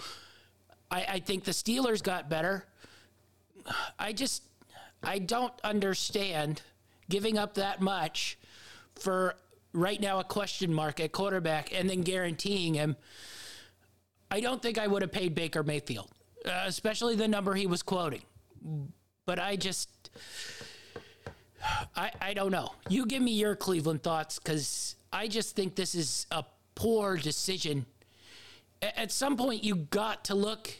I, 0.90 1.06
I 1.08 1.18
think 1.18 1.44
the 1.44 1.52
Steelers 1.52 2.02
got 2.02 2.30
better. 2.30 2.64
I 3.98 4.12
just, 4.12 4.42
I 5.02 5.18
don't 5.18 5.52
understand 5.64 6.62
giving 7.08 7.38
up 7.38 7.54
that 7.54 7.80
much 7.80 8.38
for 8.94 9.34
right 9.72 10.00
now 10.00 10.20
a 10.20 10.24
question 10.24 10.72
mark 10.72 11.00
at 11.00 11.12
quarterback 11.12 11.72
and 11.72 11.90
then 11.90 12.02
guaranteeing 12.02 12.74
him. 12.74 12.96
I 14.30 14.40
don't 14.40 14.62
think 14.62 14.78
I 14.78 14.86
would 14.86 15.02
have 15.02 15.12
paid 15.12 15.34
Baker 15.34 15.62
Mayfield, 15.62 16.10
uh, 16.44 16.64
especially 16.66 17.16
the 17.16 17.28
number 17.28 17.54
he 17.54 17.66
was 17.66 17.82
quoting. 17.82 18.22
But 19.24 19.38
I 19.38 19.56
just, 19.56 20.10
I, 21.96 22.10
I 22.20 22.34
don't 22.34 22.50
know. 22.50 22.72
You 22.88 23.06
give 23.06 23.22
me 23.22 23.32
your 23.32 23.56
Cleveland 23.56 24.02
thoughts 24.02 24.38
because 24.38 24.96
I 25.16 25.28
just 25.28 25.56
think 25.56 25.74
this 25.74 25.94
is 25.94 26.26
a 26.30 26.44
poor 26.74 27.16
decision. 27.16 27.86
At 28.82 29.10
some 29.10 29.36
point, 29.36 29.64
you 29.64 29.74
got 29.74 30.24
to 30.26 30.34
look 30.34 30.70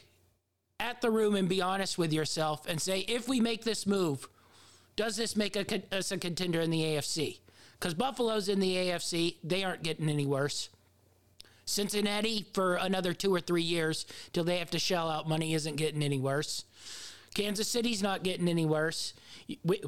at 0.79 1.01
the 1.01 1.11
room 1.11 1.35
and 1.35 1.49
be 1.49 1.63
honest 1.63 1.97
with 1.97 2.13
yourself 2.13 2.67
and 2.69 2.81
say, 2.81 3.01
if 3.01 3.29
we 3.29 3.41
make 3.41 3.65
this 3.65 3.87
move, 3.87 4.29
does 4.95 5.17
this 5.17 5.37
make 5.37 5.57
a, 5.57 5.97
us 5.97 6.13
a 6.13 6.19
contender 6.19 6.61
in 6.61 6.71
the 6.71 6.83
AFC? 6.83 7.39
because 7.79 7.95
Buffalo's 7.95 8.49
in 8.49 8.61
the 8.61 8.75
AFC. 8.75 9.37
They 9.45 9.65
aren't 9.65 9.83
getting 9.83 10.09
any 10.09 10.27
worse. 10.27 10.69
Cincinnati, 11.65 12.47
for 12.55 12.77
another 12.77 13.13
two 13.13 13.35
or 13.35 13.41
three 13.41 13.63
years 13.63 14.07
till 14.33 14.45
they 14.45 14.59
have 14.59 14.71
to 14.71 14.79
shell 14.79 15.11
out 15.11 15.29
money, 15.29 15.55
isn't 15.55 15.77
getting 15.77 16.03
any 16.03 16.19
worse. 16.19 16.65
Kansas 17.37 17.69
City's 17.69 18.03
not 18.03 18.23
getting 18.23 18.49
any 18.49 18.65
worse. 18.65 19.13
We, 19.63 19.83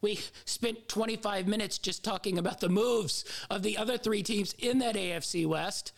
we 0.00 0.18
spent 0.46 0.88
25 0.88 1.46
minutes 1.46 1.76
just 1.76 2.02
talking 2.02 2.38
about 2.38 2.60
the 2.60 2.70
moves 2.70 3.22
of 3.50 3.62
the 3.62 3.76
other 3.76 3.98
three 3.98 4.22
teams 4.22 4.54
in 4.58 4.78
that 4.78 4.94
AFC 4.94 5.46
West. 5.46 5.92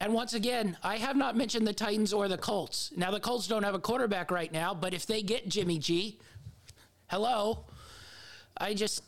And 0.00 0.12
once 0.12 0.34
again, 0.34 0.76
I 0.82 0.96
have 0.96 1.16
not 1.16 1.36
mentioned 1.36 1.68
the 1.68 1.72
Titans 1.72 2.12
or 2.12 2.26
the 2.26 2.36
Colts. 2.36 2.90
Now, 2.96 3.12
the 3.12 3.20
Colts 3.20 3.46
don't 3.46 3.62
have 3.62 3.76
a 3.76 3.78
quarterback 3.78 4.32
right 4.32 4.52
now, 4.52 4.74
but 4.74 4.92
if 4.92 5.06
they 5.06 5.22
get 5.22 5.48
Jimmy 5.48 5.78
G, 5.78 6.18
hello, 7.06 7.64
I 8.58 8.74
just 8.74 9.04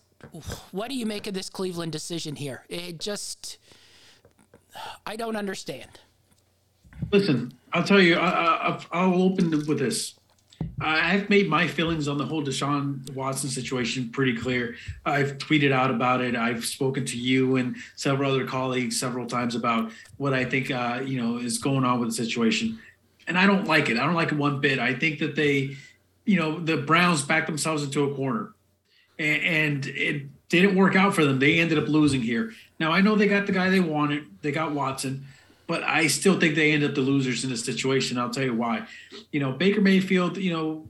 what 0.70 0.90
do 0.90 0.94
you 0.94 1.06
make 1.06 1.26
of 1.26 1.34
this 1.34 1.50
Cleveland 1.50 1.90
decision 1.90 2.36
here? 2.36 2.64
It 2.68 3.00
just, 3.00 3.58
I 5.04 5.16
don't 5.16 5.36
understand. 5.36 5.90
Listen, 7.12 7.52
I'll 7.72 7.84
tell 7.84 8.00
you, 8.00 8.16
I, 8.16 9.06
will 9.06 9.22
open 9.22 9.50
with 9.50 9.78
this. 9.78 10.14
I've 10.80 11.28
made 11.28 11.48
my 11.48 11.66
feelings 11.66 12.08
on 12.08 12.18
the 12.18 12.24
whole 12.24 12.42
Deshaun 12.42 13.12
Watson 13.14 13.50
situation 13.50 14.10
pretty 14.10 14.36
clear. 14.36 14.76
I've 15.04 15.38
tweeted 15.38 15.72
out 15.72 15.90
about 15.90 16.20
it. 16.20 16.36
I've 16.36 16.64
spoken 16.64 17.04
to 17.06 17.16
you 17.16 17.56
and 17.56 17.76
several 17.96 18.30
other 18.30 18.46
colleagues 18.46 18.98
several 18.98 19.26
times 19.26 19.54
about 19.54 19.90
what 20.16 20.34
I 20.34 20.44
think, 20.44 20.70
uh, 20.70 21.00
you 21.04 21.20
know, 21.20 21.38
is 21.38 21.58
going 21.58 21.84
on 21.84 22.00
with 22.00 22.10
the 22.10 22.14
situation. 22.14 22.78
And 23.26 23.36
I 23.36 23.46
don't 23.46 23.66
like 23.66 23.88
it. 23.88 23.98
I 23.98 24.04
don't 24.04 24.14
like 24.14 24.32
it 24.32 24.38
one 24.38 24.60
bit. 24.60 24.78
I 24.78 24.94
think 24.94 25.18
that 25.18 25.34
they, 25.34 25.76
you 26.24 26.38
know, 26.38 26.58
the 26.60 26.76
Browns 26.76 27.22
backed 27.22 27.46
themselves 27.46 27.82
into 27.82 28.10
a 28.10 28.14
corner 28.14 28.54
and 29.18 29.86
it 29.86 30.26
didn't 30.48 30.76
work 30.76 30.96
out 30.96 31.14
for 31.14 31.24
them. 31.24 31.38
They 31.38 31.58
ended 31.58 31.78
up 31.78 31.88
losing 31.88 32.22
here. 32.22 32.52
Now 32.78 32.92
I 32.92 33.00
know 33.00 33.16
they 33.16 33.26
got 33.26 33.46
the 33.46 33.52
guy 33.52 33.68
they 33.68 33.80
wanted. 33.80 34.24
They 34.42 34.52
got 34.52 34.72
Watson, 34.72 35.26
but 35.68 35.84
I 35.84 36.08
still 36.08 36.40
think 36.40 36.56
they 36.56 36.72
end 36.72 36.82
up 36.82 36.94
the 36.94 37.02
losers 37.02 37.44
in 37.44 37.50
this 37.50 37.64
situation. 37.64 38.18
I'll 38.18 38.30
tell 38.30 38.42
you 38.42 38.54
why. 38.54 38.86
You 39.30 39.38
know, 39.38 39.52
Baker 39.52 39.82
Mayfield. 39.82 40.38
You 40.38 40.52
know, 40.52 40.88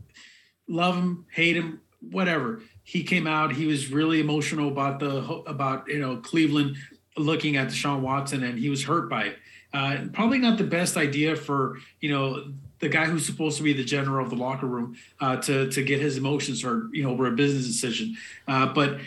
love 0.68 0.94
him, 0.94 1.26
hate 1.30 1.56
him, 1.56 1.80
whatever. 2.00 2.62
He 2.84 3.02
came 3.02 3.26
out. 3.26 3.52
He 3.52 3.66
was 3.66 3.90
really 3.90 4.20
emotional 4.20 4.68
about 4.68 5.00
the 5.00 5.18
about 5.46 5.88
you 5.88 5.98
know 5.98 6.16
Cleveland 6.18 6.76
looking 7.18 7.56
at 7.56 7.68
Deshaun 7.68 8.00
Watson, 8.00 8.44
and 8.44 8.58
he 8.58 8.70
was 8.70 8.84
hurt 8.84 9.10
by 9.10 9.24
it. 9.24 9.38
Uh, 9.74 10.06
probably 10.14 10.38
not 10.38 10.56
the 10.56 10.64
best 10.64 10.96
idea 10.96 11.36
for 11.36 11.76
you 12.00 12.10
know 12.10 12.52
the 12.78 12.88
guy 12.88 13.04
who's 13.04 13.26
supposed 13.26 13.56
to 13.56 13.64
be 13.64 13.72
the 13.72 13.84
general 13.84 14.24
of 14.24 14.30
the 14.30 14.36
locker 14.36 14.66
room 14.66 14.96
uh, 15.20 15.36
to 15.36 15.68
to 15.72 15.82
get 15.82 16.00
his 16.00 16.16
emotions 16.16 16.62
hurt, 16.62 16.94
you 16.94 17.02
know, 17.02 17.10
over 17.10 17.26
a 17.26 17.32
business 17.32 17.66
decision. 17.66 18.16
Uh, 18.46 18.72
but 18.72 19.00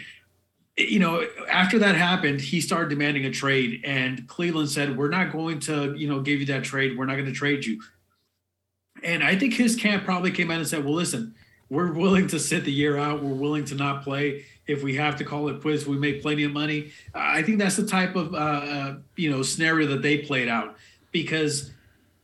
you 0.90 1.00
know, 1.00 1.26
after 1.50 1.80
that 1.80 1.96
happened, 1.96 2.42
he 2.42 2.62
started 2.62 2.90
demanding 2.90 3.26
a 3.26 3.32
trade, 3.32 3.82
and 3.84 4.28
Cleveland 4.28 4.70
said, 4.70 4.98
"We're 4.98 5.10
not 5.10 5.32
going 5.32 5.60
to, 5.62 5.96
you 5.96 6.08
know, 6.08 6.22
give 6.22 6.40
you 6.40 6.46
that 6.48 6.64
trade. 6.64 6.98
We're 6.98 7.06
not 7.06 7.16
going 7.16 7.26
to 7.26 7.32
trade 7.32 7.66
you." 7.66 7.82
And 9.04 9.24
I 9.24 9.36
think 9.36 9.54
his 9.54 9.76
camp 9.76 10.04
probably 10.04 10.32
came 10.32 10.52
out 10.52 10.58
and 10.58 10.68
said, 10.68 10.84
"Well, 10.86 10.94
listen, 10.94 11.36
we're 11.70 11.92
willing 11.92 12.28
to 12.28 12.40
sit 12.40 12.66
the 12.66 12.72
year 12.72 12.98
out. 12.98 13.24
We're 13.24 13.34
willing 13.34 13.66
to 13.66 13.76
not 13.76 14.04
play 14.04 14.46
if 14.68 14.84
we 14.84 14.96
have 14.96 15.16
to 15.18 15.26
call 15.26 15.50
it 15.50 15.62
quits. 15.62 15.86
We 15.86 15.98
make 15.98 16.22
plenty 16.22 16.44
of 16.44 16.52
money." 16.52 16.92
I 17.14 17.42
think 17.42 17.58
that's 17.58 17.76
the 17.76 17.88
type 17.88 18.16
of 18.16 18.34
uh, 18.34 18.38
uh 18.38 18.96
you 19.16 19.30
know 19.30 19.44
scenario 19.44 19.88
that 19.88 20.02
they 20.02 20.20
played 20.20 20.48
out 20.48 20.78
because 21.12 21.72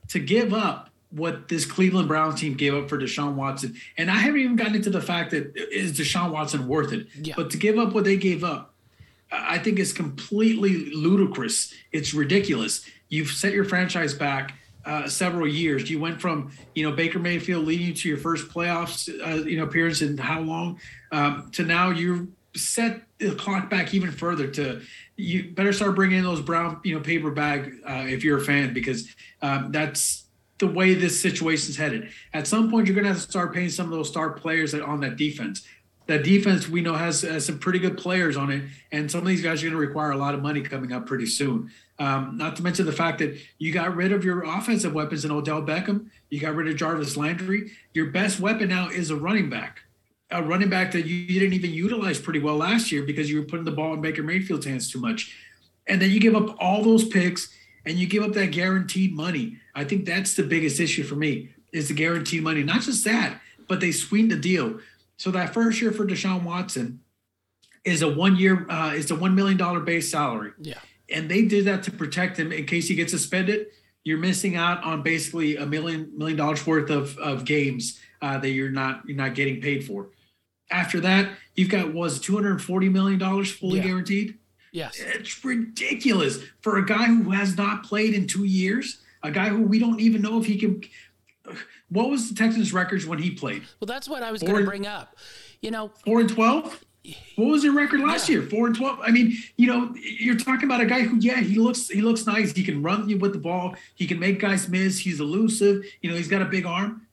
to 0.10 0.20
give 0.20 0.54
up 0.54 0.87
what 1.18 1.48
this 1.48 1.66
Cleveland 1.66 2.08
Browns 2.08 2.40
team 2.40 2.54
gave 2.54 2.74
up 2.74 2.90
for 2.90 2.98
Deshaun 2.98 3.34
Watson. 3.34 3.76
And 3.98 4.10
I 4.10 4.16
haven't 4.16 4.40
even 4.40 4.56
gotten 4.56 4.76
into 4.76 4.90
the 4.90 5.02
fact 5.02 5.32
that 5.32 5.52
is 5.56 5.98
Deshaun 5.98 6.32
Watson 6.32 6.68
worth 6.68 6.94
it? 6.94 7.08
Yeah. 7.20 7.34
But 7.36 7.50
to 7.52 7.58
give 7.58 7.78
up 7.78 7.94
what 7.94 8.04
they 8.04 8.18
gave 8.18 8.44
up, 8.44 8.74
I 9.32 9.58
think 9.58 9.80
is 9.80 9.92
completely 9.92 10.92
ludicrous. 10.92 11.74
It's 11.92 12.14
ridiculous. 12.14 12.86
You've 13.10 13.30
set 13.30 13.54
your 13.54 13.66
franchise 13.66 14.14
back 14.14 14.54
uh, 14.86 15.08
several 15.08 15.48
years. 15.48 15.90
You 15.90 16.00
went 16.00 16.22
from 16.22 16.52
you 16.74 16.90
know 16.90 16.96
Baker 16.96 17.20
Mayfield 17.20 17.66
leading 17.66 17.88
you 17.88 17.94
to 17.94 18.10
your 18.10 18.18
first 18.18 18.48
playoffs 18.48 19.10
uh, 19.10 19.44
you 19.44 19.58
know 19.58 19.64
appearance 19.64 20.02
in 20.02 20.18
how 20.18 20.40
long 20.40 20.80
um, 21.12 21.50
to 21.54 21.64
now 21.64 21.90
you're 21.90 22.28
set 22.56 23.02
the 23.20 23.36
clock 23.36 23.70
back 23.70 23.94
even 23.94 24.12
further 24.12 24.48
to 24.48 24.82
you 25.16 25.52
better 25.52 25.74
start 25.74 25.96
bringing 25.96 26.20
in 26.20 26.24
those 26.24 26.42
brown 26.42 26.80
you 26.84 26.96
know 26.96 27.02
paper 27.02 27.30
bag 27.30 27.74
uh, 27.88 28.06
if 28.08 28.24
you're 28.24 28.38
a 28.38 28.44
fan 28.44 28.74
because 28.74 29.14
um, 29.42 29.72
that's 29.72 30.27
the 30.60 30.68
way 30.68 30.94
this 30.94 31.20
situation 31.20 31.70
is 31.70 31.78
headed. 31.78 32.10
At 32.34 32.48
some 32.48 32.70
point, 32.70 32.88
you're 32.88 32.96
going 32.96 33.06
to 33.06 33.14
have 33.14 33.22
to 33.22 33.30
start 33.30 33.54
paying 33.54 33.70
some 33.70 33.86
of 33.88 33.92
those 33.92 34.10
star 34.10 34.32
players 34.32 34.72
that 34.72 34.82
on 34.82 35.00
that 35.02 35.18
defense. 35.18 35.68
That 36.08 36.24
defense 36.24 36.70
we 36.70 36.82
know 36.82 36.94
has, 36.94 37.22
has 37.22 37.46
some 37.46 37.60
pretty 37.60 37.80
good 37.80 37.98
players 37.98 38.38
on 38.38 38.50
it, 38.50 38.64
and 38.92 39.12
some 39.12 39.22
of 39.22 39.28
these 39.28 39.42
guys 39.42 39.62
are 39.62 39.66
going 39.66 39.80
to 39.80 39.86
require 39.86 40.12
a 40.12 40.18
lot 40.18 40.34
of 40.34 40.42
money 40.42 40.62
coming 40.62 40.94
up 40.94 41.06
pretty 41.06 41.26
soon. 41.26 41.70
Um, 42.00 42.38
not 42.38 42.56
to 42.56 42.64
mention 42.64 42.86
the 42.86 42.94
fact 42.94 43.20
that 43.20 43.38
you 43.58 43.74
got 43.74 43.96
rid 43.96 44.12
of 44.12 44.24
your 44.24 44.44
offensive 44.44 44.94
weapons 44.94 45.26
in 45.26 45.32
Odell 45.32 45.62
Beckham, 45.62 46.10
you 46.30 46.40
got 46.40 46.56
rid 46.56 46.68
of 46.68 46.78
Jarvis 46.78 47.18
Landry. 47.18 47.72
Your 47.94 48.08
best 48.08 48.40
weapon 48.40 48.70
now 48.70 48.88
is 48.88 49.10
a 49.10 49.16
running 49.16 49.50
back, 49.50 49.82
a 50.32 50.42
running 50.42 50.70
back 50.70 50.92
that 50.94 51.06
you, 51.06 51.16
you 51.16 51.40
didn't 51.40 51.54
even 51.54 51.74
utilize 51.74 52.20
pretty 52.20 52.40
well 52.40 52.56
last 52.56 52.92
year 52.92 53.04
because 53.04 53.30
you 53.30 53.42
were 53.42 53.46
putting 53.46 53.66
the 53.66 53.72
ball 53.72 53.94
in 53.94 54.02
Baker 54.02 54.24
Mayfield's 54.24 54.66
hands 54.66 54.90
too 54.90 55.02
much, 55.02 55.36
and 55.88 56.02
then 56.02 56.10
you 56.10 56.20
give 56.20 56.36
up 56.36 56.56
all 56.60 56.84
those 56.84 57.04
picks 57.06 57.54
and 57.88 57.98
you 57.98 58.06
give 58.06 58.24
up 58.24 58.34
that 58.34 58.52
guaranteed 58.52 59.14
money. 59.14 59.58
I 59.78 59.84
think 59.84 60.06
that's 60.06 60.34
the 60.34 60.42
biggest 60.42 60.80
issue 60.80 61.04
for 61.04 61.16
me 61.16 61.50
is 61.72 61.88
the 61.88 61.94
guaranteed 61.94 62.42
money. 62.42 62.64
Not 62.64 62.82
just 62.82 63.06
that, 63.06 63.40
but 63.68 63.80
they 63.80 63.92
sweeten 63.92 64.30
the 64.30 64.36
deal. 64.36 64.80
So 65.18 65.30
that 65.32 65.54
first 65.54 65.80
year 65.80 65.92
for 65.92 66.04
Deshaun 66.04 66.44
Watson 66.44 67.02
is 67.86 68.02
a 68.02 68.10
one 68.10 68.36
year 68.38 68.66
uh, 68.72 68.94
is 68.96 69.12
a 69.12 69.16
one 69.16 69.36
million 69.36 69.56
dollar 69.56 69.80
base 69.80 70.10
salary. 70.10 70.52
Yeah, 70.60 70.80
and 71.14 71.30
they 71.30 71.44
did 71.44 71.66
that 71.66 71.84
to 71.84 71.92
protect 71.92 72.38
him 72.38 72.52
in 72.52 72.66
case 72.66 72.88
he 72.88 72.96
gets 72.96 73.12
suspended. 73.12 73.68
You're 74.04 74.18
missing 74.18 74.56
out 74.56 74.84
on 74.84 75.04
basically 75.04 75.58
a 75.58 75.66
million 75.68 76.12
million 76.18 76.38
dollars 76.38 76.66
worth 76.66 76.90
of 76.90 77.16
of 77.20 77.46
games 77.46 78.00
uh, 78.24 78.40
that 78.40 78.50
you're 78.50 78.72
not 78.72 79.04
you're 79.06 79.16
not 79.16 79.36
getting 79.36 79.62
paid 79.62 79.86
for. 79.86 80.10
After 80.72 81.00
that, 81.02 81.30
you've 81.54 81.70
got 81.70 81.94
was 81.94 82.20
240 82.20 82.90
million 82.90 83.20
dollars 83.20 83.52
fully 83.52 83.78
yeah. 83.78 83.86
guaranteed. 83.86 84.40
Yes. 84.72 85.00
It's 85.00 85.46
ridiculous 85.46 86.40
for 86.62 86.78
a 86.78 86.86
guy 86.86 87.06
who 87.06 87.30
has 87.30 87.56
not 87.56 87.84
played 87.84 88.14
in 88.14 88.28
two 88.28 88.44
years, 88.44 89.02
a 89.28 89.32
guy 89.32 89.50
who 89.50 89.62
we 89.62 89.80
don't 89.80 90.00
even 90.00 90.22
know 90.22 90.40
if 90.40 90.46
he 90.46 90.58
can. 90.58 90.82
What 91.90 92.10
was 92.10 92.30
the 92.30 92.36
Texans' 92.36 92.74
records 92.74 93.06
when 93.06 93.20
he 93.20 93.32
played? 93.32 93.64
Well, 93.80 93.86
that's 93.86 94.10
what 94.10 94.24
I 94.24 94.32
was 94.32 94.42
going 94.44 94.58
to 94.58 94.70
bring 94.70 94.88
up. 94.88 95.16
You 95.62 95.72
know, 95.72 95.92
four 96.06 96.20
and 96.20 96.30
twelve. 96.30 96.84
What 97.38 97.48
was 97.48 97.64
your 97.64 97.74
record 97.74 98.02
last 98.02 98.28
yeah. 98.28 98.40
year? 98.40 98.50
Four 98.50 98.68
and 98.68 98.76
twelve. 98.76 99.00
I 99.02 99.12
mean, 99.12 99.38
you 99.56 99.68
know, 99.68 99.96
you're 99.96 100.36
talking 100.36 100.66
about 100.66 100.82
a 100.82 100.86
guy 100.86 101.02
who, 101.04 101.18
yeah, 101.20 101.40
he 101.40 101.56
looks 101.56 101.88
he 101.88 102.02
looks 102.02 102.26
nice. 102.26 102.52
He 102.52 102.64
can 102.64 102.84
run 102.84 103.08
you 103.08 103.18
with 103.18 103.34
the 103.34 103.40
ball. 103.40 103.76
He 103.96 104.08
can 104.08 104.20
make 104.20 104.40
guys 104.40 104.68
miss. 104.68 105.00
He's 105.00 105.20
elusive. 105.20 105.86
You 106.02 106.10
know, 106.10 106.18
he's 106.18 106.28
got 106.28 106.42
a 106.42 106.46
big 106.46 106.66
arm. 106.66 107.08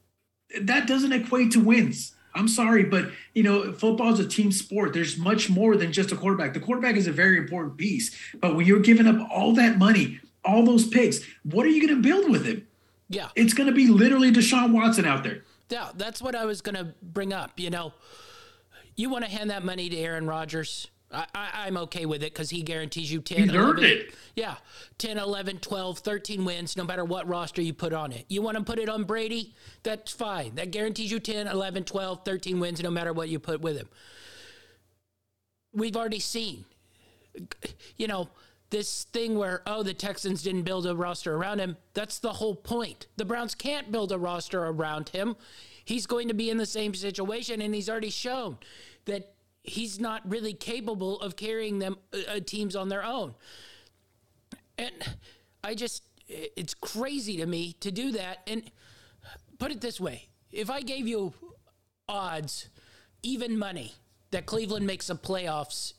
That 0.61 0.87
doesn't 0.87 1.13
equate 1.13 1.53
to 1.53 1.61
wins. 1.61 2.15
I'm 2.35 2.49
sorry, 2.49 2.83
but 2.83 3.11
you 3.35 3.45
know, 3.45 3.73
football 3.73 4.13
is 4.13 4.19
a 4.19 4.27
team 4.27 4.51
sport. 4.51 4.93
There's 4.93 5.17
much 5.17 5.49
more 5.49 5.77
than 5.77 5.93
just 5.93 6.11
a 6.11 6.17
quarterback. 6.17 6.53
The 6.53 6.61
quarterback 6.61 6.97
is 6.97 7.07
a 7.07 7.13
very 7.13 7.39
important 7.39 7.77
piece, 7.77 8.17
but 8.41 8.57
when 8.57 8.67
you're 8.67 8.81
giving 8.81 9.07
up 9.07 9.29
all 9.31 9.53
that 9.55 9.79
money, 9.79 10.21
all 10.45 10.65
those 10.65 10.87
picks, 10.87 11.21
what 11.43 11.67
are 11.67 11.71
you 11.71 11.87
going 11.87 12.03
to 12.03 12.09
build 12.09 12.31
with 12.31 12.45
him? 12.47 12.67
Yeah, 13.09 13.29
it's 13.35 13.55
going 13.55 13.69
to 13.69 13.75
be 13.75 13.87
literally 13.87 14.33
Deshaun 14.33 14.73
Watson 14.73 15.05
out 15.05 15.25
there. 15.25 15.43
Yeah, 15.69 15.91
that's 15.97 16.23
what 16.23 16.35
I 16.35 16.45
was 16.45 16.61
going 16.61 16.77
to 16.77 16.95
bring 17.03 17.33
up. 17.33 17.59
You 17.59 17.71
know, 17.71 17.93
you 18.97 19.11
want 19.11 19.25
to 19.25 19.31
hand 19.31 19.51
that 19.51 19.65
money 19.65 19.89
to 19.89 19.97
Aaron 19.97 20.27
Rodgers. 20.27 20.89
I, 21.13 21.69
am 21.69 21.77
okay 21.77 22.07
with 22.07 22.23
it 22.23 22.33
because 22.33 22.51
he 22.51 22.63
guarantees 22.63 23.13
you 23.13 23.21
10, 23.21 23.39
He's 23.39 23.53
11, 23.53 23.85
it. 23.85 24.15
Yeah, 24.35 24.57
10, 24.99 25.19
11, 25.19 25.59
12, 25.59 25.99
13 26.01 26.45
wins, 26.45 26.77
no 26.77 26.85
matter 26.85 27.05
what 27.05 27.29
roster 27.29 27.63
you 27.63 27.73
put 27.73 27.93
on 27.93 28.13
it. 28.13 28.25
You 28.29 28.43
want 28.43 28.57
to 28.59 28.65
put 28.65 28.79
it 28.79 28.89
on 28.89 29.05
Brady? 29.05 29.55
That's 29.83 30.13
fine. 30.13 30.57
That 30.57 30.71
guarantees 30.71 31.13
you 31.13 31.21
10, 31.21 31.47
11, 31.47 31.85
12, 31.85 32.25
13 32.25 32.59
wins, 32.59 32.83
no 32.83 32.91
matter 32.91 33.13
what 33.13 33.29
you 33.29 33.39
put 33.39 33.61
with 33.61 33.77
him. 33.77 33.89
We've 35.73 35.97
already 35.97 36.21
seen, 36.21 36.65
you 37.97 38.07
know, 38.07 38.29
this 38.75 39.05
thing 39.05 39.39
where, 39.39 39.63
oh, 39.69 39.85
the 39.85 39.95
Texans 39.95 40.43
didn't 40.43 40.63
build 40.63 40.85
a 40.85 40.97
roster 40.97 41.37
around 41.37 41.61
him. 41.61 41.77
That's 41.95 42.19
the 42.19 42.33
whole 42.33 42.57
point. 42.57 43.07
The 43.17 43.25
Browns 43.25 43.55
can't 43.55 43.93
build 43.93 44.11
a 44.11 44.19
roster 44.19 44.67
around 44.67 45.11
him. 45.11 45.37
He's 45.85 46.07
going 46.07 46.27
to 46.27 46.35
be 46.35 46.51
in 46.51 46.57
the 46.57 46.67
same 46.67 46.93
situation, 46.93 47.63
and 47.63 47.73
he's 47.73 47.89
already 47.89 48.11
shown 48.11 48.59
that 49.05 49.33
he's 49.63 50.01
not 50.01 50.29
really 50.29 50.55
capable 50.55 51.21
of 51.21 51.37
carrying 51.37 51.79
them 51.79 51.99
uh, 52.13 52.33
uh, 52.33 52.41
teams 52.41 52.75
on 52.75 52.89
their 52.89 53.05
own. 53.05 53.37
And 54.77 54.91
I 55.63 55.77
just 55.77 56.03
it's 56.27 56.75
crazy 56.75 57.37
to 57.37 57.47
me 57.47 57.75
to 57.75 57.93
do 57.93 58.11
that 58.11 58.39
and 58.49 58.65
put 59.61 59.71
it 59.71 59.81
this 59.81 60.01
way. 60.01 60.31
If 60.51 60.69
I 60.69 60.81
gave 60.81 61.07
you 61.07 61.33
odds, 62.09 62.71
even 63.23 63.57
money 63.57 63.93
that 64.33 64.47
Cleveland 64.47 64.85
makes 64.85 65.07
the 65.07 65.15
playoffs, 65.15 65.93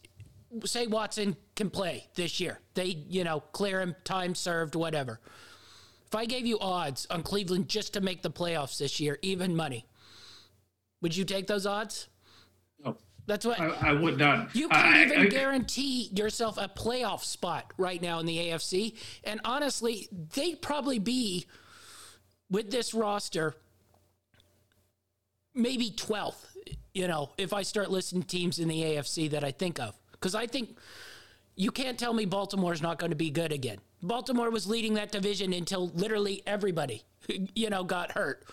say 0.66 0.88
Watson 0.88 1.38
can 1.56 1.70
play 1.70 2.08
this 2.16 2.40
year. 2.40 2.60
They, 2.74 3.06
you 3.10 3.24
know, 3.24 3.40
clear 3.40 3.82
him, 3.82 3.96
time 4.04 4.36
served, 4.36 4.76
whatever. 4.76 5.20
If 6.06 6.16
I 6.16 6.26
gave 6.26 6.46
you 6.46 6.60
odds 6.60 7.08
on 7.10 7.24
Cleveland 7.24 7.68
just 7.68 7.94
to 7.94 8.02
make 8.02 8.22
the 8.22 8.32
playoffs 8.32 8.78
this 8.78 9.00
year, 9.00 9.18
even 9.22 9.56
money, 9.56 9.86
would 11.02 11.16
you 11.16 11.26
take 11.26 11.48
those 11.48 11.66
odds? 11.66 12.08
No. 12.84 12.98
That's 13.26 13.46
what 13.46 13.60
I, 13.60 13.90
I 13.90 13.92
would 13.94 14.18
not. 14.18 14.56
You 14.56 14.70
can't 14.70 14.96
I, 14.96 15.04
even 15.04 15.22
I, 15.22 15.26
guarantee 15.28 16.10
yourself 16.14 16.58
a 16.58 16.68
playoff 16.68 17.24
spot 17.24 17.74
right 17.78 18.02
now 18.02 18.20
in 18.20 18.26
the 18.26 18.38
AFC. 18.38 18.96
And 19.24 19.42
honestly, 19.44 20.08
they'd 20.12 20.62
probably 20.62 21.00
be 21.00 21.48
with 22.50 22.70
this 22.70 22.94
roster 22.94 23.56
maybe 25.56 25.90
12th, 25.90 26.56
you 26.94 27.08
know, 27.08 27.32
if 27.38 27.54
I 27.54 27.64
start 27.64 27.90
listing 27.90 28.24
teams 28.24 28.60
in 28.60 28.68
the 28.68 28.82
AFC 28.82 29.30
that 29.32 29.44
I 29.44 29.52
think 29.52 29.80
of. 29.80 29.96
Because 30.12 30.36
I 30.36 30.48
think 30.48 30.78
you 31.56 31.72
can't 31.72 31.98
tell 31.98 32.14
me 32.14 32.26
Baltimore's 32.26 32.82
not 32.82 33.00
going 33.00 33.12
to 33.12 33.16
be 33.16 33.30
good 33.30 33.52
again. 33.52 33.78
Baltimore 34.02 34.52
was 34.52 34.68
leading 34.68 34.96
that 34.96 35.12
division 35.12 35.54
until 35.54 35.88
literally 35.90 36.44
everybody, 36.46 37.04
you 37.56 37.70
know, 37.70 37.84
got 37.84 38.12
hurt. 38.12 38.46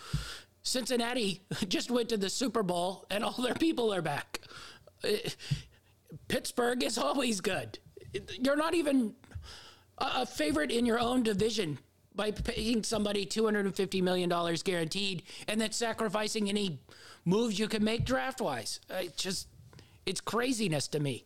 Cincinnati 0.63 1.43
just 1.69 1.91
went 1.91 2.09
to 2.11 2.17
the 2.17 2.31
Super 2.31 2.63
Bowl 2.63 3.07
and 3.11 3.25
all 3.25 3.43
their 3.43 3.55
people 3.55 3.93
are 3.93 4.03
back. 4.03 4.41
Pittsburgh 6.29 6.83
is 6.83 6.99
always 6.99 7.41
good. 7.41 7.79
You're 8.39 8.57
not 8.57 8.75
even 8.75 9.15
a 9.99 10.27
favorite 10.27 10.71
in 10.71 10.87
your 10.87 11.01
own 11.01 11.23
division 11.23 11.79
by 12.15 12.31
paying 12.31 12.83
somebody 12.83 13.25
$250 13.25 14.03
million 14.03 14.31
guaranteed 14.65 15.23
and 15.49 15.61
then 15.61 15.73
sacrificing 15.73 16.49
any 16.49 16.79
moves 17.25 17.59
you 17.59 17.69
can 17.69 17.83
make 17.83 18.05
draft 18.05 18.41
wise. 18.41 18.81
It 18.91 19.17
just, 19.17 19.49
it's 20.05 20.21
craziness 20.21 20.89
to 20.89 21.01
me. 21.01 21.25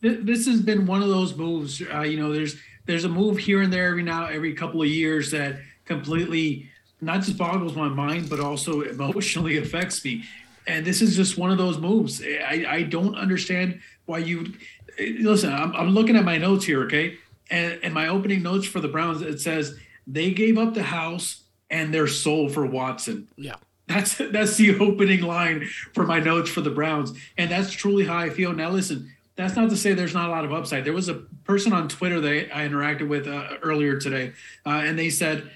This 0.00 0.46
has 0.46 0.60
been 0.60 0.86
one 0.86 1.02
of 1.02 1.08
those 1.08 1.36
moves. 1.36 1.82
Uh, 1.82 2.02
you 2.02 2.18
know, 2.18 2.32
there's 2.32 2.56
there's 2.86 3.04
a 3.04 3.08
move 3.08 3.38
here 3.38 3.62
and 3.62 3.72
there 3.72 3.88
every 3.88 4.02
now 4.02 4.26
every 4.26 4.54
couple 4.54 4.82
of 4.82 4.88
years 4.88 5.30
that 5.30 5.56
completely 5.84 6.68
not 7.00 7.22
just 7.22 7.36
boggles 7.36 7.74
my 7.74 7.88
mind, 7.88 8.28
but 8.28 8.40
also 8.40 8.80
emotionally 8.82 9.58
affects 9.58 10.04
me. 10.04 10.24
And 10.66 10.84
this 10.84 11.00
is 11.00 11.16
just 11.16 11.38
one 11.38 11.50
of 11.50 11.58
those 11.58 11.78
moves. 11.78 12.22
I, 12.22 12.64
I 12.68 12.82
don't 12.82 13.14
understand 13.14 13.80
why 14.06 14.18
you 14.18 14.52
listen. 14.98 15.52
I'm, 15.52 15.74
I'm 15.74 15.90
looking 15.90 16.16
at 16.16 16.24
my 16.24 16.38
notes 16.38 16.64
here, 16.64 16.84
okay? 16.84 17.18
And, 17.50 17.78
and 17.82 17.94
my 17.94 18.08
opening 18.08 18.42
notes 18.42 18.66
for 18.66 18.80
the 18.80 18.88
Browns, 18.88 19.22
it 19.22 19.40
says 19.40 19.78
they 20.06 20.32
gave 20.32 20.58
up 20.58 20.74
the 20.74 20.82
house 20.82 21.42
and 21.70 21.94
their 21.94 22.08
soul 22.08 22.48
for 22.48 22.66
Watson. 22.66 23.28
Yeah. 23.36 23.54
That's 23.86 24.16
that's 24.32 24.56
the 24.56 24.78
opening 24.78 25.22
line 25.22 25.68
for 25.94 26.04
my 26.04 26.18
notes 26.18 26.50
for 26.50 26.60
the 26.60 26.70
Browns, 26.70 27.12
and 27.38 27.50
that's 27.50 27.70
truly 27.70 28.04
how 28.04 28.16
I 28.16 28.30
feel. 28.30 28.52
Now, 28.52 28.70
listen, 28.70 29.12
that's 29.36 29.54
not 29.54 29.70
to 29.70 29.76
say 29.76 29.92
there's 29.92 30.14
not 30.14 30.28
a 30.28 30.32
lot 30.32 30.44
of 30.44 30.52
upside. 30.52 30.84
There 30.84 30.92
was 30.92 31.08
a 31.08 31.14
person 31.44 31.72
on 31.72 31.88
Twitter 31.88 32.20
that 32.20 32.56
I 32.56 32.66
interacted 32.66 33.08
with 33.08 33.28
uh, 33.28 33.58
earlier 33.62 33.98
today, 33.98 34.32
uh, 34.64 34.82
and 34.84 34.98
they 34.98 35.10
said 35.10 35.50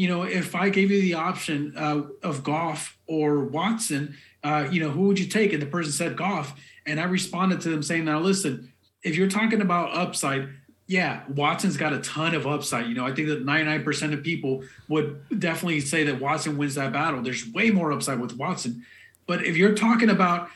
you 0.00 0.08
know, 0.08 0.22
if 0.22 0.54
I 0.54 0.70
gave 0.70 0.90
you 0.90 1.02
the 1.02 1.12
option 1.12 1.74
uh, 1.76 2.04
of 2.22 2.42
Goff 2.42 2.96
or 3.06 3.40
Watson, 3.40 4.16
uh, 4.42 4.66
you 4.70 4.80
know, 4.80 4.88
who 4.88 5.02
would 5.02 5.18
you 5.18 5.26
take? 5.26 5.52
And 5.52 5.60
the 5.60 5.66
person 5.66 5.92
said 5.92 6.16
Goff. 6.16 6.58
And 6.86 6.98
I 6.98 7.04
responded 7.04 7.60
to 7.60 7.68
them 7.68 7.82
saying, 7.82 8.06
now 8.06 8.18
listen, 8.18 8.72
if 9.02 9.14
you're 9.14 9.28
talking 9.28 9.60
about 9.60 9.94
upside, 9.94 10.48
yeah, 10.86 11.24
Watson's 11.28 11.76
got 11.76 11.92
a 11.92 11.98
ton 11.98 12.34
of 12.34 12.46
upside. 12.46 12.86
You 12.86 12.94
know, 12.94 13.06
I 13.06 13.14
think 13.14 13.28
that 13.28 13.44
99% 13.44 14.14
of 14.14 14.22
people 14.22 14.64
would 14.88 15.22
definitely 15.38 15.80
say 15.80 16.04
that 16.04 16.18
Watson 16.18 16.56
wins 16.56 16.76
that 16.76 16.94
battle. 16.94 17.20
There's 17.20 17.46
way 17.52 17.70
more 17.70 17.92
upside 17.92 18.20
with 18.20 18.38
Watson. 18.38 18.86
But 19.26 19.44
if 19.44 19.58
you're 19.58 19.74
talking 19.74 20.08
about, 20.08 20.48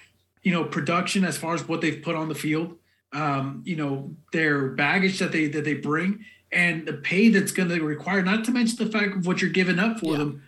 you 0.44 0.52
know, 0.52 0.62
production 0.62 1.24
as 1.24 1.36
far 1.36 1.54
as 1.54 1.66
what 1.66 1.80
they've 1.80 2.00
put 2.02 2.14
on 2.14 2.28
the 2.28 2.34
field, 2.34 2.76
um, 3.12 3.62
you 3.64 3.74
know, 3.74 4.14
their 4.32 4.68
baggage 4.68 5.18
that 5.18 5.32
they 5.32 5.48
that 5.48 5.64
they 5.64 5.74
bring, 5.74 6.24
and 6.52 6.86
the 6.86 6.92
pay 6.92 7.30
that's 7.30 7.50
going 7.50 7.68
to 7.70 7.82
require, 7.82 8.22
not 8.22 8.44
to 8.44 8.52
mention 8.52 8.76
the 8.76 8.92
fact 8.92 9.16
of 9.16 9.26
what 9.26 9.40
you're 9.40 9.50
giving 9.50 9.78
up 9.78 9.98
for 9.98 10.12
yeah. 10.12 10.18
them. 10.18 10.42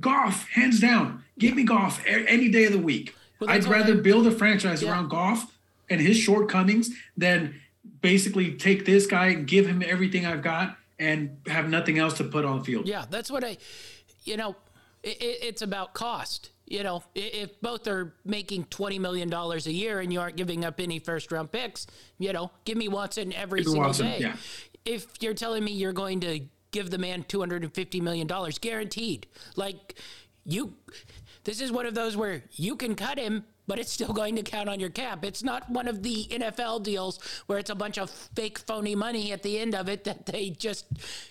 Goff, 0.00 0.48
hands 0.48 0.80
down, 0.80 1.22
give 1.38 1.54
me 1.54 1.62
Goff 1.62 2.02
any 2.06 2.48
day 2.48 2.64
of 2.64 2.72
the 2.72 2.78
week. 2.78 3.14
Well, 3.38 3.50
I'd 3.50 3.64
rather 3.64 3.92
I, 3.92 4.00
build 4.00 4.26
a 4.26 4.30
franchise 4.30 4.82
yeah. 4.82 4.90
around 4.90 5.10
Goff 5.10 5.54
and 5.90 6.00
his 6.00 6.16
shortcomings 6.16 6.90
than 7.16 7.60
basically 8.00 8.54
take 8.54 8.86
this 8.86 9.06
guy 9.06 9.26
and 9.26 9.46
give 9.46 9.66
him 9.66 9.82
everything 9.86 10.24
I've 10.24 10.42
got 10.42 10.78
and 10.98 11.36
have 11.46 11.68
nothing 11.68 11.98
else 11.98 12.14
to 12.14 12.24
put 12.24 12.46
on 12.46 12.60
the 12.60 12.64
field. 12.64 12.88
Yeah, 12.88 13.04
that's 13.10 13.30
what 13.30 13.44
I, 13.44 13.58
you 14.24 14.38
know, 14.38 14.56
it, 15.02 15.18
it's 15.20 15.60
about 15.60 15.92
cost. 15.92 16.50
You 16.66 16.82
know, 16.82 17.02
if 17.14 17.60
both 17.60 17.86
are 17.86 18.14
making 18.24 18.64
$20 18.66 18.98
million 18.98 19.32
a 19.32 19.56
year 19.70 20.00
and 20.00 20.12
you 20.12 20.20
aren't 20.20 20.36
giving 20.36 20.64
up 20.64 20.80
any 20.80 20.98
first 20.98 21.30
round 21.30 21.52
picks, 21.52 21.86
you 22.18 22.32
know, 22.32 22.50
give 22.64 22.78
me 22.78 22.88
Watson 22.88 23.32
every 23.34 23.60
give 23.60 23.68
single 23.68 23.88
Watson, 23.88 24.06
day. 24.06 24.18
Yeah. 24.20 24.36
If 24.84 25.06
you're 25.20 25.34
telling 25.34 25.62
me 25.62 25.72
you're 25.72 25.92
going 25.92 26.20
to 26.20 26.40
give 26.70 26.90
the 26.90 26.98
man 26.98 27.24
$250 27.24 28.00
million 28.00 28.26
guaranteed, 28.60 29.26
like 29.56 29.94
you, 30.46 30.74
this 31.44 31.60
is 31.60 31.70
one 31.70 31.86
of 31.86 31.94
those 31.94 32.16
where 32.16 32.42
you 32.52 32.76
can 32.76 32.94
cut 32.94 33.18
him, 33.18 33.44
but 33.66 33.78
it's 33.78 33.92
still 33.92 34.12
going 34.12 34.36
to 34.36 34.42
count 34.42 34.68
on 34.68 34.80
your 34.80 34.90
cap. 34.90 35.24
It's 35.24 35.42
not 35.42 35.68
one 35.70 35.88
of 35.88 36.02
the 36.02 36.24
NFL 36.30 36.82
deals 36.82 37.18
where 37.46 37.58
it's 37.58 37.70
a 37.70 37.74
bunch 37.74 37.98
of 37.98 38.10
fake, 38.10 38.58
phony 38.58 38.94
money 38.94 39.32
at 39.32 39.42
the 39.42 39.58
end 39.58 39.74
of 39.74 39.88
it 39.88 40.04
that 40.04 40.26
they 40.26 40.50
just 40.50 40.86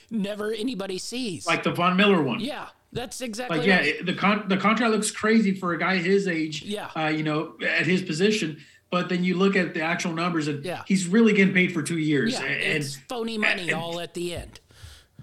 never 0.09 0.51
anybody 0.51 0.97
sees. 0.97 1.45
Like 1.45 1.63
the 1.63 1.71
Von 1.71 1.95
Miller 1.95 2.21
one. 2.21 2.39
Yeah. 2.39 2.67
That's 2.93 3.21
exactly. 3.21 3.57
Like, 3.57 3.67
yeah, 3.67 3.79
right. 3.79 4.05
the 4.05 4.13
con- 4.13 4.45
the 4.47 4.57
contract 4.57 4.91
looks 4.91 5.11
crazy 5.11 5.53
for 5.53 5.73
a 5.73 5.79
guy 5.79 5.97
his 5.97 6.27
age. 6.27 6.61
Yeah. 6.61 6.89
Uh, 6.95 7.07
you 7.07 7.23
know, 7.23 7.55
at 7.61 7.85
his 7.85 8.03
position, 8.03 8.59
but 8.91 9.09
then 9.09 9.23
you 9.23 9.35
look 9.35 9.55
at 9.55 9.73
the 9.73 9.81
actual 9.81 10.13
numbers, 10.13 10.47
and 10.47 10.63
yeah. 10.63 10.83
he's 10.87 11.07
really 11.07 11.33
getting 11.33 11.53
paid 11.53 11.73
for 11.73 11.81
two 11.81 11.97
years. 11.97 12.33
Yeah, 12.33 12.43
and, 12.43 12.77
it's 12.77 12.95
phony 12.95 13.39
money 13.39 13.63
and, 13.63 13.73
all 13.73 13.99
at 13.99 14.13
the 14.13 14.35
end. 14.35 14.59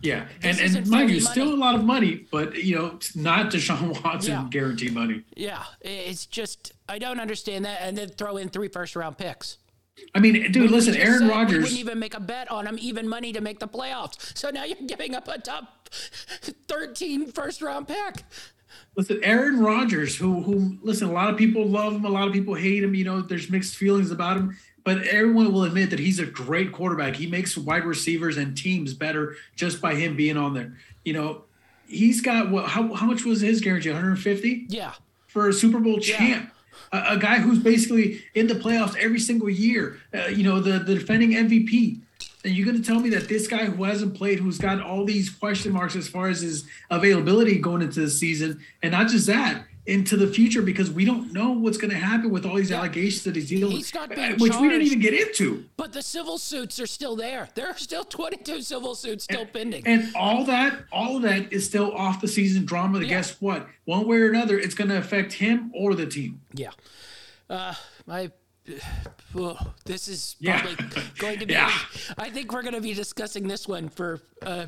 Yeah, 0.02 0.26
and 0.42 0.58
and 0.58 0.88
mind 0.88 1.10
you, 1.10 1.20
money. 1.22 1.32
still 1.32 1.54
a 1.54 1.56
lot 1.56 1.76
of 1.76 1.84
money, 1.84 2.26
but 2.32 2.56
you 2.56 2.76
know, 2.76 2.98
not 3.14 3.52
Deshaun 3.52 4.02
Watson 4.04 4.32
yeah. 4.32 4.46
guarantee 4.50 4.90
money. 4.90 5.22
Yeah, 5.36 5.62
it's 5.80 6.26
just 6.26 6.72
I 6.88 6.98
don't 6.98 7.20
understand 7.20 7.64
that, 7.64 7.82
and 7.82 7.96
then 7.96 8.08
throw 8.08 8.36
in 8.36 8.48
three 8.48 8.68
first 8.68 8.96
round 8.96 9.16
picks. 9.16 9.58
I 10.14 10.20
mean, 10.20 10.50
dude, 10.52 10.70
listen, 10.70 10.96
Aaron 10.96 11.28
Rodgers. 11.28 11.58
We 11.58 11.62
wouldn't 11.62 11.80
even 11.80 11.98
make 11.98 12.14
a 12.14 12.20
bet 12.20 12.50
on 12.50 12.66
him, 12.66 12.76
even 12.80 13.08
money 13.08 13.32
to 13.32 13.40
make 13.40 13.58
the 13.58 13.68
playoffs. 13.68 14.36
So 14.36 14.50
now 14.50 14.64
you're 14.64 14.76
giving 14.86 15.14
up 15.14 15.28
a 15.28 15.38
top 15.38 15.88
13 15.90 17.32
first 17.32 17.62
round 17.62 17.88
pick. 17.88 18.24
Listen, 18.96 19.20
Aaron 19.22 19.60
Rodgers, 19.60 20.16
who 20.16 20.42
who 20.42 20.76
listen, 20.82 21.08
a 21.08 21.12
lot 21.12 21.30
of 21.30 21.36
people 21.36 21.66
love 21.66 21.94
him, 21.94 22.04
a 22.04 22.08
lot 22.08 22.26
of 22.26 22.32
people 22.32 22.54
hate 22.54 22.82
him. 22.82 22.94
You 22.94 23.04
know, 23.04 23.20
there's 23.20 23.50
mixed 23.50 23.76
feelings 23.76 24.10
about 24.10 24.36
him, 24.36 24.56
but 24.84 25.02
everyone 25.04 25.52
will 25.52 25.64
admit 25.64 25.90
that 25.90 25.98
he's 25.98 26.18
a 26.18 26.26
great 26.26 26.72
quarterback. 26.72 27.16
He 27.16 27.26
makes 27.26 27.56
wide 27.56 27.84
receivers 27.84 28.36
and 28.36 28.56
teams 28.56 28.94
better 28.94 29.36
just 29.54 29.80
by 29.80 29.94
him 29.94 30.16
being 30.16 30.36
on 30.36 30.54
there. 30.54 30.76
You 31.04 31.12
know, 31.12 31.44
he's 31.86 32.20
got 32.20 32.50
what? 32.50 32.68
How 32.68 32.92
how 32.94 33.06
much 33.06 33.24
was 33.24 33.40
his 33.40 33.60
guarantee? 33.60 33.90
150? 33.90 34.66
Yeah. 34.68 34.94
For 35.28 35.48
a 35.48 35.52
Super 35.52 35.78
Bowl 35.78 35.98
champ. 35.98 36.50
A, 36.92 37.14
a 37.14 37.18
guy 37.18 37.38
who's 37.38 37.58
basically 37.58 38.22
in 38.34 38.46
the 38.46 38.54
playoffs 38.54 38.96
every 38.96 39.20
single 39.20 39.50
year. 39.50 40.00
Uh, 40.14 40.26
you 40.26 40.42
know, 40.42 40.60
the 40.60 40.78
the 40.80 40.94
defending 40.94 41.32
MVP. 41.32 42.00
And 42.42 42.54
you're 42.54 42.64
going 42.64 42.80
to 42.80 42.86
tell 42.86 43.00
me 43.00 43.10
that 43.10 43.28
this 43.28 43.46
guy 43.46 43.66
who 43.66 43.84
hasn't 43.84 44.14
played, 44.14 44.40
who's 44.40 44.56
got 44.56 44.80
all 44.80 45.04
these 45.04 45.28
question 45.28 45.72
marks 45.72 45.94
as 45.94 46.08
far 46.08 46.28
as 46.28 46.40
his 46.40 46.64
availability 46.90 47.58
going 47.58 47.82
into 47.82 48.00
the 48.00 48.08
season, 48.08 48.60
and 48.82 48.92
not 48.92 49.08
just 49.08 49.26
that, 49.26 49.64
into 49.90 50.16
the 50.16 50.26
future 50.26 50.62
because 50.62 50.90
we 50.90 51.04
don't 51.04 51.32
know 51.32 51.50
what's 51.50 51.76
going 51.76 51.90
to 51.90 51.96
happen 51.96 52.30
with 52.30 52.46
all 52.46 52.54
these 52.54 52.70
yeah. 52.70 52.78
allegations 52.78 53.24
that 53.24 53.34
he's 53.34 53.48
dealing 53.48 53.76
he's 53.76 53.92
with, 53.92 54.18
uh, 54.18 54.34
which 54.38 54.52
charged, 54.52 54.62
we 54.62 54.68
didn't 54.68 54.86
even 54.86 55.00
get 55.00 55.12
into. 55.12 55.64
But 55.76 55.92
the 55.92 56.02
civil 56.02 56.38
suits 56.38 56.78
are 56.78 56.86
still 56.86 57.16
there. 57.16 57.48
There 57.54 57.66
are 57.66 57.76
still 57.76 58.04
22 58.20 58.62
civil 58.62 58.94
suits 58.94 59.24
still 59.24 59.42
and, 59.42 59.52
pending. 59.52 59.86
And 59.86 60.14
all 60.14 60.44
that, 60.44 60.84
all 60.92 61.16
of 61.16 61.22
that 61.22 61.52
is 61.52 61.66
still 61.66 61.92
off 61.92 62.20
the 62.20 62.28
season 62.28 62.64
drama. 62.64 63.00
That 63.00 63.06
yeah. 63.06 63.16
guess 63.16 63.40
what? 63.40 63.66
One 63.84 64.06
way 64.06 64.18
or 64.18 64.28
another, 64.28 64.58
it's 64.58 64.74
going 64.74 64.90
to 64.90 64.98
affect 64.98 65.32
him 65.32 65.72
or 65.74 65.94
the 65.94 66.06
team. 66.06 66.40
Yeah. 66.54 66.70
Uh, 67.48 67.74
my 68.06 68.30
well, 69.34 69.74
this 69.84 70.08
is 70.08 70.36
probably 70.42 70.76
yeah. 70.78 71.02
going 71.18 71.38
to 71.40 71.46
be. 71.46 71.54
Yeah. 71.54 71.72
I 72.16 72.30
think 72.30 72.52
we're 72.52 72.62
going 72.62 72.74
to 72.74 72.80
be 72.80 72.94
discussing 72.94 73.48
this 73.48 73.66
one 73.66 73.88
for 73.88 74.20
uh, 74.42 74.66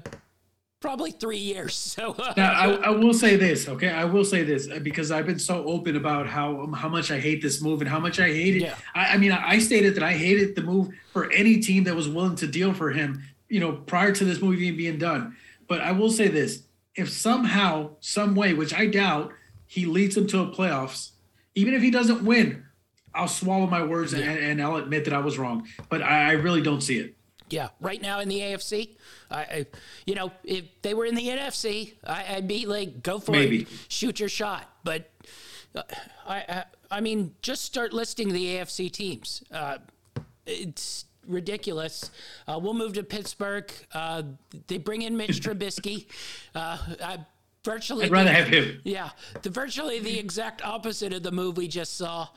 probably 0.82 1.12
three 1.12 1.38
years. 1.38 1.96
So 2.02 2.14
uh, 2.18 2.32
now, 2.36 2.52
I, 2.52 2.72
I, 2.86 2.90
will 2.90 3.12
say 3.12 3.36
this, 3.36 3.68
okay? 3.68 3.90
I 3.90 4.04
will 4.04 4.24
say 4.24 4.42
this 4.42 4.68
uh, 4.68 4.78
because 4.78 5.10
I've 5.10 5.26
been 5.26 5.38
so 5.38 5.64
open 5.66 5.94
about 5.94 6.26
how 6.26 6.62
um, 6.62 6.72
how 6.72 6.88
much 6.88 7.10
I 7.10 7.20
hate 7.20 7.42
this 7.42 7.60
move 7.60 7.80
and 7.82 7.88
how 7.88 8.00
much 8.00 8.18
I 8.18 8.28
hate 8.28 8.56
it. 8.56 8.62
Yeah. 8.62 8.76
I, 8.94 9.14
I 9.14 9.18
mean, 9.18 9.30
I 9.30 9.58
stated 9.58 9.94
that 9.96 10.02
I 10.02 10.12
hated 10.12 10.56
the 10.56 10.62
move 10.62 10.88
for 11.12 11.30
any 11.32 11.58
team 11.60 11.84
that 11.84 11.94
was 11.94 12.08
willing 12.08 12.36
to 12.36 12.46
deal 12.46 12.72
for 12.72 12.90
him. 12.90 13.22
You 13.48 13.60
know, 13.60 13.72
prior 13.72 14.12
to 14.12 14.24
this 14.24 14.40
movie 14.40 14.66
even 14.66 14.76
being 14.76 14.98
done. 14.98 15.36
But 15.68 15.82
I 15.82 15.92
will 15.92 16.10
say 16.10 16.28
this: 16.28 16.62
if 16.96 17.10
somehow, 17.10 17.90
some 18.00 18.34
way, 18.34 18.54
which 18.54 18.74
I 18.74 18.86
doubt, 18.86 19.32
he 19.66 19.84
leads 19.84 20.14
them 20.14 20.26
to 20.28 20.40
a 20.40 20.46
playoffs, 20.46 21.10
even 21.54 21.74
if 21.74 21.82
he 21.82 21.90
doesn't 21.90 22.24
win 22.24 22.64
I'll 23.14 23.28
swallow 23.28 23.66
my 23.66 23.82
words 23.82 24.12
yeah. 24.12 24.24
and, 24.24 24.38
and, 24.38 24.62
I'll 24.62 24.76
admit 24.76 25.04
that 25.04 25.14
I 25.14 25.18
was 25.18 25.38
wrong. 25.38 25.68
But 25.88 26.02
I, 26.02 26.30
I 26.30 26.32
really 26.32 26.62
don't 26.62 26.80
see 26.80 26.98
it. 26.98 27.14
Yeah, 27.52 27.68
right 27.80 28.00
now 28.00 28.20
in 28.20 28.30
the 28.30 28.38
AFC, 28.40 28.96
I, 29.30 29.40
I, 29.40 29.66
you 30.06 30.14
know, 30.14 30.32
if 30.42 30.64
they 30.80 30.94
were 30.94 31.04
in 31.04 31.14
the 31.14 31.28
NFC, 31.28 31.92
I, 32.02 32.36
would 32.36 32.48
be 32.48 32.64
like, 32.64 33.02
go 33.02 33.18
for 33.18 33.32
Maybe. 33.32 33.62
it, 33.62 33.68
shoot 33.88 34.18
your 34.18 34.30
shot. 34.30 34.70
But 34.84 35.10
uh, 35.74 35.82
I, 36.26 36.36
I, 36.36 36.64
I 36.90 37.00
mean, 37.02 37.34
just 37.42 37.66
start 37.66 37.92
listing 37.92 38.32
the 38.32 38.56
AFC 38.56 38.90
teams. 38.90 39.44
Uh, 39.52 39.78
it's 40.46 41.04
ridiculous. 41.26 42.10
Uh, 42.48 42.58
we'll 42.58 42.72
move 42.72 42.94
to 42.94 43.02
Pittsburgh. 43.02 43.70
Uh, 43.92 44.22
they 44.68 44.78
bring 44.78 45.02
in 45.02 45.18
Mitch 45.18 45.40
Trubisky. 45.42 46.06
Uh, 46.54 46.78
I, 47.04 47.18
virtually, 47.64 48.06
I'd 48.06 48.12
rather 48.12 48.30
the, 48.30 48.34
have 48.34 48.48
him. 48.48 48.80
Yeah, 48.82 49.10
the 49.42 49.50
virtually 49.50 50.00
the 50.00 50.18
exact 50.18 50.64
opposite 50.64 51.12
of 51.12 51.22
the 51.22 51.32
move 51.32 51.58
we 51.58 51.68
just 51.68 51.98
saw. 51.98 52.28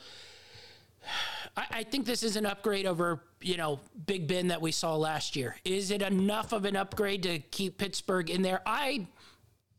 I, 1.57 1.65
I 1.71 1.83
think 1.83 2.05
this 2.05 2.23
is 2.23 2.35
an 2.35 2.45
upgrade 2.45 2.85
over, 2.85 3.21
you 3.41 3.57
know, 3.57 3.79
Big 4.05 4.27
Ben 4.27 4.47
that 4.49 4.61
we 4.61 4.71
saw 4.71 4.95
last 4.95 5.35
year. 5.35 5.55
Is 5.63 5.91
it 5.91 6.01
enough 6.01 6.51
of 6.53 6.65
an 6.65 6.75
upgrade 6.75 7.23
to 7.23 7.39
keep 7.39 7.77
Pittsburgh 7.77 8.29
in 8.29 8.41
there? 8.41 8.61
I 8.65 9.07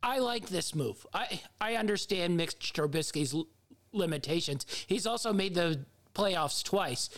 I 0.02 0.18
like 0.18 0.48
this 0.48 0.74
move. 0.74 1.06
I 1.12 1.40
I 1.60 1.76
understand 1.76 2.36
Mitch 2.36 2.72
Trubisky's 2.72 3.34
l- 3.34 3.46
limitations. 3.92 4.66
He's 4.86 5.06
also 5.06 5.32
made 5.32 5.54
the 5.54 5.84
playoffs 6.14 6.62
twice. 6.62 7.10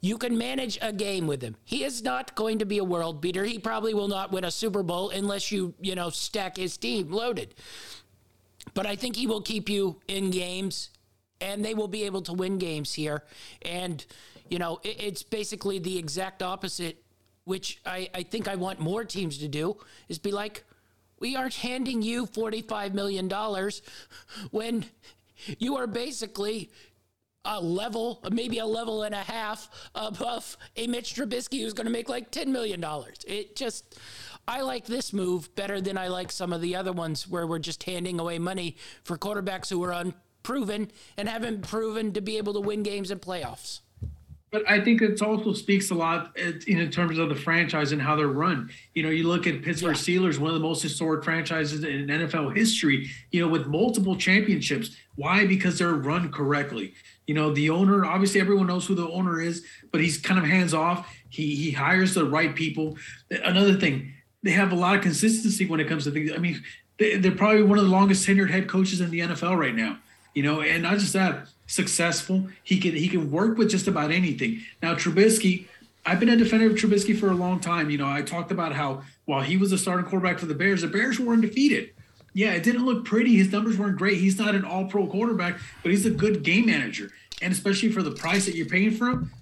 You 0.00 0.16
can 0.16 0.38
manage 0.38 0.78
a 0.80 0.92
game 0.92 1.26
with 1.26 1.42
him. 1.42 1.56
He 1.64 1.82
is 1.82 2.02
not 2.02 2.36
going 2.36 2.60
to 2.60 2.64
be 2.64 2.78
a 2.78 2.84
world 2.84 3.20
beater. 3.20 3.44
He 3.44 3.58
probably 3.58 3.94
will 3.94 4.06
not 4.06 4.30
win 4.30 4.44
a 4.44 4.50
Super 4.50 4.84
Bowl 4.84 5.10
unless 5.10 5.50
you, 5.50 5.74
you 5.80 5.96
know, 5.96 6.10
stack 6.10 6.56
his 6.56 6.76
team 6.76 7.10
loaded. 7.10 7.54
But 8.74 8.86
I 8.86 8.94
think 8.94 9.16
he 9.16 9.26
will 9.26 9.40
keep 9.40 9.68
you 9.68 10.00
in 10.06 10.30
games 10.30 10.90
and 11.40 11.64
they 11.64 11.74
will 11.74 11.88
be 11.88 12.04
able 12.04 12.22
to 12.22 12.32
win 12.32 12.58
games 12.58 12.94
here. 12.94 13.22
And, 13.62 14.04
you 14.48 14.58
know, 14.58 14.80
it, 14.82 15.02
it's 15.02 15.22
basically 15.22 15.78
the 15.78 15.98
exact 15.98 16.42
opposite, 16.42 17.02
which 17.44 17.80
I, 17.86 18.08
I 18.14 18.22
think 18.22 18.48
I 18.48 18.56
want 18.56 18.80
more 18.80 19.04
teams 19.04 19.38
to 19.38 19.48
do, 19.48 19.76
is 20.08 20.18
be 20.18 20.32
like, 20.32 20.64
we 21.20 21.36
aren't 21.36 21.54
handing 21.54 22.02
you 22.02 22.26
$45 22.26 22.94
million 22.94 23.28
when 24.50 24.84
you 25.58 25.76
are 25.76 25.86
basically 25.86 26.70
a 27.44 27.60
level, 27.60 28.22
maybe 28.30 28.58
a 28.58 28.66
level 28.66 29.02
and 29.02 29.14
a 29.14 29.22
half 29.22 29.68
above 29.94 30.56
a 30.76 30.86
Mitch 30.86 31.14
Trubisky 31.14 31.62
who's 31.62 31.72
going 31.72 31.86
to 31.86 31.92
make 31.92 32.08
like 32.08 32.30
$10 32.30 32.48
million. 32.48 32.84
It 33.26 33.56
just, 33.56 33.98
I 34.46 34.60
like 34.60 34.86
this 34.86 35.12
move 35.12 35.54
better 35.54 35.80
than 35.80 35.96
I 35.96 36.08
like 36.08 36.30
some 36.30 36.52
of 36.52 36.60
the 36.60 36.76
other 36.76 36.92
ones 36.92 37.26
where 37.26 37.46
we're 37.46 37.58
just 37.58 37.84
handing 37.84 38.20
away 38.20 38.38
money 38.38 38.76
for 39.02 39.16
quarterbacks 39.16 39.70
who 39.70 39.82
are 39.84 39.92
on 39.92 40.14
proven 40.48 40.90
and 41.18 41.28
haven't 41.28 41.60
proven 41.60 42.10
to 42.14 42.22
be 42.22 42.38
able 42.38 42.54
to 42.54 42.60
win 42.60 42.82
games 42.82 43.10
in 43.10 43.18
playoffs. 43.18 43.80
But 44.50 44.62
I 44.66 44.80
think 44.80 45.02
it 45.02 45.20
also 45.20 45.52
speaks 45.52 45.90
a 45.90 45.94
lot 45.94 46.32
eh, 46.36 46.52
in 46.66 46.90
terms 46.90 47.18
of 47.18 47.28
the 47.28 47.34
franchise 47.34 47.92
and 47.92 48.00
how 48.00 48.16
they're 48.16 48.28
run. 48.28 48.70
You 48.94 49.02
know, 49.02 49.10
you 49.10 49.28
look 49.28 49.46
at 49.46 49.60
Pittsburgh 49.60 49.94
yeah. 49.94 50.02
Steelers, 50.02 50.38
one 50.38 50.48
of 50.48 50.54
the 50.54 50.66
most 50.66 50.82
historic 50.82 51.22
franchises 51.22 51.84
in 51.84 52.06
NFL 52.06 52.56
history, 52.56 53.10
you 53.30 53.42
know, 53.42 53.48
with 53.48 53.66
multiple 53.66 54.16
championships. 54.16 54.96
Why? 55.16 55.44
Because 55.44 55.78
they're 55.78 55.92
run 55.92 56.32
correctly. 56.32 56.94
You 57.26 57.34
know, 57.34 57.52
the 57.52 57.68
owner, 57.68 58.06
obviously 58.06 58.40
everyone 58.40 58.68
knows 58.68 58.86
who 58.86 58.94
the 58.94 59.06
owner 59.10 59.42
is, 59.42 59.66
but 59.92 60.00
he's 60.00 60.16
kind 60.16 60.40
of 60.40 60.46
hands 60.46 60.72
off. 60.72 61.14
He 61.28 61.56
he 61.56 61.72
hires 61.72 62.14
the 62.14 62.24
right 62.24 62.54
people. 62.54 62.96
Another 63.30 63.74
thing, 63.74 64.14
they 64.42 64.52
have 64.52 64.72
a 64.72 64.76
lot 64.76 64.96
of 64.96 65.02
consistency 65.02 65.66
when 65.66 65.78
it 65.78 65.88
comes 65.88 66.04
to 66.04 66.10
things. 66.10 66.32
I 66.34 66.38
mean, 66.38 66.64
they're 66.98 67.32
probably 67.32 67.64
one 67.64 67.76
of 67.76 67.84
the 67.84 67.90
longest 67.90 68.26
tenured 68.26 68.48
head 68.48 68.66
coaches 68.66 69.02
in 69.02 69.10
the 69.10 69.20
NFL 69.20 69.58
right 69.58 69.74
now 69.74 69.98
you 70.38 70.44
know, 70.44 70.62
and 70.62 70.84
not 70.84 70.98
just 70.98 71.14
that, 71.14 71.48
successful. 71.66 72.46
He 72.62 72.78
can 72.78 72.94
he 72.94 73.08
can 73.08 73.32
work 73.32 73.58
with 73.58 73.68
just 73.68 73.88
about 73.88 74.12
anything. 74.12 74.62
Now 74.80 74.94
Trubisky, 74.94 75.66
I've 76.06 76.20
been 76.20 76.28
a 76.28 76.36
defender 76.36 76.68
of 76.68 76.74
Trubisky 76.74 77.18
for 77.18 77.32
a 77.32 77.34
long 77.34 77.58
time. 77.58 77.90
You 77.90 77.98
know, 77.98 78.06
I 78.06 78.22
talked 78.22 78.52
about 78.52 78.72
how 78.72 79.02
while 79.24 79.42
he 79.42 79.56
was 79.56 79.72
a 79.72 79.78
starting 79.78 80.06
quarterback 80.06 80.38
for 80.38 80.46
the 80.46 80.54
Bears, 80.54 80.82
the 80.82 80.86
Bears 80.86 81.18
were 81.18 81.32
undefeated. 81.32 81.90
Yeah, 82.34 82.52
it 82.52 82.62
didn't 82.62 82.86
look 82.86 83.04
pretty. 83.04 83.34
His 83.34 83.50
numbers 83.50 83.78
weren't 83.78 83.98
great. 83.98 84.18
He's 84.18 84.38
not 84.38 84.54
an 84.54 84.64
all-pro 84.64 85.08
quarterback, 85.08 85.58
but 85.82 85.90
he's 85.90 86.06
a 86.06 86.10
good 86.10 86.44
game 86.44 86.66
manager. 86.66 87.10
And 87.42 87.52
especially 87.52 87.90
for 87.90 88.04
the 88.04 88.12
price 88.12 88.46
that 88.46 88.54
you're 88.54 88.66
paying 88.66 88.92
for 88.92 89.08
him, 89.08 89.32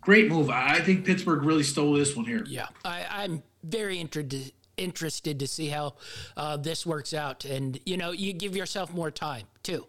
great 0.00 0.30
move. 0.30 0.48
I 0.48 0.80
think 0.80 1.04
Pittsburgh 1.04 1.42
really 1.42 1.64
stole 1.64 1.92
this 1.92 2.16
one 2.16 2.24
here. 2.24 2.44
Yeah, 2.46 2.68
I, 2.82 3.24
am 3.24 3.42
very 3.62 3.98
interested 3.98 4.52
interested 4.78 5.38
to 5.40 5.46
see 5.46 5.68
how 5.68 5.96
uh, 6.36 6.56
this 6.56 6.86
works 6.86 7.12
out. 7.12 7.44
And 7.44 7.78
you 7.84 7.98
know, 7.98 8.12
you 8.12 8.32
give 8.32 8.56
yourself 8.56 8.94
more 8.94 9.10
time 9.10 9.44
too. 9.62 9.86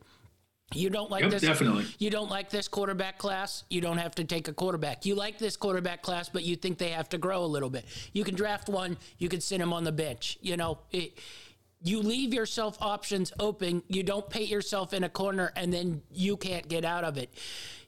You 0.74 0.90
don't 0.90 1.10
like 1.10 1.24
yep, 1.24 1.32
this. 1.32 1.42
Definitely. 1.42 1.86
You 1.98 2.10
don't 2.10 2.30
like 2.30 2.50
this 2.50 2.68
quarterback 2.68 3.18
class. 3.18 3.64
You 3.70 3.80
don't 3.80 4.00
have 4.00 4.16
to 4.16 4.26
take 4.26 4.50
a 4.50 4.54
quarterback. 4.54 5.06
You 5.06 5.16
like 5.16 5.38
this 5.38 5.56
quarterback 5.56 6.02
class, 6.02 6.28
but 6.28 6.44
you 6.44 6.58
think 6.58 6.78
they 6.78 6.90
have 6.90 7.08
to 7.10 7.18
grow 7.18 7.44
a 7.44 7.48
little 7.48 7.70
bit. 7.70 7.86
You 8.12 8.26
can 8.26 8.36
draft 8.36 8.68
one. 8.68 8.98
You 9.18 9.30
can 9.30 9.40
sit 9.40 9.62
him 9.62 9.72
on 9.72 9.86
the 9.86 9.94
bench. 9.94 10.38
You 10.42 10.58
know, 10.58 10.80
it, 10.92 11.20
you 11.82 12.02
leave 12.02 12.34
yourself 12.34 12.78
options 12.82 13.32
open. 13.40 13.82
You 13.88 14.04
don't 14.04 14.30
paint 14.30 14.50
yourself 14.50 14.94
in 14.94 15.06
a 15.06 15.10
corner 15.10 15.54
and 15.56 15.72
then 15.72 16.02
you 16.12 16.36
can't 16.36 16.68
get 16.68 16.84
out 16.84 17.06
of 17.06 17.18
it. 17.18 17.34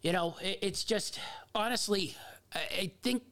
You 0.01 0.13
know, 0.13 0.37
it, 0.41 0.59
it's 0.61 0.85
just 0.85 1.19
honestly, 1.53 2.15
I, 2.53 2.59
I 2.59 2.91
think 3.01 3.23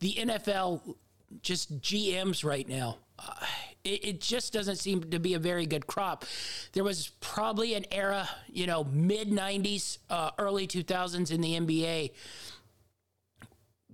the 0.00 0.14
NFL 0.14 0.96
just 1.42 1.80
GMs 1.80 2.44
right 2.44 2.68
now. 2.68 2.98
Uh, 3.18 3.44
it, 3.84 4.04
it, 4.04 4.20
just 4.20 4.52
doesn't 4.52 4.76
seem 4.76 5.02
to 5.10 5.18
be 5.18 5.34
a 5.34 5.38
very 5.38 5.66
good 5.66 5.86
crop. 5.86 6.24
There 6.72 6.84
was 6.84 7.08
probably 7.20 7.74
an 7.74 7.84
era, 7.90 8.28
you 8.48 8.66
know, 8.66 8.84
mid 8.84 9.30
90s, 9.30 9.98
uh, 10.10 10.30
early 10.38 10.66
2000s 10.66 11.30
in 11.30 11.40
the 11.40 11.54
NBA 11.58 12.10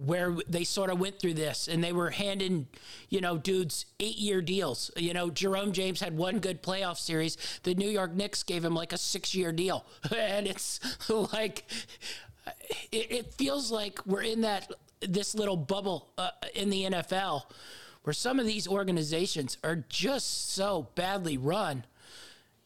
where 0.04 0.34
they 0.48 0.64
sort 0.64 0.88
of 0.88 0.98
went 0.98 1.18
through 1.18 1.34
this 1.34 1.68
and 1.68 1.84
they 1.84 1.92
were 1.92 2.08
handing, 2.10 2.66
you 3.10 3.20
know, 3.20 3.36
dudes 3.36 3.84
eight 4.00 4.16
year 4.16 4.40
deals. 4.40 4.90
You 4.96 5.12
know, 5.12 5.30
Jerome 5.30 5.72
James 5.72 6.00
had 6.00 6.16
one 6.16 6.38
good 6.38 6.62
playoff 6.62 6.96
series. 6.96 7.36
The 7.64 7.74
New 7.74 7.88
York 7.88 8.14
Knicks 8.14 8.42
gave 8.42 8.64
him 8.64 8.74
like 8.74 8.92
a 8.92 8.98
six 8.98 9.34
year 9.34 9.52
deal. 9.52 9.84
And 10.16 10.46
it's 10.46 10.80
like, 11.32 11.64
it, 12.90 13.12
it, 13.12 13.34
feels 13.34 13.70
like 13.70 14.00
we're 14.06 14.22
in 14.22 14.40
that, 14.42 14.70
this 15.00 15.34
little 15.34 15.56
bubble 15.56 16.08
uh, 16.16 16.30
in 16.54 16.70
the 16.70 16.84
NFL 16.84 17.44
where 18.02 18.14
some 18.14 18.38
of 18.38 18.46
these 18.46 18.66
organizations 18.66 19.58
are 19.62 19.84
just 19.88 20.52
so 20.52 20.88
badly 20.94 21.36
run. 21.36 21.84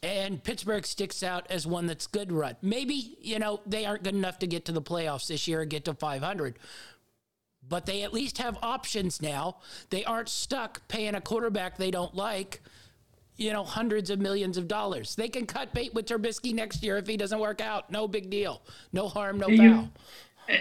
And 0.02 0.44
Pittsburgh 0.44 0.84
sticks 0.86 1.22
out 1.22 1.46
as 1.50 1.66
one 1.66 1.86
that's 1.86 2.06
good 2.06 2.30
run. 2.30 2.56
Maybe, 2.60 3.16
you 3.22 3.38
know, 3.38 3.60
they 3.64 3.86
aren't 3.86 4.02
good 4.02 4.14
enough 4.14 4.38
to 4.40 4.46
get 4.46 4.66
to 4.66 4.72
the 4.72 4.82
playoffs 4.82 5.28
this 5.28 5.48
year 5.48 5.62
or 5.62 5.64
get 5.64 5.86
to 5.86 5.94
500 5.94 6.58
but 7.68 7.86
they 7.86 8.02
at 8.02 8.12
least 8.12 8.38
have 8.38 8.58
options 8.62 9.22
now. 9.22 9.56
They 9.90 10.04
aren't 10.04 10.28
stuck 10.28 10.86
paying 10.88 11.14
a 11.14 11.20
quarterback 11.20 11.76
they 11.76 11.90
don't 11.90 12.14
like, 12.14 12.60
you 13.36 13.52
know, 13.52 13.64
hundreds 13.64 14.10
of 14.10 14.18
millions 14.20 14.58
of 14.58 14.68
dollars. 14.68 15.14
They 15.14 15.28
can 15.28 15.46
cut 15.46 15.72
bait 15.72 15.94
with 15.94 16.06
Trubisky 16.06 16.54
next 16.54 16.82
year 16.82 16.96
if 16.98 17.06
he 17.06 17.16
doesn't 17.16 17.38
work 17.38 17.60
out. 17.60 17.90
No 17.90 18.06
big 18.06 18.30
deal. 18.30 18.62
No 18.92 19.08
harm, 19.08 19.38
no 19.38 19.48
foul. 19.56 19.90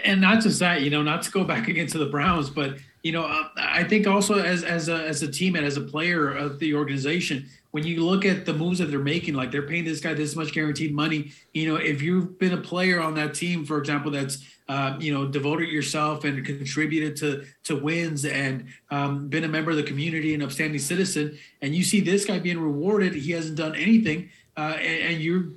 And 0.04 0.20
not 0.20 0.42
just 0.42 0.58
that, 0.60 0.82
you 0.82 0.90
know, 0.90 1.02
not 1.02 1.22
to 1.22 1.30
go 1.30 1.44
back 1.52 1.68
against 1.68 1.94
the 1.94 2.06
Browns, 2.06 2.50
but 2.50 2.78
you 3.04 3.12
know, 3.12 3.24
uh, 3.24 3.48
I 3.56 3.84
think 3.84 4.06
also 4.06 4.38
as 4.38 4.64
as 4.64 4.88
a 4.88 5.06
as 5.06 5.22
a 5.22 5.30
team 5.30 5.56
and 5.56 5.64
as 5.64 5.76
a 5.76 5.82
player 5.82 6.32
of 6.32 6.58
the 6.58 6.74
organization, 6.74 7.46
when 7.70 7.84
you 7.84 8.02
look 8.02 8.24
at 8.24 8.46
the 8.46 8.54
moves 8.54 8.78
that 8.78 8.86
they're 8.86 8.98
making, 8.98 9.34
like 9.34 9.50
they're 9.50 9.66
paying 9.66 9.84
this 9.84 10.00
guy 10.00 10.14
this 10.14 10.34
much 10.34 10.54
guaranteed 10.54 10.94
money. 10.94 11.32
You 11.52 11.68
know, 11.68 11.76
if 11.76 12.00
you've 12.00 12.38
been 12.38 12.54
a 12.54 12.60
player 12.60 13.00
on 13.02 13.14
that 13.16 13.34
team, 13.34 13.66
for 13.66 13.78
example, 13.78 14.10
that's 14.10 14.42
uh, 14.70 14.96
you 14.98 15.12
know 15.12 15.26
devoted 15.26 15.68
yourself 15.68 16.24
and 16.24 16.44
contributed 16.46 17.14
to 17.16 17.44
to 17.64 17.76
wins 17.76 18.24
and 18.24 18.68
um, 18.90 19.28
been 19.28 19.44
a 19.44 19.48
member 19.48 19.70
of 19.70 19.76
the 19.76 19.82
community 19.82 20.32
and 20.32 20.42
upstanding 20.42 20.78
citizen, 20.78 21.38
and 21.60 21.74
you 21.74 21.84
see 21.84 22.00
this 22.00 22.24
guy 22.24 22.38
being 22.38 22.58
rewarded, 22.58 23.14
he 23.14 23.32
hasn't 23.32 23.58
done 23.58 23.74
anything, 23.74 24.30
uh, 24.56 24.78
and, 24.78 25.12
and 25.12 25.22
you're 25.22 25.50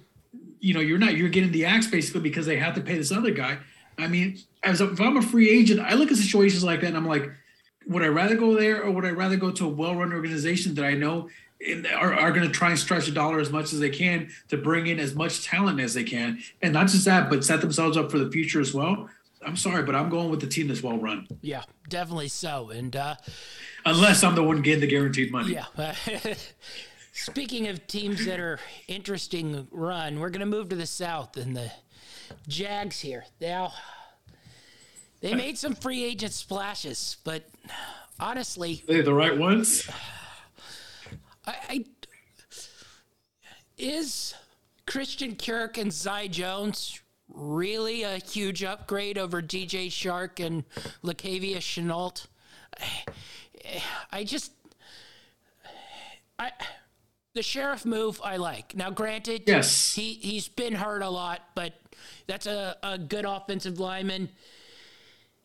you 0.60 0.74
know 0.74 0.82
you're 0.82 0.98
not 0.98 1.16
you're 1.16 1.30
getting 1.30 1.54
the 1.54 1.64
axe 1.64 1.88
basically 1.88 2.20
because 2.20 2.46
they 2.46 2.58
have 2.58 2.76
to 2.76 2.82
pay 2.82 2.98
this 2.98 3.14
other 3.14 3.32
guy 3.32 3.58
I 3.98 4.08
mean, 4.08 4.38
as 4.64 4.82
a, 4.82 4.92
if 4.92 5.02
I'm 5.02 5.18
a 5.18 5.22
free 5.22 5.50
agent, 5.50 5.80
I 5.80 5.94
look 5.94 6.12
at 6.12 6.18
situations 6.18 6.64
like 6.64 6.82
that 6.82 6.88
and 6.88 6.98
I'm 6.98 7.08
like, 7.08 7.32
would 7.88 8.04
I 8.04 8.08
rather 8.08 8.36
go 8.36 8.56
there 8.56 8.84
or 8.84 8.92
would 8.92 9.06
I 9.06 9.12
rather 9.12 9.38
go 9.38 9.52
to 9.52 9.66
a 9.66 9.70
well-run 9.70 10.14
organization 10.14 10.76
that 10.76 10.86
I 10.86 10.94
know 10.94 11.30
are, 11.94 12.14
are 12.14 12.32
going 12.32 12.46
to 12.46 12.54
try 12.54 12.70
and 12.70 12.80
stretch 12.80 13.08
a 13.08 13.12
dollar 13.12 13.40
as 13.40 13.52
much 13.52 13.74
as 13.74 13.80
they 13.80 13.90
can 13.90 14.30
to 14.50 14.58
bring 14.58 14.88
in 14.88 15.00
as 15.00 15.16
much 15.16 15.44
talent 15.44 15.80
as 15.80 15.94
they 15.94 16.04
can, 16.04 16.40
and 16.62 16.74
not 16.74 16.88
just 16.88 17.06
that, 17.06 17.30
but 17.30 17.44
set 17.44 17.62
themselves 17.62 17.98
up 17.98 18.12
for 18.12 18.20
the 18.20 18.30
future 18.30 18.62
as 18.62 18.74
well. 18.74 19.10
I'm 19.46 19.56
sorry, 19.56 19.84
but 19.84 19.96
I'm 19.96 20.10
going 20.10 20.30
with 20.30 20.42
the 20.42 20.48
team 20.48 20.68
that's 20.68 20.84
well 20.84 20.98
run. 20.98 21.28
Yeah, 21.42 21.64
definitely 21.90 22.28
so. 22.28 22.70
And 22.70 22.96
uh, 22.96 23.16
unless 23.86 24.24
I'm 24.24 24.36
the 24.36 24.44
one 24.44 24.62
getting 24.62 24.82
the 24.82 24.88
guaranteed 24.88 25.32
money. 25.32 25.54
Yeah. 25.54 25.96
Speaking 27.14 27.68
of 27.68 27.88
teams 27.88 28.26
that 28.26 28.40
are 28.40 28.60
interesting 28.88 29.68
run, 29.72 30.20
we're 30.20 30.30
going 30.30 30.42
to 30.42 30.46
move 30.46 30.70
to 30.70 30.76
the 30.76 30.86
south 30.86 31.38
and 31.38 31.56
the 31.56 31.72
Jags 32.48 33.00
here. 33.00 33.26
Now, 33.42 33.74
they 35.22 35.34
made 35.34 35.58
some 35.58 35.76
free 35.76 36.04
agent 36.04 36.34
splashes, 36.34 37.18
but 37.24 37.50
honestly, 38.20 38.84
they 38.88 39.02
the 39.02 39.14
right 39.14 39.38
ones. 39.38 39.90
I, 41.46 41.56
I 41.70 41.86
is 43.78 44.34
Christian 44.86 45.36
Kirk 45.36 45.78
and 45.78 45.92
Zay 45.92 46.28
Jones 46.28 47.00
really 47.30 48.04
a 48.04 48.18
huge 48.18 48.64
upgrade 48.64 49.18
over 49.18 49.42
DJ 49.42 49.88
Chark 49.88 50.44
and 50.44 50.64
Laviska 51.04 51.58
Shenault? 51.58 52.28
I, 52.80 53.84
I 54.12 54.24
just 54.24 54.52
I 56.40 56.52
the 57.34 57.42
Scherff 57.42 57.86
move 57.86 58.20
I 58.24 58.38
like. 58.38 58.76
Now, 58.76 58.90
granted, 58.90 59.44
yes, 59.46 59.94
he 59.94 60.14
he's 60.14 60.48
been 60.48 60.74
hurt 60.74 61.02
a 61.02 61.10
lot, 61.10 61.42
but 61.56 61.74
that's 62.28 62.46
a, 62.46 62.76
a 62.84 62.98
good 62.98 63.26
offensive 63.26 63.80
lineman. 63.80 64.30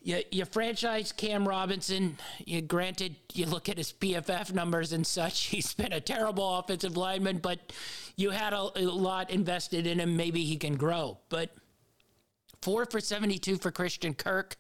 You, 0.03 0.23
you 0.31 0.45
franchise 0.45 1.13
Cam 1.13 1.47
Robinson. 1.47 2.19
You, 2.45 2.61
granted, 2.61 3.17
you 3.33 3.47
look 3.47 3.69
at 3.69 3.79
his 3.79 3.93
PFF 3.93 4.53
numbers 4.53 4.93
and 4.93 5.07
such. 5.07 5.41
He's 5.47 5.75
been 5.75 5.93
a 5.93 6.01
terrible 6.01 6.59
offensive 6.59 6.97
lineman, 6.97 7.39
but 7.39 7.73
you 8.17 8.31
had 8.31 8.53
a, 8.53 8.71
a 8.77 8.83
lot 8.83 9.31
invested 9.31 9.87
in 9.87 10.01
him. 10.01 10.17
Maybe 10.17 10.45
he 10.45 10.57
can 10.57 10.77
grow. 10.77 11.19
But 11.29 11.55
four 12.63 12.87
for 12.87 13.01
72 13.01 13.59
for 13.59 13.71
Christian 13.71 14.15
Kirk 14.15 14.57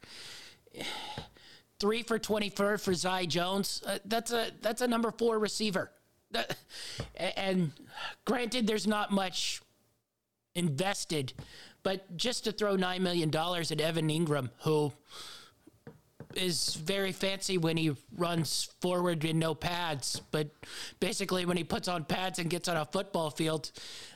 three 1.83 2.05
for 2.05 2.17
24 2.17 2.79
for 2.79 2.95
Zay 2.95 3.27
Jones. 3.27 3.83
Uh, 3.85 3.99
that's 4.05 4.31
a 4.31 4.53
that's 4.61 4.83
a 4.83 4.87
number 4.87 5.11
four 5.11 5.41
receiver. 5.41 5.91
Uh, 6.33 6.45
and 7.37 7.73
granted, 8.25 8.69
there's 8.69 8.87
not 8.87 9.11
much 9.11 9.61
invested 10.55 11.33
but 11.83 12.17
just 12.17 12.45
to 12.45 12.53
throw 12.53 12.77
$9 12.77 13.01
million 13.01 13.29
at 13.35 13.81
Evan 13.81 14.09
Engram, 14.09 14.51
who 14.63 14.93
is 16.35 16.75
very 16.75 17.13
fancy 17.13 17.59
when 17.59 17.77
he 17.77 17.95
runs 18.17 18.69
forward 18.81 19.25
in 19.25 19.39
no 19.39 19.55
pads, 19.55 20.21
but 20.31 20.49
basically 21.01 21.45
when 21.45 21.57
he 21.57 21.65
puts 21.65 21.89
on 21.89 22.05
pads 22.05 22.39
and 22.39 22.49
gets 22.51 22.69
on 22.69 22.77
a 22.77 22.85
football 22.85 23.31
field, 23.31 23.71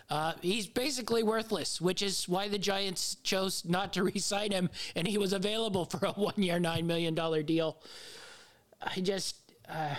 uh, 0.08 0.32
he's 0.40 0.66
basically 0.66 1.22
worthless, 1.22 1.80
which 1.80 2.02
is 2.02 2.28
why 2.28 2.48
the 2.48 2.58
Giants 2.58 3.16
chose 3.22 3.64
not 3.64 3.92
to 3.94 4.02
re-sign 4.04 4.52
him, 4.52 4.70
and 4.94 5.06
he 5.06 5.18
was 5.18 5.32
available 5.32 5.84
for 5.84 6.06
a 6.06 6.12
one-year, 6.12 6.58
$9 6.58 6.84
million 6.84 7.14
deal. 7.44 7.78
I 8.80 9.00
just, 9.00 9.36
uh, 9.68 9.96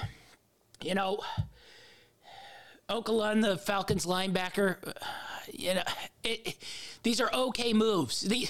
you 0.82 0.96
know, 0.96 1.20
Okerlund, 2.90 3.42
the 3.42 3.58
Falcons 3.58 4.06
linebacker, 4.06 4.78
uh, 4.88 4.92
you 5.52 5.74
know, 5.74 5.84
it, 6.24 6.48
it, 6.48 6.64
these 7.04 7.20
are 7.20 7.30
okay 7.34 7.74
moves. 7.74 8.22
The, 8.22 8.48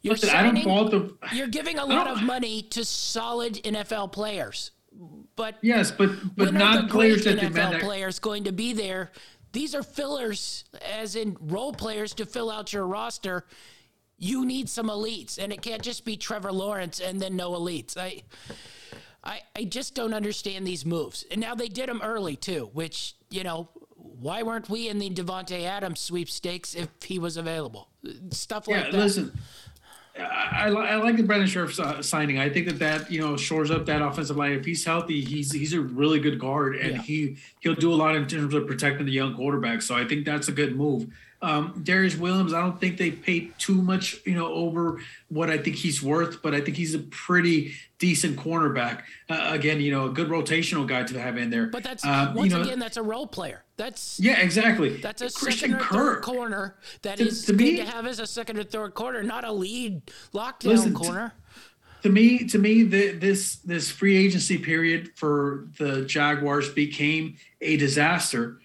you're, 0.00 0.14
Listen, 0.14 0.28
signing, 0.30 0.64
the, 0.64 1.14
you're 1.32 1.48
giving 1.48 1.78
a 1.78 1.84
lot 1.84 2.06
of 2.06 2.22
money 2.22 2.62
to 2.62 2.84
solid 2.84 3.54
NFL 3.54 4.12
players, 4.12 4.70
but 5.36 5.56
yes, 5.62 5.90
but 5.90 6.10
but 6.36 6.52
not 6.52 6.90
players 6.90 7.24
that 7.24 7.38
NFL 7.38 7.80
players 7.80 8.18
going 8.18 8.44
to 8.44 8.52
be 8.52 8.74
there. 8.74 9.12
These 9.52 9.74
are 9.74 9.82
fillers, 9.82 10.64
as 10.94 11.16
in 11.16 11.36
role 11.40 11.72
players 11.72 12.12
to 12.14 12.26
fill 12.26 12.50
out 12.50 12.72
your 12.72 12.86
roster. 12.86 13.46
You 14.18 14.44
need 14.44 14.68
some 14.68 14.88
elites, 14.88 15.38
and 15.38 15.52
it 15.52 15.62
can't 15.62 15.80
just 15.82 16.04
be 16.04 16.16
Trevor 16.16 16.52
Lawrence 16.52 17.00
and 17.00 17.20
then 17.20 17.36
no 17.36 17.52
elites. 17.52 17.96
I, 17.96 18.22
I, 19.24 19.40
I 19.56 19.64
just 19.64 19.94
don't 19.94 20.14
understand 20.14 20.66
these 20.66 20.84
moves. 20.84 21.24
And 21.30 21.40
now 21.40 21.54
they 21.54 21.68
did 21.68 21.88
them 21.88 22.00
early 22.02 22.36
too, 22.36 22.70
which 22.72 23.14
you 23.30 23.42
know 23.42 23.68
why 23.96 24.42
weren't 24.42 24.68
we 24.68 24.88
in 24.88 24.98
the 24.98 25.10
Davante 25.10 25.64
Adams 25.64 26.00
sweepstakes 26.00 26.74
if 26.74 26.88
he 27.02 27.18
was 27.18 27.36
available? 27.36 27.88
Stuff 28.30 28.68
like 28.68 28.76
yeah, 28.76 28.90
that. 28.90 28.98
Listen, 28.98 29.32
I, 30.18 30.68
I, 30.68 30.96
like 30.96 31.16
the 31.16 31.22
Brandon 31.22 31.48
Scherff 31.48 31.80
uh, 31.80 32.00
signing. 32.02 32.38
I 32.38 32.48
think 32.48 32.66
that 32.66 32.78
that 32.78 33.10
you 33.10 33.20
know 33.20 33.36
shores 33.36 33.70
up 33.70 33.86
that 33.86 34.02
offensive 34.02 34.36
line. 34.36 34.52
If 34.52 34.64
he's 34.64 34.84
healthy, 34.84 35.24
he's 35.24 35.52
he's 35.52 35.72
a 35.72 35.80
really 35.80 36.20
good 36.20 36.38
guard, 36.38 36.76
and 36.76 36.96
yeah. 36.96 37.02
he 37.02 37.36
he'll 37.60 37.74
do 37.74 37.92
a 37.92 37.96
lot 37.96 38.14
in 38.14 38.26
terms 38.26 38.54
of 38.54 38.66
protecting 38.66 39.06
the 39.06 39.12
young 39.12 39.34
quarterback. 39.34 39.82
So 39.82 39.94
I 39.96 40.04
think 40.04 40.24
that's 40.24 40.48
a 40.48 40.52
good 40.52 40.76
move. 40.76 41.12
Um, 41.44 41.84
Darious 41.84 42.16
Williams, 42.16 42.54
I 42.54 42.62
don't 42.62 42.80
think 42.80 42.96
they 42.96 43.10
paid 43.10 43.52
too 43.58 43.82
much, 43.82 44.16
you 44.24 44.34
know, 44.34 44.50
over 44.50 45.00
what 45.28 45.50
I 45.50 45.58
think 45.58 45.76
he's 45.76 46.02
worth, 46.02 46.40
but 46.40 46.54
I 46.54 46.60
think 46.62 46.78
he's 46.78 46.94
a 46.94 47.00
pretty 47.00 47.74
decent 47.98 48.38
cornerback. 48.38 49.02
Uh, 49.28 49.50
again, 49.50 49.78
you 49.78 49.92
know, 49.92 50.06
a 50.06 50.10
good 50.10 50.28
rotational 50.28 50.86
guy 50.86 51.02
to 51.02 51.20
have 51.20 51.36
in 51.36 51.50
there. 51.50 51.66
But 51.66 51.82
that's 51.82 52.02
um, 52.02 52.32
once 52.32 52.50
you 52.50 52.56
know, 52.58 52.64
again, 52.64 52.78
that's 52.78 52.96
a 52.96 53.02
role 53.02 53.26
player. 53.26 53.62
That's 53.76 54.18
yeah, 54.18 54.40
exactly. 54.40 54.96
That's 54.96 55.20
a 55.20 55.30
Christian 55.30 55.72
second 55.72 55.74
or 55.74 55.80
Kirk. 55.80 56.24
third 56.24 56.34
corner 56.34 56.76
that 57.02 57.18
to, 57.18 57.26
is 57.26 57.44
to 57.44 57.52
good 57.52 57.60
me, 57.60 57.76
to 57.76 57.84
have 57.84 58.06
as 58.06 58.20
a 58.20 58.26
second 58.26 58.58
or 58.58 58.64
third 58.64 58.94
corner, 58.94 59.22
not 59.22 59.44
a 59.44 59.52
lead 59.52 60.00
lockdown 60.32 60.64
listen, 60.64 60.94
corner. 60.94 61.34
To, 62.00 62.08
to 62.08 62.14
me, 62.14 62.46
to 62.46 62.58
me, 62.58 62.84
the, 62.84 63.12
this 63.12 63.56
this 63.56 63.90
free 63.90 64.16
agency 64.16 64.56
period 64.56 65.10
for 65.14 65.68
the 65.78 66.06
Jaguars 66.06 66.70
became 66.70 67.36
a 67.60 67.76
disaster 67.76 68.60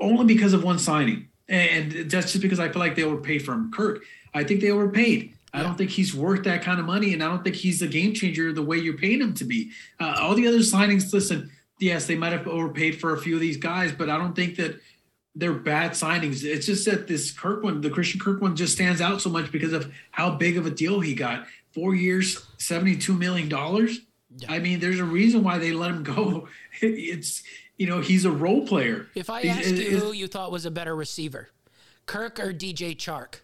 only 0.00 0.24
because 0.24 0.52
of 0.52 0.64
one 0.64 0.80
signing 0.80 1.27
and 1.48 1.92
that's 2.10 2.32
just 2.32 2.42
because 2.42 2.60
I 2.60 2.68
feel 2.68 2.80
like 2.80 2.94
they 2.96 3.04
overpaid 3.04 3.44
for 3.44 3.52
him. 3.52 3.70
Kirk, 3.70 4.02
I 4.34 4.44
think 4.44 4.60
they 4.60 4.70
overpaid. 4.70 5.34
I 5.52 5.62
don't 5.62 5.78
think 5.78 5.90
he's 5.90 6.14
worth 6.14 6.44
that 6.44 6.62
kind 6.62 6.78
of 6.78 6.86
money, 6.86 7.14
and 7.14 7.22
I 7.22 7.28
don't 7.28 7.42
think 7.42 7.56
he's 7.56 7.80
a 7.80 7.86
game 7.86 8.12
changer 8.12 8.52
the 8.52 8.62
way 8.62 8.76
you're 8.76 8.98
paying 8.98 9.20
him 9.20 9.32
to 9.34 9.44
be. 9.44 9.70
Uh, 9.98 10.16
all 10.18 10.34
the 10.34 10.46
other 10.46 10.58
signings, 10.58 11.12
listen, 11.12 11.50
yes, 11.80 12.06
they 12.06 12.16
might 12.16 12.32
have 12.32 12.46
overpaid 12.46 13.00
for 13.00 13.14
a 13.14 13.18
few 13.18 13.34
of 13.34 13.40
these 13.40 13.56
guys, 13.56 13.90
but 13.90 14.10
I 14.10 14.18
don't 14.18 14.34
think 14.34 14.56
that 14.56 14.78
they're 15.34 15.54
bad 15.54 15.92
signings. 15.92 16.44
It's 16.44 16.66
just 16.66 16.84
that 16.86 17.06
this 17.06 17.30
Kirk 17.30 17.62
one, 17.62 17.80
the 17.80 17.90
Christian 17.90 18.20
Kirk 18.20 18.42
one, 18.42 18.56
just 18.56 18.74
stands 18.74 19.00
out 19.00 19.22
so 19.22 19.30
much 19.30 19.50
because 19.50 19.72
of 19.72 19.90
how 20.10 20.30
big 20.30 20.58
of 20.58 20.66
a 20.66 20.70
deal 20.70 21.00
he 21.00 21.14
got. 21.14 21.46
Four 21.72 21.94
years, 21.94 22.44
seventy-two 22.58 23.14
million 23.14 23.48
dollars. 23.48 24.00
Yeah. 24.36 24.52
I 24.52 24.58
mean, 24.58 24.80
there's 24.80 24.98
a 24.98 25.04
reason 25.04 25.42
why 25.44 25.58
they 25.58 25.72
let 25.72 25.90
him 25.90 26.02
go. 26.02 26.48
It's 26.80 27.42
you 27.78 27.86
know 27.86 28.00
he's 28.00 28.24
a 28.24 28.30
role 28.30 28.66
player. 28.66 29.06
If 29.14 29.30
I 29.30 29.42
asked 29.42 29.68
you 29.68 29.98
who 29.98 30.12
you 30.12 30.26
thought 30.26 30.52
was 30.52 30.66
a 30.66 30.70
better 30.70 30.94
receiver, 30.94 31.48
Kirk 32.06 32.38
or 32.38 32.52
DJ 32.52 32.96
Chark? 32.96 33.36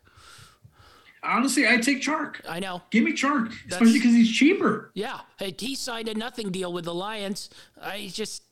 Honestly, 1.23 1.67
I'd 1.67 1.83
take 1.83 2.03
Chark. 2.03 2.37
I 2.47 2.61
know. 2.61 2.83
Give 2.91 3.03
me 3.03 3.13
Chark, 3.13 3.49
That's, 3.49 3.77
especially 3.77 3.99
because 3.99 4.13
he's 4.13 4.31
cheaper. 4.31 4.91
Yeah, 4.95 5.21
he 5.39 5.75
signed 5.75 6.09
a 6.09 6.15
nothing 6.15 6.51
deal 6.51 6.73
with 6.73 6.85
the 6.85 6.95
Lions. 6.95 7.49
I 7.81 8.11
just, 8.13 8.43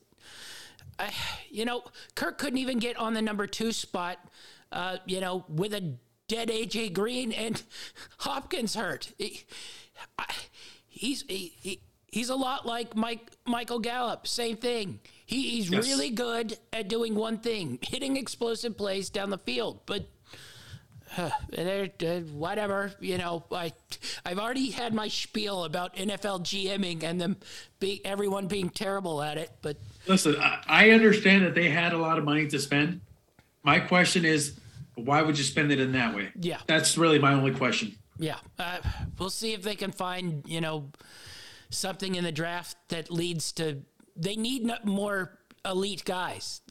I, 0.97 1.11
you 1.51 1.65
know, 1.65 1.83
Kirk 2.15 2.39
couldn't 2.39 2.57
even 2.57 2.79
get 2.79 2.97
on 2.97 3.13
the 3.13 3.21
number 3.21 3.45
two 3.45 3.71
spot. 3.71 4.17
Uh, 4.71 4.97
you 5.05 5.21
know, 5.21 5.45
with 5.47 5.71
a 5.75 5.93
dead 6.27 6.49
AJ 6.49 6.93
Green 6.93 7.31
and 7.31 7.61
Hopkins 8.19 8.73
hurt. 8.73 9.13
He, 9.19 9.43
I, 10.17 10.25
he's 10.87 11.23
he, 11.27 11.53
he, 11.61 11.79
he's 12.07 12.29
a 12.29 12.35
lot 12.35 12.65
like 12.65 12.95
Mike 12.95 13.29
Michael 13.45 13.79
Gallup. 13.79 14.25
Same 14.25 14.57
thing. 14.57 14.99
He, 15.33 15.49
he's 15.49 15.69
yes. 15.69 15.87
really 15.87 16.11
good 16.11 16.57
at 16.71 16.87
doing 16.87 17.15
one 17.15 17.39
thing: 17.39 17.79
hitting 17.81 18.17
explosive 18.17 18.77
plays 18.77 19.09
down 19.09 19.31
the 19.31 19.39
field. 19.39 19.81
But 19.87 20.07
uh, 21.17 21.29
whatever, 22.33 22.91
you 22.99 23.17
know, 23.17 23.43
I, 23.51 23.73
I've 24.25 24.37
already 24.37 24.69
had 24.69 24.93
my 24.93 25.07
spiel 25.07 25.63
about 25.63 25.95
NFL 25.95 26.41
GMing 26.41 27.03
and 27.03 27.19
them 27.19 27.37
be 27.79 28.05
everyone 28.05 28.47
being 28.47 28.69
terrible 28.69 29.21
at 29.23 29.37
it. 29.37 29.49
But 29.61 29.77
listen, 30.07 30.35
I, 30.39 30.61
I 30.67 30.89
understand 30.91 31.45
that 31.45 31.55
they 31.55 31.69
had 31.69 31.93
a 31.93 31.97
lot 31.97 32.17
of 32.17 32.23
money 32.23 32.47
to 32.47 32.59
spend. 32.59 33.01
My 33.63 33.79
question 33.79 34.25
is, 34.25 34.59
why 34.95 35.23
would 35.23 35.37
you 35.37 35.43
spend 35.43 35.71
it 35.71 35.79
in 35.79 35.93
that 35.93 36.15
way? 36.15 36.29
Yeah, 36.39 36.59
that's 36.67 36.97
really 36.97 37.17
my 37.17 37.33
only 37.33 37.53
question. 37.53 37.95
Yeah, 38.19 38.37
uh, 38.59 38.77
we'll 39.17 39.31
see 39.31 39.53
if 39.53 39.63
they 39.63 39.75
can 39.75 39.91
find 39.91 40.43
you 40.45 40.61
know 40.61 40.91
something 41.69 42.13
in 42.13 42.23
the 42.23 42.31
draft 42.31 42.77
that 42.89 43.11
leads 43.11 43.51
to. 43.53 43.81
They 44.15 44.35
need 44.35 44.69
more 44.83 45.39
elite 45.65 46.05
guys. 46.05 46.61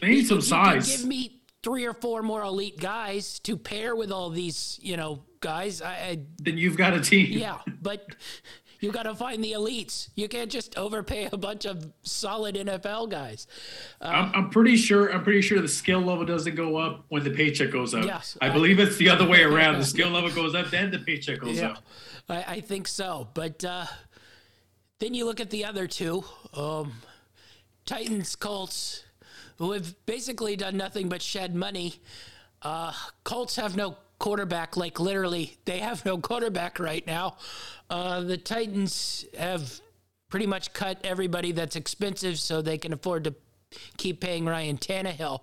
They 0.00 0.08
need 0.08 0.26
some 0.26 0.40
size. 0.40 0.96
Give 0.96 1.06
me 1.06 1.42
three 1.62 1.84
or 1.84 1.94
four 1.94 2.22
more 2.22 2.42
elite 2.42 2.78
guys 2.78 3.38
to 3.40 3.56
pair 3.56 3.94
with 3.94 4.10
all 4.10 4.30
these, 4.30 4.78
you 4.82 4.96
know, 4.96 5.22
guys. 5.40 5.80
I, 5.80 5.92
I 5.92 6.18
then 6.38 6.58
you've 6.58 6.76
got 6.76 6.94
a 6.94 7.00
team. 7.00 7.38
Yeah, 7.38 7.58
but 7.80 8.16
you 8.82 8.90
got 8.90 9.04
to 9.04 9.14
find 9.14 9.42
the 9.42 9.52
elites. 9.52 10.08
You 10.16 10.28
can't 10.28 10.50
just 10.50 10.76
overpay 10.76 11.28
a 11.32 11.36
bunch 11.36 11.66
of 11.66 11.92
solid 12.02 12.56
NFL 12.56 13.10
guys. 13.10 13.46
Uh, 14.00 14.06
I'm, 14.06 14.34
I'm, 14.34 14.50
pretty 14.50 14.76
sure. 14.76 15.12
I'm 15.12 15.22
pretty 15.22 15.40
sure 15.40 15.60
the 15.60 15.68
skill 15.68 16.00
level 16.00 16.26
doesn't 16.26 16.56
go 16.56 16.76
up 16.76 17.04
when 17.08 17.22
the 17.22 17.30
paycheck 17.30 17.70
goes 17.70 17.94
up. 17.94 18.04
Yes, 18.04 18.36
I, 18.40 18.48
I 18.48 18.50
believe 18.50 18.80
it's 18.80 18.96
the 18.96 19.08
other 19.08 19.26
way 19.26 19.42
around. 19.44 19.78
The 19.78 19.84
skill 19.84 20.10
level 20.10 20.30
goes 20.30 20.54
up, 20.54 20.70
then 20.70 20.90
the 20.90 20.98
paycheck 20.98 21.38
goes 21.38 21.58
yeah, 21.58 21.70
up. 21.70 21.84
I, 22.28 22.44
I 22.48 22.60
think 22.60 22.88
so. 22.88 23.28
But 23.34 23.64
uh, 23.64 23.86
then 24.98 25.14
you 25.14 25.26
look 25.26 25.40
at 25.40 25.50
the 25.50 25.64
other 25.64 25.86
two, 25.86 26.24
um, 26.54 26.92
Titans, 27.84 28.36
Colts 28.36 29.04
who 29.58 29.72
have 29.72 29.94
basically 30.06 30.56
done 30.56 30.76
nothing 30.76 31.08
but 31.08 31.22
shed 31.22 31.54
money. 31.54 31.94
Uh, 32.62 32.92
Colts 33.24 33.56
have 33.56 33.76
no 33.76 33.96
quarterback, 34.18 34.76
like 34.76 35.00
literally, 35.00 35.56
they 35.64 35.78
have 35.78 36.04
no 36.04 36.18
quarterback 36.18 36.78
right 36.78 37.06
now. 37.06 37.36
Uh, 37.90 38.20
the 38.20 38.36
Titans 38.36 39.24
have 39.36 39.80
pretty 40.30 40.46
much 40.46 40.72
cut 40.72 40.98
everybody 41.04 41.52
that's 41.52 41.76
expensive 41.76 42.38
so 42.38 42.62
they 42.62 42.78
can 42.78 42.92
afford 42.92 43.24
to 43.24 43.34
keep 43.98 44.20
paying 44.20 44.46
Ryan 44.46 44.78
Tannehill. 44.78 45.40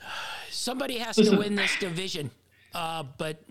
Somebody 0.50 0.98
has 0.98 1.18
Listen. 1.18 1.34
to 1.34 1.38
win 1.40 1.54
this 1.54 1.76
division, 1.80 2.30
uh, 2.74 3.04
but 3.18 3.42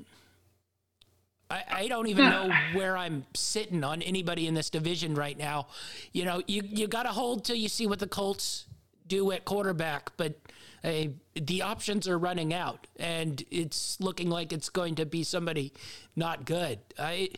I, 1.54 1.64
I, 1.84 1.88
don't 1.88 2.08
even 2.08 2.26
know 2.30 2.52
where 2.74 2.98
I'm 2.98 3.26
sitting 3.36 3.84
on 3.84 4.02
anybody 4.02 4.48
in 4.48 4.56
this 4.56 4.70
division 4.72 5.14
right 5.14 5.38
now. 5.38 5.68
You 6.12 6.26
know, 6.26 6.42
you 6.48 6.64
you 6.66 6.88
got 6.88 7.04
to 7.04 7.10
hold 7.10 7.46
till 7.46 7.56
you 7.56 7.70
see 7.70 7.86
what 7.86 8.00
the 8.00 8.08
Colts 8.08 8.66
do 9.08 9.32
at 9.32 9.46
quarterback, 9.46 10.12
but 10.18 10.34
the 10.82 11.62
options 11.62 12.08
are 12.08 12.18
running 12.18 12.54
out, 12.54 12.88
and 12.98 13.44
it's 13.52 14.00
looking 14.00 14.30
like 14.30 14.52
it's 14.52 14.70
going 14.70 14.96
to 14.96 15.06
be 15.06 15.24
somebody 15.24 15.72
not 16.16 16.46
good. 16.46 16.80
I, 17.00 17.30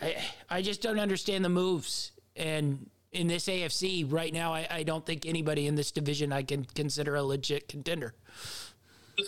I, 0.00 0.16
I 0.48 0.62
just 0.62 0.80
don't 0.80 0.98
understand 1.00 1.44
the 1.44 1.50
moves, 1.50 2.12
and 2.34 2.88
in 3.12 3.26
this 3.26 3.46
AFC 3.46 4.10
right 4.10 4.32
now, 4.32 4.54
I, 4.54 4.66
I 4.70 4.82
don't 4.84 5.04
think 5.04 5.26
anybody 5.26 5.66
in 5.66 5.74
this 5.74 5.90
division 5.90 6.32
I 6.32 6.42
can 6.42 6.64
consider 6.64 7.16
a 7.16 7.22
legit 7.22 7.68
contender. 7.68 8.14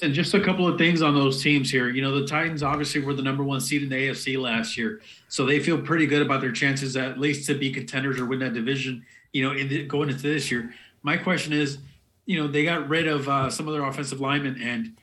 And 0.02 0.12
just 0.12 0.34
a 0.34 0.40
couple 0.40 0.68
of 0.68 0.76
things 0.76 1.00
on 1.00 1.14
those 1.14 1.42
teams 1.42 1.70
here. 1.70 1.88
You 1.88 2.02
know, 2.02 2.20
the 2.20 2.26
Titans 2.26 2.62
obviously 2.62 3.00
were 3.00 3.14
the 3.14 3.22
number 3.22 3.42
one 3.42 3.60
seed 3.60 3.82
in 3.82 3.88
the 3.88 3.96
AFC 3.96 4.38
last 4.38 4.76
year, 4.76 5.00
so 5.28 5.46
they 5.46 5.60
feel 5.60 5.80
pretty 5.80 6.06
good 6.06 6.20
about 6.20 6.42
their 6.42 6.52
chances 6.52 6.96
at 6.96 7.18
least 7.18 7.46
to 7.46 7.54
be 7.54 7.72
contenders 7.72 8.20
or 8.20 8.26
win 8.26 8.38
that 8.40 8.52
division. 8.52 9.04
You 9.32 9.44
know, 9.44 9.52
in 9.56 9.68
the, 9.68 9.84
going 9.86 10.10
into 10.10 10.22
this 10.22 10.50
year, 10.50 10.74
my 11.02 11.16
question 11.16 11.54
is, 11.54 11.78
you 12.26 12.38
know, 12.38 12.46
they 12.46 12.64
got 12.64 12.88
rid 12.88 13.08
of 13.08 13.28
uh, 13.28 13.48
some 13.48 13.66
of 13.66 13.72
their 13.72 13.84
offensive 13.84 14.20
linemen, 14.20 14.60
and 14.60 14.94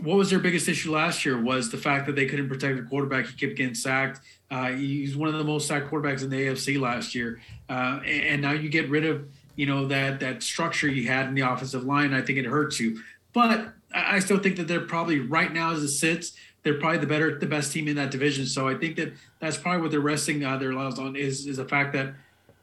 what 0.00 0.16
was 0.16 0.30
their 0.30 0.38
biggest 0.38 0.68
issue 0.68 0.92
last 0.92 1.24
year 1.24 1.40
was 1.40 1.70
the 1.70 1.76
fact 1.76 2.06
that 2.06 2.14
they 2.14 2.26
couldn't 2.26 2.48
protect 2.48 2.76
the 2.76 2.82
quarterback. 2.84 3.26
He 3.26 3.36
kept 3.36 3.56
getting 3.56 3.74
sacked. 3.74 4.20
Uh, 4.50 4.68
he's 4.68 5.16
one 5.16 5.28
of 5.28 5.34
the 5.34 5.44
most 5.44 5.66
sacked 5.66 5.90
quarterbacks 5.90 6.22
in 6.22 6.30
the 6.30 6.36
AFC 6.36 6.80
last 6.80 7.12
year, 7.14 7.40
uh, 7.68 8.00
and 8.04 8.40
now 8.40 8.52
you 8.52 8.68
get 8.68 8.88
rid 8.88 9.04
of 9.04 9.26
you 9.56 9.66
know 9.66 9.86
that 9.88 10.20
that 10.20 10.44
structure 10.44 10.86
you 10.86 11.08
had 11.08 11.26
in 11.26 11.34
the 11.34 11.40
offensive 11.40 11.82
line. 11.82 12.14
I 12.14 12.22
think 12.22 12.38
it 12.38 12.44
hurts 12.44 12.78
you, 12.78 13.02
but 13.32 13.72
I 13.94 14.18
still 14.18 14.38
think 14.38 14.56
that 14.56 14.68
they're 14.68 14.80
probably 14.80 15.20
right 15.20 15.52
now 15.52 15.72
as 15.72 15.82
it 15.82 15.88
sits. 15.88 16.32
They're 16.62 16.78
probably 16.78 16.98
the 16.98 17.06
better, 17.06 17.38
the 17.38 17.46
best 17.46 17.72
team 17.72 17.88
in 17.88 17.96
that 17.96 18.10
division. 18.10 18.46
So 18.46 18.68
I 18.68 18.74
think 18.74 18.96
that 18.96 19.12
that's 19.40 19.56
probably 19.56 19.82
what 19.82 19.90
they're 19.90 20.00
resting 20.00 20.44
uh, 20.44 20.56
their 20.58 20.74
lives 20.74 20.98
on 20.98 21.16
is 21.16 21.46
is 21.46 21.56
the 21.56 21.64
fact 21.64 21.92
that 21.94 22.14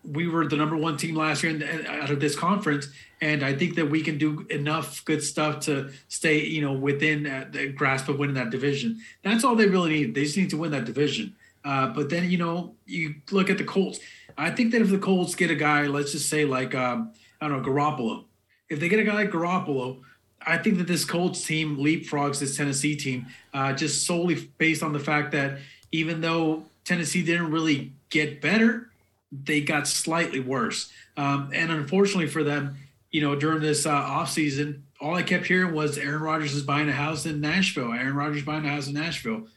we 0.04 0.28
were 0.28 0.48
the 0.48 0.56
number 0.56 0.78
one 0.78 0.98
team 0.98 1.16
last 1.16 1.44
year 1.44 1.56
in, 1.56 1.88
out 1.88 2.12
of 2.12 2.20
this 2.20 2.36
conference, 2.36 2.90
and 3.22 3.44
I 3.44 3.56
think 3.56 3.76
that 3.76 3.90
we 3.90 4.02
can 4.02 4.18
do 4.18 4.46
enough 4.50 5.04
good 5.06 5.24
stuff 5.24 5.62
to 5.62 5.92
stay, 6.08 6.46
you 6.46 6.62
know, 6.62 6.74
within 6.74 7.24
the 7.52 7.70
grasp 7.70 8.08
of 8.10 8.20
winning 8.20 8.36
that 8.36 8.52
division. 8.52 9.00
That's 9.24 9.44
all 9.44 9.56
they 9.56 9.68
really 9.68 9.90
need. 9.90 10.16
They 10.16 10.24
just 10.26 10.38
need 10.38 10.52
to 10.52 10.58
win 10.58 10.72
that 10.72 10.86
division. 10.86 11.36
Uh, 11.64 11.88
but 11.88 12.10
then, 12.10 12.30
you 12.30 12.38
know, 12.38 12.76
you 12.86 13.16
look 13.32 13.50
at 13.50 13.58
the 13.58 13.64
Colts. 13.64 14.00
I 14.38 14.52
think 14.52 14.72
that 14.74 14.82
if 14.82 14.90
the 14.90 15.00
Colts 15.00 15.34
get 15.34 15.50
a 15.50 15.56
guy, 15.56 15.88
let's 15.88 16.12
just 16.12 16.30
say 16.30 16.46
like 16.46 16.76
um, 16.76 17.14
I 17.42 17.48
don't 17.48 17.64
know, 17.64 17.68
Garoppolo. 17.68 18.26
If 18.70 18.80
they 18.80 18.90
get 18.90 19.00
a 19.00 19.04
guy 19.04 19.14
like 19.14 19.32
Garoppolo, 19.32 20.02
I 20.46 20.58
think 20.58 20.78
that 20.78 20.88
this 20.88 21.06
Colts 21.06 21.46
team 21.46 21.78
leapfrogs 21.78 22.40
this 22.40 22.56
Tennessee 22.56 22.96
team 22.96 23.28
uh, 23.54 23.74
just 23.74 24.06
solely 24.06 24.50
based 24.58 24.84
on 24.84 24.94
the 24.94 25.00
fact 25.00 25.32
that 25.32 25.60
even 25.92 26.22
though 26.22 26.64
Tennessee 26.84 27.24
didn't 27.24 27.52
really 27.52 27.92
get 28.10 28.42
better, 28.42 28.90
they 29.32 29.62
got 29.62 29.88
slightly 29.88 30.40
worse. 30.40 30.92
Um, 31.18 31.52
and 31.54 31.72
unfortunately 31.72 32.28
for 32.28 32.44
them, 32.44 32.78
you 33.12 33.22
know, 33.22 33.36
during 33.36 33.62
this 33.62 33.86
uh, 33.86 34.02
offseason, 34.02 34.82
all 35.00 35.16
I 35.16 35.24
kept 35.24 35.46
hearing 35.46 35.74
was 35.74 35.98
Aaron 35.98 36.22
Rodgers 36.22 36.54
is 36.54 36.64
buying 36.64 36.90
a 36.90 36.94
house 36.94 37.26
in 37.26 37.42
Nashville. 37.42 37.92
Aaron 37.92 38.16
Rodgers 38.16 38.44
buying 38.44 38.66
a 38.66 38.70
house 38.70 38.88
in 38.88 38.94
Nashville. 38.94 39.48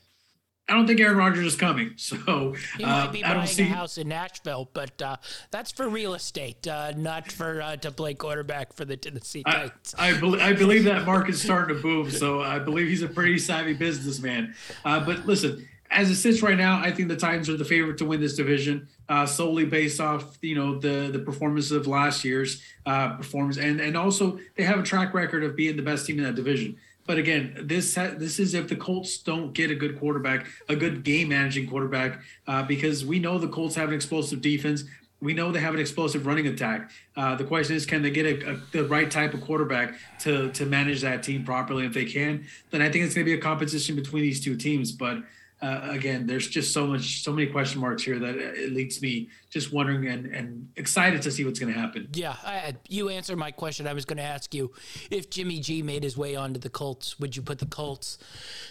I 0.69 0.74
don't 0.74 0.86
think 0.86 1.01
Aaron 1.01 1.16
Rodgers 1.16 1.47
is 1.47 1.57
coming. 1.57 1.93
So 1.97 2.16
he 2.77 2.85
might 2.85 3.05
uh, 3.05 3.11
be 3.11 3.23
buying 3.23 3.47
see... 3.47 3.62
a 3.62 3.66
house 3.66 3.97
in 3.97 4.09
Nashville, 4.09 4.69
but 4.73 5.01
uh, 5.01 5.16
that's 5.51 5.73
for 5.73 5.89
real 5.89 6.15
estate, 6.15 6.66
uh, 6.69 6.93
not 6.97 7.32
for 7.32 7.62
uh, 7.62 7.77
to 7.77 7.90
play 7.90 8.15
quarterback 8.15 8.74
for 8.74 8.85
the 8.85 8.97
Tennessee 8.97 9.43
Titans. 9.45 9.95
I, 9.99 10.11
I, 10.11 10.20
be- 10.20 10.40
I, 10.40 10.53
believe 10.53 10.85
that 10.85 11.07
market's 11.07 11.40
starting 11.40 11.77
to 11.77 11.82
boom, 11.82 12.11
so 12.11 12.43
I 12.43 12.59
believe 12.59 12.89
he's 12.89 13.03
a 13.03 13.09
pretty 13.09 13.39
savvy 13.39 13.73
businessman. 13.73 14.55
Uh, 14.85 15.01
but 15.05 15.27
listen, 15.27 15.66
as 15.90 16.11
it 16.11 16.16
sits 16.16 16.43
right 16.43 16.57
now, 16.57 16.81
I 16.81 16.90
think 16.90 17.09
the 17.09 17.16
Titans 17.16 17.49
are 17.49 17.57
the 17.57 17.65
favorite 17.65 17.99
to 17.99 18.05
win 18.05 18.20
this 18.20 18.36
division, 18.36 18.89
uh, 19.09 19.24
solely 19.24 19.65
based 19.65 20.01
off 20.01 20.36
you 20.43 20.55
know 20.55 20.78
the 20.78 21.11
the 21.11 21.19
performance 21.19 21.70
of 21.70 21.86
last 21.86 22.24
year's 22.24 22.62
uh, 22.85 23.16
performance, 23.16 23.57
and 23.57 23.81
and 23.81 23.97
also 23.97 24.39
they 24.57 24.65
have 24.65 24.78
a 24.78 24.82
track 24.82 25.15
record 25.15 25.45
of 25.45 25.57
being 25.57 25.77
the 25.77 25.82
best 25.82 26.07
team 26.07 26.19
in 26.19 26.24
that 26.24 26.35
division. 26.35 26.77
But 27.09 27.17
again, 27.17 27.57
this 27.63 27.95
this 27.95 28.39
is 28.39 28.53
if 28.53 28.69
the 28.69 28.77
Colts 28.77 29.17
don't 29.17 29.55
get 29.55 29.71
a 29.71 29.75
good 29.75 29.99
quarterback, 29.99 30.47
a 30.69 30.77
good 30.77 31.05
game 31.05 31.31
managing 31.31 31.67
quarterback, 31.67 32.21
uh, 32.47 32.63
because 32.65 33.03
we 33.03 33.19
know 33.19 33.39
the 33.39 33.49
Colts 33.49 33.75
have 33.77 33.89
an 33.89 33.95
explosive 33.95 34.43
defense. 34.43 34.85
We 35.23 35.33
know 35.33 35.51
they 35.51 35.59
have 35.61 35.73
an 35.73 35.81
explosive 35.81 36.27
running 36.27 36.49
attack. 36.49 36.91
Uh, 37.17 37.35
the 37.35 37.45
question 37.45 37.77
is, 37.77 37.87
can 37.87 38.03
they 38.03 38.11
get 38.11 38.27
a, 38.27 38.53
a, 38.53 38.61
the 38.73 38.85
right 38.85 39.11
type 39.11 39.33
of 39.33 39.41
quarterback 39.41 39.95
to 40.21 40.53
to 40.53 40.67
manage 40.67 41.01
that 41.01 41.23
team 41.23 41.45
properly? 41.45 41.87
If 41.87 41.95
they 41.95 42.05
can, 42.05 42.45
then 42.71 42.83
I 42.83 42.91
think 42.91 43.07
it's 43.07 43.15
going 43.15 43.25
to 43.25 43.33
be 43.33 43.39
a 43.39 43.43
competition 43.43 43.97
between 43.97 44.23
these 44.23 44.45
two 44.45 44.55
teams. 44.55 44.93
But 44.93 45.17
uh, 45.61 45.89
again, 45.91 46.27
there's 46.27 46.47
just 46.47 46.73
so 46.73 46.87
much, 46.87 47.23
so 47.25 47.33
many 47.33 47.49
question 47.49 47.81
marks 47.81 48.05
here 48.05 48.19
that 48.19 48.37
it 48.37 48.73
leads 48.73 49.03
me 49.03 49.29
just 49.51 49.73
wondering 49.73 50.07
and, 50.07 50.27
and 50.27 50.69
excited 50.77 51.21
to 51.23 51.33
see 51.33 51.45
what's 51.45 51.59
going 51.59 51.73
to 51.73 51.79
happen. 51.79 52.09
Yeah, 52.13 52.37
I, 52.45 52.77
you 52.89 53.09
answered 53.09 53.39
my 53.39 53.51
question. 53.51 53.87
I 53.87 53.93
was 53.93 54.05
going 54.05 54.19
to 54.19 54.23
ask 54.23 54.55
you 54.55 54.73
if 55.11 55.31
Jimmy 55.31 55.59
G 55.59 55.83
made 55.83 56.05
his 56.05 56.17
way 56.17 56.37
onto 56.37 56.61
the 56.61 56.71
Colts, 56.71 57.19
would 57.19 57.35
you 57.35 57.43
put 57.43 57.59
the 57.59 57.67
Colts 57.67 58.19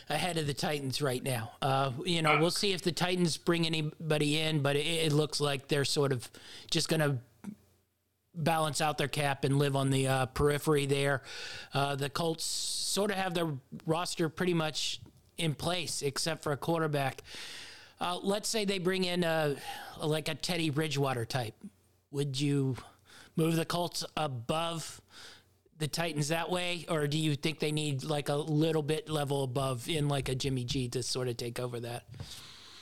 ahead 0.09 0.37
of 0.37 0.47
the 0.47 0.53
Titans 0.53 1.01
right 1.01 1.23
now? 1.23 1.51
Uh, 1.61 1.91
you 2.05 2.21
know, 2.21 2.35
uh, 2.35 2.39
we'll 2.39 2.51
see 2.51 2.71
if 2.71 2.81
the 2.81 2.93
Titans 2.93 3.35
bring 3.35 3.65
anybody 3.65 4.39
in, 4.39 4.61
but 4.61 4.77
it, 4.77 4.85
it 4.85 5.11
looks 5.11 5.41
like 5.41 5.67
they're 5.67 5.85
sort 5.85 6.13
of 6.13 6.29
just 6.71 6.87
going 6.87 7.01
to 7.01 7.17
balance 8.33 8.81
out 8.81 8.97
their 8.97 9.07
cap 9.07 9.43
and 9.43 9.57
live 9.57 9.75
on 9.75 9.89
the 9.89 10.07
uh, 10.07 10.25
periphery 10.27 10.85
there. 10.85 11.21
Uh, 11.73 11.95
the 11.95 12.09
Colts 12.09 12.45
sort 12.45 13.11
of 13.11 13.17
have 13.17 13.33
their 13.33 13.51
roster 13.85 14.29
pretty 14.29 14.53
much 14.53 15.01
in 15.37 15.53
place 15.55 16.01
except 16.01 16.43
for 16.43 16.51
a 16.51 16.57
quarterback. 16.57 17.23
Uh, 17.99 18.17
let's 18.21 18.47
say 18.47 18.65
they 18.65 18.79
bring 18.79 19.03
in 19.03 19.23
a 19.23 19.55
like 20.01 20.27
a 20.27 20.35
Teddy 20.35 20.69
Bridgewater 20.69 21.25
type. 21.25 21.55
Would 22.11 22.39
you 22.39 22.77
move 23.35 23.55
the 23.55 23.65
Colts 23.65 24.05
above 24.15 25.01
the 25.79 25.87
Titans 25.87 26.29
that 26.29 26.49
way, 26.49 26.85
or 26.89 27.07
do 27.07 27.17
you 27.17 27.35
think 27.35 27.59
they 27.59 27.71
need 27.71 28.03
like 28.03 28.29
a 28.29 28.35
little 28.35 28.81
bit 28.81 29.09
level 29.09 29.43
above 29.43 29.87
in 29.87 30.07
like 30.07 30.29
a 30.29 30.35
Jimmy 30.35 30.63
G 30.63 30.87
to 30.89 31.03
sort 31.03 31.27
of 31.27 31.37
take 31.37 31.59
over 31.59 31.79
that? 31.79 32.03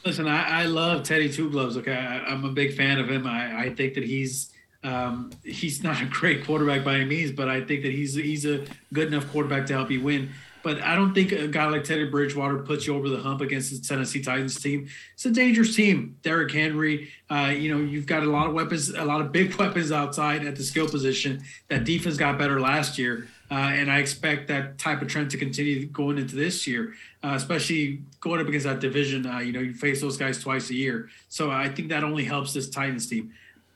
Listen, 0.06 0.27
I, 0.27 0.61
I 0.61 0.65
love 0.65 1.03
Teddy 1.03 1.32
Two 1.32 1.49
Gloves. 1.49 1.77
Okay, 1.77 1.94
I, 1.94 2.32
am 2.32 2.45
a 2.45 2.52
big 2.52 2.76
fan 2.76 2.99
of 2.99 3.10
him. 3.10 3.26
I, 3.26 3.65
I 3.65 3.69
think 3.73 3.95
that 3.95 4.03
he's 4.03 4.52
um, 4.84 5.32
he's 5.44 5.84
not 5.84 6.02
a 6.02 6.06
great 6.06 6.45
quarterback 6.45 6.84
by 6.84 6.95
any 6.95 7.06
means, 7.06 7.32
but 7.32 7.49
I 7.49 7.61
think 7.61 7.84
that 7.84 7.91
he's 7.91 8.15
he's 8.15 8.45
a 8.45 8.65
good 8.94 9.07
enough 9.07 9.30
quarterback 9.32 9.65
to 9.68 9.73
help 9.73 9.90
you 9.91 10.02
win. 10.02 10.30
But 10.65 10.81
I 10.81 10.95
don't 10.95 11.13
think 11.13 11.31
a 11.31 11.47
guy 11.47 11.67
like 11.67 11.83
Teddy 11.83 12.05
Bridgewater 12.05 12.57
puts 12.57 12.87
you 12.87 12.95
over 12.95 13.07
the 13.07 13.19
hump 13.19 13.41
against 13.41 13.69
the 13.69 13.87
Tennessee 13.87 14.23
Titans 14.23 14.59
team. 14.59 14.89
It's 15.13 15.23
a 15.23 15.29
dangerous 15.29 15.75
team. 15.75 16.17
Derrick 16.23 16.51
Henry, 16.51 17.11
uh, 17.29 17.53
you 17.55 17.71
know, 17.71 17.79
you've 17.79 18.07
got 18.07 18.23
a 18.23 18.25
lot 18.25 18.47
of 18.47 18.55
weapons, 18.55 18.89
a 18.89 19.05
lot 19.05 19.21
of 19.21 19.31
big 19.31 19.53
weapons 19.59 19.91
outside 19.91 20.43
at 20.43 20.55
the 20.55 20.63
skill 20.63 20.89
position. 20.89 21.43
That 21.67 21.83
defense 21.83 22.17
got 22.17 22.39
better 22.39 22.59
last 22.59 22.97
year. 22.97 23.27
Uh, 23.51 23.53
and 23.53 23.91
I 23.91 23.99
expect 23.99 24.47
that 24.47 24.79
type 24.79 25.03
of 25.03 25.07
trend 25.07 25.29
to 25.31 25.37
continue 25.37 25.85
going 25.85 26.17
into 26.17 26.35
this 26.35 26.65
year, 26.65 26.95
uh, 27.23 27.33
especially 27.35 28.01
going 28.19 28.41
up 28.41 28.47
against 28.47 28.65
that 28.65 28.79
division. 28.79 29.27
Uh, 29.27 29.37
you 29.37 29.51
know, 29.53 29.59
you 29.59 29.75
face 29.75 30.01
those 30.01 30.17
guys 30.17 30.41
twice 30.41 30.71
a 30.71 30.73
year. 30.73 31.09
So 31.29 31.51
I 31.51 31.69
think 31.69 31.89
that 31.89 32.03
only 32.03 32.23
helps 32.23 32.53
this 32.53 32.71
Titans 32.71 33.07
team. 33.07 33.33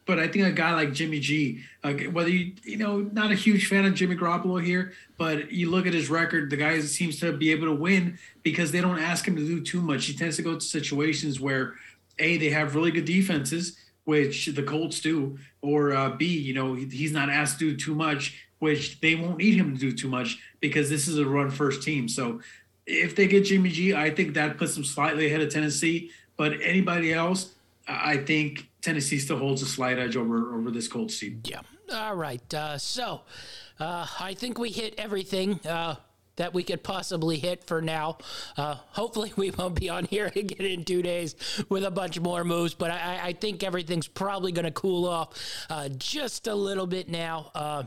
But 0.09 0.17
I 0.17 0.27
think 0.27 0.43
a 0.43 0.51
guy 0.51 0.73
like 0.73 0.91
Jimmy 0.91 1.19
G, 1.19 1.61
uh, 1.83 1.93
whether 2.11 2.31
you 2.31 2.53
you 2.63 2.77
know 2.77 3.01
not 3.13 3.31
a 3.31 3.35
huge 3.35 3.67
fan 3.67 3.85
of 3.85 3.93
Jimmy 3.93 4.15
Garoppolo 4.15 4.59
here, 4.59 4.93
but 5.19 5.51
you 5.51 5.69
look 5.69 5.85
at 5.85 5.93
his 5.93 6.09
record, 6.09 6.49
the 6.49 6.57
guy 6.57 6.79
seems 6.79 7.19
to 7.19 7.31
be 7.31 7.51
able 7.51 7.67
to 7.67 7.75
win 7.75 8.17
because 8.41 8.71
they 8.71 8.81
don't 8.81 8.97
ask 8.97 9.27
him 9.27 9.35
to 9.35 9.45
do 9.45 9.61
too 9.61 9.81
much. 9.81 10.07
He 10.07 10.15
tends 10.15 10.35
to 10.37 10.41
go 10.41 10.55
to 10.55 10.61
situations 10.61 11.39
where 11.39 11.75
a 12.17 12.37
they 12.37 12.49
have 12.49 12.73
really 12.73 12.89
good 12.89 13.05
defenses, 13.05 13.77
which 14.05 14.47
the 14.47 14.63
Colts 14.63 14.99
do, 14.99 15.37
or 15.61 15.93
uh, 15.93 16.09
b 16.09 16.25
you 16.25 16.55
know 16.55 16.73
he's 16.73 17.11
not 17.11 17.29
asked 17.29 17.59
to 17.59 17.69
do 17.69 17.77
too 17.77 17.93
much, 17.93 18.47
which 18.57 18.99
they 19.01 19.13
won't 19.13 19.37
need 19.37 19.53
him 19.53 19.75
to 19.75 19.79
do 19.79 19.91
too 19.91 20.09
much 20.09 20.39
because 20.59 20.89
this 20.89 21.07
is 21.07 21.19
a 21.19 21.25
run 21.25 21.51
first 21.51 21.83
team. 21.83 22.09
So 22.09 22.41
if 22.87 23.15
they 23.15 23.27
get 23.27 23.45
Jimmy 23.45 23.69
G, 23.69 23.93
I 23.93 24.09
think 24.09 24.33
that 24.33 24.57
puts 24.57 24.73
them 24.73 24.83
slightly 24.83 25.27
ahead 25.27 25.41
of 25.41 25.53
Tennessee. 25.53 26.09
But 26.35 26.53
anybody 26.63 27.13
else, 27.13 27.53
I 27.87 28.17
think 28.17 28.68
Tennessee 28.81 29.19
still 29.19 29.37
holds 29.37 29.61
a 29.61 29.65
slight 29.65 29.99
edge 29.99 30.15
over 30.15 30.55
over 30.55 30.71
this 30.71 30.87
Colts 30.87 31.19
team. 31.19 31.41
Yeah. 31.45 31.61
All 31.91 32.15
right. 32.15 32.53
Uh, 32.53 32.77
so 32.77 33.21
uh, 33.79 34.07
I 34.19 34.33
think 34.33 34.57
we 34.57 34.69
hit 34.69 34.95
everything. 34.97 35.59
Uh, 35.65 35.95
that 36.39 36.53
we 36.53 36.63
could 36.63 36.81
possibly 36.81 37.37
hit 37.37 37.65
for 37.65 37.81
now. 37.81 38.17
Uh, 38.57 38.75
hopefully, 38.91 39.33
we 39.37 39.51
won't 39.51 39.75
be 39.75 39.89
on 39.89 40.05
here 40.05 40.27
again 40.35 40.65
in 40.65 40.83
two 40.85 41.01
days 41.01 41.35
with 41.67 41.83
a 41.83 41.91
bunch 41.91 42.19
more 42.19 42.43
moves, 42.43 42.73
but 42.73 42.89
I, 42.89 43.19
I 43.21 43.33
think 43.33 43.61
everything's 43.61 44.07
probably 44.07 44.51
going 44.51 44.65
to 44.65 44.71
cool 44.71 45.05
off 45.05 45.37
uh, 45.69 45.89
just 45.89 46.47
a 46.47 46.55
little 46.55 46.87
bit 46.87 47.09
now. 47.09 47.51
Uh, 47.53 47.83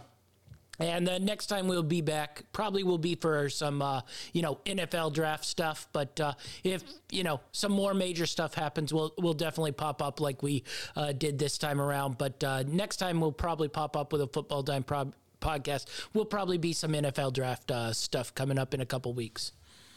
and 0.84 1.06
the 1.06 1.18
next 1.18 1.46
time 1.46 1.68
we'll 1.68 1.82
be 1.82 2.00
back 2.00 2.42
probably 2.52 2.82
will 2.82 2.98
be 2.98 3.14
for 3.14 3.48
some, 3.48 3.82
uh, 3.82 4.02
you 4.32 4.42
know, 4.42 4.58
NFL 4.66 5.12
draft 5.12 5.44
stuff. 5.44 5.88
But 5.92 6.20
uh, 6.20 6.34
if 6.64 6.82
you 7.10 7.22
know 7.22 7.40
some 7.52 7.72
more 7.72 7.94
major 7.94 8.26
stuff 8.26 8.54
happens, 8.54 8.92
we'll 8.92 9.12
we'll 9.18 9.34
definitely 9.34 9.72
pop 9.72 10.02
up 10.02 10.20
like 10.20 10.42
we 10.42 10.64
uh, 10.96 11.12
did 11.12 11.38
this 11.38 11.58
time 11.58 11.80
around. 11.80 12.18
But 12.18 12.42
uh, 12.44 12.62
next 12.66 12.96
time 12.96 13.20
we'll 13.20 13.32
probably 13.32 13.68
pop 13.68 13.96
up 13.96 14.12
with 14.12 14.22
a 14.22 14.26
football 14.26 14.62
time 14.62 14.82
prob- 14.82 15.14
podcast. 15.40 15.86
Will 16.14 16.24
probably 16.24 16.58
be 16.58 16.72
some 16.72 16.92
NFL 16.92 17.32
draft 17.34 17.70
uh, 17.70 17.92
stuff 17.92 18.34
coming 18.34 18.58
up 18.58 18.74
in 18.74 18.80
a 18.80 18.86
couple 18.86 19.12
weeks. 19.12 19.52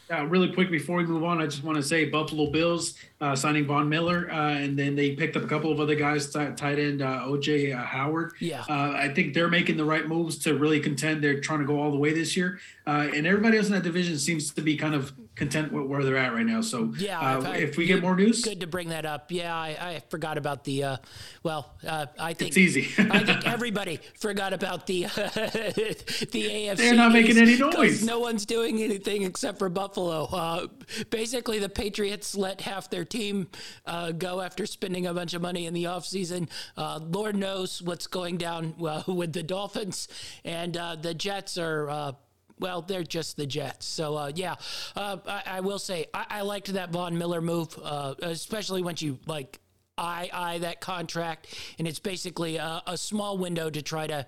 Uh, 0.08 0.24
really 0.26 0.52
quick 0.52 0.70
before 0.70 0.98
we 0.98 1.04
move 1.04 1.24
on, 1.24 1.40
I 1.40 1.46
just 1.46 1.64
want 1.64 1.76
to 1.76 1.82
say 1.82 2.04
Buffalo 2.04 2.48
Bills 2.50 2.94
uh, 3.20 3.34
signing 3.34 3.66
Von 3.66 3.88
Miller, 3.88 4.30
uh, 4.30 4.50
and 4.54 4.78
then 4.78 4.94
they 4.94 5.16
picked 5.16 5.36
up 5.36 5.42
a 5.42 5.48
couple 5.48 5.72
of 5.72 5.80
other 5.80 5.96
guys, 5.96 6.32
t- 6.32 6.38
tight 6.56 6.78
end 6.78 7.02
uh, 7.02 7.24
OJ 7.26 7.74
uh, 7.76 7.82
Howard. 7.82 8.32
Yeah, 8.38 8.60
uh, 8.68 8.92
I 8.94 9.12
think 9.12 9.34
they're 9.34 9.48
making 9.48 9.76
the 9.76 9.84
right 9.84 10.06
moves 10.06 10.38
to 10.40 10.56
really 10.56 10.78
contend. 10.78 11.24
They're 11.24 11.40
trying 11.40 11.58
to 11.58 11.64
go 11.66 11.80
all 11.80 11.90
the 11.90 11.98
way 11.98 12.12
this 12.12 12.36
year, 12.36 12.60
and 12.86 13.26
everybody 13.26 13.56
else 13.56 13.66
in 13.66 13.72
that 13.72 13.82
division 13.82 14.18
seems 14.18 14.52
to 14.52 14.62
be 14.62 14.76
kind 14.76 14.94
of 14.94 15.12
content 15.34 15.72
with 15.72 15.86
where 15.86 16.02
they're 16.04 16.16
at 16.16 16.32
right 16.32 16.46
now. 16.46 16.60
So 16.60 16.94
yeah, 16.98 17.54
if 17.56 17.76
we 17.76 17.86
get 17.86 18.02
more 18.02 18.16
news, 18.16 18.42
good 18.42 18.60
to 18.60 18.66
bring 18.66 18.90
that 18.90 19.04
up. 19.04 19.32
Yeah, 19.32 19.54
I, 19.56 19.68
I 19.80 20.02
forgot 20.08 20.38
about 20.38 20.64
the. 20.64 20.98
well, 21.42 21.74
I 21.84 22.32
think 22.34 22.48
it's 22.48 22.58
easy. 22.58 22.88
I 23.10 23.24
think 23.24 23.46
everybody 23.46 24.00
forgot 24.18 24.52
about 24.52 24.86
the 24.86 25.02
the 25.04 25.08
AFC. 25.10 26.76
They're 26.76 26.94
not 26.94 27.12
making 27.12 27.38
any 27.38 27.58
noise. 27.58 28.04
No 28.04 28.20
one's 28.20 28.46
doing 28.46 28.82
anything 28.82 29.22
except 29.22 29.58
for 29.58 29.68
Buffalo. 29.68 29.86
Buffalo. 29.96 30.24
Uh, 30.24 30.66
basically, 31.10 31.58
the 31.58 31.68
Patriots 31.68 32.34
let 32.34 32.60
half 32.60 32.90
their 32.90 33.04
team 33.04 33.48
uh, 33.86 34.12
go 34.12 34.40
after 34.40 34.66
spending 34.66 35.06
a 35.06 35.14
bunch 35.14 35.32
of 35.32 35.42
money 35.42 35.66
in 35.66 35.74
the 35.74 35.84
offseason. 35.84 36.48
Uh, 36.76 36.98
Lord 37.02 37.36
knows 37.36 37.80
what's 37.80 38.06
going 38.06 38.36
down 38.36 38.74
uh, 38.84 39.02
with 39.06 39.32
the 39.32 39.42
Dolphins. 39.42 40.08
And 40.44 40.76
uh, 40.76 40.96
the 40.96 41.14
Jets 41.14 41.56
are 41.56 41.88
uh, 41.88 42.12
well, 42.58 42.82
they're 42.82 43.02
just 43.02 43.36
the 43.36 43.46
Jets. 43.46 43.86
So 43.86 44.16
uh, 44.16 44.32
yeah, 44.34 44.56
uh, 44.94 45.18
I, 45.26 45.42
I, 45.46 45.60
will 45.60 45.78
say 45.78 46.06
I, 46.14 46.26
I, 46.30 46.40
liked 46.42 46.72
that 46.72 46.90
Von 46.90 47.16
Miller 47.18 47.40
move, 47.40 47.78
uh, 47.82 48.14
especially 48.22 48.82
once 48.82 49.02
you 49.02 49.18
like 49.26 49.60
eye 49.98 50.30
eye 50.32 50.58
that 50.58 50.80
contract, 50.80 51.54
and 51.78 51.86
it's 51.86 51.98
basically 51.98 52.56
a, 52.56 52.82
a, 52.86 52.96
small 52.96 53.38
window 53.38 53.70
to 53.70 53.82
try 53.82 54.06
to, 54.06 54.26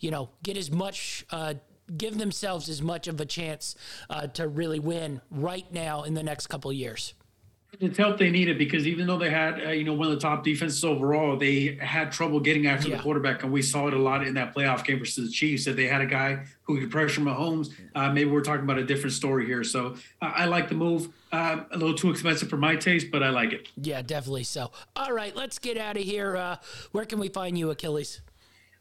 you 0.00 0.10
know, 0.10 0.30
get 0.42 0.56
as 0.56 0.70
much 0.70 1.24
give 1.96 2.18
themselves 2.18 2.68
as 2.68 2.82
much 2.82 3.08
of 3.08 3.20
a 3.20 3.26
chance 3.26 3.74
uh, 4.08 4.26
to 4.28 4.48
really 4.48 4.78
win 4.78 5.20
right 5.30 5.70
now 5.72 6.04
in 6.04 6.14
the 6.14 6.22
next 6.22 6.46
couple 6.46 6.72
years. 6.72 7.14
It's 7.78 7.96
help 7.96 8.18
they 8.18 8.30
needed 8.30 8.58
because 8.58 8.86
even 8.86 9.06
though 9.06 9.18
they 9.18 9.30
had, 9.30 9.64
uh, 9.64 9.70
you 9.70 9.84
know, 9.84 9.94
one 9.94 10.08
of 10.08 10.14
the 10.14 10.20
top 10.20 10.42
defenses 10.42 10.84
overall, 10.84 11.36
they 11.36 11.76
had 11.80 12.10
trouble 12.10 12.40
getting 12.40 12.66
after 12.66 12.88
yeah. 12.88 12.96
the 12.96 13.02
quarterback, 13.02 13.42
and 13.42 13.52
we 13.52 13.62
saw 13.62 13.86
it 13.86 13.94
a 13.94 13.98
lot 13.98 14.26
in 14.26 14.34
that 14.34 14.54
playoff 14.54 14.84
game 14.84 14.98
versus 14.98 15.28
the 15.28 15.32
Chiefs. 15.32 15.64
That 15.64 15.76
they 15.76 15.86
had 15.86 16.00
a 16.00 16.06
guy 16.06 16.44
who 16.62 16.80
could 16.80 16.90
pressure 16.90 17.20
Mahomes. 17.20 17.72
Uh, 17.94 18.12
maybe 18.12 18.30
we're 18.30 18.42
talking 18.42 18.64
about 18.64 18.78
a 18.78 18.84
different 18.84 19.12
story 19.12 19.46
here. 19.46 19.62
So 19.64 19.94
uh, 20.20 20.32
I 20.34 20.46
like 20.46 20.68
the 20.68 20.74
move. 20.74 21.08
Uh, 21.32 21.62
a 21.70 21.78
little 21.78 21.94
too 21.94 22.10
expensive 22.10 22.48
for 22.50 22.56
my 22.56 22.74
taste, 22.74 23.10
but 23.12 23.22
I 23.22 23.30
like 23.30 23.52
it. 23.52 23.68
Yeah, 23.80 24.02
definitely 24.02 24.44
so. 24.44 24.72
All 24.96 25.12
right, 25.12 25.34
let's 25.34 25.58
get 25.58 25.78
out 25.78 25.96
of 25.96 26.02
here. 26.02 26.36
Uh, 26.36 26.56
where 26.90 27.04
can 27.04 27.20
we 27.20 27.28
find 27.28 27.56
you, 27.56 27.70
Achilles? 27.70 28.20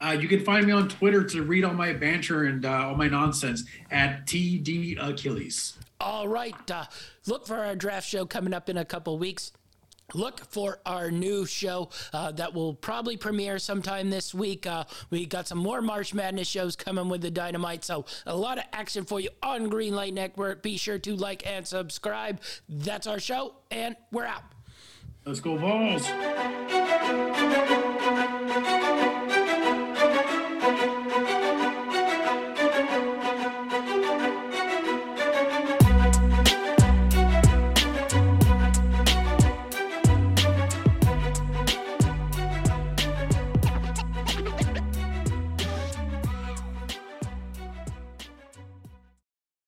Uh, 0.02 0.18
you 0.20 0.28
can 0.28 0.44
find 0.46 0.66
me 0.66 0.72
on 0.72 0.88
Twitter 0.88 1.24
to 1.26 1.44
read 1.44 1.66
all 1.66 1.74
my 1.74 1.92
banter 1.94 2.46
and 2.46 2.66
uh, 2.66 2.88
all 2.88 2.96
my 2.96 3.08
nonsense 3.08 3.66
at 3.92 4.26
TD 4.26 4.98
Achilles. 4.98 5.78
All 6.02 6.28
right. 6.28 6.72
Uh, 6.72 6.86
look 7.28 7.46
for 7.46 7.56
our 7.58 7.76
draft 7.76 8.08
show 8.08 8.26
coming 8.26 8.54
up 8.54 8.70
in 8.70 8.78
a 8.78 8.86
couple 8.86 9.18
weeks. 9.20 9.52
Look 10.14 10.40
for 10.52 10.80
our 10.86 11.12
new 11.12 11.46
show 11.46 11.90
uh, 12.14 12.32
that 12.32 12.54
will 12.54 12.74
probably 12.74 13.16
premiere 13.18 13.60
sometime 13.60 14.10
this 14.10 14.34
week. 14.34 14.66
Uh, 14.66 14.86
we 15.10 15.26
got 15.26 15.48
some 15.48 15.60
more 15.60 15.82
March 15.82 16.14
Madness 16.14 16.48
shows 16.48 16.76
coming 16.76 17.10
with 17.10 17.22
the 17.22 17.30
Dynamite, 17.30 17.84
so 17.84 18.06
a 18.26 18.36
lot 18.36 18.58
of 18.58 18.64
action 18.74 19.06
for 19.06 19.20
you 19.20 19.30
on 19.44 19.70
Greenlight 19.70 20.14
Network. 20.14 20.64
Be 20.64 20.78
sure 20.78 20.98
to 21.00 21.16
like 21.16 21.46
and 21.46 21.68
subscribe. 21.68 22.42
That's 22.68 23.06
our 23.06 23.20
show, 23.20 23.56
and 23.70 23.96
we're 24.12 24.26
out. 24.26 24.44
Let's 25.26 25.42
go, 25.42 25.58
Vols. 25.58 26.10